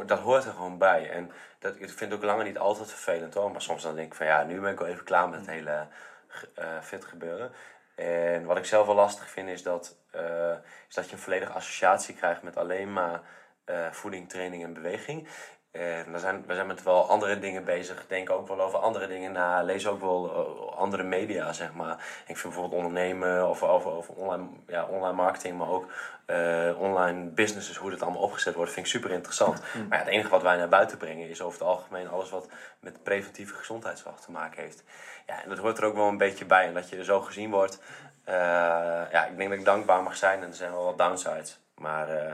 Dat 0.06 0.20
hoort 0.20 0.46
er 0.46 0.52
gewoon 0.52 0.78
bij. 0.78 1.10
En 1.10 1.32
dat, 1.60 1.76
ik 1.76 1.90
vind 1.90 2.00
het 2.00 2.14
ook 2.14 2.24
langer 2.24 2.46
niet 2.46 2.58
altijd 2.58 2.90
vervelend 2.90 3.34
hoor. 3.34 3.52
Maar 3.52 3.62
soms 3.62 3.84
dan 3.84 3.96
denk 3.96 4.08
ik 4.08 4.18
van 4.18 4.26
ja, 4.26 4.44
nu 4.44 4.60
ben 4.60 4.72
ik 4.72 4.80
wel 4.80 4.88
even 4.88 5.04
klaar 5.04 5.30
met 5.30 5.40
het 5.40 5.50
hele 5.50 5.88
eh 6.56 6.66
fit 6.82 7.06
gebeuren. 7.06 7.52
En 7.98 8.46
wat 8.46 8.58
ik 8.58 8.66
zelf 8.66 8.86
wel 8.86 8.96
lastig 8.96 9.30
vind 9.30 9.50
is 9.50 9.64
dat, 9.64 9.98
eh, 10.12 10.56
is 10.88 10.96
dat 10.96 11.06
je 11.06 11.12
een 11.16 11.22
volledige 11.22 11.52
associatie 11.52 12.16
krijgt 12.16 12.42
met 12.42 12.58
alleen 12.58 12.94
maar 12.94 13.22
eh, 13.66 13.92
voeding, 13.92 14.30
training 14.30 14.64
en 14.64 14.74
beweging. 14.74 15.28
En 15.80 16.12
we 16.12 16.20
zijn, 16.20 16.44
we 16.48 16.54
zijn 16.54 16.68
met 16.68 16.84
wel 16.84 17.10
andere 17.10 17.40
dingen 17.40 17.64
bezig. 17.66 18.06
Denken 18.08 18.36
ook 18.36 18.48
wel 18.48 18.62
over 18.62 18.80
andere 18.80 19.08
dingen 19.08 19.32
na. 19.32 19.62
Lees 19.62 19.88
ook 19.88 20.02
wel 20.02 20.32
eh, 20.32 20.78
andere 20.78 21.04
media, 21.04 21.54
zeg 21.54 21.74
maar. 21.74 21.94
Ik 22.28 22.38
vind 22.38 22.54
bijvoorbeeld 22.54 22.84
ondernemen 22.84 23.50
of 23.50 23.64
over, 23.64 23.92
over 23.92 24.14
online, 24.14 24.48
ja, 24.68 24.86
online 24.86 25.16
marketing, 25.16 25.58
maar 25.58 25.70
ook 25.70 25.92
eh, 26.26 26.72
online 26.80 27.26
businesses, 27.26 27.78
hoe 27.78 27.90
dat 27.90 28.02
allemaal 28.02 28.22
opgezet 28.22 28.56
wordt, 28.56 28.72
vind 28.72 28.86
ik 28.86 28.92
super 28.92 29.12
interessant. 29.12 29.62
Maar 29.74 29.98
ja, 29.98 30.04
het 30.06 30.14
enige 30.14 30.30
wat 30.30 30.42
wij 30.42 30.58
naar 30.58 30.70
buiten 30.70 30.98
brengen 30.98 31.30
is 31.30 31.42
over 31.42 31.60
het 31.60 31.68
algemeen 31.68 32.10
alles 32.10 32.30
wat 32.30 32.48
met 32.80 33.04
preventieve 33.04 33.54
gezondheidszorg 33.54 34.20
te 34.20 34.32
maken 34.32 34.62
heeft. 34.64 34.84
Ja, 35.28 35.44
en 35.44 35.50
dat 35.50 35.58
hoort 35.58 35.78
er 35.78 35.84
ook 35.86 35.96
wel 35.96 36.08
een 36.08 36.18
beetje 36.18 36.46
bij. 36.46 36.68
En 36.68 36.74
dat 36.74 36.90
je 36.90 36.98
er 36.98 37.04
zo 37.04 37.22
gezien 37.22 37.50
wordt. 37.52 37.80
eh, 38.24 38.34
ja, 39.12 39.26
ik 39.26 39.38
denk 39.38 39.50
dat 39.50 39.60
ik 39.60 39.66
dankbaar 39.66 40.04
mag 40.04 40.16
zijn 40.18 40.42
en 40.42 40.48
er 40.48 40.54
zijn 40.56 40.72
wel 40.72 40.84
wat 40.84 40.98
downsides. 40.98 41.60
Maar 41.76 42.10
eh, 42.10 42.34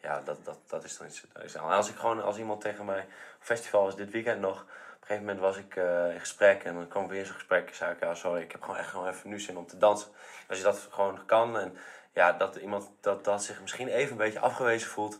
ja, 0.00 0.20
dat, 0.20 0.44
dat, 0.44 0.58
dat 0.66 0.84
is 0.84 0.96
dan 0.98 1.06
iets. 1.06 1.26
is- 1.42 1.56
Als 1.56 1.88
ik 1.90 1.96
gewoon, 1.96 2.22
als 2.22 2.38
iemand 2.38 2.60
tegen 2.60 2.84
mij, 2.84 3.06
festival 3.38 3.82
was 3.84 3.96
dit 3.96 4.10
weekend 4.10 4.40
nog. 4.40 4.60
Op 4.62 4.68
een 4.68 5.16
gegeven 5.16 5.24
moment 5.24 5.40
was 5.40 5.56
ik 5.56 5.76
eh, 5.76 6.12
in 6.12 6.20
gesprek 6.20 6.64
en 6.64 6.74
dan 6.74 6.88
kwam 6.88 7.08
weer 7.08 7.24
zo'n 7.26 7.34
gesprek. 7.34 7.74
zei 7.74 7.92
ik, 7.94 8.00
ja, 8.00 8.14
sorry, 8.14 8.40
ik 8.42 8.52
heb 8.52 8.60
gewoon 8.62 8.76
echt 8.76 8.88
gewoon 8.88 9.08
even 9.08 9.30
nu 9.30 9.40
zin 9.40 9.56
om 9.56 9.66
te 9.66 9.78
dansen. 9.78 10.10
Als 10.48 10.58
je 10.58 10.64
dat 10.64 10.88
gewoon 10.90 11.24
kan 11.26 11.58
en 11.58 11.76
ja, 12.12 12.32
dat 12.32 12.56
iemand 12.56 12.90
dat, 13.00 13.24
dat 13.24 13.44
zich 13.44 13.60
misschien 13.60 13.88
even 13.88 14.12
een 14.12 14.16
beetje 14.18 14.40
afgewezen 14.40 14.90
voelt. 14.90 15.18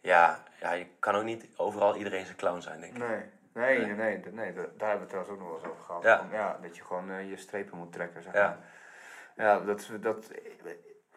Ja, 0.00 0.42
ja, 0.60 0.72
je 0.72 0.86
kan 0.98 1.14
ook 1.14 1.24
niet 1.24 1.46
overal 1.56 1.96
iedereen 1.96 2.24
zijn 2.24 2.36
clown 2.36 2.60
zijn, 2.60 2.80
denk 2.80 2.92
ik. 2.92 2.98
Nee. 2.98 3.22
Nee, 3.52 3.78
nee, 3.78 3.86
nee, 3.94 4.18
nee, 4.18 4.32
nee, 4.32 4.52
da- 4.52 4.62
daar 4.76 4.88
hebben 4.88 5.08
we 5.08 5.16
het 5.16 5.26
trouwens 5.26 5.32
ook 5.32 5.38
nog 5.38 5.48
wel 5.48 5.56
eens 5.58 5.66
over 5.68 5.84
gehad. 5.84 6.02
Ja. 6.02 6.26
Ja 6.32 6.58
dat 6.62 6.76
je 6.76 6.84
gewoon 6.84 7.10
eh, 7.10 7.28
je 7.30 7.36
strepen 7.36 7.78
moet 7.78 7.92
trekken, 7.92 8.22
zeg 8.22 8.32
Ja. 8.34 8.58
maar. 9.36 9.46
Ja, 9.46 9.60
dat, 9.60 9.88
dat 10.00 10.30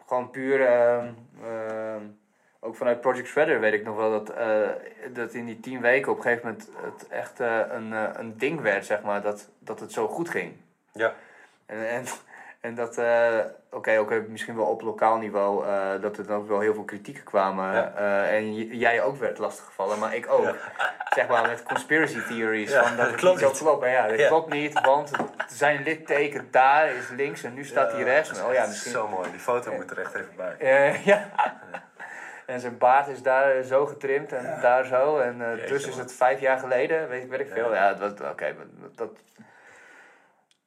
gewoon 0.06 0.30
puur, 0.30 0.66
ehm, 0.68 1.14
ehm, 1.44 2.06
ook 2.60 2.76
vanuit 2.76 3.02
Project 3.02 3.28
Shredder 3.28 3.60
weet 3.60 3.74
ik 3.74 3.84
nog 3.84 3.96
wel 3.96 4.12
dat, 4.12 4.30
eh, 4.30 4.70
dat 5.14 5.34
in 5.34 5.46
die 5.46 5.60
tien 5.60 5.82
weken 5.82 6.12
op 6.12 6.18
een 6.18 6.24
gegeven 6.24 6.48
moment 6.48 6.70
het 6.82 7.08
echt 7.08 7.40
eh, 7.40 7.60
een, 7.70 7.94
eh, 7.94 8.10
een 8.14 8.38
ding 8.38 8.62
werd, 8.62 8.86
zeg 8.86 9.02
maar, 9.02 9.22
dat, 9.22 9.50
dat 9.60 9.80
het 9.80 9.92
zo 9.92 10.08
goed 10.08 10.30
ging. 10.30 10.54
Ja, 10.92 11.14
En, 11.66 11.90
en, 11.90 12.06
en 12.62 12.76
dat, 12.76 13.02
oké, 13.72 13.92
eh, 13.92 14.18
misschien 14.28 14.56
wel 14.56 14.66
op 14.66 14.82
lokaal 14.82 15.18
niveau, 15.18 15.66
dat 16.02 16.18
er 16.18 16.28
dan 16.28 16.38
ook 16.38 16.48
wel 16.48 16.60
heel 16.60 16.74
veel 16.74 16.84
kritieken 16.84 17.24
kwamen. 17.24 17.74
Ja. 17.74 18.26
en 18.26 18.54
jij 18.78 19.02
ook 19.02 19.18
werd 19.18 19.38
lastiggevallen, 19.38 20.00
maar 20.00 20.16
ik 20.16 20.32
ook. 20.32 20.44
Ja. 20.44 20.56
Zeg 21.16 21.28
maar 21.28 21.48
met 21.48 21.64
conspiracy 21.64 22.22
theories. 22.28 22.72
Ja, 22.72 22.84
van 22.84 22.98
dat 22.98 22.98
dat 22.98 23.08
het 23.12 23.16
klopt 23.16 23.42
niet 23.42 23.58
zo 23.58 23.64
klopt. 23.64 23.82
Maar 23.82 23.90
ja, 23.90 24.08
dat 24.08 24.28
klopt 24.28 24.54
niet, 24.54 24.82
want 24.82 25.12
zijn 25.48 25.84
litteken 25.84 26.48
daar 26.52 26.90
is 26.90 27.10
links 27.10 27.44
en 27.44 27.54
nu 27.54 27.66
staat 27.66 27.92
hij 27.92 28.04
rechts. 28.04 28.42
Oh 28.42 28.54
ja, 28.54 28.66
misschien. 28.66 28.92
Zo 28.92 29.08
mooi, 29.08 29.32
die 29.32 29.40
foto 29.40 29.74
moet 29.74 29.92
er 29.92 30.00
echt 30.00 30.14
even 30.14 30.36
bij. 30.36 31.02
Ja. 31.06 31.30
En 32.48 32.60
zijn 32.60 32.78
baard 32.78 33.08
is 33.08 33.22
daar 33.22 33.62
zo 33.64 33.86
getrimd 33.86 34.32
en 34.32 34.58
daar 34.62 34.86
zo. 34.86 35.18
En 35.20 35.42
eh, 35.42 35.56
Jeetje, 35.56 35.68
dus 35.68 35.88
is 35.88 35.98
het 35.98 36.14
vijf 36.14 36.40
jaar 36.40 36.58
geleden, 36.60 37.10
weet, 37.10 37.24
ik- 37.24 37.30
weet 37.30 37.40
ik 37.40 37.48
veel. 37.50 37.74
Ja, 37.74 37.94
dat, 37.94 38.22
oké, 38.22 38.56
dat... 38.96 39.10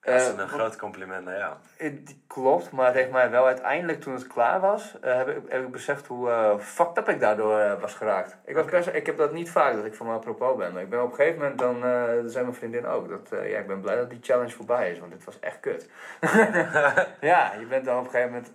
Dat 0.02 0.20
is 0.20 0.28
Eh, 0.32 0.38
een 0.38 0.48
groot 0.48 0.76
compliment 0.76 1.24
naar 1.24 1.38
jou. 1.38 1.54
Eh, 1.78 1.90
die 2.04 2.24
Klopt, 2.26 2.70
maar 2.70 2.86
het 2.86 2.94
heeft 2.94 3.10
mij 3.10 3.30
wel 3.30 3.46
uiteindelijk 3.46 4.00
toen 4.00 4.14
het 4.14 4.26
klaar 4.26 4.60
was, 4.60 4.96
eh, 5.00 5.16
heb, 5.16 5.28
ik, 5.28 5.36
heb 5.48 5.62
ik 5.62 5.70
beseft 5.70 6.06
hoe 6.06 6.30
eh 6.30 6.58
fucked 6.58 6.98
up 6.98 7.08
ik 7.08 7.20
daardoor 7.20 7.58
eh, 7.60 7.80
was 7.80 7.94
geraakt. 7.94 8.36
Ik, 8.44 8.54
was 8.54 8.64
best, 8.66 8.88
ik 8.88 9.06
heb 9.06 9.16
dat 9.18 9.32
niet 9.32 9.50
vaak 9.50 9.74
dat 9.74 9.84
ik 9.84 9.94
van 9.94 10.06
mijn 10.06 10.18
apropos 10.18 10.56
ben, 10.56 10.72
maar 10.72 10.82
ik 10.82 10.88
ben 10.90 11.02
op 11.02 11.10
een 11.10 11.14
gegeven 11.16 11.38
moment, 11.38 11.58
dan 11.58 11.76
uh, 11.76 12.08
zei 12.24 12.44
mijn 12.44 12.56
vriendin 12.56 12.86
ook, 12.86 13.08
dat 13.08 13.32
eh, 13.40 13.50
ja, 13.50 13.58
ik 13.58 13.66
ben 13.66 13.80
blij 13.80 13.96
dat 13.96 14.10
die 14.10 14.18
challenge 14.22 14.50
voorbij 14.54 14.90
is, 14.90 14.98
want 14.98 15.12
dit 15.12 15.24
was 15.24 15.40
echt 15.40 15.60
kut. 15.60 15.88
ja, 17.20 17.52
je 17.58 17.66
bent 17.68 17.84
dan 17.84 17.98
op 17.98 18.04
een 18.04 18.10
gegeven 18.10 18.32
moment 18.32 18.52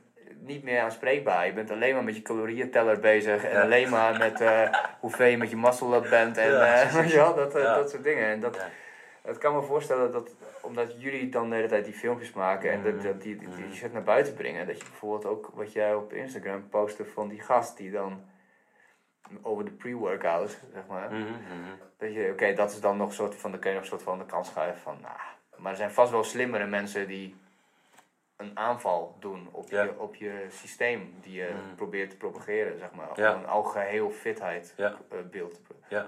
niet 0.48 0.64
meer 0.64 0.82
aanspreekbaar. 0.82 1.46
Je 1.46 1.54
bent 1.54 1.72
alleen 1.72 1.94
maar 1.94 2.04
met 2.04 2.16
je 2.16 2.22
calorieënteller 2.22 3.00
bezig 3.00 3.44
en 3.44 3.52
Ja. 3.58 3.62
alleen 3.62 3.90
maar 3.90 4.18
met 4.18 4.42
eh, 4.42 4.74
hoeveel 5.00 5.26
je 5.26 5.38
met 5.38 5.50
je 5.50 5.58
muscle 5.58 6.02
bent 6.10 6.38
en 6.38 6.52
Ja, 6.52 6.82
eh, 6.82 7.36
dat, 7.36 7.56
eh, 7.56 7.76
dat 7.76 7.90
soort 7.90 8.04
dingen. 8.04 8.28
En 8.28 8.40
dat, 8.40 8.66
het 9.22 9.38
kan 9.38 9.56
me 9.56 9.62
voorstellen 9.62 10.12
dat 10.12 10.36
omdat 10.62 11.02
jullie 11.02 11.30
dan 11.30 11.50
de 11.50 11.56
hele 11.56 11.68
tijd 11.68 11.86
die 11.86 11.94
filmpjes 11.94 12.34
maken 12.34 12.72
en 12.72 12.84
dat, 12.84 13.04
dat 13.04 13.22
die, 13.22 13.38
die, 13.38 13.50
die, 13.50 13.66
die 13.66 13.76
shit 13.76 13.94
naar 13.94 14.04
buiten 14.04 14.34
brengen, 14.34 14.68
dat 14.68 14.78
je 14.78 14.84
bijvoorbeeld 14.84 15.26
ook 15.26 15.52
wat 15.54 15.74
jij 15.74 15.94
op 15.94 16.14
Instagram 16.14 16.70
postte 16.70 17.06
van 17.06 17.28
die 17.28 17.42
gast 17.42 17.78
die 17.78 17.92
dan 17.92 18.24
over 19.42 19.66
de 19.66 19.72
pre-workout, 19.72 20.60
zeg 20.74 20.84
maar. 20.88 21.12
Mhm, 21.12 21.22
mhm. 21.22 21.76
Dat 21.98 22.14
je, 22.14 22.30
oké, 22.32 22.54
dat 22.54 22.72
is 22.72 22.80
dan 22.80 22.98
nog 22.98 23.08
een 23.08 23.14
soort 23.14 23.36
van, 23.36 23.52
dan 23.52 23.60
kun 23.60 23.70
je 23.70 23.76
nog 23.76 23.86
een 23.86 23.92
soort 23.92 24.04
van 24.04 24.18
de 24.18 24.26
kans 24.26 24.48
schuiven 24.48 24.82
van, 24.82 24.98
nou, 25.02 25.16
maar 25.58 25.72
er 25.72 25.78
zijn 25.78 25.92
vast 25.92 26.12
wel 26.12 26.24
slimmere 26.24 26.66
mensen 26.66 27.08
die 27.08 27.36
een 28.38 28.52
aanval 28.58 29.16
doen 29.20 29.50
op, 29.52 29.70
Ja. 29.70 29.84
je, 29.84 30.00
op 30.00 30.16
je 30.16 30.46
systeem 30.50 31.16
die 31.22 31.34
je 31.34 31.50
Mhm. 31.54 31.76
probeert 31.76 32.10
te 32.10 32.18
propageren, 32.18 32.80
zeg 32.80 32.92
maar. 32.92 33.10
Ja. 33.16 33.34
Een 33.34 33.48
algeheel 33.48 34.10
fitheid 34.12 34.74
Ja. 34.78 34.94
eh, 35.12 35.18
beeld. 35.32 35.60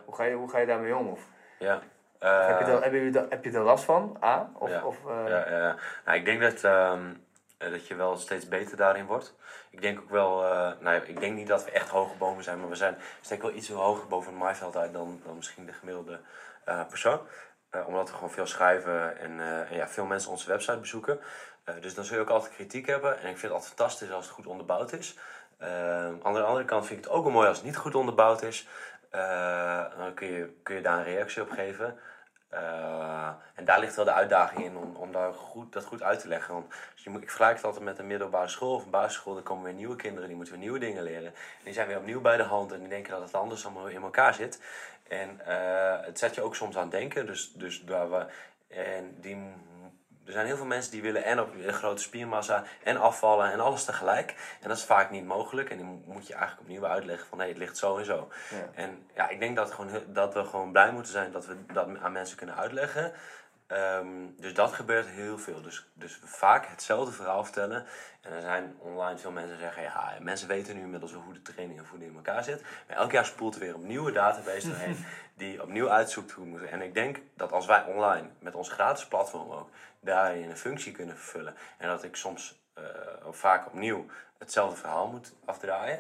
Hoe 0.06 0.16
ga, 0.16 0.24
je, 0.24 0.36
hoe 0.36 0.50
ga 0.50 0.58
je 0.60 0.66
daarmee 0.66 0.96
om? 0.96 1.08
Of, 1.08 1.22
Ja. 1.60 1.74
heb, 1.74 1.82
je 1.82 2.26
Eh, 2.64 2.66
daar, 2.66 2.82
hebben 2.82 2.92
jullie 3.00 3.12
daar, 3.12 3.26
heb 3.30 3.44
je 3.44 3.52
er 3.52 3.62
last 3.62 3.84
van? 3.84 4.18
A? 4.24 4.52
Of, 4.54 4.70
Ja. 4.70 4.84
of, 4.84 4.98
eh, 5.08 5.24
Ja, 5.28 5.50
ja. 5.58 5.76
Nou, 6.06 6.18
ik 6.18 6.26
denk 6.26 6.42
dat, 6.42 6.64
ehm, 6.64 7.14
eh, 7.58 7.70
dat 7.72 7.88
je 7.88 7.96
wel 7.96 8.18
steeds 8.18 8.48
beter 8.48 8.78
daarin 8.78 9.06
wordt. 9.06 9.36
Ik 9.70 9.82
denk 9.82 10.00
ook 10.00 10.10
wel, 10.10 10.44
eh, 10.44 10.72
nou, 10.80 10.96
ik 11.06 11.20
denk 11.20 11.36
niet 11.36 11.48
dat 11.48 11.66
we 11.66 11.72
echt 11.72 11.90
hoge 11.90 12.18
bomen 12.18 12.44
zijn, 12.44 12.60
maar 12.60 12.70
we 12.70 12.76
zijn 12.76 12.98
steeds 13.22 13.42
wel 13.42 13.54
iets 13.54 13.70
hoger 13.70 14.08
boven 14.08 14.32
het 14.32 14.40
maaiveld 14.42 14.78
uit 14.78 14.94
dan, 14.94 15.22
dan 15.26 15.36
misschien 15.36 15.66
de 15.66 15.74
gemiddelde 15.74 16.20
eh, 16.66 16.88
persoon. 16.88 17.20
Eh, 17.70 17.88
omdat 17.88 18.10
we 18.10 18.14
gewoon 18.16 18.32
veel 18.32 18.46
schrijven 18.46 19.18
en, 19.20 19.40
eh, 19.40 19.72
en 19.72 19.76
ja, 19.78 19.88
veel 19.88 20.06
mensen 20.06 20.32
onze 20.32 20.48
website 20.48 20.80
bezoeken. 20.80 21.20
Eh, 21.68 21.76
dus 21.82 21.94
dan 21.94 22.04
zul 22.04 22.16
je 22.16 22.22
ook 22.22 22.30
altijd 22.30 22.54
kritiek 22.54 22.86
hebben. 22.88 23.12
En 23.12 23.30
ik 23.30 23.38
vind 23.38 23.42
het 23.42 23.52
altijd 23.52 23.74
fantastisch 23.74 24.12
als 24.12 24.26
het 24.26 24.34
goed 24.34 24.48
onderbouwd 24.48 24.94
is. 24.94 25.16
Eh, 25.58 26.06
aan 26.06 26.34
de 26.34 26.42
andere 26.42 26.66
kant 26.66 26.86
vind 26.86 27.00
ik 27.00 27.06
het 27.06 27.14
ook 27.14 27.24
wel 27.24 27.34
mooi 27.34 27.48
als 27.48 27.58
het 27.58 27.66
niet 27.66 27.78
goed 27.78 27.96
onderbouwd 27.96 28.42
is. 28.42 28.68
Eh, 29.10 29.84
dan 29.98 30.14
kun 30.14 30.28
je, 30.28 30.54
kun 30.64 30.76
je 30.76 30.82
daar 30.82 30.98
een 30.98 31.04
reactie 31.04 31.42
op 31.42 31.50
geven. 31.50 32.00
Eh, 32.50 33.30
en 33.56 33.66
daar 33.66 33.80
ligt 33.80 33.96
wel 33.96 34.06
de 34.06 34.14
uitdaging 34.14 34.66
in 34.66 34.78
om, 34.78 34.96
om 34.96 35.12
daar 35.12 35.34
goed, 35.34 35.74
dat 35.74 35.86
goed 35.86 36.04
uit 36.04 36.20
te 36.20 36.28
leggen. 36.28 36.54
Want 36.54 36.74
ik 37.04 37.30
vergelijk 37.30 37.56
het 37.56 37.66
altijd 37.66 37.84
met 37.84 38.00
een 38.00 38.08
middelbare 38.08 38.48
school 38.48 38.74
of 38.74 38.84
een 38.84 38.90
basisschool. 38.90 39.34
Dan 39.34 39.44
komen 39.44 39.64
weer 39.64 39.74
nieuwe 39.74 39.96
kinderen, 39.96 40.28
die 40.28 40.36
moeten 40.36 40.54
weer 40.54 40.64
nieuwe 40.64 40.80
dingen 40.80 41.04
leren. 41.04 41.26
En 41.26 41.64
die 41.64 41.74
zijn 41.74 41.88
weer 41.88 41.98
opnieuw 41.98 42.22
bij 42.22 42.38
de 42.38 42.44
hand 42.44 42.72
en 42.72 42.80
die 42.80 42.90
denken 42.90 43.12
dat 43.12 43.22
het 43.22 43.34
anders 43.34 43.66
allemaal 43.66 43.88
in 43.88 44.02
elkaar 44.02 44.34
zit. 44.34 44.62
En 45.08 45.40
het 46.04 46.20
zet 46.20 46.36
je 46.36 46.42
ook 46.42 46.56
soms 46.56 46.78
aan 46.78 46.90
denken. 46.90 47.26
Dus, 47.26 47.54
dus 47.54 47.84
daar 47.84 48.12
we, 48.12 48.26
en 48.68 49.16
die, 49.22 49.54
er 50.28 50.34
zijn 50.34 50.46
heel 50.46 50.58
veel 50.58 50.66
mensen 50.66 50.92
die 50.92 51.02
willen 51.02 51.24
en 51.24 51.40
op 51.40 51.54
een 51.54 51.74
grote 51.74 52.02
spiermassa 52.02 52.64
en 52.84 52.98
afvallen 52.98 53.52
en 53.52 53.60
alles 53.60 53.84
tegelijk. 53.84 54.36
En 54.62 54.68
dat 54.68 54.78
is 54.78 54.84
vaak 54.84 55.10
niet 55.10 55.26
mogelijk. 55.26 55.70
En 55.70 55.78
die 55.78 56.02
moet 56.06 56.28
je 56.28 56.34
eigenlijk 56.34 56.62
opnieuw 56.62 56.86
uitleggen 56.86 57.28
van 57.28 57.40
hé, 57.40 57.48
het 57.48 57.58
ligt 57.58 57.78
zo 57.78 57.98
en 57.98 58.06
zo. 58.06 58.30
Ja. 58.50 58.70
En 58.74 59.06
ja, 59.16 59.30
ik 59.30 59.40
denk 59.40 59.56
dat, 59.56 59.72
gewoon, 59.72 59.90
dat 60.08 60.34
we 60.34 60.44
gewoon 60.44 60.72
blij 60.72 60.92
moeten 60.92 61.12
zijn 61.12 61.32
dat 61.32 61.46
we 61.46 61.56
dat 61.74 61.88
aan 62.02 62.12
mensen 62.12 62.38
kunnen 62.38 62.56
uitleggen. 62.56 63.14
Ehm, 63.68 64.08
dus 64.38 64.54
dat 64.54 64.74
gebeurt 64.74 65.08
heel 65.08 65.38
veel. 65.38 65.62
Dus, 65.62 65.88
dus 65.94 66.20
we 66.20 66.28
vaak 66.28 66.68
hetzelfde 66.68 67.12
verhaal 67.12 67.44
vertellen. 67.44 67.86
En 68.22 68.34
er 68.34 68.42
zijn 68.42 68.76
online 68.80 69.18
veel 69.18 69.32
mensen 69.32 69.52
die 69.52 69.64
zeggen, 69.64 69.84
ja, 69.84 70.14
mensen 70.20 70.48
weten 70.48 70.76
nu 70.76 70.82
inmiddels 70.82 71.14
hoe 71.14 71.34
de 71.34 71.42
training 71.42 71.80
en 71.80 71.86
voeding 71.86 72.10
in 72.10 72.18
elkaar 72.18 72.44
zit. 72.44 72.62
Maar 72.88 72.98
elk 72.98 73.12
jaar 73.12 73.26
spoelt 73.26 73.54
er 73.54 73.60
weer 73.60 73.74
een 73.74 73.88
nieuwe 73.88 74.12
database 74.12 74.68
doorheen 74.68 75.06
die 75.38 75.62
opnieuw 75.62 75.90
uitzoekt 75.90 76.32
hoe 76.32 76.46
moet. 76.46 76.64
En 76.64 76.82
ik 76.82 76.94
denk 76.94 77.20
dat 77.36 77.52
als 77.52 77.66
wij 77.66 77.84
online 77.84 78.28
met 78.40 78.56
ons 78.56 78.70
gratis 78.70 79.06
platform 79.08 79.52
ook 79.52 79.70
daarin 80.00 80.50
een 80.50 80.58
functie 80.58 80.92
kunnen 80.92 81.16
vervullen. 81.18 81.56
En 81.78 81.88
dat 81.88 82.04
ik 82.04 82.16
soms 82.16 82.60
ook 83.24 83.36
vaak 83.36 83.66
opnieuw 83.68 84.06
hetzelfde 84.38 84.76
verhaal 84.78 85.08
moet 85.08 85.34
afdraaien. 85.46 86.00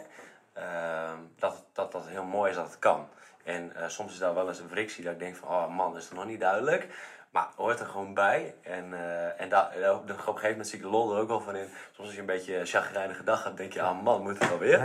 ehm, 0.53 1.17
dat, 1.35 1.65
dat 1.73 1.91
dat 1.91 2.07
heel 2.07 2.23
mooi 2.23 2.49
is 2.49 2.55
dat 2.55 2.65
het 2.67 2.79
kan. 2.79 3.07
En 3.43 3.75
eh, 3.75 3.87
soms 3.87 4.13
is 4.13 4.19
daar 4.19 4.33
wel 4.33 4.47
eens 4.47 4.59
een 4.59 4.69
frictie 4.69 5.03
dat 5.03 5.13
ik 5.13 5.19
denk 5.19 5.35
van, 5.35 5.47
oh 5.49 5.75
man, 5.75 5.97
is 5.97 6.03
het 6.03 6.13
nog 6.13 6.25
niet 6.25 6.39
duidelijk. 6.39 6.87
maar 7.29 7.47
hoort 7.55 7.79
er 7.79 7.85
gewoon 7.85 8.13
bij. 8.13 8.55
En, 8.61 8.93
eh, 8.93 9.41
en 9.41 9.49
daar, 9.49 9.93
op 9.93 10.09
een 10.09 10.15
gegeven 10.19 10.49
moment 10.49 10.67
zie 10.67 10.77
ik 10.77 10.83
de 10.83 10.89
lol 10.91 11.13
er 11.15 11.21
ook 11.21 11.27
wel 11.27 11.41
van 11.41 11.55
in. 11.55 11.67
Soms 11.91 12.07
als 12.07 12.13
je 12.13 12.19
een 12.19 12.25
beetje 12.25 12.65
chagrijnige 12.65 13.23
dag 13.23 13.43
hebt, 13.43 13.57
denk 13.57 13.73
je, 13.73 13.81
ah 13.81 14.01
man, 14.01 14.21
moet 14.21 14.39
het 14.39 14.51
alweer? 14.51 14.79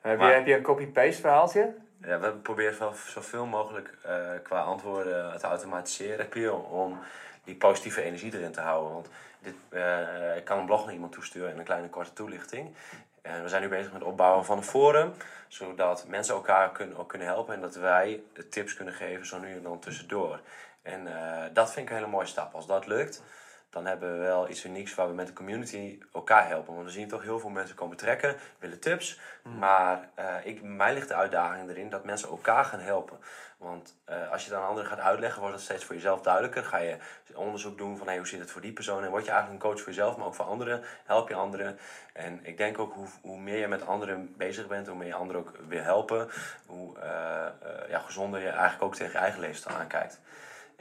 Heb, 0.00 0.18
Maar- 0.18 0.28
je, 0.28 0.34
heb 0.34 0.46
je 0.46 0.56
een 0.56 0.62
copy-paste 0.62 1.20
verhaaltje? 1.20 1.74
Ja, 2.02 2.18
we 2.18 2.32
proberen 2.32 2.94
zoveel 3.06 3.46
mogelijk 3.46 3.98
eh, 4.02 4.30
qua 4.42 4.60
antwoorden 4.60 5.38
te 5.38 5.46
automatiseren, 5.46 6.70
om 6.70 6.98
die 7.44 7.54
positieve 7.54 8.02
energie 8.02 8.34
erin 8.34 8.52
te 8.52 8.60
houden. 8.60 8.92
Want 8.92 9.08
dit, 9.40 9.54
eh, 9.68 10.36
ik 10.36 10.44
kan 10.44 10.58
een 10.58 10.66
blog 10.66 10.84
naar 10.84 10.94
iemand 10.94 11.12
toesturen 11.12 11.50
en 11.50 11.58
een 11.58 11.64
kleine 11.64 11.88
korte 11.88 12.12
toelichting. 12.12 12.74
En 13.22 13.42
we 13.42 13.48
zijn 13.48 13.62
nu 13.62 13.68
bezig 13.68 13.92
met 13.92 14.00
het 14.00 14.10
opbouwen 14.10 14.44
van 14.44 14.56
een 14.56 14.62
forum, 14.62 15.12
zodat 15.48 16.06
mensen 16.06 16.34
elkaar 16.34 16.72
kunnen, 16.72 16.96
ook 16.96 17.08
kunnen 17.08 17.28
helpen 17.28 17.54
en 17.54 17.60
dat 17.60 17.74
wij 17.74 18.22
tips 18.50 18.74
kunnen 18.74 18.94
geven 18.94 19.26
zo 19.26 19.38
nu 19.38 19.56
en 19.56 19.62
dan 19.62 19.78
tussendoor. 19.78 20.40
En 20.82 21.06
eh, 21.06 21.44
dat 21.52 21.72
vind 21.72 21.86
ik 21.86 21.90
een 21.92 21.98
hele 21.98 22.10
mooie 22.10 22.26
stap. 22.26 22.54
Als 22.54 22.66
dat 22.66 22.86
lukt, 22.86 23.22
dan 23.70 23.86
hebben 23.86 24.12
we 24.12 24.18
wel 24.18 24.48
iets 24.48 24.64
unieks 24.64 24.94
waar 24.94 25.08
we 25.08 25.14
met 25.14 25.26
de 25.26 25.32
community 25.32 25.98
elkaar 26.12 26.48
helpen. 26.48 26.74
Want 26.74 26.86
we 26.86 26.92
zien 26.92 27.08
toch 27.08 27.22
heel 27.22 27.38
veel 27.38 27.50
mensen 27.50 27.76
komen 27.76 27.96
trekken, 27.96 28.36
willen 28.58 28.80
tips. 28.80 29.20
Maar 29.58 30.08
eh, 30.14 30.34
ik, 30.44 30.62
mij 30.62 30.94
ligt 30.94 31.08
de 31.08 31.14
uitdaging 31.14 31.70
erin 31.70 31.90
dat 31.90 32.04
mensen 32.04 32.28
elkaar 32.28 32.64
gaan 32.64 32.80
helpen. 32.80 33.18
Want 33.58 33.96
eh, 34.04 34.30
als 34.30 34.44
je 34.44 34.50
het 34.50 34.60
aan 34.60 34.68
anderen 34.68 34.90
gaat 34.90 34.98
uitleggen, 34.98 35.40
wordt 35.40 35.54
het 35.54 35.64
steeds 35.64 35.84
voor 35.84 35.94
jezelf 35.94 36.20
duidelijker. 36.20 36.64
Ga 36.64 36.78
je 36.78 36.96
onderzoek 37.34 37.78
doen 37.78 37.96
van 37.96 38.06
hey, 38.06 38.16
hoe 38.16 38.26
zit 38.26 38.40
het 38.40 38.50
voor 38.50 38.60
die 38.60 38.72
persoon. 38.72 39.04
En 39.04 39.10
word 39.10 39.24
je 39.24 39.30
eigenlijk 39.30 39.62
een 39.62 39.70
coach 39.70 39.80
voor 39.80 39.92
jezelf, 39.92 40.16
maar 40.16 40.26
ook 40.26 40.34
voor 40.34 40.44
anderen. 40.44 40.82
Help 41.04 41.28
je 41.28 41.34
anderen. 41.34 41.78
En 42.12 42.40
ik 42.42 42.56
denk 42.56 42.78
ook 42.78 42.94
hoe, 42.94 43.06
hoe 43.20 43.38
meer 43.38 43.58
je 43.58 43.68
met 43.68 43.86
anderen 43.86 44.34
bezig 44.36 44.66
bent, 44.66 44.86
hoe 44.86 44.96
meer 44.96 45.06
je 45.06 45.14
anderen 45.14 45.40
ook 45.40 45.52
wil 45.68 45.82
helpen. 45.82 46.28
Hoe 46.66 46.98
eh, 46.98 47.88
ja, 47.88 47.98
gezonder 47.98 48.40
je 48.40 48.48
eigenlijk 48.48 48.82
ook 48.82 48.94
tegen 48.94 49.12
je 49.12 49.18
eigen 49.18 49.40
leefstijl 49.40 49.76
aankijkt. 49.76 50.20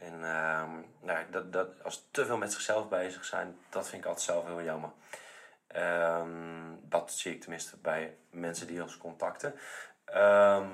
En 0.02 0.14
ehm, 0.24 0.70
nou, 1.02 1.26
dat, 1.30 1.54
dat, 1.54 1.84
als 1.84 2.08
te 2.12 2.26
veel 2.26 2.38
met 2.38 2.54
zichzelf 2.54 2.90
bezig 2.90 3.26
zijn, 3.26 3.58
dat 3.70 3.90
vind 3.90 4.02
ik 4.02 4.08
altijd 4.08 4.26
zelf 4.26 4.46
heel 4.46 4.62
jammer. 4.62 4.90
Ehm, 5.68 6.76
dat 6.82 7.12
zie 7.12 7.34
ik 7.34 7.42
tenminste 7.42 7.78
bij 7.78 8.18
mensen 8.30 8.68
die 8.68 8.82
ons 8.82 8.98
contacten. 8.98 9.56
Ehm, 10.06 10.68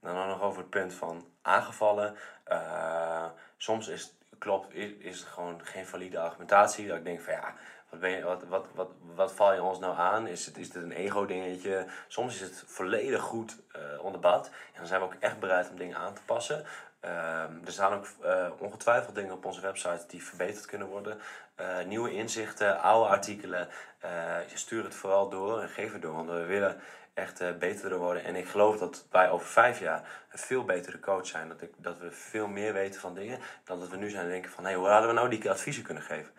dan 0.00 0.28
nog 0.28 0.42
over 0.42 0.60
het 0.60 0.70
punt 0.70 0.94
van 0.94 1.26
aangevallen. 1.42 2.16
Eh, 2.44 3.26
soms 3.56 3.88
is, 3.88 4.14
klopt, 4.38 4.74
is, 4.74 4.92
is 4.98 5.18
het 5.18 5.28
gewoon 5.28 5.60
geen 5.64 5.86
valide 5.86 6.18
argumentatie. 6.18 6.88
Dat 6.88 6.96
ik 6.96 7.04
denk 7.04 7.20
van 7.20 7.32
ja, 7.32 7.54
wat, 7.90 8.00
ben 8.00 8.10
je, 8.10 8.22
wat, 8.22 8.44
wat, 8.44 8.66
wat, 8.74 8.90
wat 9.14 9.32
val 9.32 9.54
je 9.54 9.62
ons 9.62 9.78
nou 9.78 9.96
aan? 9.96 10.26
Is 10.26 10.46
het, 10.46 10.58
is 10.58 10.66
het 10.66 10.76
een 10.76 10.92
ego-dingetje? 10.92 11.86
Soms 12.08 12.34
is 12.34 12.40
het 12.40 12.64
volledig 12.66 13.20
goed 13.22 13.56
eh 13.72 14.04
onderbouwd. 14.04 14.46
En 14.46 14.76
dan 14.76 14.86
zijn 14.86 15.00
we 15.00 15.06
ook 15.06 15.16
echt 15.20 15.38
bereid 15.40 15.70
om 15.70 15.76
dingen 15.76 15.96
aan 15.96 16.14
te 16.14 16.22
passen. 16.24 16.64
Ehm, 17.06 17.52
er 17.64 17.72
staan 17.72 17.92
ook 17.92 18.06
eh, 18.22 18.46
ongetwijfeld 18.58 19.14
dingen 19.14 19.32
op 19.32 19.44
onze 19.44 19.60
website 19.60 20.04
die 20.08 20.24
verbeterd 20.24 20.66
kunnen 20.66 20.88
worden. 20.88 21.20
Eh, 21.54 21.66
nieuwe 21.86 22.12
inzichten, 22.12 22.80
oude 22.80 23.08
artikelen. 23.08 23.68
Eh, 23.98 24.10
stuur 24.54 24.84
het 24.84 24.94
vooral 24.94 25.28
door 25.28 25.60
en 25.60 25.68
geef 25.68 25.92
het 25.92 26.02
door. 26.02 26.14
Want 26.14 26.28
we 26.28 26.44
willen 26.44 26.80
echt 27.14 27.58
beter 27.58 27.98
worden. 27.98 28.24
En 28.24 28.36
ik 28.36 28.48
geloof 28.48 28.78
dat 28.78 29.06
wij 29.10 29.30
over 29.30 29.46
vijf 29.46 29.78
jaar 29.78 30.24
een 30.32 30.38
veel 30.38 30.64
betere 30.64 31.00
coach 31.00 31.26
zijn. 31.26 31.48
Dat, 31.48 31.62
ik, 31.62 31.70
dat 31.76 31.98
we 31.98 32.10
veel 32.10 32.46
meer 32.46 32.72
weten 32.72 33.00
van 33.00 33.14
dingen 33.14 33.38
dan 33.64 33.80
dat 33.80 33.88
we 33.88 33.96
nu 33.96 34.10
zijn 34.10 34.24
en 34.24 34.30
denken 34.30 34.50
van... 34.50 34.66
Hé, 34.66 34.74
hoe 34.74 34.88
hadden 34.88 35.08
we 35.08 35.14
nou 35.14 35.28
die 35.28 35.50
adviezen 35.50 35.82
kunnen 35.82 36.02
geven? 36.02 36.32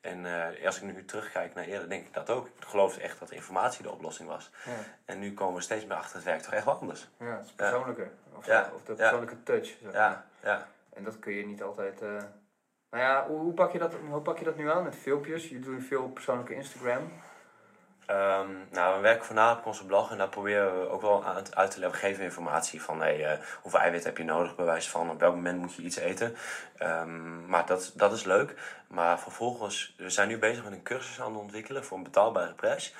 En 0.00 0.26
eh, 0.26 0.66
als 0.66 0.76
ik 0.76 0.82
nu 0.82 1.04
terugkijk 1.04 1.54
naar 1.54 1.64
eerder, 1.64 1.88
denk 1.88 2.06
ik 2.06 2.12
dat 2.14 2.30
ook. 2.30 2.46
Ik 2.46 2.64
geloof 2.66 2.96
echt 2.98 3.18
dat 3.18 3.30
informatie 3.30 3.82
de 3.82 3.90
oplossing 3.90 4.28
was. 4.28 4.50
Ja. 4.64 4.72
En 5.04 5.18
nu 5.18 5.34
komen 5.34 5.54
we 5.54 5.60
steeds 5.60 5.86
meer 5.86 5.96
achter 5.96 6.16
het 6.16 6.24
werk 6.24 6.40
toch 6.42 6.52
echt 6.52 6.64
wel 6.64 6.78
anders. 6.80 7.08
Ja, 7.18 7.36
het 7.36 7.46
is 7.46 7.52
persoonlijker. 7.52 8.10
Of, 8.36 8.46
Ja, 8.46 8.70
of 8.74 8.82
de 8.82 8.92
persoonlijke 8.94 9.42
touch. 9.42 9.66
Zeg 9.66 9.82
maar. 9.82 9.92
Ja, 9.92 10.24
ja. 10.42 10.66
En 10.92 11.04
dat 11.04 11.18
kun 11.18 11.32
je 11.32 11.46
niet 11.46 11.62
altijd... 11.62 12.02
eh, 12.02 12.08
Nou 12.90 13.02
ja, 13.04 13.26
hoe, 13.26 13.38
hoe, 13.38 13.52
pak 13.52 13.72
je 13.72 13.78
dat, 13.78 13.94
hoe 14.08 14.20
pak 14.20 14.38
je 14.38 14.44
dat 14.44 14.56
nu 14.56 14.70
aan 14.70 14.82
met 14.84 14.96
filmpjes? 14.96 15.48
Je 15.48 15.60
doet 15.60 15.84
veel 15.84 16.08
persoonlijke 16.08 16.54
Instagram. 16.54 17.12
Ehm, 18.10 18.50
nou, 18.70 18.96
we 18.96 19.00
werken 19.00 19.24
voornamelijk 19.24 19.60
op 19.60 19.66
onze 19.66 19.86
blog 19.86 20.10
en 20.10 20.18
daar 20.18 20.28
proberen 20.28 20.80
we 20.80 20.88
ook 20.88 21.00
wel 21.00 21.24
uit, 21.24 21.70
te 21.70 21.78
leggen. 21.78 21.90
We 21.90 22.06
geven 22.06 22.24
informatie 22.24 22.82
van 22.82 23.00
hey, 23.00 23.24
eh, 23.26 23.38
hoeveel 23.62 23.80
eiwit 23.80 24.04
heb 24.04 24.16
je 24.16 24.24
nodig, 24.24 24.54
bij 24.54 24.64
wijze 24.64 24.90
van 24.90 25.10
op 25.10 25.20
welk 25.20 25.34
moment 25.34 25.58
moet 25.58 25.74
je 25.74 25.82
iets 25.82 25.96
eten. 25.96 26.36
Ehm, 26.76 27.46
maar 27.46 27.66
dat, 27.66 27.92
dat 27.94 28.12
is 28.12 28.24
leuk. 28.24 28.54
Maar 28.88 29.20
vervolgens, 29.20 29.94
we 29.96 30.10
zijn 30.10 30.28
nu 30.28 30.38
bezig 30.38 30.64
met 30.64 30.72
een 30.72 30.82
cursus 30.82 31.20
aan 31.20 31.32
het 31.32 31.40
ontwikkelen 31.40 31.84
voor 31.84 31.96
een 31.96 32.02
betaalbare 32.02 32.54
prijs. 32.54 32.94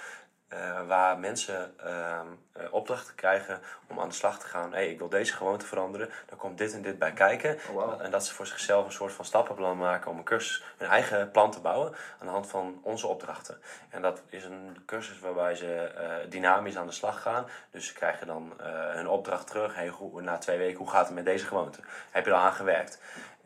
Eh, 0.51 0.87
waar 0.87 1.19
mensen 1.19 1.75
ehm, 1.79 2.27
eh, 2.53 2.73
opdrachten 2.73 3.15
krijgen 3.15 3.61
om 3.87 4.01
aan 4.01 4.09
de 4.09 4.15
slag 4.15 4.39
te 4.39 4.47
gaan. 4.47 4.73
hey, 4.73 4.91
ik 4.91 4.99
wil 4.99 5.09
deze 5.09 5.33
gewoonte 5.33 5.67
veranderen. 5.67 6.11
Dan 6.27 6.39
komt 6.39 6.59
dit 6.59 6.73
en 6.73 6.83
dit 6.83 6.99
bij 6.99 7.13
kijken. 7.13 7.59
Oh. 7.73 8.03
En 8.03 8.11
dat 8.11 8.27
ze 8.27 8.35
voor 8.35 8.47
zichzelf 8.47 8.87
een 8.87 8.93
soort 8.93 9.13
van 9.13 9.25
stappenplan 9.25 9.77
maken 9.77 10.11
om 10.11 10.19
een 10.19 10.25
cursus, 10.25 10.65
hun 10.77 10.89
eigen 10.89 11.31
plan 11.31 11.51
te 11.51 11.61
bouwen 11.61 11.93
aan 12.19 12.27
de 12.27 12.33
hand 12.33 12.47
van 12.47 12.81
onze 12.83 13.07
opdrachten. 13.07 13.61
En 13.89 14.03
dat 14.03 14.23
is 14.29 14.45
een 14.45 14.83
cursus 14.87 15.21
waarbij 15.21 15.55
ze 15.55 15.75
eh, 15.75 16.31
dynamisch 16.31 16.77
aan 16.77 16.87
de 16.87 16.93
slag 16.93 17.23
gaan. 17.23 17.47
Dus 17.71 17.87
ze 17.87 17.93
krijgen 17.93 18.27
dan 18.27 18.53
hun 18.93 19.09
opdracht 19.09 19.47
terug. 19.47 19.75
Hey, 19.75 19.89
hoe, 19.89 20.23
na 20.23 20.39
twee 20.39 20.59
weken, 20.59 20.79
hoe 20.79 20.91
gaat 20.91 21.07
het 21.07 21.15
met 21.15 21.25
deze 21.25 21.47
gewoonte? 21.47 21.81
Heb 22.11 22.25
je 22.25 22.31
er 22.31 22.37
aan 22.37 22.53
gewerkt? 22.53 23.01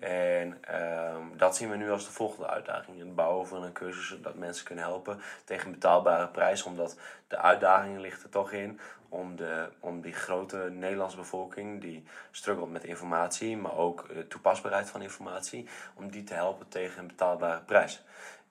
En 0.04 0.58
ehm, 0.60 1.36
dat 1.36 1.56
zien 1.56 1.70
we 1.70 1.76
nu 1.76 1.90
als 1.90 2.04
de 2.04 2.12
volgende 2.12 2.48
uitdaging. 2.48 2.98
Het 2.98 3.14
bouwen 3.14 3.46
van 3.46 3.62
een 3.62 3.72
cursus 3.72 4.08
zodat 4.08 4.34
mensen 4.34 4.64
kunnen 4.64 4.84
helpen 4.84 5.20
tegen 5.44 5.66
een 5.66 5.72
betaalbare 5.72 6.28
prijs. 6.28 6.62
Omdat 6.62 6.98
de 7.28 7.36
uitdaging 7.36 7.98
ligt 7.98 8.22
er 8.22 8.28
toch 8.28 8.52
in 8.52 8.80
om, 9.08 9.36
de, 9.36 9.68
om 9.80 10.00
die 10.00 10.12
grote 10.12 10.56
Nederlandse 10.56 11.16
bevolking 11.16 11.80
die 11.80 12.04
struggelt 12.30 12.72
met 12.72 12.84
informatie, 12.84 13.56
maar 13.56 13.76
ook 13.76 14.08
eh, 14.08 14.18
toepasbaarheid 14.18 14.90
van 14.90 15.02
informatie, 15.02 15.68
om 15.94 16.10
die 16.10 16.24
te 16.24 16.34
helpen 16.34 16.68
tegen 16.68 16.98
een 16.98 17.06
betaalbare 17.06 17.60
prijs. 17.60 18.04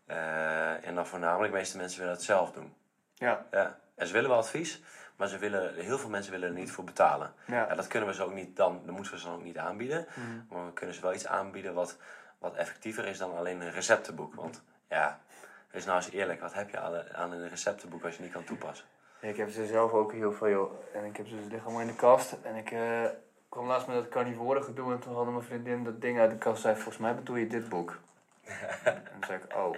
Eh, 0.06 0.88
en 0.88 0.96
dan 0.96 1.08
voornamelijk, 1.08 1.52
de 1.52 1.60
meeste 1.60 1.78
mensen 1.78 2.00
willen 2.00 2.14
het 2.14 2.24
zelf 2.24 2.52
doen. 2.52 2.74
Ja. 3.14 3.46
Ja. 3.52 3.80
En 3.96 4.08
ze 4.08 4.14
willen 4.14 4.30
wel 4.30 4.40
advies, 4.40 4.82
maar 5.24 5.32
ze 5.32 5.38
willen, 5.38 5.76
heel 5.76 5.98
veel 5.98 6.10
mensen 6.10 6.32
willen 6.32 6.48
er 6.48 6.54
niet 6.54 6.72
voor 6.72 6.84
betalen. 6.84 7.34
Ja. 7.46 7.68
Ja, 7.68 7.76
dat 7.76 7.88
kunnen 7.88 8.10
we 8.10 8.16
ze 8.16 8.24
ook 8.24 8.34
niet 8.34 8.56
dan, 8.56 8.82
dat 8.86 8.96
moeten 8.96 9.14
we 9.14 9.20
ze 9.20 9.26
dan 9.26 9.36
ook 9.36 9.44
niet 9.44 9.58
aanbieden. 9.58 10.08
Mm. 10.14 10.46
Maar 10.50 10.66
we 10.66 10.74
kunnen 10.74 10.96
ze 10.96 11.02
wel 11.02 11.14
iets 11.14 11.28
aanbieden 11.28 11.74
wat, 11.74 11.98
wat 12.38 12.56
effectiever 12.56 13.06
is 13.06 13.18
dan 13.18 13.38
alleen 13.38 13.62
een 13.62 13.72
receptenboek. 13.72 14.36
Want 14.36 14.62
ja, 14.90 15.20
wees 15.72 15.86
nou 15.86 15.98
eens 15.98 16.12
eerlijk, 16.12 16.42
wat 16.42 16.54
heb 16.54 16.70
je 16.70 16.80
aan, 16.80 17.14
aan 17.14 17.32
een 17.32 17.50
receptenboek 17.50 18.04
als 18.04 18.16
je 18.16 18.22
niet 18.24 18.32
kan 18.32 18.44
toepassen? 18.44 18.86
Ik 19.20 19.38
heb 19.38 19.50
ze 19.50 19.66
zelf 19.66 19.92
ook 19.92 20.12
heel 20.12 20.34
veel. 20.34 20.90
En 20.94 21.06
ik 21.06 21.18
heb 21.18 21.28
ze, 21.28 21.36
ze 21.36 21.42
liggen 21.42 21.64
allemaal 21.64 21.82
in 21.82 21.88
de 21.88 21.96
kast. 21.96 22.36
En 22.42 22.56
ik 22.56 22.72
eh, 22.72 23.06
kwam 23.50 23.68
laatst 23.68 23.88
met 23.88 23.96
dat 23.96 24.10
carnivore 24.10 24.62
gedoe. 24.62 24.94
En 24.94 25.00
toen 25.00 25.16
hadden 25.16 25.34
mijn 25.34 25.46
vriendin 25.46 25.84
dat 25.84 26.02
ding 26.02 26.20
uit 26.20 26.32
de 26.32 26.38
kast. 26.38 26.62
zei, 26.62 26.76
volgens 26.76 26.98
mij 26.98 27.16
bedoel 27.16 27.36
je 27.36 27.48
dit 27.48 27.70
boek. 27.70 28.00
en 28.84 29.04
toen 29.12 29.24
zei 29.28 29.40
ik, 29.40 29.56
oh. 29.56 29.76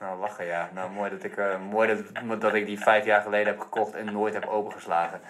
Nou, 0.00 0.18
lachen 0.20 0.44
ja. 0.44 0.70
Nou, 0.72 0.90
mooi 0.90 1.10
dat 1.10 1.22
ik, 1.22 1.36
eh, 1.36 1.60
mooi 1.70 2.02
dat, 2.24 2.40
dat 2.40 2.54
ik 2.54 2.66
die 2.66 2.80
vijf 2.80 3.04
jaar 3.04 3.22
geleden 3.22 3.46
heb 3.46 3.60
gekocht 3.60 3.94
en 3.94 4.12
nooit 4.12 4.34
heb 4.34 4.46
opengeslagen. 4.46 5.20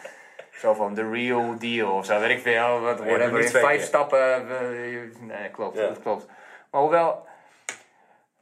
Zo 0.53 0.75
van 0.75 0.95
the 0.95 1.11
real 1.11 1.59
deal 1.59 1.93
of 1.93 2.05
zo, 2.07 2.21
weet 2.21 2.31
ik 2.31 2.41
veel. 2.43 2.81
Wat 2.81 2.99
hem 2.99 3.35
niet 3.35 3.45
in 3.55 3.61
vijf 3.61 3.83
stappen. 3.83 4.49
eh, 4.49 5.21
nee, 5.21 5.51
klopt, 5.51 5.77
Ja. 5.79 5.87
dat 5.87 6.01
klopt. 6.03 6.27
Maar 6.71 6.81
hoewel, 6.81 7.27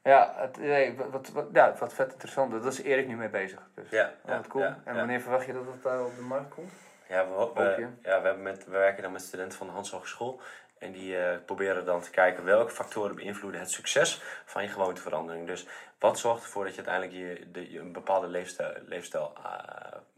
ja, 0.02 0.32
het, 0.36 0.58
nee, 0.58 0.96
wat, 1.10 1.28
wat, 1.28 1.46
ja, 1.52 1.74
wat 1.78 1.94
vet 1.94 2.12
interessant. 2.12 2.50
Daar 2.52 2.66
is 2.72 2.82
Erik 2.82 3.06
nu 3.06 3.16
mee 3.16 3.28
bezig. 3.28 3.60
Dus. 3.74 3.90
Ja, 3.90 4.12
Oh, 4.26 4.36
wat 4.36 4.46
cool. 4.46 4.64
ja, 4.64 4.78
en 4.84 4.94
wanneer 4.94 5.20
verwacht 5.20 5.46
je 5.46 5.52
dat 5.52 5.66
het 5.72 5.82
daar 5.82 6.04
op 6.04 6.16
de 6.16 6.22
markt 6.22 6.54
komt? 6.54 6.72
Ja, 7.08 7.26
we, 7.28 7.50
we, 7.54 7.86
ja, 8.02 8.20
we, 8.20 8.26
hebben 8.26 8.42
met, 8.42 8.64
we 8.64 8.70
werken 8.70 9.02
dan 9.02 9.12
met 9.12 9.22
studenten 9.22 9.58
van 9.58 9.66
de 9.66 9.72
Hans 9.72 9.90
Hogeschool. 9.90 10.40
En 10.78 10.92
die 10.92 11.16
eh, 11.16 11.38
proberen 11.46 11.84
dan 11.84 12.00
te 12.00 12.10
kijken 12.10 12.44
welke 12.44 12.72
factoren 12.72 13.16
beïnvloeden 13.16 13.60
het 13.60 13.70
succes 13.70 14.20
van 14.44 14.62
je 14.62 14.68
gewoonteverandering. 14.68 15.46
Dus 15.46 15.66
wat 15.98 16.18
zorgt 16.18 16.42
ervoor 16.42 16.64
dat 16.64 16.74
je 16.74 16.84
uiteindelijk 16.84 17.40
je, 17.40 17.50
de, 17.50 17.78
een 17.78 17.92
bepaalde 17.92 18.26
leefstijl, 18.26 18.74
leefstijl 18.86 19.32
eh, 19.44 19.50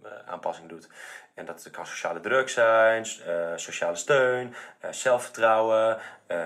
eh, 0.02 0.28
aanpassing 0.28 0.68
doet. 0.68 0.88
En 1.41 1.47
dat 1.47 1.68
kan 1.70 1.86
sociale 1.86 2.20
druk 2.20 2.49
zijn, 2.49 3.07
eh, 3.26 3.53
sociale 3.57 3.97
steun, 3.97 4.55
eh, 4.80 4.91
zelfvertrouwen. 4.93 5.99
eh, 6.26 6.36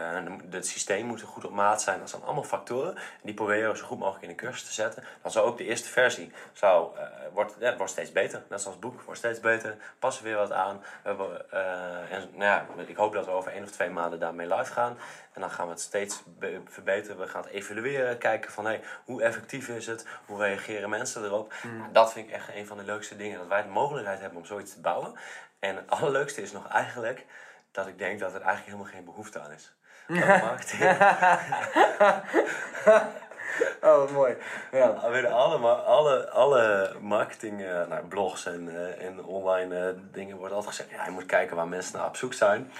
de- 0.51 0.57
het 0.57 0.67
systeem 0.67 1.07
moet 1.07 1.21
goed 1.23 1.45
op 1.45 1.51
maat 1.51 1.83
zijn. 1.83 1.99
Dat 1.99 2.11
zijn 2.11 2.23
allemaal 2.23 2.43
factoren. 2.43 2.95
En 2.97 3.03
die 3.23 3.35
proberen 3.35 3.71
we 3.71 3.77
zo 3.77 3.85
goed 3.87 3.99
mogelijk 3.99 4.23
in 4.25 4.31
een 4.31 4.37
cursus 4.37 4.65
te 4.67 4.73
zetten. 4.73 5.05
Dan 5.23 5.31
zou 5.31 5.47
ook 5.47 5.59
de 5.59 5.65
eerste 5.65 5.89
versie 5.89 6.33
zou, 6.53 6.89
wordt, 7.33 7.55
wordt 7.77 7.93
steeds 7.93 8.13
beter. 8.13 8.43
Net 8.49 8.61
zoals 8.61 8.77
het 8.77 8.81
boek, 8.91 9.01
wordt 9.03 9.19
steeds 9.19 9.41
beter. 9.41 9.77
Passen 9.99 10.25
weer 10.25 10.37
wat 10.37 10.53
aan. 10.53 10.79
We 11.03 11.09
hebben, 11.09 11.51
en, 12.11 12.29
nou 12.33 12.45
ja, 12.45 12.67
ik 12.87 12.97
hoop 12.97 13.13
dat 13.13 13.25
we 13.25 13.31
over 13.31 13.53
één 13.53 13.63
of 13.63 13.71
twee 13.71 13.91
maanden 13.91 14.19
daarmee 14.19 14.55
live 14.55 14.73
gaan. 14.73 14.99
En 15.35 15.41
dan 15.41 15.51
gaan 15.51 15.65
we 15.67 15.73
het 15.73 15.81
steeds 15.81 16.23
be- 16.27 16.61
verbeteren. 16.69 17.19
We 17.19 17.27
gaan 17.27 17.43
het 17.43 17.51
evalueren. 17.51 18.19
Kijken 18.19 18.53
van 18.53 18.65
hey, 18.65 18.81
hoe 19.05 19.23
effectief 19.23 19.69
is 19.69 19.87
het? 19.87 20.07
Hoe 20.27 20.39
reageren 20.39 20.91
mensen 20.91 21.25
erop? 21.25 21.53
Nou, 21.63 21.93
Dat 21.93 22.13
vind 22.13 22.29
ik 22.29 22.35
echt 22.35 22.49
een 22.55 22.67
van 22.67 22.77
de 22.77 22.85
leukste 22.85 23.17
dingen. 23.17 23.39
Dat 23.39 23.47
wij 23.49 23.63
de 23.63 23.69
mogelijkheid 23.69 24.21
hebben 24.21 24.39
om 24.39 24.45
zoiets 24.45 24.73
te 24.75 24.81
bouwen. 24.81 25.15
En 25.59 25.77
het 25.77 25.91
allerleukste 25.91 26.43
is 26.43 26.53
nog 26.53 26.69
eigenlijk 26.69 27.27
dat 27.73 27.87
ik 27.87 27.99
denk 27.99 28.21
dat 28.21 28.35
er 28.35 28.41
eigenlijk 28.43 28.67
helemaal 28.67 28.93
geen 28.93 29.05
behoefte 29.05 29.41
aan 29.41 29.51
is. 29.53 29.73
Marketing. 30.49 30.83
Oh, 33.83 33.97
wat 33.97 34.11
mooi. 34.11 34.37
Ja. 34.73 34.87
Allemaal, 35.29 35.77
alle, 35.77 36.29
alle 36.31 36.93
marketing, 37.01 37.63
eh, 37.65 37.87
nou, 37.87 38.05
blogs 38.07 38.47
en, 38.47 38.69
eh, 38.69 39.07
en 39.07 39.25
online 39.25 39.89
eh, 39.89 39.95
dingen 40.13 40.37
wordt 40.37 40.55
altijd 40.55 40.75
gezegd. 40.77 40.91
Ja, 40.91 41.05
je 41.05 41.11
moet 41.11 41.27
kijken 41.27 41.57
waar 41.57 41.69
mensen 41.69 41.99
naar 41.99 42.07
op 42.07 42.17
zoek 42.17 42.33
zijn. 42.35 42.73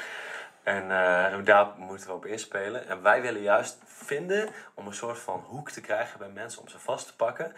En 0.65 0.83
uh, 0.83 1.45
daar 1.45 1.67
moeten 1.77 2.07
we 2.07 2.13
op 2.13 2.27
inspelen. 2.27 2.89
En 2.89 3.03
wij 3.03 3.23
willen 3.23 3.43
juist 3.43 3.79
vinden 3.85 4.49
om 4.75 4.87
een 4.87 4.95
soort 4.95 5.19
van 5.19 5.41
hoek 5.41 5.71
te 5.71 5.81
krijgen 5.81 6.19
bij 6.19 6.29
mensen 6.29 6.61
om 6.61 6.69
ze 6.69 6.79
vast 6.79 7.07
te 7.07 7.17
pakken. 7.17 7.53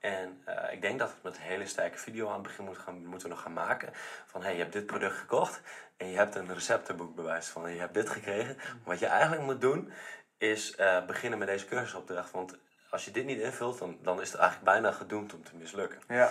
En 0.00 0.42
uh, 0.48 0.72
ik 0.72 0.82
denk 0.82 0.98
dat 0.98 1.10
we 1.10 1.16
met 1.22 1.36
een 1.36 1.42
hele 1.42 1.66
sterke 1.66 1.98
video 1.98 2.26
aan 2.26 2.34
het 2.34 2.42
begin 2.42 2.64
moeten, 2.64 2.82
gaan, 2.82 3.06
moeten 3.06 3.28
nog 3.28 3.42
gaan 3.42 3.52
maken. 3.52 3.90
Van 4.26 4.42
hey, 4.42 4.52
je 4.52 4.58
hebt 4.58 4.72
dit 4.72 4.86
product 4.86 5.16
gekocht 5.16 5.60
en 5.96 6.08
je 6.08 6.16
hebt 6.16 6.34
een 6.34 6.54
receptenboek 6.54 7.14
bewijs 7.14 7.48
van 7.48 7.72
je 7.72 7.80
hebt 7.80 7.94
dit 7.94 8.10
gekregen. 8.10 8.56
Wat 8.84 8.98
je 8.98 9.06
eigenlijk 9.06 9.42
moet 9.42 9.60
doen 9.60 9.92
is 10.38 10.76
uh, 10.78 11.06
beginnen 11.06 11.38
met 11.38 11.48
deze 11.48 11.66
cursusopdracht. 11.66 12.30
Want 12.30 12.56
als 12.90 13.04
je 13.04 13.10
dit 13.10 13.24
niet 13.24 13.40
invult, 13.40 13.78
dan, 13.78 13.98
dan 14.02 14.20
is 14.20 14.32
het 14.32 14.40
eigenlijk 14.40 14.70
bijna 14.70 14.92
gedoemd 14.92 15.34
om 15.34 15.44
te 15.44 15.56
mislukken. 15.56 15.98
Ja. 16.08 16.30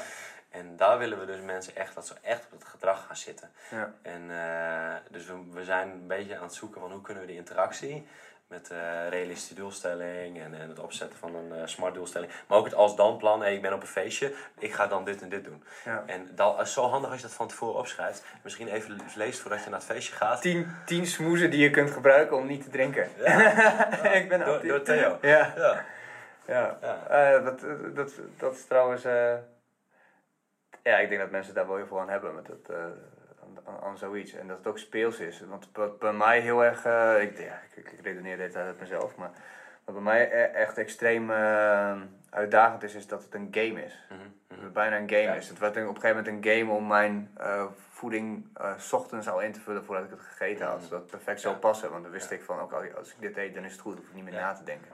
En 0.51 0.77
daar 0.77 0.97
willen 0.97 1.19
we 1.19 1.25
dus 1.25 1.41
mensen 1.41 1.75
echt, 1.75 1.95
dat 1.95 2.07
ze 2.07 2.13
echt 2.21 2.45
op 2.51 2.59
het 2.59 2.67
gedrag 2.67 3.05
gaan 3.05 3.15
zitten. 3.15 3.49
Ja. 3.69 3.93
En 4.01 4.21
uh, 4.29 4.93
dus 5.09 5.25
we, 5.25 5.33
we 5.51 5.63
zijn 5.63 5.89
een 5.89 6.07
beetje 6.07 6.37
aan 6.37 6.43
het 6.43 6.53
zoeken 6.53 6.81
van 6.81 6.91
hoe 6.91 7.01
kunnen 7.01 7.23
we 7.23 7.29
die 7.29 7.39
interactie 7.39 8.07
met 8.51 8.69
uh, 8.71 9.09
realistische 9.09 9.53
doelstelling 9.53 10.41
en, 10.41 10.53
en 10.53 10.69
het 10.69 10.79
opzetten 10.79 11.19
van 11.19 11.35
een 11.35 11.57
uh, 11.57 11.61
smart 11.65 11.93
doelstelling. 11.93 12.31
Maar 12.47 12.57
ook 12.57 12.65
het 12.65 12.73
als 12.73 12.95
dan 12.95 13.17
plan, 13.17 13.41
hey, 13.41 13.55
ik 13.55 13.61
ben 13.61 13.73
op 13.73 13.81
een 13.81 13.87
feestje, 13.87 14.33
ik 14.59 14.73
ga 14.73 14.87
dan 14.87 15.05
dit 15.05 15.21
en 15.21 15.29
dit 15.29 15.43
doen. 15.43 15.63
Ja. 15.85 16.03
En 16.05 16.29
dat 16.35 16.61
is 16.61 16.73
zo 16.73 16.87
handig 16.87 17.11
als 17.11 17.19
je 17.19 17.27
dat 17.27 17.35
van 17.35 17.47
tevoren 17.47 17.79
opschrijft. 17.79 18.23
Misschien 18.43 18.67
even 18.67 18.99
leest 19.15 19.39
voordat 19.39 19.63
je 19.63 19.69
naar 19.69 19.79
het 19.79 19.87
feestje 19.87 20.15
gaat. 20.15 20.41
Tien, 20.41 20.75
tien 20.85 21.05
smoezen 21.05 21.51
die 21.51 21.61
je 21.61 21.69
kunt 21.69 21.91
gebruiken 21.91 22.37
om 22.37 22.47
niet 22.47 22.63
te 22.63 22.69
drinken. 22.69 23.09
Ja. 23.17 24.03
ik 24.19 24.29
ben 24.29 24.45
door, 24.45 24.61
door 24.61 24.81
Theo. 24.81 25.17
Ja. 25.21 25.53
Ja. 25.57 25.85
Ja, 26.45 26.77
Ja. 26.81 27.37
Uh, 27.37 27.45
dat, 27.45 27.59
dat, 27.95 28.11
dat 28.37 28.53
is 28.53 28.65
trouwens. 28.65 29.03
Ja, 30.83 30.97
ik 30.97 31.09
denk 31.09 31.21
dat 31.21 31.31
mensen 31.31 31.53
daar 31.53 31.67
wel 31.67 31.75
heel 31.75 31.87
veel 31.87 31.99
aan 31.99 32.09
hebben 32.09 32.35
met 32.35 32.47
het, 32.47 32.69
uh, 32.69 32.77
aan, 33.65 33.81
aan, 33.83 33.97
zoiets. 33.97 34.33
En 34.33 34.47
dat 34.47 34.57
het 34.57 34.67
ook 34.67 34.77
speels 34.77 35.19
is. 35.19 35.41
Want 35.41 35.69
wat 35.73 35.99
bij 35.99 36.13
mij 36.13 36.39
heel 36.39 36.63
erg. 36.63 36.77
ik, 37.21 37.37
ja, 37.37 37.61
ik, 37.75 37.91
ik 37.91 38.01
redeneer 38.01 38.37
tijd 38.37 38.55
uit 38.55 38.79
mezelf, 38.79 39.15
maar 39.15 39.31
wat 39.85 39.95
bij 39.95 40.03
mij 40.03 40.31
e 40.31 40.41
echt 40.41 40.77
extreem 40.77 41.31
uitdagend 42.29 42.83
is, 42.83 42.95
is 42.95 43.07
dat 43.07 43.23
het 43.23 43.33
een 43.33 43.47
game 43.51 43.83
is. 43.83 44.05
Mm 44.09 44.17
-hmm. 44.17 44.33
Dat 44.47 44.59
het 44.59 44.73
bijna 44.73 44.97
een 44.97 45.09
game 45.09 45.21
Ja. 45.21 45.33
is. 45.33 45.49
Het 45.49 45.59
werd 45.59 45.77
op 45.77 45.81
een 45.81 46.01
gegeven 46.01 46.23
moment 46.23 46.45
een 46.45 46.51
game 46.51 46.71
om 46.71 46.87
mijn 46.87 47.31
voeding 47.89 48.57
s 48.77 48.93
ochtends 48.93 49.29
al 49.29 49.41
in 49.41 49.51
te 49.51 49.59
vullen 49.59 49.83
voordat 49.83 50.05
ik 50.05 50.11
het 50.11 50.21
gegeten 50.21 50.65
had. 50.65 50.75
Mhm. 50.77 50.83
Zodat 50.85 51.01
het 51.01 51.11
perfect 51.11 51.41
zou 51.41 51.55
passen. 51.55 51.91
Want 51.91 52.03
dan 52.03 52.11
wist 52.11 52.31
ik 52.31 52.41
van, 52.43 52.59
ook 52.59 52.73
als 52.73 53.11
ik 53.11 53.19
dit 53.19 53.37
eet, 53.37 53.53
dan 53.53 53.63
is 53.63 53.71
het 53.71 53.81
goed. 53.81 53.97
hoef 53.97 54.07
ik 54.07 54.13
niet 54.13 54.23
meer 54.23 54.33
na 54.33 54.53
te 54.53 54.63
denken. 54.63 54.89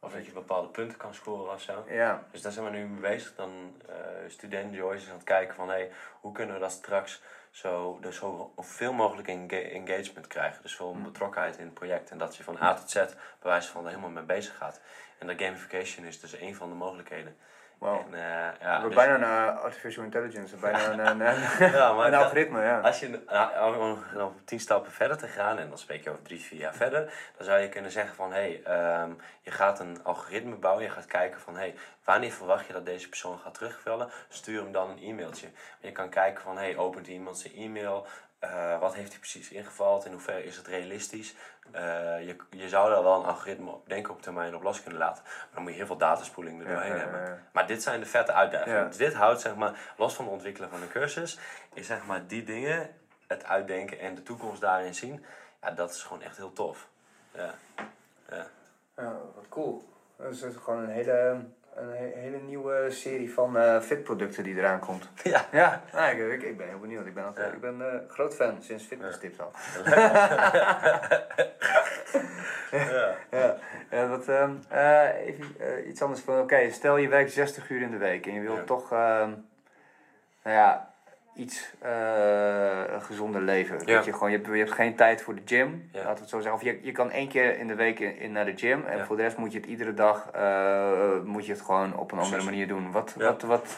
Of 0.00 0.12
dat 0.12 0.26
je 0.26 0.32
bepaalde 0.32 0.68
punten 0.68 0.98
kan 0.98 1.14
scoren 1.14 1.52
of 1.52 1.60
zo. 1.60 1.84
Ja, 1.88 2.24
Dus 2.30 2.42
daar 2.42 2.52
zijn 2.52 2.64
we 2.64 2.70
nu 2.70 2.86
mee 2.86 3.10
bezig. 3.10 3.34
Dan 3.34 3.80
uh, 3.88 3.96
student 4.28 4.74
Joyce 4.74 5.02
is 5.02 5.08
aan 5.08 5.14
het 5.14 5.24
kijken 5.24 5.54
van 5.54 5.68
hey, 5.68 5.90
hoe 6.20 6.32
kunnen 6.32 6.54
we 6.54 6.60
dat 6.60 6.72
straks 6.72 7.22
zo, 7.50 7.98
dus 8.00 8.16
zo 8.16 8.52
veel 8.56 8.92
mogelijk 8.92 9.28
enga 9.28 9.56
engagement 9.56 10.26
krijgen. 10.26 10.62
Dus 10.62 10.76
veel 10.76 10.96
betrokkenheid 11.02 11.58
in 11.58 11.64
het 11.64 11.74
project. 11.74 12.10
En 12.10 12.18
dat 12.18 12.36
je 12.36 12.42
van 12.42 12.62
A 12.62 12.74
tot 12.74 12.90
Z 12.90 12.94
bij 12.94 13.14
wijze 13.40 13.70
van 13.70 13.82
er 13.82 13.88
helemaal 13.88 14.10
mee 14.10 14.22
bezig 14.22 14.56
gaat. 14.56 14.80
En 15.18 15.26
dat 15.26 15.40
gamification 15.40 16.06
is 16.06 16.20
dus 16.20 16.40
een 16.40 16.54
van 16.54 16.68
de 16.68 16.74
mogelijkheden. 16.74 17.36
Wow. 17.80 17.98
En, 18.00 18.12
uh, 18.12 18.18
ja, 18.20 18.52
We 18.60 18.66
hebben 18.66 18.88
dus- 18.90 18.94
bijna 18.98 19.14
een 19.14 19.54
uh, 19.54 19.62
artificial 19.62 20.04
intelligence, 20.04 20.56
bijna 20.56 20.90
een, 20.90 20.98
een, 20.98 21.20
een, 21.20 21.70
Ja, 21.78 21.92
maar 21.92 22.04
een 22.06 22.12
dat- 22.12 22.22
algoritme, 22.22 22.62
ja. 22.62 22.80
Als 22.80 23.00
je 23.00 23.22
uh, 23.32 23.66
om 23.78 23.98
om 24.20 24.34
tien 24.44 24.60
stappen 24.60 24.92
verder 24.92 25.16
te 25.16 25.26
gaan, 25.26 25.58
en 25.58 25.68
dan 25.68 25.78
spreek 25.78 26.04
je 26.04 26.10
over 26.10 26.22
drie, 26.22 26.40
vier 26.40 26.58
jaar 26.58 26.74
verder, 26.74 27.12
dan 27.36 27.44
zou 27.46 27.58
je 27.60 27.68
kunnen 27.68 27.90
zeggen 27.90 28.14
van 28.14 28.32
hé, 28.32 28.60
hey, 28.64 29.00
um, 29.02 29.18
je 29.40 29.50
gaat 29.50 29.80
een 29.80 30.04
algoritme 30.04 30.56
bouwen, 30.56 30.84
je 30.84 30.90
gaat 30.90 31.06
kijken 31.06 31.40
van 31.40 31.54
hé, 31.54 31.60
hey, 31.60 31.74
wanneer 32.04 32.32
verwacht 32.32 32.66
je 32.66 32.72
dat 32.72 32.86
deze 32.86 33.08
persoon 33.08 33.38
gaat 33.38 33.54
terugvallen, 33.54 34.10
stuur 34.28 34.62
hem 34.62 34.72
dan 34.72 34.90
een 34.90 35.02
e-mailtje. 35.02 35.48
Je 35.80 35.92
kan 35.92 36.08
kijken 36.08 36.42
van 36.42 36.56
hé, 36.56 36.62
hey, 36.64 36.76
opent 36.76 37.06
iemand 37.06 37.38
zijn 37.38 37.54
e-mail, 37.54 38.06
uh, 38.44 38.78
wat 38.78 38.94
heeft 38.94 39.10
hij 39.10 39.18
precies 39.18 39.50
ingevald, 39.50 40.04
in 40.04 40.12
hoeverre 40.12 40.44
is 40.44 40.56
het 40.56 40.66
realistisch. 40.66 41.34
Uh, 41.74 41.80
je, 42.26 42.36
je 42.50 42.68
zou 42.68 42.90
daar 42.90 43.02
wel 43.02 43.20
een 43.20 43.26
algoritme 43.26 43.70
op 43.70 43.88
denken 43.88 44.12
op 44.12 44.22
termijn 44.22 44.54
op 44.54 44.62
los 44.62 44.82
kunnen 44.82 45.00
laten. 45.00 45.22
Maar 45.24 45.48
dan 45.54 45.62
moet 45.62 45.72
je 45.72 45.76
heel 45.78 45.86
veel 45.86 45.96
dataspoeling 45.96 46.60
er 46.60 46.68
Ja, 46.68 46.72
doorheen 46.74 46.92
ja, 46.92 46.98
hebben. 46.98 47.46
Maar 47.52 47.66
dit 47.66 47.82
zijn 47.82 48.00
de 48.00 48.06
vette 48.06 48.32
uitdagingen. 48.32 48.86
Dus 48.86 48.96
dit 48.96 49.14
houdt, 49.14 49.40
zeg 49.40 49.54
maar, 49.54 49.92
los 49.96 50.14
van 50.14 50.24
het 50.24 50.34
ontwikkelen 50.34 50.70
van 50.70 50.82
een 50.82 50.90
cursus, 50.90 51.38
is 51.74 51.86
zeg 51.86 52.06
maar 52.06 52.26
die 52.26 52.44
dingen, 52.44 52.90
het 53.26 53.44
uitdenken 53.44 53.98
en 53.98 54.14
de 54.14 54.22
toekomst 54.22 54.60
daarin 54.60 54.94
zien, 54.94 55.24
ja, 55.62 55.70
dat 55.70 55.90
is 55.90 56.02
gewoon 56.02 56.22
echt 56.22 56.36
heel 56.36 56.52
tof. 56.52 56.88
Ja. 57.32 57.54
Ja. 58.30 58.46
Ja, 58.96 59.12
wat 59.34 59.48
cool. 59.48 59.88
Dat 60.16 60.32
is 60.32 60.44
gewoon 60.62 60.82
een 60.82 60.90
hele, 60.90 61.44
een 61.80 61.88
he- 61.90 62.20
hele 62.20 62.38
nieuwe 62.46 62.86
serie 62.90 63.32
van 63.32 63.56
eh 63.58 63.80
fitproducten 63.80 64.44
die 64.44 64.56
eraan 64.56 64.78
komt. 64.78 65.08
Ja. 65.22 65.46
Ja, 65.52 65.82
nou, 65.92 66.32
ik, 66.32 66.56
ben 66.56 66.68
heel 66.68 66.78
benieuwd. 66.78 67.06
Ik 67.06 67.14
ben, 67.14 67.24
altijd, 67.24 67.46
Ja. 67.48 67.52
ik 67.54 67.60
ben 67.60 67.92
eh, 67.92 67.98
groot 68.08 68.34
fan 68.34 68.62
sinds 68.62 68.84
fitnesstips 68.84 69.40
al. 69.40 69.50
Ja. 72.70 73.14
Ja, 73.30 73.56
ja 73.90 74.06
wat, 74.08 74.28
ehm, 74.28 74.52
eh, 74.68 75.26
even 75.26 75.88
iets 75.88 76.02
anders 76.02 76.20
van, 76.20 76.40
oké, 76.40 76.70
stel 76.70 76.96
je 76.96 77.08
werkt 77.08 77.32
60 77.32 77.70
uur 77.70 77.80
in 77.82 77.90
de 77.90 77.96
week 77.96 78.26
en 78.26 78.32
je 78.34 78.40
wilt 78.40 78.66
toch, 78.66 78.92
ehm, 78.92 79.30
nou 80.42 80.56
ja, 80.56 80.89
iets 81.34 81.72
eh, 81.78 82.82
een 82.92 83.02
gezonder 83.02 83.42
leven. 83.42 83.78
Ja. 83.78 83.94
Dat 83.94 84.04
je, 84.04 84.12
gewoon, 84.12 84.30
je, 84.30 84.36
hebt, 84.36 84.48
je 84.48 84.56
hebt 84.58 84.72
geen 84.72 84.96
tijd 84.96 85.22
voor 85.22 85.34
de 85.34 85.42
gym, 85.44 85.88
Ja. 85.92 85.98
laten 85.98 86.14
we 86.14 86.20
het 86.20 86.28
zo 86.28 86.36
zeggen. 86.40 86.52
Of 86.54 86.62
je, 86.62 86.78
je 86.82 86.92
kan 86.92 87.10
één 87.10 87.28
keer 87.28 87.58
in 87.58 87.66
de 87.66 87.74
week 87.74 87.98
in, 88.00 88.16
in 88.18 88.32
naar 88.32 88.44
de 88.44 88.56
gym 88.56 88.84
en 88.84 88.96
Ja. 88.96 89.04
voor 89.04 89.16
de 89.16 89.22
rest 89.22 89.36
moet 89.36 89.52
je 89.52 89.58
het 89.58 89.68
iedere 89.68 89.94
dag, 89.94 90.30
eh, 90.32 91.20
moet 91.24 91.46
je 91.46 91.52
het 91.52 91.60
gewoon 91.62 91.96
op 91.96 92.12
een 92.12 92.18
andere 92.18 92.36
Precies. 92.36 92.44
manier 92.50 92.68
doen. 92.68 92.92
Wat, 92.92 93.14
wat, 93.14 93.42
wat, 93.42 93.76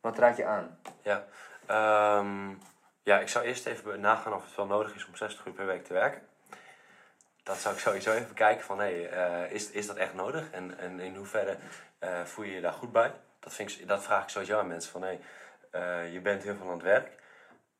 wat 0.00 0.18
raad 0.18 0.36
je 0.36 0.44
aan? 0.44 0.78
Ja. 1.02 1.24
Ehm, 1.66 2.48
ja, 3.02 3.18
ik 3.20 3.28
zou 3.28 3.44
eerst 3.44 3.66
even 3.66 4.00
nagaan 4.00 4.32
of 4.34 4.44
het 4.44 4.54
wel 4.56 4.66
nodig 4.66 4.94
is 4.94 5.06
om 5.06 5.16
60 5.16 5.46
uur 5.46 5.52
per 5.52 5.66
week 5.66 5.84
te 5.84 5.92
werken. 5.92 6.22
Dat 7.42 7.56
zou 7.56 7.74
ik 7.74 7.80
sowieso 7.80 8.12
even 8.12 8.28
bekijken 8.28 8.64
van, 8.64 8.78
hey, 8.78 9.00
is, 9.50 9.70
is 9.70 9.86
dat 9.86 9.96
echt 9.96 10.14
nodig? 10.14 10.50
En, 10.50 10.78
en 10.78 11.00
in 11.00 11.14
hoeverre 11.14 11.56
eh, 11.98 12.24
voel 12.24 12.44
je 12.44 12.52
je 12.54 12.60
daar 12.60 12.72
goed 12.72 12.92
bij? 12.92 13.12
Dat, 13.40 13.54
vind 13.54 13.70
ik, 13.70 13.88
dat 13.88 14.02
vraag 14.02 14.22
ik 14.22 14.28
sowieso 14.28 14.58
aan 14.58 14.66
mensen 14.68 14.92
van, 14.92 15.02
hé, 15.02 15.18
hey, 15.70 16.10
je 16.10 16.20
bent 16.20 16.42
heel 16.42 16.54
veel 16.54 16.66
aan 16.66 16.72
het 16.72 16.82
werk. 16.82 17.16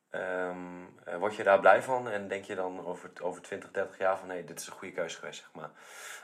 Ehm, 0.09 0.57
eh, 1.05 1.15
word 1.15 1.35
je 1.35 1.43
daar 1.43 1.59
blij 1.59 1.81
van? 1.81 2.09
En 2.09 2.27
denk 2.27 2.45
je 2.45 2.55
dan 2.55 2.85
over, 2.85 3.09
over 3.21 3.41
20, 3.41 3.71
30 3.71 3.97
jaar 3.97 4.17
van, 4.17 4.27
hé, 4.29 4.33
hey, 4.35 4.45
dit 4.45 4.59
is 4.59 4.67
een 4.67 4.73
goede 4.73 4.93
keuze 4.93 5.17
geweest, 5.17 5.39
zeg 5.39 5.49
maar. 5.53 5.69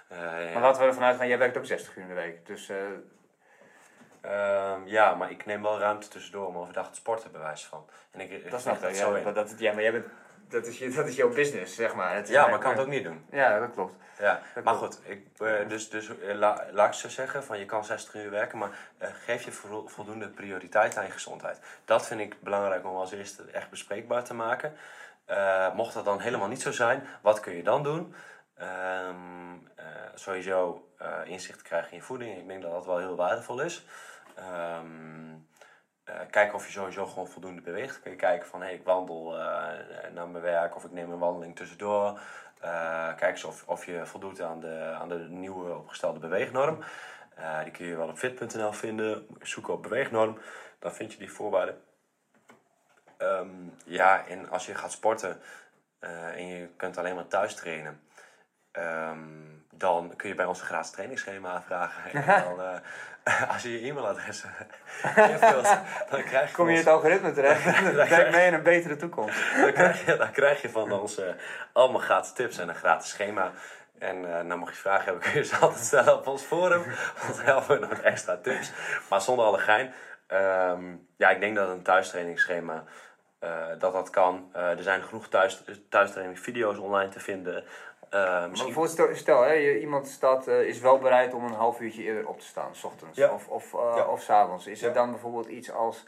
Eh, 0.08 0.54
Maar 0.54 0.62
laten 0.62 0.82
we 0.82 0.88
ervan 0.88 1.04
uitgaan, 1.04 1.28
jij 1.28 1.38
werkt 1.38 1.58
ook 1.58 1.66
60 1.66 1.96
uur 1.96 2.02
in 2.02 2.08
de 2.08 2.14
week. 2.14 2.46
Dus 2.46 2.70
eh, 2.70 2.78
Ehm, 4.26 4.88
ja, 4.88 5.16
maar 5.16 5.32
ik 5.32 5.46
neem 5.46 5.62
wel 5.62 5.80
ruimte 5.80 6.08
tussendoor 6.08 6.48
om 6.48 6.58
overdag 6.58 6.90
te 6.90 6.96
sporten, 6.96 7.32
bij 7.32 7.42
wijze 7.42 7.68
van. 7.68 7.90
En 8.12 8.20
ik, 8.20 8.52
dat 8.52 8.62
snap 8.62 8.84
ik. 8.84 8.96
zo 8.96 9.12
Ja, 9.12 9.18
in. 9.18 9.24
dat, 9.24 9.36
dat, 9.36 9.56
ja, 9.60 9.74
maar 9.74 9.82
jij 9.82 9.92
bent, 9.92 10.06
dat, 10.50 10.66
is 10.68 10.78
je, 10.78 10.90
dat 10.90 11.08
is 11.08 11.16
jouw 11.16 11.34
business, 11.34 11.76
zeg 11.76 11.96
maar. 11.96 12.16
Het 12.16 12.28
Ja, 12.28 12.46
maar 12.46 12.56
ik 12.56 12.60
kan 12.62 12.72
het 12.72 12.80
ook 12.80 12.88
niet 12.88 13.04
doen. 13.04 13.26
Ja, 13.32 13.60
dat 13.60 13.72
klopt. 13.74 13.94
Ja, 14.20 14.42
Dat 14.56 14.64
maar 14.64 14.78
klopt. 14.78 14.96
goed, 14.96 15.10
ik, 15.10 15.28
eh, 15.38 15.68
dus, 15.70 15.90
dus 15.90 16.20
eh, 16.20 16.36
la, 16.36 16.66
laat 16.72 16.88
ik 16.88 16.94
zo 16.94 17.10
zeggen, 17.10 17.44
van 17.44 17.60
je 17.60 17.66
kan 17.66 17.86
60 17.86 18.14
uur 18.16 18.30
werken, 18.32 18.58
maar 18.58 18.70
eh, 18.98 19.10
geef 19.26 19.44
je 19.44 19.52
vo- 19.52 19.88
voldoende 19.88 20.30
prioriteit 20.30 20.98
aan 20.98 21.06
je 21.06 21.12
gezondheid. 21.12 21.60
Dat 21.86 22.08
vind 22.08 22.20
ik 22.22 22.42
belangrijk 22.42 22.86
om 22.86 22.96
als 22.96 23.12
eerste 23.12 23.44
echt 23.52 23.70
bespreekbaar 23.70 24.24
te 24.24 24.34
maken. 24.34 24.74
Mocht 25.76 25.94
dat 25.94 26.06
dan 26.06 26.20
helemaal 26.20 26.48
niet 26.48 26.62
zo 26.62 26.72
zijn, 26.72 27.08
wat 27.22 27.40
kun 27.40 27.56
je 27.56 27.64
dan 27.64 27.84
doen? 27.84 28.16
Ehm, 28.58 29.54
eh, 29.76 29.86
sowieso 30.16 30.88
inzicht 31.26 31.62
krijgen 31.62 31.92
in 31.92 31.98
je 31.98 32.04
voeding. 32.04 32.38
Ik 32.38 32.48
denk 32.48 32.62
dat 32.62 32.72
dat 32.72 32.86
wel 32.86 32.98
heel 32.98 33.16
waardevol 33.16 33.62
is. 33.62 33.86
Ehm, 34.36 35.34
eh, 36.06 36.20
kijken 36.30 36.56
of 36.56 36.66
je 36.66 36.72
sowieso 36.72 37.06
gewoon 37.06 37.28
voldoende 37.28 37.62
beweegt. 37.62 38.02
Kun 38.02 38.12
je 38.12 38.18
kijken 38.18 38.48
van, 38.48 38.62
hé, 38.62 38.70
ik 38.70 38.84
wandel 38.84 39.40
eh, 39.40 40.12
naar 40.14 40.28
mijn 40.28 40.44
werk 40.44 40.76
of 40.76 40.84
ik 40.84 40.92
neem 40.92 41.12
een 41.12 41.20
wandeling 41.20 41.56
tussendoor. 41.56 42.20
Eh, 42.60 43.16
kijk 43.16 43.32
eens 43.32 43.44
of, 43.44 43.64
of 43.68 43.86
je 43.86 44.06
voldoet 44.06 44.42
aan 44.42 44.60
de, 44.60 44.96
aan 45.00 45.10
de 45.10 45.28
nieuwe 45.30 45.76
opgestelde 45.76 46.20
beweegnorm. 46.20 46.84
Die 47.64 47.72
kun 47.72 47.86
je 47.86 47.96
wel 47.96 48.08
op 48.08 48.18
fit.nl 48.18 48.74
vinden. 48.74 49.28
Zoeken 49.42 49.74
op 49.74 49.84
beweegnorm. 49.84 50.40
Dan 50.80 50.94
vind 50.94 51.12
je 51.12 51.18
die 51.18 51.32
voorwaarden. 51.32 51.82
Ehm, 53.18 53.50
ja, 53.86 54.28
en 54.28 54.50
als 54.50 54.66
je 54.66 54.76
gaat 54.76 54.92
sporten 54.92 55.42
en 56.00 56.48
je 56.48 56.68
kunt 56.78 56.98
alleen 56.98 57.16
maar 57.16 57.28
thuis 57.28 57.56
trainen. 57.56 58.02
ehm, 58.72 59.20
dan 59.72 60.16
kun 60.16 60.30
je 60.30 60.36
bij 60.36 60.46
ons 60.46 60.60
een 60.60 60.66
gratis 60.66 60.92
trainingsschema 60.92 61.50
aanvragen. 61.50 62.12
En 62.24 62.56
dan, 62.56 62.82
als 63.54 63.62
je 63.62 63.82
je 63.82 63.88
e-mailadres 63.88 64.44
invult, 65.32 65.68
dan 66.10 66.24
krijg 66.24 66.50
je 66.50 66.56
Kom 66.56 66.66
je 66.66 66.72
in 66.72 66.78
het 66.78 66.88
algoritme 66.88 67.32
terecht? 67.32 67.82
Werkt 68.10 68.32
mee 68.32 68.48
in 68.48 68.54
een 68.54 68.64
betere 68.64 68.96
toekomst. 68.96 69.40
dan 69.62 69.74
krijg 69.74 70.06
je, 70.06 70.18
dan 70.18 70.32
krijg 70.32 70.62
je 70.62 70.70
van 70.70 70.92
ons 70.92 71.18
eh, 71.18 71.34
allemaal 71.74 72.02
gratis 72.02 72.34
tips 72.34 72.58
en 72.58 72.70
een 72.70 72.76
gratis 72.76 73.10
schema. 73.10 73.52
En 74.00 74.38
eh 74.38 74.44
nou, 74.44 74.60
mocht 74.60 74.74
je 74.74 74.80
vragen 74.80 75.04
hebben, 75.04 75.22
kun 75.24 75.34
je 75.34 75.44
ze 75.46 75.58
altijd 75.58 75.84
stellen 75.84 76.18
op 76.18 76.28
ons 76.28 76.42
forum. 76.42 76.84
Want 77.22 77.36
dan 77.36 77.46
helpen 77.46 77.80
we 77.80 77.88
nog 77.88 78.00
extra 78.00 78.38
tips. 78.38 78.72
Maar 79.10 79.22
zonder 79.22 79.46
alle 79.46 79.60
gein. 79.60 79.94
ehm, 80.28 80.96
ja, 81.18 81.30
ik 81.30 81.40
denk 81.40 81.56
dat 81.56 81.70
een 81.70 81.84
thuistrainingsschema, 81.84 82.84
eh, 83.40 83.68
dat 83.80 83.94
dat 83.94 84.10
kan. 84.10 84.50
Eh, 84.54 84.70
er 84.70 84.84
zijn 84.84 85.04
genoeg 85.04 85.28
thuis, 85.28 85.64
thuistraining 85.90 86.40
video's 86.40 86.78
online 86.78 87.10
te 87.10 87.20
vinden. 87.20 87.64
Eh, 88.16 88.22
Maar 88.22 88.50
misschien, 88.50 88.88
stel, 88.88 89.16
stel 89.16 89.42
hè, 89.42 89.52
je, 89.52 89.80
iemand 89.80 90.08
staat, 90.08 90.48
eh, 90.48 90.62
is 90.62 90.80
wel 90.80 90.98
bereid 91.00 91.34
om 91.34 91.44
een 91.46 91.54
half 91.54 91.80
uurtje 91.80 92.04
eerder 92.04 92.28
op 92.28 92.40
te 92.40 92.46
staan, 92.46 92.76
s 92.76 92.84
ochtends 92.84 93.18
Ja. 93.18 93.30
of, 93.34 93.48
of, 93.48 93.74
eh, 93.74 93.94
Ja. 93.96 94.08
of 94.08 94.22
s 94.22 94.30
avonds. 94.30 94.68
Is 94.68 94.82
er 94.84 94.94
dan 94.94 95.12
bijvoorbeeld 95.12 95.48
iets 95.48 95.72
als, 95.72 96.04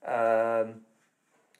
ehm, 0.00 0.68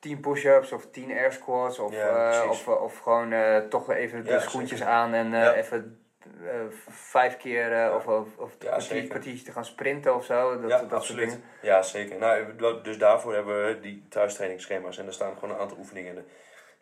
10 0.01 0.21
push-ups 0.21 0.73
of 0.73 0.87
10 0.91 1.11
air 1.13 1.33
squats 1.33 1.79
of, 1.79 1.93
eh, 1.95 2.47
of, 2.51 2.69
of 2.69 2.99
gewoon 2.99 3.33
eh, 3.33 3.57
toch 3.57 3.91
even 3.91 4.25
de 4.25 4.31
Ja, 4.31 4.39
schoentjes 4.39 4.79
zeker. 4.79 4.93
aan 4.95 5.15
en 5.15 5.35
eh, 5.35 5.41
Ja. 5.43 5.55
even 5.55 6.05
eh, 6.45 6.61
vijf 6.89 7.37
keer 7.37 7.73
eh, 7.85 7.95
of, 7.95 8.07
of, 8.07 8.27
of 8.37 8.57
Ja, 8.59 8.79
een 8.91 9.09
kwartiertje 9.09 9.45
te 9.45 9.53
gaan 9.53 9.65
sprinten 9.65 10.15
of 10.15 10.25
zo. 10.25 10.61
Dat, 10.61 10.71
ja, 10.71 10.79
dat 10.81 10.93
absoluut. 10.93 11.31
soort 11.31 11.41
dingen. 11.43 11.51
Ja, 11.63 11.83
zeker. 11.83 12.19
Nou, 12.19 12.57
dus 12.83 12.99
daarvoor 12.99 13.35
hebben 13.35 13.67
we 13.67 13.81
die 13.81 14.07
thuistrainingsschema's 14.09 14.99
en 14.99 15.07
er 15.07 15.13
staan 15.13 15.35
gewoon 15.35 15.55
een 15.55 15.61
aantal 15.61 15.79
oefeningen 15.79 16.17
in. 16.17 16.25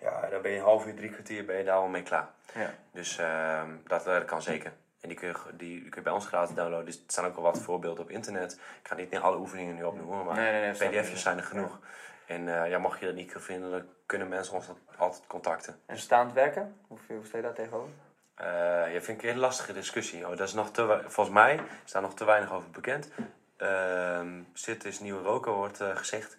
Ja, 0.01 0.28
dan 0.31 0.43
ben 0.43 0.51
je 0.51 0.56
een 0.56 0.64
half 0.64 0.86
uur, 0.86 0.94
drie 0.94 1.10
kwartier 1.10 1.44
ben 1.44 1.56
je 1.56 1.64
daar 1.64 1.77
al 1.77 1.86
mee 1.86 2.02
klaar. 2.02 2.28
Ja. 2.55 2.74
Dus 2.93 3.18
ehm, 3.18 3.70
dat, 3.86 4.05
dat 4.05 4.24
kan 4.24 4.43
zeker. 4.43 4.72
En 5.01 5.09
die 5.09 5.18
kun, 5.18 5.28
je, 5.28 5.35
die, 5.56 5.81
die 5.81 5.89
kun 5.89 5.98
je 5.98 6.02
bij 6.02 6.12
ons 6.12 6.27
gratis 6.27 6.55
downloaden. 6.55 6.86
Dus 6.86 6.97
er 6.97 7.02
staan 7.06 7.27
ook 7.27 7.35
wel 7.35 7.44
wat 7.44 7.59
voorbeelden 7.59 8.05
op 8.05 8.10
internet. 8.10 8.52
Ik 8.52 8.89
ga 8.89 8.94
niet 8.94 9.16
alle 9.16 9.36
oefeningen 9.36 9.74
nu 9.74 9.85
opnoemen, 9.85 10.24
maar 10.24 10.36
Nee, 10.36 10.72
pdf'jes 10.72 11.22
zijn 11.22 11.39
er 11.39 11.44
genoeg. 11.44 11.78
En 12.27 12.62
eh, 12.62 12.70
ja, 12.70 12.78
mocht 12.78 13.01
je 13.01 13.06
dat 13.06 13.14
niet 13.14 13.32
vinden, 13.36 13.70
dan 13.70 13.82
kunnen 14.06 14.28
mensen 14.28 14.55
ons 14.55 14.66
altijd 14.97 15.27
contacten. 15.27 15.81
En 15.86 15.98
staand 15.98 16.32
werken? 16.32 16.77
Hoeveel 16.86 17.16
hoe 17.16 17.27
sta 17.27 17.36
je 17.36 17.43
daar 17.43 17.52
tegenover? 17.52 17.90
Eh 18.35 18.47
ja, 18.93 19.01
vind 19.01 19.09
ik 19.09 19.22
een 19.22 19.28
hele 19.28 19.40
lastige 19.40 19.72
discussie. 19.72 20.28
Oh, 20.28 20.36
dat 20.36 20.48
is 20.48 20.55
nog 20.55 20.70
te, 20.70 21.02
volgens 21.06 21.36
mij 21.36 21.60
is 21.85 21.93
daar 21.93 22.02
nog 22.02 22.14
te 22.14 22.24
weinig 22.24 22.52
over 22.52 22.70
bekend. 22.70 23.09
Ehm 23.56 24.43
zit 24.52 24.85
is 24.85 25.01
nieuwe 25.01 25.22
roken, 25.22 25.52
wordt 25.52 25.81
eh, 25.81 25.97
gezegd. 25.97 26.39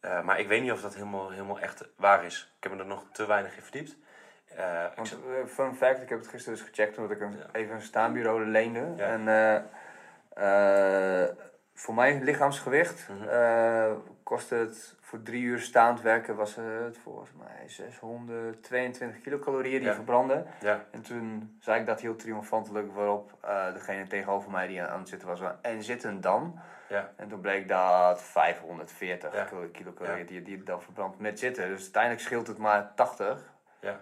Eh, 0.00 0.22
maar 0.22 0.38
ik 0.40 0.48
weet 0.48 0.62
niet 0.62 0.72
of 0.72 0.80
dat 0.80 0.94
helemaal, 0.94 1.30
helemaal 1.30 1.60
echt 1.60 1.88
waar 1.96 2.24
is. 2.24 2.52
Ik 2.56 2.62
heb 2.62 2.72
me 2.72 2.78
er 2.78 2.86
nog 2.86 3.04
te 3.12 3.26
weinig 3.26 3.56
in 3.56 3.62
verdiept. 3.62 3.96
Eh, 4.56 4.84
Want 4.96 5.12
eh, 5.12 5.46
fun 5.46 5.74
fact, 5.74 6.02
ik 6.02 6.08
heb 6.08 6.18
het 6.18 6.28
gisteren 6.28 6.58
dus 6.58 6.68
gecheckt 6.68 6.96
omdat 6.98 7.12
ik 7.16 7.20
een, 7.20 7.36
Ja. 7.36 7.46
even 7.52 7.74
een 7.74 7.82
staanbureau 7.82 8.44
leende. 8.46 8.92
Ja. 8.96 9.06
En 9.06 9.70
voor 11.74 11.94
mijn 11.94 12.22
lichaamsgewicht 12.24 13.08
Mhm. 13.08 13.94
kostte 14.22 14.54
het 14.54 14.96
voor 15.00 15.22
drie 15.22 15.42
uur 15.42 15.60
staand 15.60 16.00
werken 16.02 16.36
was 16.36 16.54
het 16.56 16.98
volgens 17.02 17.30
mij 17.32 17.68
622 17.68 19.20
kilocalorieën 19.20 19.78
die 19.78 19.88
Ja. 19.88 19.94
verbrandden. 19.94 20.46
ja, 20.60 20.84
En 20.90 21.02
toen 21.02 21.56
zei 21.60 21.80
ik 21.80 21.86
dat 21.86 22.00
heel 22.00 22.16
triomfantelijk 22.16 22.92
waarop 22.94 23.32
degene 23.72 24.06
tegenover 24.06 24.50
mij 24.50 24.66
die 24.66 24.82
aan 24.82 24.98
het 24.98 25.08
zitten 25.08 25.28
was, 25.28 25.40
en 25.62 25.82
zitten 25.82 26.20
dan? 26.20 26.60
Ja, 26.88 27.12
En 27.16 27.28
toen 27.28 27.40
bleek 27.40 27.68
dat 27.68 28.22
540 28.22 29.34
Ja. 29.34 29.44
kilo- 29.44 30.24
die, 30.26 30.42
die 30.42 30.62
dan 30.62 30.82
verbrandt 30.82 31.18
met 31.18 31.38
zitten. 31.38 31.68
Dus 31.68 31.82
uiteindelijk 31.82 32.22
scheelt 32.22 32.46
het 32.46 32.58
maar 32.58 32.94
80. 32.94 33.52
ja. 33.80 34.00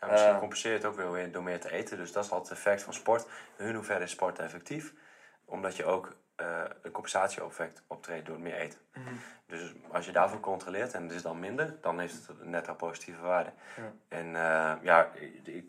ja 0.00 0.06
misschien 0.06 0.32
Eh. 0.32 0.38
compenseer 0.38 0.70
je 0.70 0.76
het 0.76 0.86
ook 0.86 0.96
weer 0.96 1.10
weer 1.12 1.32
door 1.32 1.42
meer 1.42 1.60
te 1.60 1.70
eten. 1.72 1.96
Dus 1.96 2.12
dat 2.12 2.24
is 2.24 2.30
altijd 2.30 2.48
het 2.48 2.58
effect 2.58 2.82
van 2.82 2.92
sport. 2.94 3.26
In 3.58 3.74
hoeverre 3.74 4.02
is 4.04 4.10
sport 4.10 4.38
effectief. 4.38 4.92
Omdat 5.44 5.76
je 5.76 5.84
ook 5.84 6.16
eh, 6.36 6.62
een 6.82 6.90
compensatie-effect 6.90 7.82
optreedt 7.86 8.26
door 8.26 8.40
meer 8.40 8.54
eten. 8.54 8.78
Dus 9.46 9.74
als 9.92 10.06
je 10.06 10.12
daarvoor 10.12 10.40
controleert 10.40 10.92
en 10.94 11.02
het 11.02 11.12
is 11.12 11.22
dan 11.22 11.38
minder, 11.40 11.76
dan 11.80 11.98
heeft 11.98 12.26
het 12.26 12.40
een 12.40 12.50
netto 12.50 12.74
positieve 12.74 13.20
waarde. 13.20 13.50
Ja. 13.76 13.92
En 14.08 14.26
eh, 14.26 14.72
ja, 14.82 15.08
ik, 15.44 15.68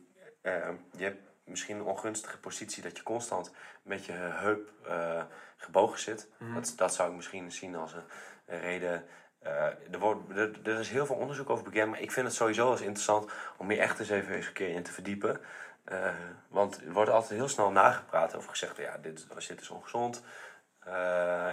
je 0.98 1.04
hebt 1.04 1.22
misschien 1.44 1.76
een 1.76 1.84
ongunstige 1.84 2.38
positie 2.40 2.84
dat 2.84 2.98
je 2.98 3.04
constant 3.04 3.52
met 3.84 4.06
je 4.06 4.12
heup 4.12 4.72
eh, 4.88 5.24
gebogen 5.58 6.00
zit. 6.00 6.28
dat, 6.54 6.74
dat 6.76 6.94
zou 6.94 7.10
ik 7.10 7.16
misschien 7.16 7.52
zien 7.52 7.76
als 7.76 7.94
een, 7.94 8.04
een 8.46 8.60
reden. 8.60 9.06
Eh, 9.40 9.66
er, 9.92 10.00
wordt, 10.00 10.30
er, 10.30 10.52
er 10.64 10.80
is 10.80 10.90
heel 10.90 11.06
veel 11.06 11.16
onderzoek 11.16 11.50
over 11.50 11.64
bekend, 11.64 11.90
maar 11.92 12.00
ik 12.02 12.12
vind 12.12 12.28
het 12.28 12.36
sowieso 12.36 12.72
eens 12.72 12.82
interessant 12.82 13.32
om 13.58 13.70
hier 13.70 13.80
echt 13.80 14.00
eens 14.00 14.10
even 14.10 14.36
eens 14.36 14.48
een 14.48 14.54
keer 14.54 14.70
in 14.70 14.84
te 14.84 14.92
verdiepen. 14.92 15.40
Eh, 15.84 16.10
want 16.48 16.82
er 16.86 16.92
wordt 16.92 17.10
altijd 17.12 17.40
heel 17.40 17.48
snel 17.48 17.72
nagepraat 17.72 18.36
over 18.36 18.50
gezegd, 18.50 18.78
ja, 18.78 18.98
dit, 18.98 19.28
is- 19.38 19.48
dit 19.48 19.62
is 19.62 19.70
ongezond. 19.70 20.24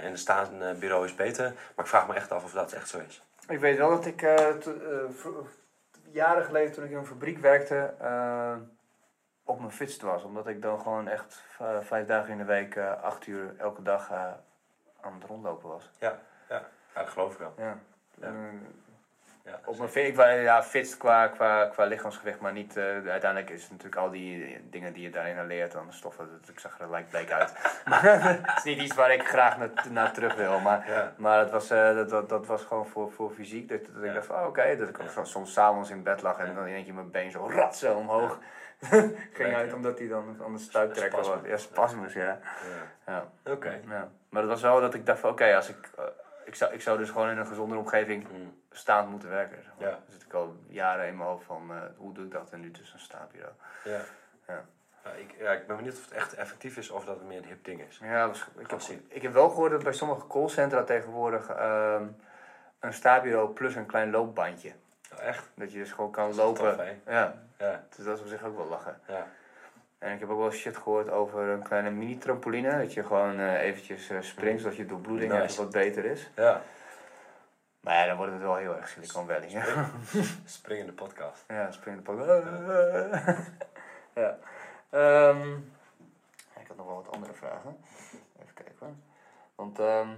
en 0.02 0.10
de 0.12 0.16
staande 0.16 0.74
bureau 0.74 1.04
is 1.04 1.14
beter. 1.14 1.44
Maar 1.76 1.84
ik 1.84 1.90
vraag 1.90 2.06
me 2.08 2.14
echt 2.14 2.32
af 2.32 2.44
of 2.44 2.52
dat 2.52 2.72
echt 2.72 2.88
zo 2.88 2.98
is. 3.08 3.22
Ik 3.48 3.58
weet 3.58 3.76
wel 3.78 3.90
dat 3.90 4.06
ik 4.06 4.20
jaren 6.12 6.44
geleden 6.44 6.72
toen 6.72 6.84
ik 6.84 6.90
in 6.90 6.96
een 6.96 7.06
fabriek 7.06 7.38
werkte 7.38 7.94
op 9.48 9.58
mijn 9.58 9.72
fitst 9.72 10.02
was. 10.02 10.22
Omdat 10.24 10.46
ik 10.48 10.62
dan 10.62 10.80
gewoon 10.80 11.08
echt 11.08 11.42
v- 11.48 11.86
vijf 11.86 12.06
dagen 12.06 12.30
in 12.30 12.38
de 12.38 12.44
week, 12.44 12.74
eh, 12.76 13.02
acht 13.02 13.26
uur 13.26 13.54
elke 13.58 13.82
dag 13.82 14.10
eh, 14.10 14.22
aan 15.00 15.14
het 15.14 15.24
rondlopen 15.24 15.68
was. 15.68 15.90
Ja, 15.98 16.18
ja. 16.48 16.62
ja 16.94 17.00
dat 17.00 17.08
geloof 17.08 17.32
ik 17.32 17.38
wel. 17.38 17.54
Ja. 17.56 17.78
Ja. 18.20 18.26
Eh, 18.26 18.32
Ja, 19.42 19.60
op 19.64 19.78
mijn 19.78 20.06
ik 20.06 20.16
was 20.16 20.26
ja, 20.26 20.62
fit 20.62 20.96
qua, 20.96 21.26
qua, 21.28 21.66
qua 21.66 21.84
lichaamsgewicht, 21.84 22.40
maar 22.40 22.52
niet. 22.52 22.76
eh, 22.76 22.84
uiteindelijk 22.84 23.50
is 23.50 23.62
het 23.62 23.70
natuurlijk 23.70 23.96
al 24.02 24.10
die 24.10 24.60
dingen 24.70 24.92
die 24.92 25.02
je 25.02 25.10
daarin 25.10 25.46
leert, 25.46 25.72
dan 25.72 25.92
stoffen. 25.92 26.28
dat- 26.40 26.48
Ik 26.48 26.58
zag 26.58 26.80
er 26.80 26.90
lijkt 26.90 27.08
bleek 27.10 27.30
uit. 27.32 27.52
maar 27.88 28.02
het 28.42 28.56
is 28.56 28.64
niet 28.64 28.78
iets 28.82 28.94
waar 28.94 29.12
ik 29.12 29.22
graag 29.28 29.58
naar, 29.58 29.70
naar 29.90 30.12
terug 30.12 30.34
wil. 30.34 30.60
Maar 30.60 30.90
Ja. 30.90 31.12
maar 31.16 31.38
het 31.38 31.50
was, 31.50 31.70
eh, 31.70 31.94
dat, 31.94 32.10
dat, 32.10 32.28
dat 32.28 32.46
was 32.46 32.62
gewoon 32.64 32.86
voor, 32.86 33.12
voor 33.12 33.30
fysiek. 33.30 33.68
Dat, 33.68 33.80
dat 33.94 34.02
ik 34.04 34.14
dacht 34.14 34.26
van, 34.26 34.40
oh, 34.40 34.46
oké. 34.46 34.76
Dat 34.76 34.88
ik 34.88 34.98
soms 35.26 35.52
s'avonds 35.52 35.90
in 35.90 36.02
bed 36.02 36.22
lag 36.22 36.38
en 36.38 36.54
dan 36.54 36.66
in 36.66 36.84
keer 36.84 36.94
mijn 36.94 37.10
been 37.10 37.30
zo 37.30 37.46
ratsen 37.50 37.96
omhoog. 37.96 38.38
Ging 39.32 39.54
uit 39.54 39.72
omdat 39.72 39.98
hij 39.98 40.08
dan 40.08 40.36
aan 40.44 40.52
de 40.52 40.58
stuiptrekker 40.58 41.16
was. 41.18 41.26
Spasmen. 41.26 41.50
Ja, 41.50 41.56
spasmus, 41.56 42.12
ja. 42.12 42.24
Ja. 43.06 43.28
ja. 43.44 43.52
Oké. 43.52 43.80
ja. 43.88 44.08
Maar 44.28 44.42
dat 44.42 44.50
was 44.50 44.62
wel 44.62 44.80
dat 44.80 44.94
ik 44.94 45.06
dacht 45.06 45.18
van, 45.20 45.30
oké, 45.30 45.56
als 45.56 45.68
ik... 45.68 45.90
eh, 45.98 46.04
ik, 46.44 46.54
zou, 46.54 46.72
ik 46.72 46.80
zou 46.80 46.98
dus 46.98 47.10
gewoon 47.10 47.28
in 47.30 47.38
een 47.38 47.46
gezondere 47.46 47.80
omgeving 47.80 48.26
Mm. 48.30 48.60
staand 48.70 49.10
moeten 49.10 49.28
werken. 49.28 49.62
Zeg 49.62 49.72
maar. 49.78 49.88
Ja. 49.88 49.94
Dan 49.94 50.02
zit 50.08 50.22
ik 50.22 50.32
al 50.32 50.56
jaren 50.66 51.06
in 51.06 51.16
mijn 51.16 51.28
hoofd 51.28 51.44
van, 51.44 51.70
eh, 51.70 51.76
hoe 51.96 52.12
doe 52.14 52.24
ik 52.24 52.30
dat? 52.30 52.50
En 52.50 52.60
nu 52.60 52.70
dus 52.70 52.92
een 52.92 52.98
staanbureau. 52.98 53.52
Ja. 53.84 54.00
Ja. 54.46 54.64
Ja, 55.04 55.10
ik, 55.10 55.34
ja, 55.38 55.50
ik 55.52 55.66
ben 55.66 55.76
benieuwd 55.76 55.94
of 55.96 56.04
het 56.04 56.12
echt 56.14 56.34
effectief 56.34 56.76
is 56.76 56.90
of 56.90 57.04
dat 57.04 57.18
het 57.18 57.26
meer 57.26 57.38
een 57.38 57.44
hip 57.44 57.64
ding 57.64 57.82
is. 57.88 57.98
Ja, 58.02 58.26
was- 58.26 58.48
ik, 58.58 58.70
heb, 58.70 58.80
zien. 58.80 59.06
ik 59.08 59.22
heb 59.22 59.32
wel 59.32 59.48
gehoord 59.48 59.70
dat 59.70 59.82
bij 59.82 59.92
sommige 59.92 60.26
callcentra 60.26 60.82
tegenwoordig 60.84 61.48
ehm, 61.48 62.06
een 62.80 62.92
staanbureau 62.92 63.52
plus 63.52 63.74
een 63.74 63.86
klein 63.86 64.10
loopbandje. 64.10 64.72
Oh, 65.12 65.22
echt? 65.24 65.50
Dat 65.54 65.72
je 65.72 65.78
dus 65.78 65.92
gewoon 65.92 66.10
kan 66.10 66.34
lopen. 66.34 66.76
tof, 66.76 66.86
ja, 67.06 67.34
Ja. 67.58 67.84
dus 67.96 68.04
dat 68.04 68.16
is 68.16 68.22
op 68.22 68.28
zich 68.28 68.44
ook 68.44 68.56
wel 68.56 68.66
lachen. 68.68 69.00
Ja. 69.06 69.26
En 69.98 70.12
ik 70.12 70.20
heb 70.20 70.28
ook 70.30 70.38
wel 70.38 70.50
shit 70.50 70.76
gehoord 70.76 71.10
over 71.10 71.42
een 71.48 71.62
kleine 71.62 71.90
mini-trampoline. 71.90 72.78
Dat 72.78 72.92
je 72.92 73.04
gewoon 73.04 73.38
eh, 73.38 73.60
eventjes 73.62 74.10
eh, 74.10 74.20
springt, 74.20 74.60
zodat 74.62 74.76
je 74.76 74.86
doorbloeding 74.86 75.32
Nice. 75.32 75.62
wat 75.62 75.70
beter 75.72 76.04
is. 76.04 76.30
Ja. 76.34 76.62
Maar 77.80 77.94
ja, 77.94 78.06
dan 78.06 78.16
wordt 78.16 78.32
het 78.32 78.40
wel 78.42 78.56
heel 78.56 78.76
erg 78.76 78.88
Silicon 78.88 79.26
Valley. 79.26 79.50
Ja, 79.50 79.90
Springende 80.44 80.92
podcast. 80.92 81.44
ja 81.48 81.70
springen 81.70 82.04
de 82.04 82.12
pak. 82.12 82.26
ja. 84.22 84.38
Ehm, 84.90 85.54
ik 86.60 86.66
had 86.68 86.76
nog 86.76 86.86
wel 86.86 86.94
wat 87.04 87.14
andere 87.14 87.32
vragen. 87.32 87.76
Even 88.42 88.54
kijken 88.54 88.74
hoor. 88.78 88.94
Want 89.54 89.78
ehm, 89.78 90.08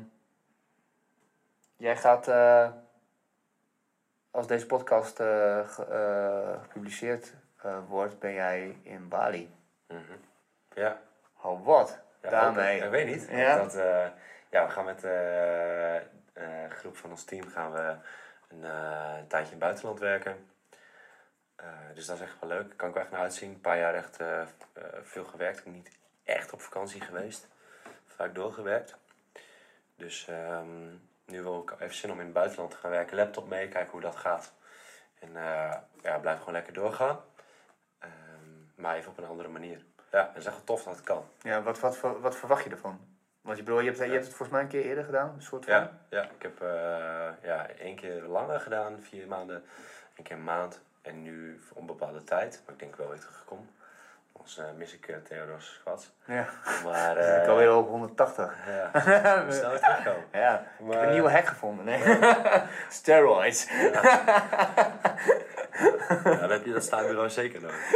jij 1.77 1.97
gaat, 1.97 2.29
eh, 2.29 2.69
als 4.31 4.47
deze 4.47 4.67
podcast 4.67 5.21
eh, 5.21 5.69
ge- 5.69 5.85
eh, 5.85 6.63
gepubliceerd 6.63 7.33
eh, 7.63 7.79
wordt, 7.89 8.19
ben 8.19 8.33
jij 8.33 8.79
in 8.83 9.09
Bali. 9.09 9.55
Mhm. 9.89 10.01
Ja. 10.75 11.01
Oh, 11.43 11.65
wat? 11.67 11.99
ja 12.23 12.31
Daarmee. 12.31 12.77
ik. 12.79 12.85
Ik 12.85 12.91
weet 12.91 13.07
niet. 13.07 13.29
Ja? 13.31 13.57
Dat, 13.57 13.73
ja, 14.51 14.67
we 14.67 14.71
gaan 14.71 14.85
met 14.85 15.03
een 16.33 16.71
groep 16.71 16.97
van 16.97 17.11
ons 17.11 17.25
team 17.25 17.49
gaan 17.49 17.73
we 17.73 17.95
een, 18.49 19.27
tijdje 19.29 19.45
in 19.47 19.51
het 19.51 19.59
buitenland 19.59 19.99
werken. 19.99 20.49
Dus 21.95 22.07
dat 22.07 22.17
is 22.17 22.23
echt 22.23 22.37
wel 22.41 22.49
leuk. 22.49 22.77
Kan 22.77 22.89
ik 22.89 22.95
wel 22.95 23.03
echt 23.03 23.13
naar 23.13 23.21
uitzien. 23.21 23.51
Een 23.51 23.61
paar 23.61 23.79
jaar 23.79 23.95
echt 23.95 24.17
veel 25.03 25.25
gewerkt. 25.25 25.59
Ik 25.59 25.65
ben 25.65 25.73
niet 25.73 25.99
echt 26.25 26.53
op 26.53 26.61
vakantie 26.61 27.01
geweest. 27.01 27.49
Vaak 28.07 28.35
doorgewerkt. 28.35 28.97
Dus 29.97 30.29
ehm, 30.29 30.89
nu 31.31 31.43
wil 31.43 31.61
ik 31.61 31.81
even 31.81 31.95
zin 31.95 32.11
om 32.11 32.19
in 32.19 32.25
het 32.25 32.35
buitenland 32.35 32.71
te 32.71 32.77
gaan 32.77 32.91
werken. 32.91 33.17
Laptop 33.17 33.49
mee, 33.49 33.69
kijken 33.69 33.93
hoe 33.93 34.01
dat 34.01 34.17
gaat. 34.17 34.53
En 35.19 35.37
eh, 35.37 35.77
ja, 36.03 36.19
blijf 36.19 36.39
gewoon 36.39 36.55
lekker 36.55 36.73
doorgaan. 36.73 37.21
Ehm, 37.99 38.11
maar 38.75 38.97
even 38.97 39.11
op 39.11 39.19
een 39.19 39.27
andere 39.27 39.49
manier. 39.49 39.85
Ja, 40.11 40.21
en 40.21 40.29
het 40.29 40.37
is 40.37 40.47
echt 40.47 40.55
wel 40.55 40.65
tof 40.65 40.83
dat 40.83 40.95
het 40.95 41.05
kan. 41.05 41.25
Ja, 41.43 41.63
wat, 41.63 41.81
wat, 41.81 42.01
wat, 42.01 42.21
wat 42.21 42.37
verwacht 42.37 42.65
je 42.65 42.71
ervan? 42.71 43.01
Want 43.41 43.57
je, 43.57 43.63
bedoel, 43.63 43.81
je, 43.81 43.87
hebt, 43.87 43.99
je 43.99 44.05
hebt 44.05 44.25
het 44.25 44.35
volgens 44.35 44.51
mij 44.51 44.61
een 44.61 44.69
keer 44.69 44.85
eerder 44.85 45.05
gedaan, 45.05 45.35
een 45.35 45.43
soort 45.43 45.65
van. 45.65 45.75
Ja, 45.75 45.99
ja 46.11 46.23
ik 46.23 46.43
heb 46.43 46.61
eh, 46.61 47.29
ja, 47.43 47.69
één 47.69 47.97
keer 47.97 48.23
langer 48.23 48.61
gedaan, 48.61 49.01
vier 49.01 49.27
maanden, 49.27 49.65
één 50.15 50.27
keer 50.27 50.37
een 50.37 50.45
maand 50.45 50.81
en 51.03 51.23
nu 51.23 51.59
voor 51.59 51.77
onbepaalde 51.77 52.25
tijd. 52.25 52.63
Maar 52.65 52.75
ik 52.75 52.81
denk 52.81 52.97
wel 52.97 53.09
weer 53.09 53.19
teruggekomen. 53.19 53.71
Anders 54.41 54.59
eh, 54.59 54.65
mis 54.77 54.95
ik 54.95 55.09
uh, 55.09 55.17
Theodor's 55.17 55.75
squats. 55.75 56.11
Ja. 56.25 56.47
Maar 56.85 57.15
Dan 57.21 57.25
ik 57.25 57.43
eh 57.43 57.49
alweer 57.49 57.75
op 57.75 57.89
180. 57.89 58.55
ja, 58.67 58.91
snel 59.51 59.79
terugkomen. 59.79 60.25
Ja, 60.33 60.59
ik 60.61 60.67
heb 60.79 60.87
Maar- 60.87 61.03
een 61.07 61.13
nieuwe 61.13 61.31
hack 61.31 61.47
gevonden. 61.47 61.85
Nee. 61.85 62.19
Steroids. 62.89 63.69
Ja, 63.71 64.01
dat 66.41 66.51
heb 66.51 66.65
je 66.65 66.73
dat 66.73 66.83
staanbureau 66.83 67.31
zeker 67.31 67.61
nodig. 67.61 67.95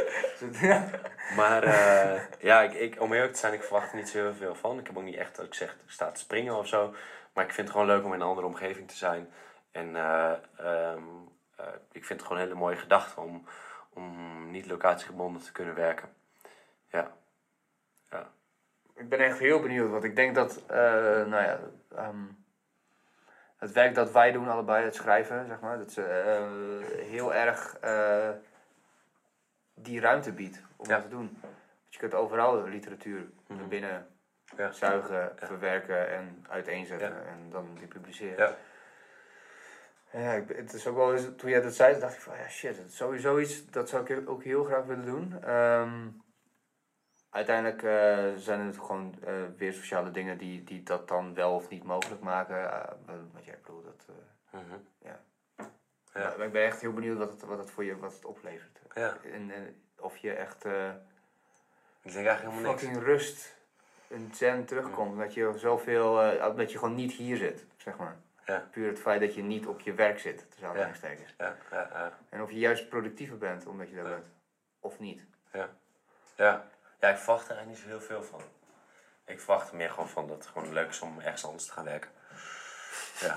Maar 1.36 1.62
eh, 1.62 2.20
ja, 2.38 2.62
ik, 2.62 2.72
ik, 2.74 3.00
om 3.00 3.12
eerlijk 3.12 3.32
te 3.32 3.38
zijn, 3.38 3.52
ik 3.52 3.62
verwacht 3.62 3.90
er 3.90 3.96
niet 3.96 4.08
zo 4.08 4.18
heel 4.18 4.34
veel 4.34 4.54
van. 4.54 4.78
Ik 4.78 4.86
heb 4.86 4.96
ook 4.96 5.02
niet 5.02 5.16
echt 5.16 5.36
dat 5.36 5.44
ik 5.46 5.54
zeg, 5.54 5.72
ik 5.72 5.78
sta 5.90 6.10
te 6.10 6.20
springen 6.20 6.56
of 6.58 6.66
zo. 6.66 6.94
Maar 7.32 7.44
ik 7.44 7.52
vind 7.52 7.68
het 7.68 7.76
gewoon 7.76 7.92
leuk 7.94 8.04
om 8.04 8.14
in 8.14 8.20
een 8.20 8.26
andere 8.26 8.46
omgeving 8.46 8.88
te 8.88 8.96
zijn. 8.96 9.30
En 9.72 9.96
eh, 9.96 10.32
ehm, 10.56 11.02
eh, 11.56 11.64
ik 11.92 12.04
vind 12.04 12.18
het 12.20 12.22
gewoon 12.28 12.38
een 12.42 12.48
hele 12.48 12.58
mooie 12.58 12.76
gedachte 12.76 13.20
om, 13.20 13.46
om 13.92 14.50
niet 14.50 14.66
locatiegebonden 14.66 15.42
te 15.42 15.52
kunnen 15.52 15.74
werken. 15.74 16.08
Ja, 16.94 17.12
ik 18.96 19.08
ben 19.08 19.18
echt 19.18 19.38
heel 19.38 19.60
benieuwd, 19.60 19.90
want 19.90 20.04
ik 20.04 20.16
denk 20.16 20.34
dat, 20.34 20.62
eh, 20.66 20.76
nou 21.26 21.42
ja, 21.42 21.60
ehm, 21.96 22.24
het 23.56 23.72
werk 23.72 23.94
dat 23.94 24.12
wij 24.12 24.32
doen 24.32 24.48
allebei, 24.48 24.84
het 24.84 24.94
schrijven, 24.94 25.46
zeg 25.46 25.60
maar, 25.60 25.78
dat 25.78 25.92
ze 25.92 26.02
eh, 26.04 27.06
heel 27.06 27.34
erg 27.34 27.76
eh, 27.80 28.30
die 29.74 30.00
ruimte 30.00 30.32
biedt 30.32 30.62
om 30.76 30.88
Ja. 30.88 30.94
dat 30.94 31.02
te 31.02 31.08
doen. 31.08 31.38
Want 31.40 31.54
je 31.88 31.98
kunt 31.98 32.14
overal 32.14 32.62
literatuur 32.62 33.26
naar 33.46 33.68
binnen 33.68 34.06
Ja. 34.56 34.72
zuigen, 34.72 35.32
verwerken 35.36 36.10
en 36.10 36.44
uiteenzetten 36.48 37.08
Ja. 37.08 37.22
en 37.22 37.50
dan 37.50 37.74
die 37.78 37.86
publiceren. 37.86 38.46
Ja. 38.48 38.56
Ja, 40.20 40.32
ik, 40.32 40.48
het 40.56 40.72
is 40.72 40.86
ook 40.86 40.96
wel 40.96 41.12
eens, 41.14 41.26
toen 41.36 41.50
jij 41.50 41.60
dat 41.60 41.74
zei, 41.74 42.00
dacht 42.00 42.14
ik 42.14 42.20
van 42.20 42.36
ja 42.36 42.48
shit, 42.48 42.76
het 42.78 42.86
is 42.86 42.96
sowieso 42.96 43.38
iets, 43.38 43.70
dat 43.70 43.88
zou 43.88 44.12
ik 44.12 44.28
ook 44.28 44.42
heel 44.44 44.64
graag 44.64 44.84
willen 44.84 45.04
doen. 45.04 45.42
Ehm, 45.44 46.08
uiteindelijk 47.34 47.82
eh, 47.82 48.40
zijn 48.42 48.58
natuurlijk 48.58 48.86
gewoon 48.86 49.14
eh, 49.24 49.32
weer 49.56 49.72
sociale 49.72 50.10
dingen 50.10 50.38
die, 50.38 50.64
die 50.64 50.82
dat 50.82 51.08
dan 51.08 51.34
wel 51.34 51.54
of 51.54 51.68
niet 51.68 51.84
mogelijk 51.84 52.20
maken. 52.20 52.70
Eh, 52.72 52.92
wat- 53.32 53.44
jij 53.44 53.58
bedoelt, 53.62 53.84
dat, 53.84 54.06
Mhm. 54.50 54.74
ja. 54.98 55.20
Ja. 56.14 56.34
Maar 56.36 56.46
ik 56.46 56.52
ben 56.52 56.64
echt 56.64 56.80
heel 56.80 56.92
benieuwd 56.92 57.18
wat 57.18 57.32
het, 57.32 57.42
wat 57.42 57.58
het 57.58 57.70
voor 57.70 57.84
je 57.84 57.98
wat 57.98 58.12
het 58.14 58.24
oplevert. 58.24 58.78
Ja. 58.94 59.16
En, 59.32 59.50
en 59.50 59.82
of 59.98 60.16
je 60.16 60.32
echt 60.32 60.64
Ik 60.64 60.70
denk 62.12 62.26
eigenlijk 62.26 62.40
helemaal 62.40 62.70
niks. 62.70 62.82
fucking 62.82 63.02
rust 63.04 63.56
en 64.08 64.30
zen 64.34 64.64
terugkomt. 64.64 65.18
Dat 65.18 65.34
je 65.34 65.52
zoveel, 65.56 66.14
dat 66.56 66.72
je 66.72 66.78
gewoon 66.78 66.94
niet 66.94 67.12
hier 67.12 67.36
zit, 67.36 67.66
zeg 67.76 67.96
maar. 67.96 68.16
Ja. 68.46 68.68
Puur 68.70 68.88
het 68.88 68.98
feit 68.98 69.20
dat 69.20 69.34
je 69.34 69.42
niet 69.42 69.66
op 69.66 69.80
je 69.80 69.92
werk 69.94 70.18
zit, 70.18 70.46
tussen 70.50 70.68
aanhalingstekens. 70.68 71.34
Ja, 71.38 71.56
ja, 71.70 71.88
ja. 71.92 72.18
En 72.28 72.42
of 72.42 72.50
je 72.50 72.58
juist 72.58 72.88
productiever 72.88 73.38
bent 73.38 73.66
omdat 73.66 73.88
je 73.88 73.94
daar 73.94 74.04
bent. 74.08 74.26
Of 74.80 74.98
niet. 74.98 75.26
Ja. 75.52 75.68
Ja. 76.36 76.68
Ja, 77.04 77.10
ik 77.10 77.16
verwacht 77.16 77.48
er 77.48 77.56
eigenlijk 77.56 77.68
niet 77.68 77.92
zo 77.92 77.98
heel 77.98 78.06
veel 78.06 78.22
van. 78.22 78.40
Ik 79.26 79.40
verwacht 79.40 79.70
er 79.70 79.76
meer 79.76 79.90
gewoon 79.90 80.08
van 80.08 80.28
dat 80.28 80.36
het 80.36 80.46
gewoon 80.46 80.72
leuk 80.72 80.88
is 80.88 81.00
om 81.00 81.20
ergens 81.20 81.44
anders 81.44 81.66
te 81.66 81.72
gaan 81.72 81.84
werken. 81.84 82.10
Ja. 83.20 83.36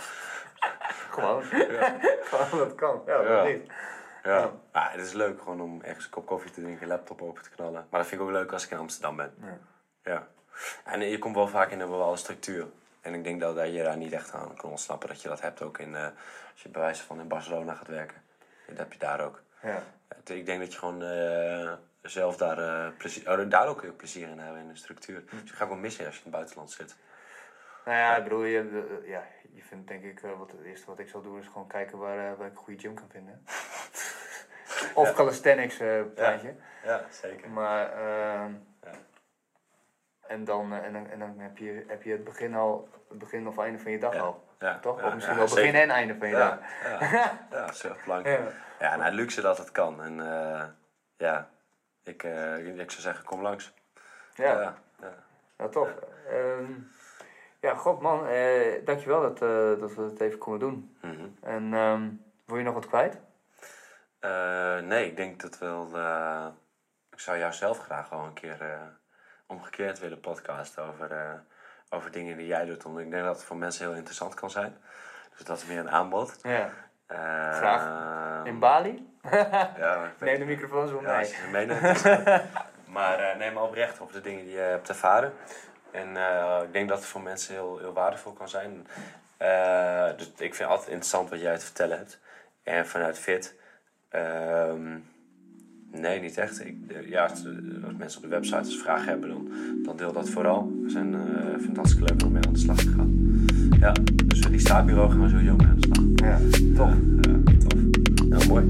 Gewoon. 1.12 1.44
Ja. 1.52 1.98
Gewoon 2.30 2.68
dat 2.68 2.76
kan. 2.76 3.04
Ja, 3.06 3.14
Ja. 3.14 3.24
waarom 3.24 3.48
niet? 3.48 3.68
Ja. 4.24 4.38
Ja. 4.38 4.52
ja, 4.74 4.90
het 4.90 5.02
is 5.02 5.14
leuk 5.14 5.40
gewoon 5.40 5.62
om 5.62 5.82
ergens 5.82 6.06
een 6.06 6.12
kop 6.12 6.26
koffie 6.26 6.52
te 6.52 6.62
drinken, 6.62 6.88
laptop 6.88 7.22
open 7.22 7.44
te 7.44 7.50
knallen. 7.50 7.88
Maar 7.90 8.00
dat 8.00 8.10
vind 8.10 8.22
ik 8.22 8.28
ook 8.28 8.34
leuk 8.34 8.52
als 8.52 8.64
ik 8.66 8.72
in 8.72 8.78
Amsterdam 8.78 9.16
ben. 9.16 9.34
Ja. 9.42 9.58
Ja. 10.04 10.28
En 10.84 11.02
je 11.02 11.20
komt 11.20 11.36
wel 11.36 11.48
vaak 11.48 11.72
in 11.72 11.80
een 11.80 11.90
bepaalde 11.90 12.18
structuur. 12.18 12.66
En 13.02 13.14
ik 13.14 13.24
denk 13.24 13.40
dat, 13.40 13.56
dat 13.56 13.74
je 13.74 13.84
daar 13.84 13.98
niet 13.98 14.12
echt 14.14 14.34
aan 14.34 14.56
kan 14.56 14.70
ontsnappen. 14.70 15.10
Dat 15.10 15.22
je 15.22 15.28
dat 15.28 15.42
hebt 15.42 15.62
ook 15.62 15.78
in, 15.78 15.96
eh, 15.96 16.04
als 16.52 16.62
je 16.62 16.70
bij 16.70 16.82
wijze 16.82 17.04
van 17.04 17.20
in 17.20 17.28
Barcelona 17.28 17.74
gaat 17.74 17.88
werken. 17.88 18.22
Dat 18.68 18.78
heb 18.78 18.94
je 18.94 19.00
daar 19.00 19.22
ook. 19.22 19.42
Ja. 19.62 19.84
Ik 20.24 20.46
denk 20.46 20.60
dat 20.60 20.74
je 20.74 20.80
gewoon 20.80 21.02
eh, 21.04 21.74
zelf 22.10 22.38
daar, 22.38 22.58
eh, 22.58 22.92
plezier, 22.98 23.40
oh, 23.40 23.50
daar 23.50 23.68
ook 23.68 23.82
heel 23.82 23.96
plezier 23.96 24.30
in 24.30 24.40
hebben 24.40 24.62
in 24.62 24.68
de 24.68 24.76
structuur. 24.76 25.24
Dus 25.30 25.50
je 25.50 25.56
gaat 25.56 25.68
wel 25.68 25.78
missen 25.78 26.06
als 26.06 26.14
je 26.16 26.20
in 26.20 26.28
het 26.28 26.36
buitenland 26.36 26.72
zit. 26.72 26.96
Nou 27.86 27.98
ja, 27.98 28.16
ik 28.18 28.24
bedoel, 28.24 28.44
je, 28.44 28.60
eh, 29.04 29.10
ja, 29.10 29.24
je 29.54 29.64
vindt 29.64 29.88
denk 29.88 30.04
ik, 30.04 30.22
eh, 30.24 30.38
wat 30.38 30.52
het 30.52 30.62
eerste 30.62 30.86
wat 30.86 31.00
ik 31.00 31.08
zal 31.10 31.22
doen 31.22 31.40
is 31.40 31.48
gewoon 31.48 31.68
kijken 31.68 31.98
waar, 31.98 32.38
waar 32.38 32.48
ik 32.48 32.52
een 32.54 32.58
goede 32.64 32.80
gym 32.80 32.94
kan 32.94 33.10
vinden. 33.10 33.44
of 34.94 35.08
Ja. 35.08 35.14
calisthenics. 35.14 35.78
Ja, 35.78 37.02
zeker. 37.10 37.50
Maar, 37.50 37.92
ehm, 37.92 38.52
Ja. 38.84 38.92
en, 40.28 40.44
dan, 40.44 40.74
en, 40.74 40.94
dan, 40.94 41.10
en 41.10 41.20
dan 41.20 41.36
heb 41.40 41.58
je, 41.58 41.86
heb 41.88 42.04
je 42.04 42.12
het 42.12 42.24
begin 42.24 42.56
al, 42.56 42.90
het 43.10 43.18
begin 43.18 43.48
of 43.48 43.58
einde 43.58 43.80
van 43.80 43.92
je 43.92 44.00
dag 44.00 44.16
al. 44.16 44.46
Ja, 44.60 44.80
Toch? 44.80 45.04
of 45.04 45.14
misschien 45.14 45.36
wel 45.36 45.46
begin 45.46 45.64
zeker. 45.64 45.82
en 45.82 45.90
einde 45.90 46.16
van 46.20 46.28
je 46.28 46.34
dag. 46.36 46.60
Ja, 46.84 47.00
ja, 47.02 47.12
ja, 47.12 47.48
dat 47.50 47.70
is 47.74 47.84
echt 47.84 48.04
belangrijk. 48.04 48.40
Ja. 48.40 48.90
Ja, 48.90 48.96
nou, 48.96 49.14
luxe 49.14 49.42
dat 49.42 49.58
het 49.58 49.72
kan. 49.72 50.04
En 50.04 50.20
eh, 50.20 50.64
ja, 51.18 51.50
ik, 52.08 52.24
eh, 52.24 52.68
ik 52.68 52.92
zou 52.92 53.02
zeggen, 53.02 53.26
kom 53.26 53.42
langs. 53.42 53.74
Ja. 54.34 54.62
ja, 54.62 54.78
ja. 55.58 55.68
Tof. 55.68 55.90
Ehm, 56.30 56.72
ja, 57.60 57.74
god 57.74 58.02
man, 58.02 58.28
eh, 58.28 58.86
dankjewel 58.86 59.22
dat, 59.22 59.42
eh, 59.42 59.80
dat 59.80 59.96
we 59.96 60.02
het 60.02 60.20
even 60.20 60.38
konden 60.38 60.60
doen. 60.60 60.98
Mhm. 61.02 61.28
En 61.42 61.74
ehm, 61.74 62.10
wil 62.46 62.58
je 62.58 62.64
nog 62.64 62.74
wat 62.74 62.88
kwijt? 62.88 63.20
Nee, 64.84 65.06
ik 65.06 65.16
denk 65.16 65.42
dat 65.42 65.58
wel. 65.58 65.86
ik 67.12 67.20
zou 67.20 67.38
jou 67.38 67.54
zelf 67.54 67.80
graag 67.80 68.10
wel 68.10 68.20
een 68.20 68.34
keer 68.34 68.58
omgekeerd 69.48 70.00
willen 70.00 70.20
podcasten 70.20 70.84
over, 70.84 71.44
over 71.90 72.12
dingen 72.12 72.38
die 72.38 72.48
jij 72.48 72.66
doet. 72.66 72.86
Omdat 72.86 73.04
ik 73.04 73.12
denk 73.12 73.24
dat 73.24 73.36
het 73.36 73.46
voor 73.46 73.58
mensen 73.58 73.88
heel 73.88 73.96
interessant 73.96 74.34
kan 74.34 74.50
zijn. 74.50 74.78
Dus 75.38 75.46
dat 75.46 75.58
is 75.58 75.66
meer 75.66 75.80
een 75.80 75.92
aanbod. 75.92 76.40
Ja. 76.42 76.70
Graag. 77.54 78.46
In 78.46 78.60
Bali? 78.60 79.17
Ja, 79.84 80.12
Neem 80.20 80.40
de 80.40 80.46
microfoon 80.46 80.88
zo 80.88 81.02
Ja, 81.02 81.08
mee. 81.12 81.18
als 81.20 81.30
je 81.30 81.36
het 81.42 81.52
meeneemt. 81.52 81.96
is- 81.96 82.04
maar 82.98 83.20
eh, 83.20 83.38
neem 83.38 83.54
maar 83.54 83.64
oprecht 83.64 84.00
over 84.00 84.14
de 84.14 84.22
dingen 84.22 84.44
die 84.44 84.54
je 84.54 84.60
hebt 84.60 84.90
ervaren. 84.90 85.32
En 85.92 86.18
eh, 86.18 86.60
ik 86.64 86.74
denk 86.74 86.90
dat 86.90 86.98
het 86.98 87.08
voor 87.08 87.22
mensen 87.22 87.54
heel, 87.54 87.78
heel 87.80 87.94
waardevol 87.94 88.32
kan 88.34 88.50
zijn. 88.50 88.88
Eh, 89.38 90.08
dus 90.18 90.28
ik 90.28 90.36
vind 90.38 90.58
het 90.58 90.68
altijd 90.68 90.88
interessant 90.88 91.30
wat 91.30 91.42
jij 91.42 91.58
te 91.58 91.66
vertellen 91.66 91.98
hebt. 91.98 92.20
En 92.64 92.88
vanuit 92.88 93.20
Fit. 93.20 93.56
ehm, 94.10 94.98
nee, 95.92 96.20
niet 96.20 96.38
echt. 96.38 96.66
Ik, 96.66 96.78
eh, 96.88 97.10
ja, 97.10 97.24
als, 97.24 97.44
mensen 97.98 98.18
op 98.18 98.24
de 98.24 98.36
website 98.36 98.58
als 98.58 98.78
vragen 98.82 99.08
hebben, 99.08 99.30
dan, 99.30 99.52
dan 99.84 99.98
deel 99.98 100.12
dat 100.12 100.30
vooral. 100.30 100.72
We 100.84 100.90
zijn, 100.90 101.14
eh, 101.14 101.76
hartstikke 101.76 102.06
leuk 102.14 102.24
om 102.26 102.32
mee 102.32 102.46
aan 102.48 102.54
de 102.54 102.60
slag 102.60 102.78
te 102.78 102.90
gaan. 102.96 103.26
Ja, 103.80 103.92
dus 104.26 104.40
eh, 104.40 104.50
die 104.50 104.60
staatbureau 104.60 105.10
gaan 105.12 105.22
we 105.22 105.30
sowieso 105.30 105.56
mee 105.56 105.68
aan 105.68 105.80
de 105.80 105.88
slag. 105.92 106.30
Ja, 106.30 106.38
tof. 106.76 106.90
Ja, 107.22 107.58
tof. 107.68 107.80
Ja, 108.30 108.48
mooi 108.48 108.66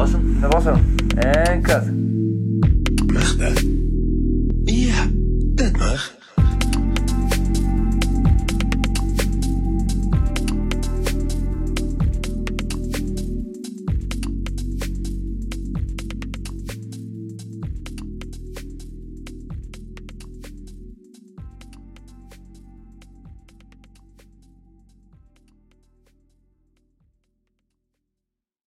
was 0.00 0.12
hem. 0.12 0.40
Dat 0.40 0.52
was 0.52 0.64
hem. 0.64 0.94
En 1.16 1.62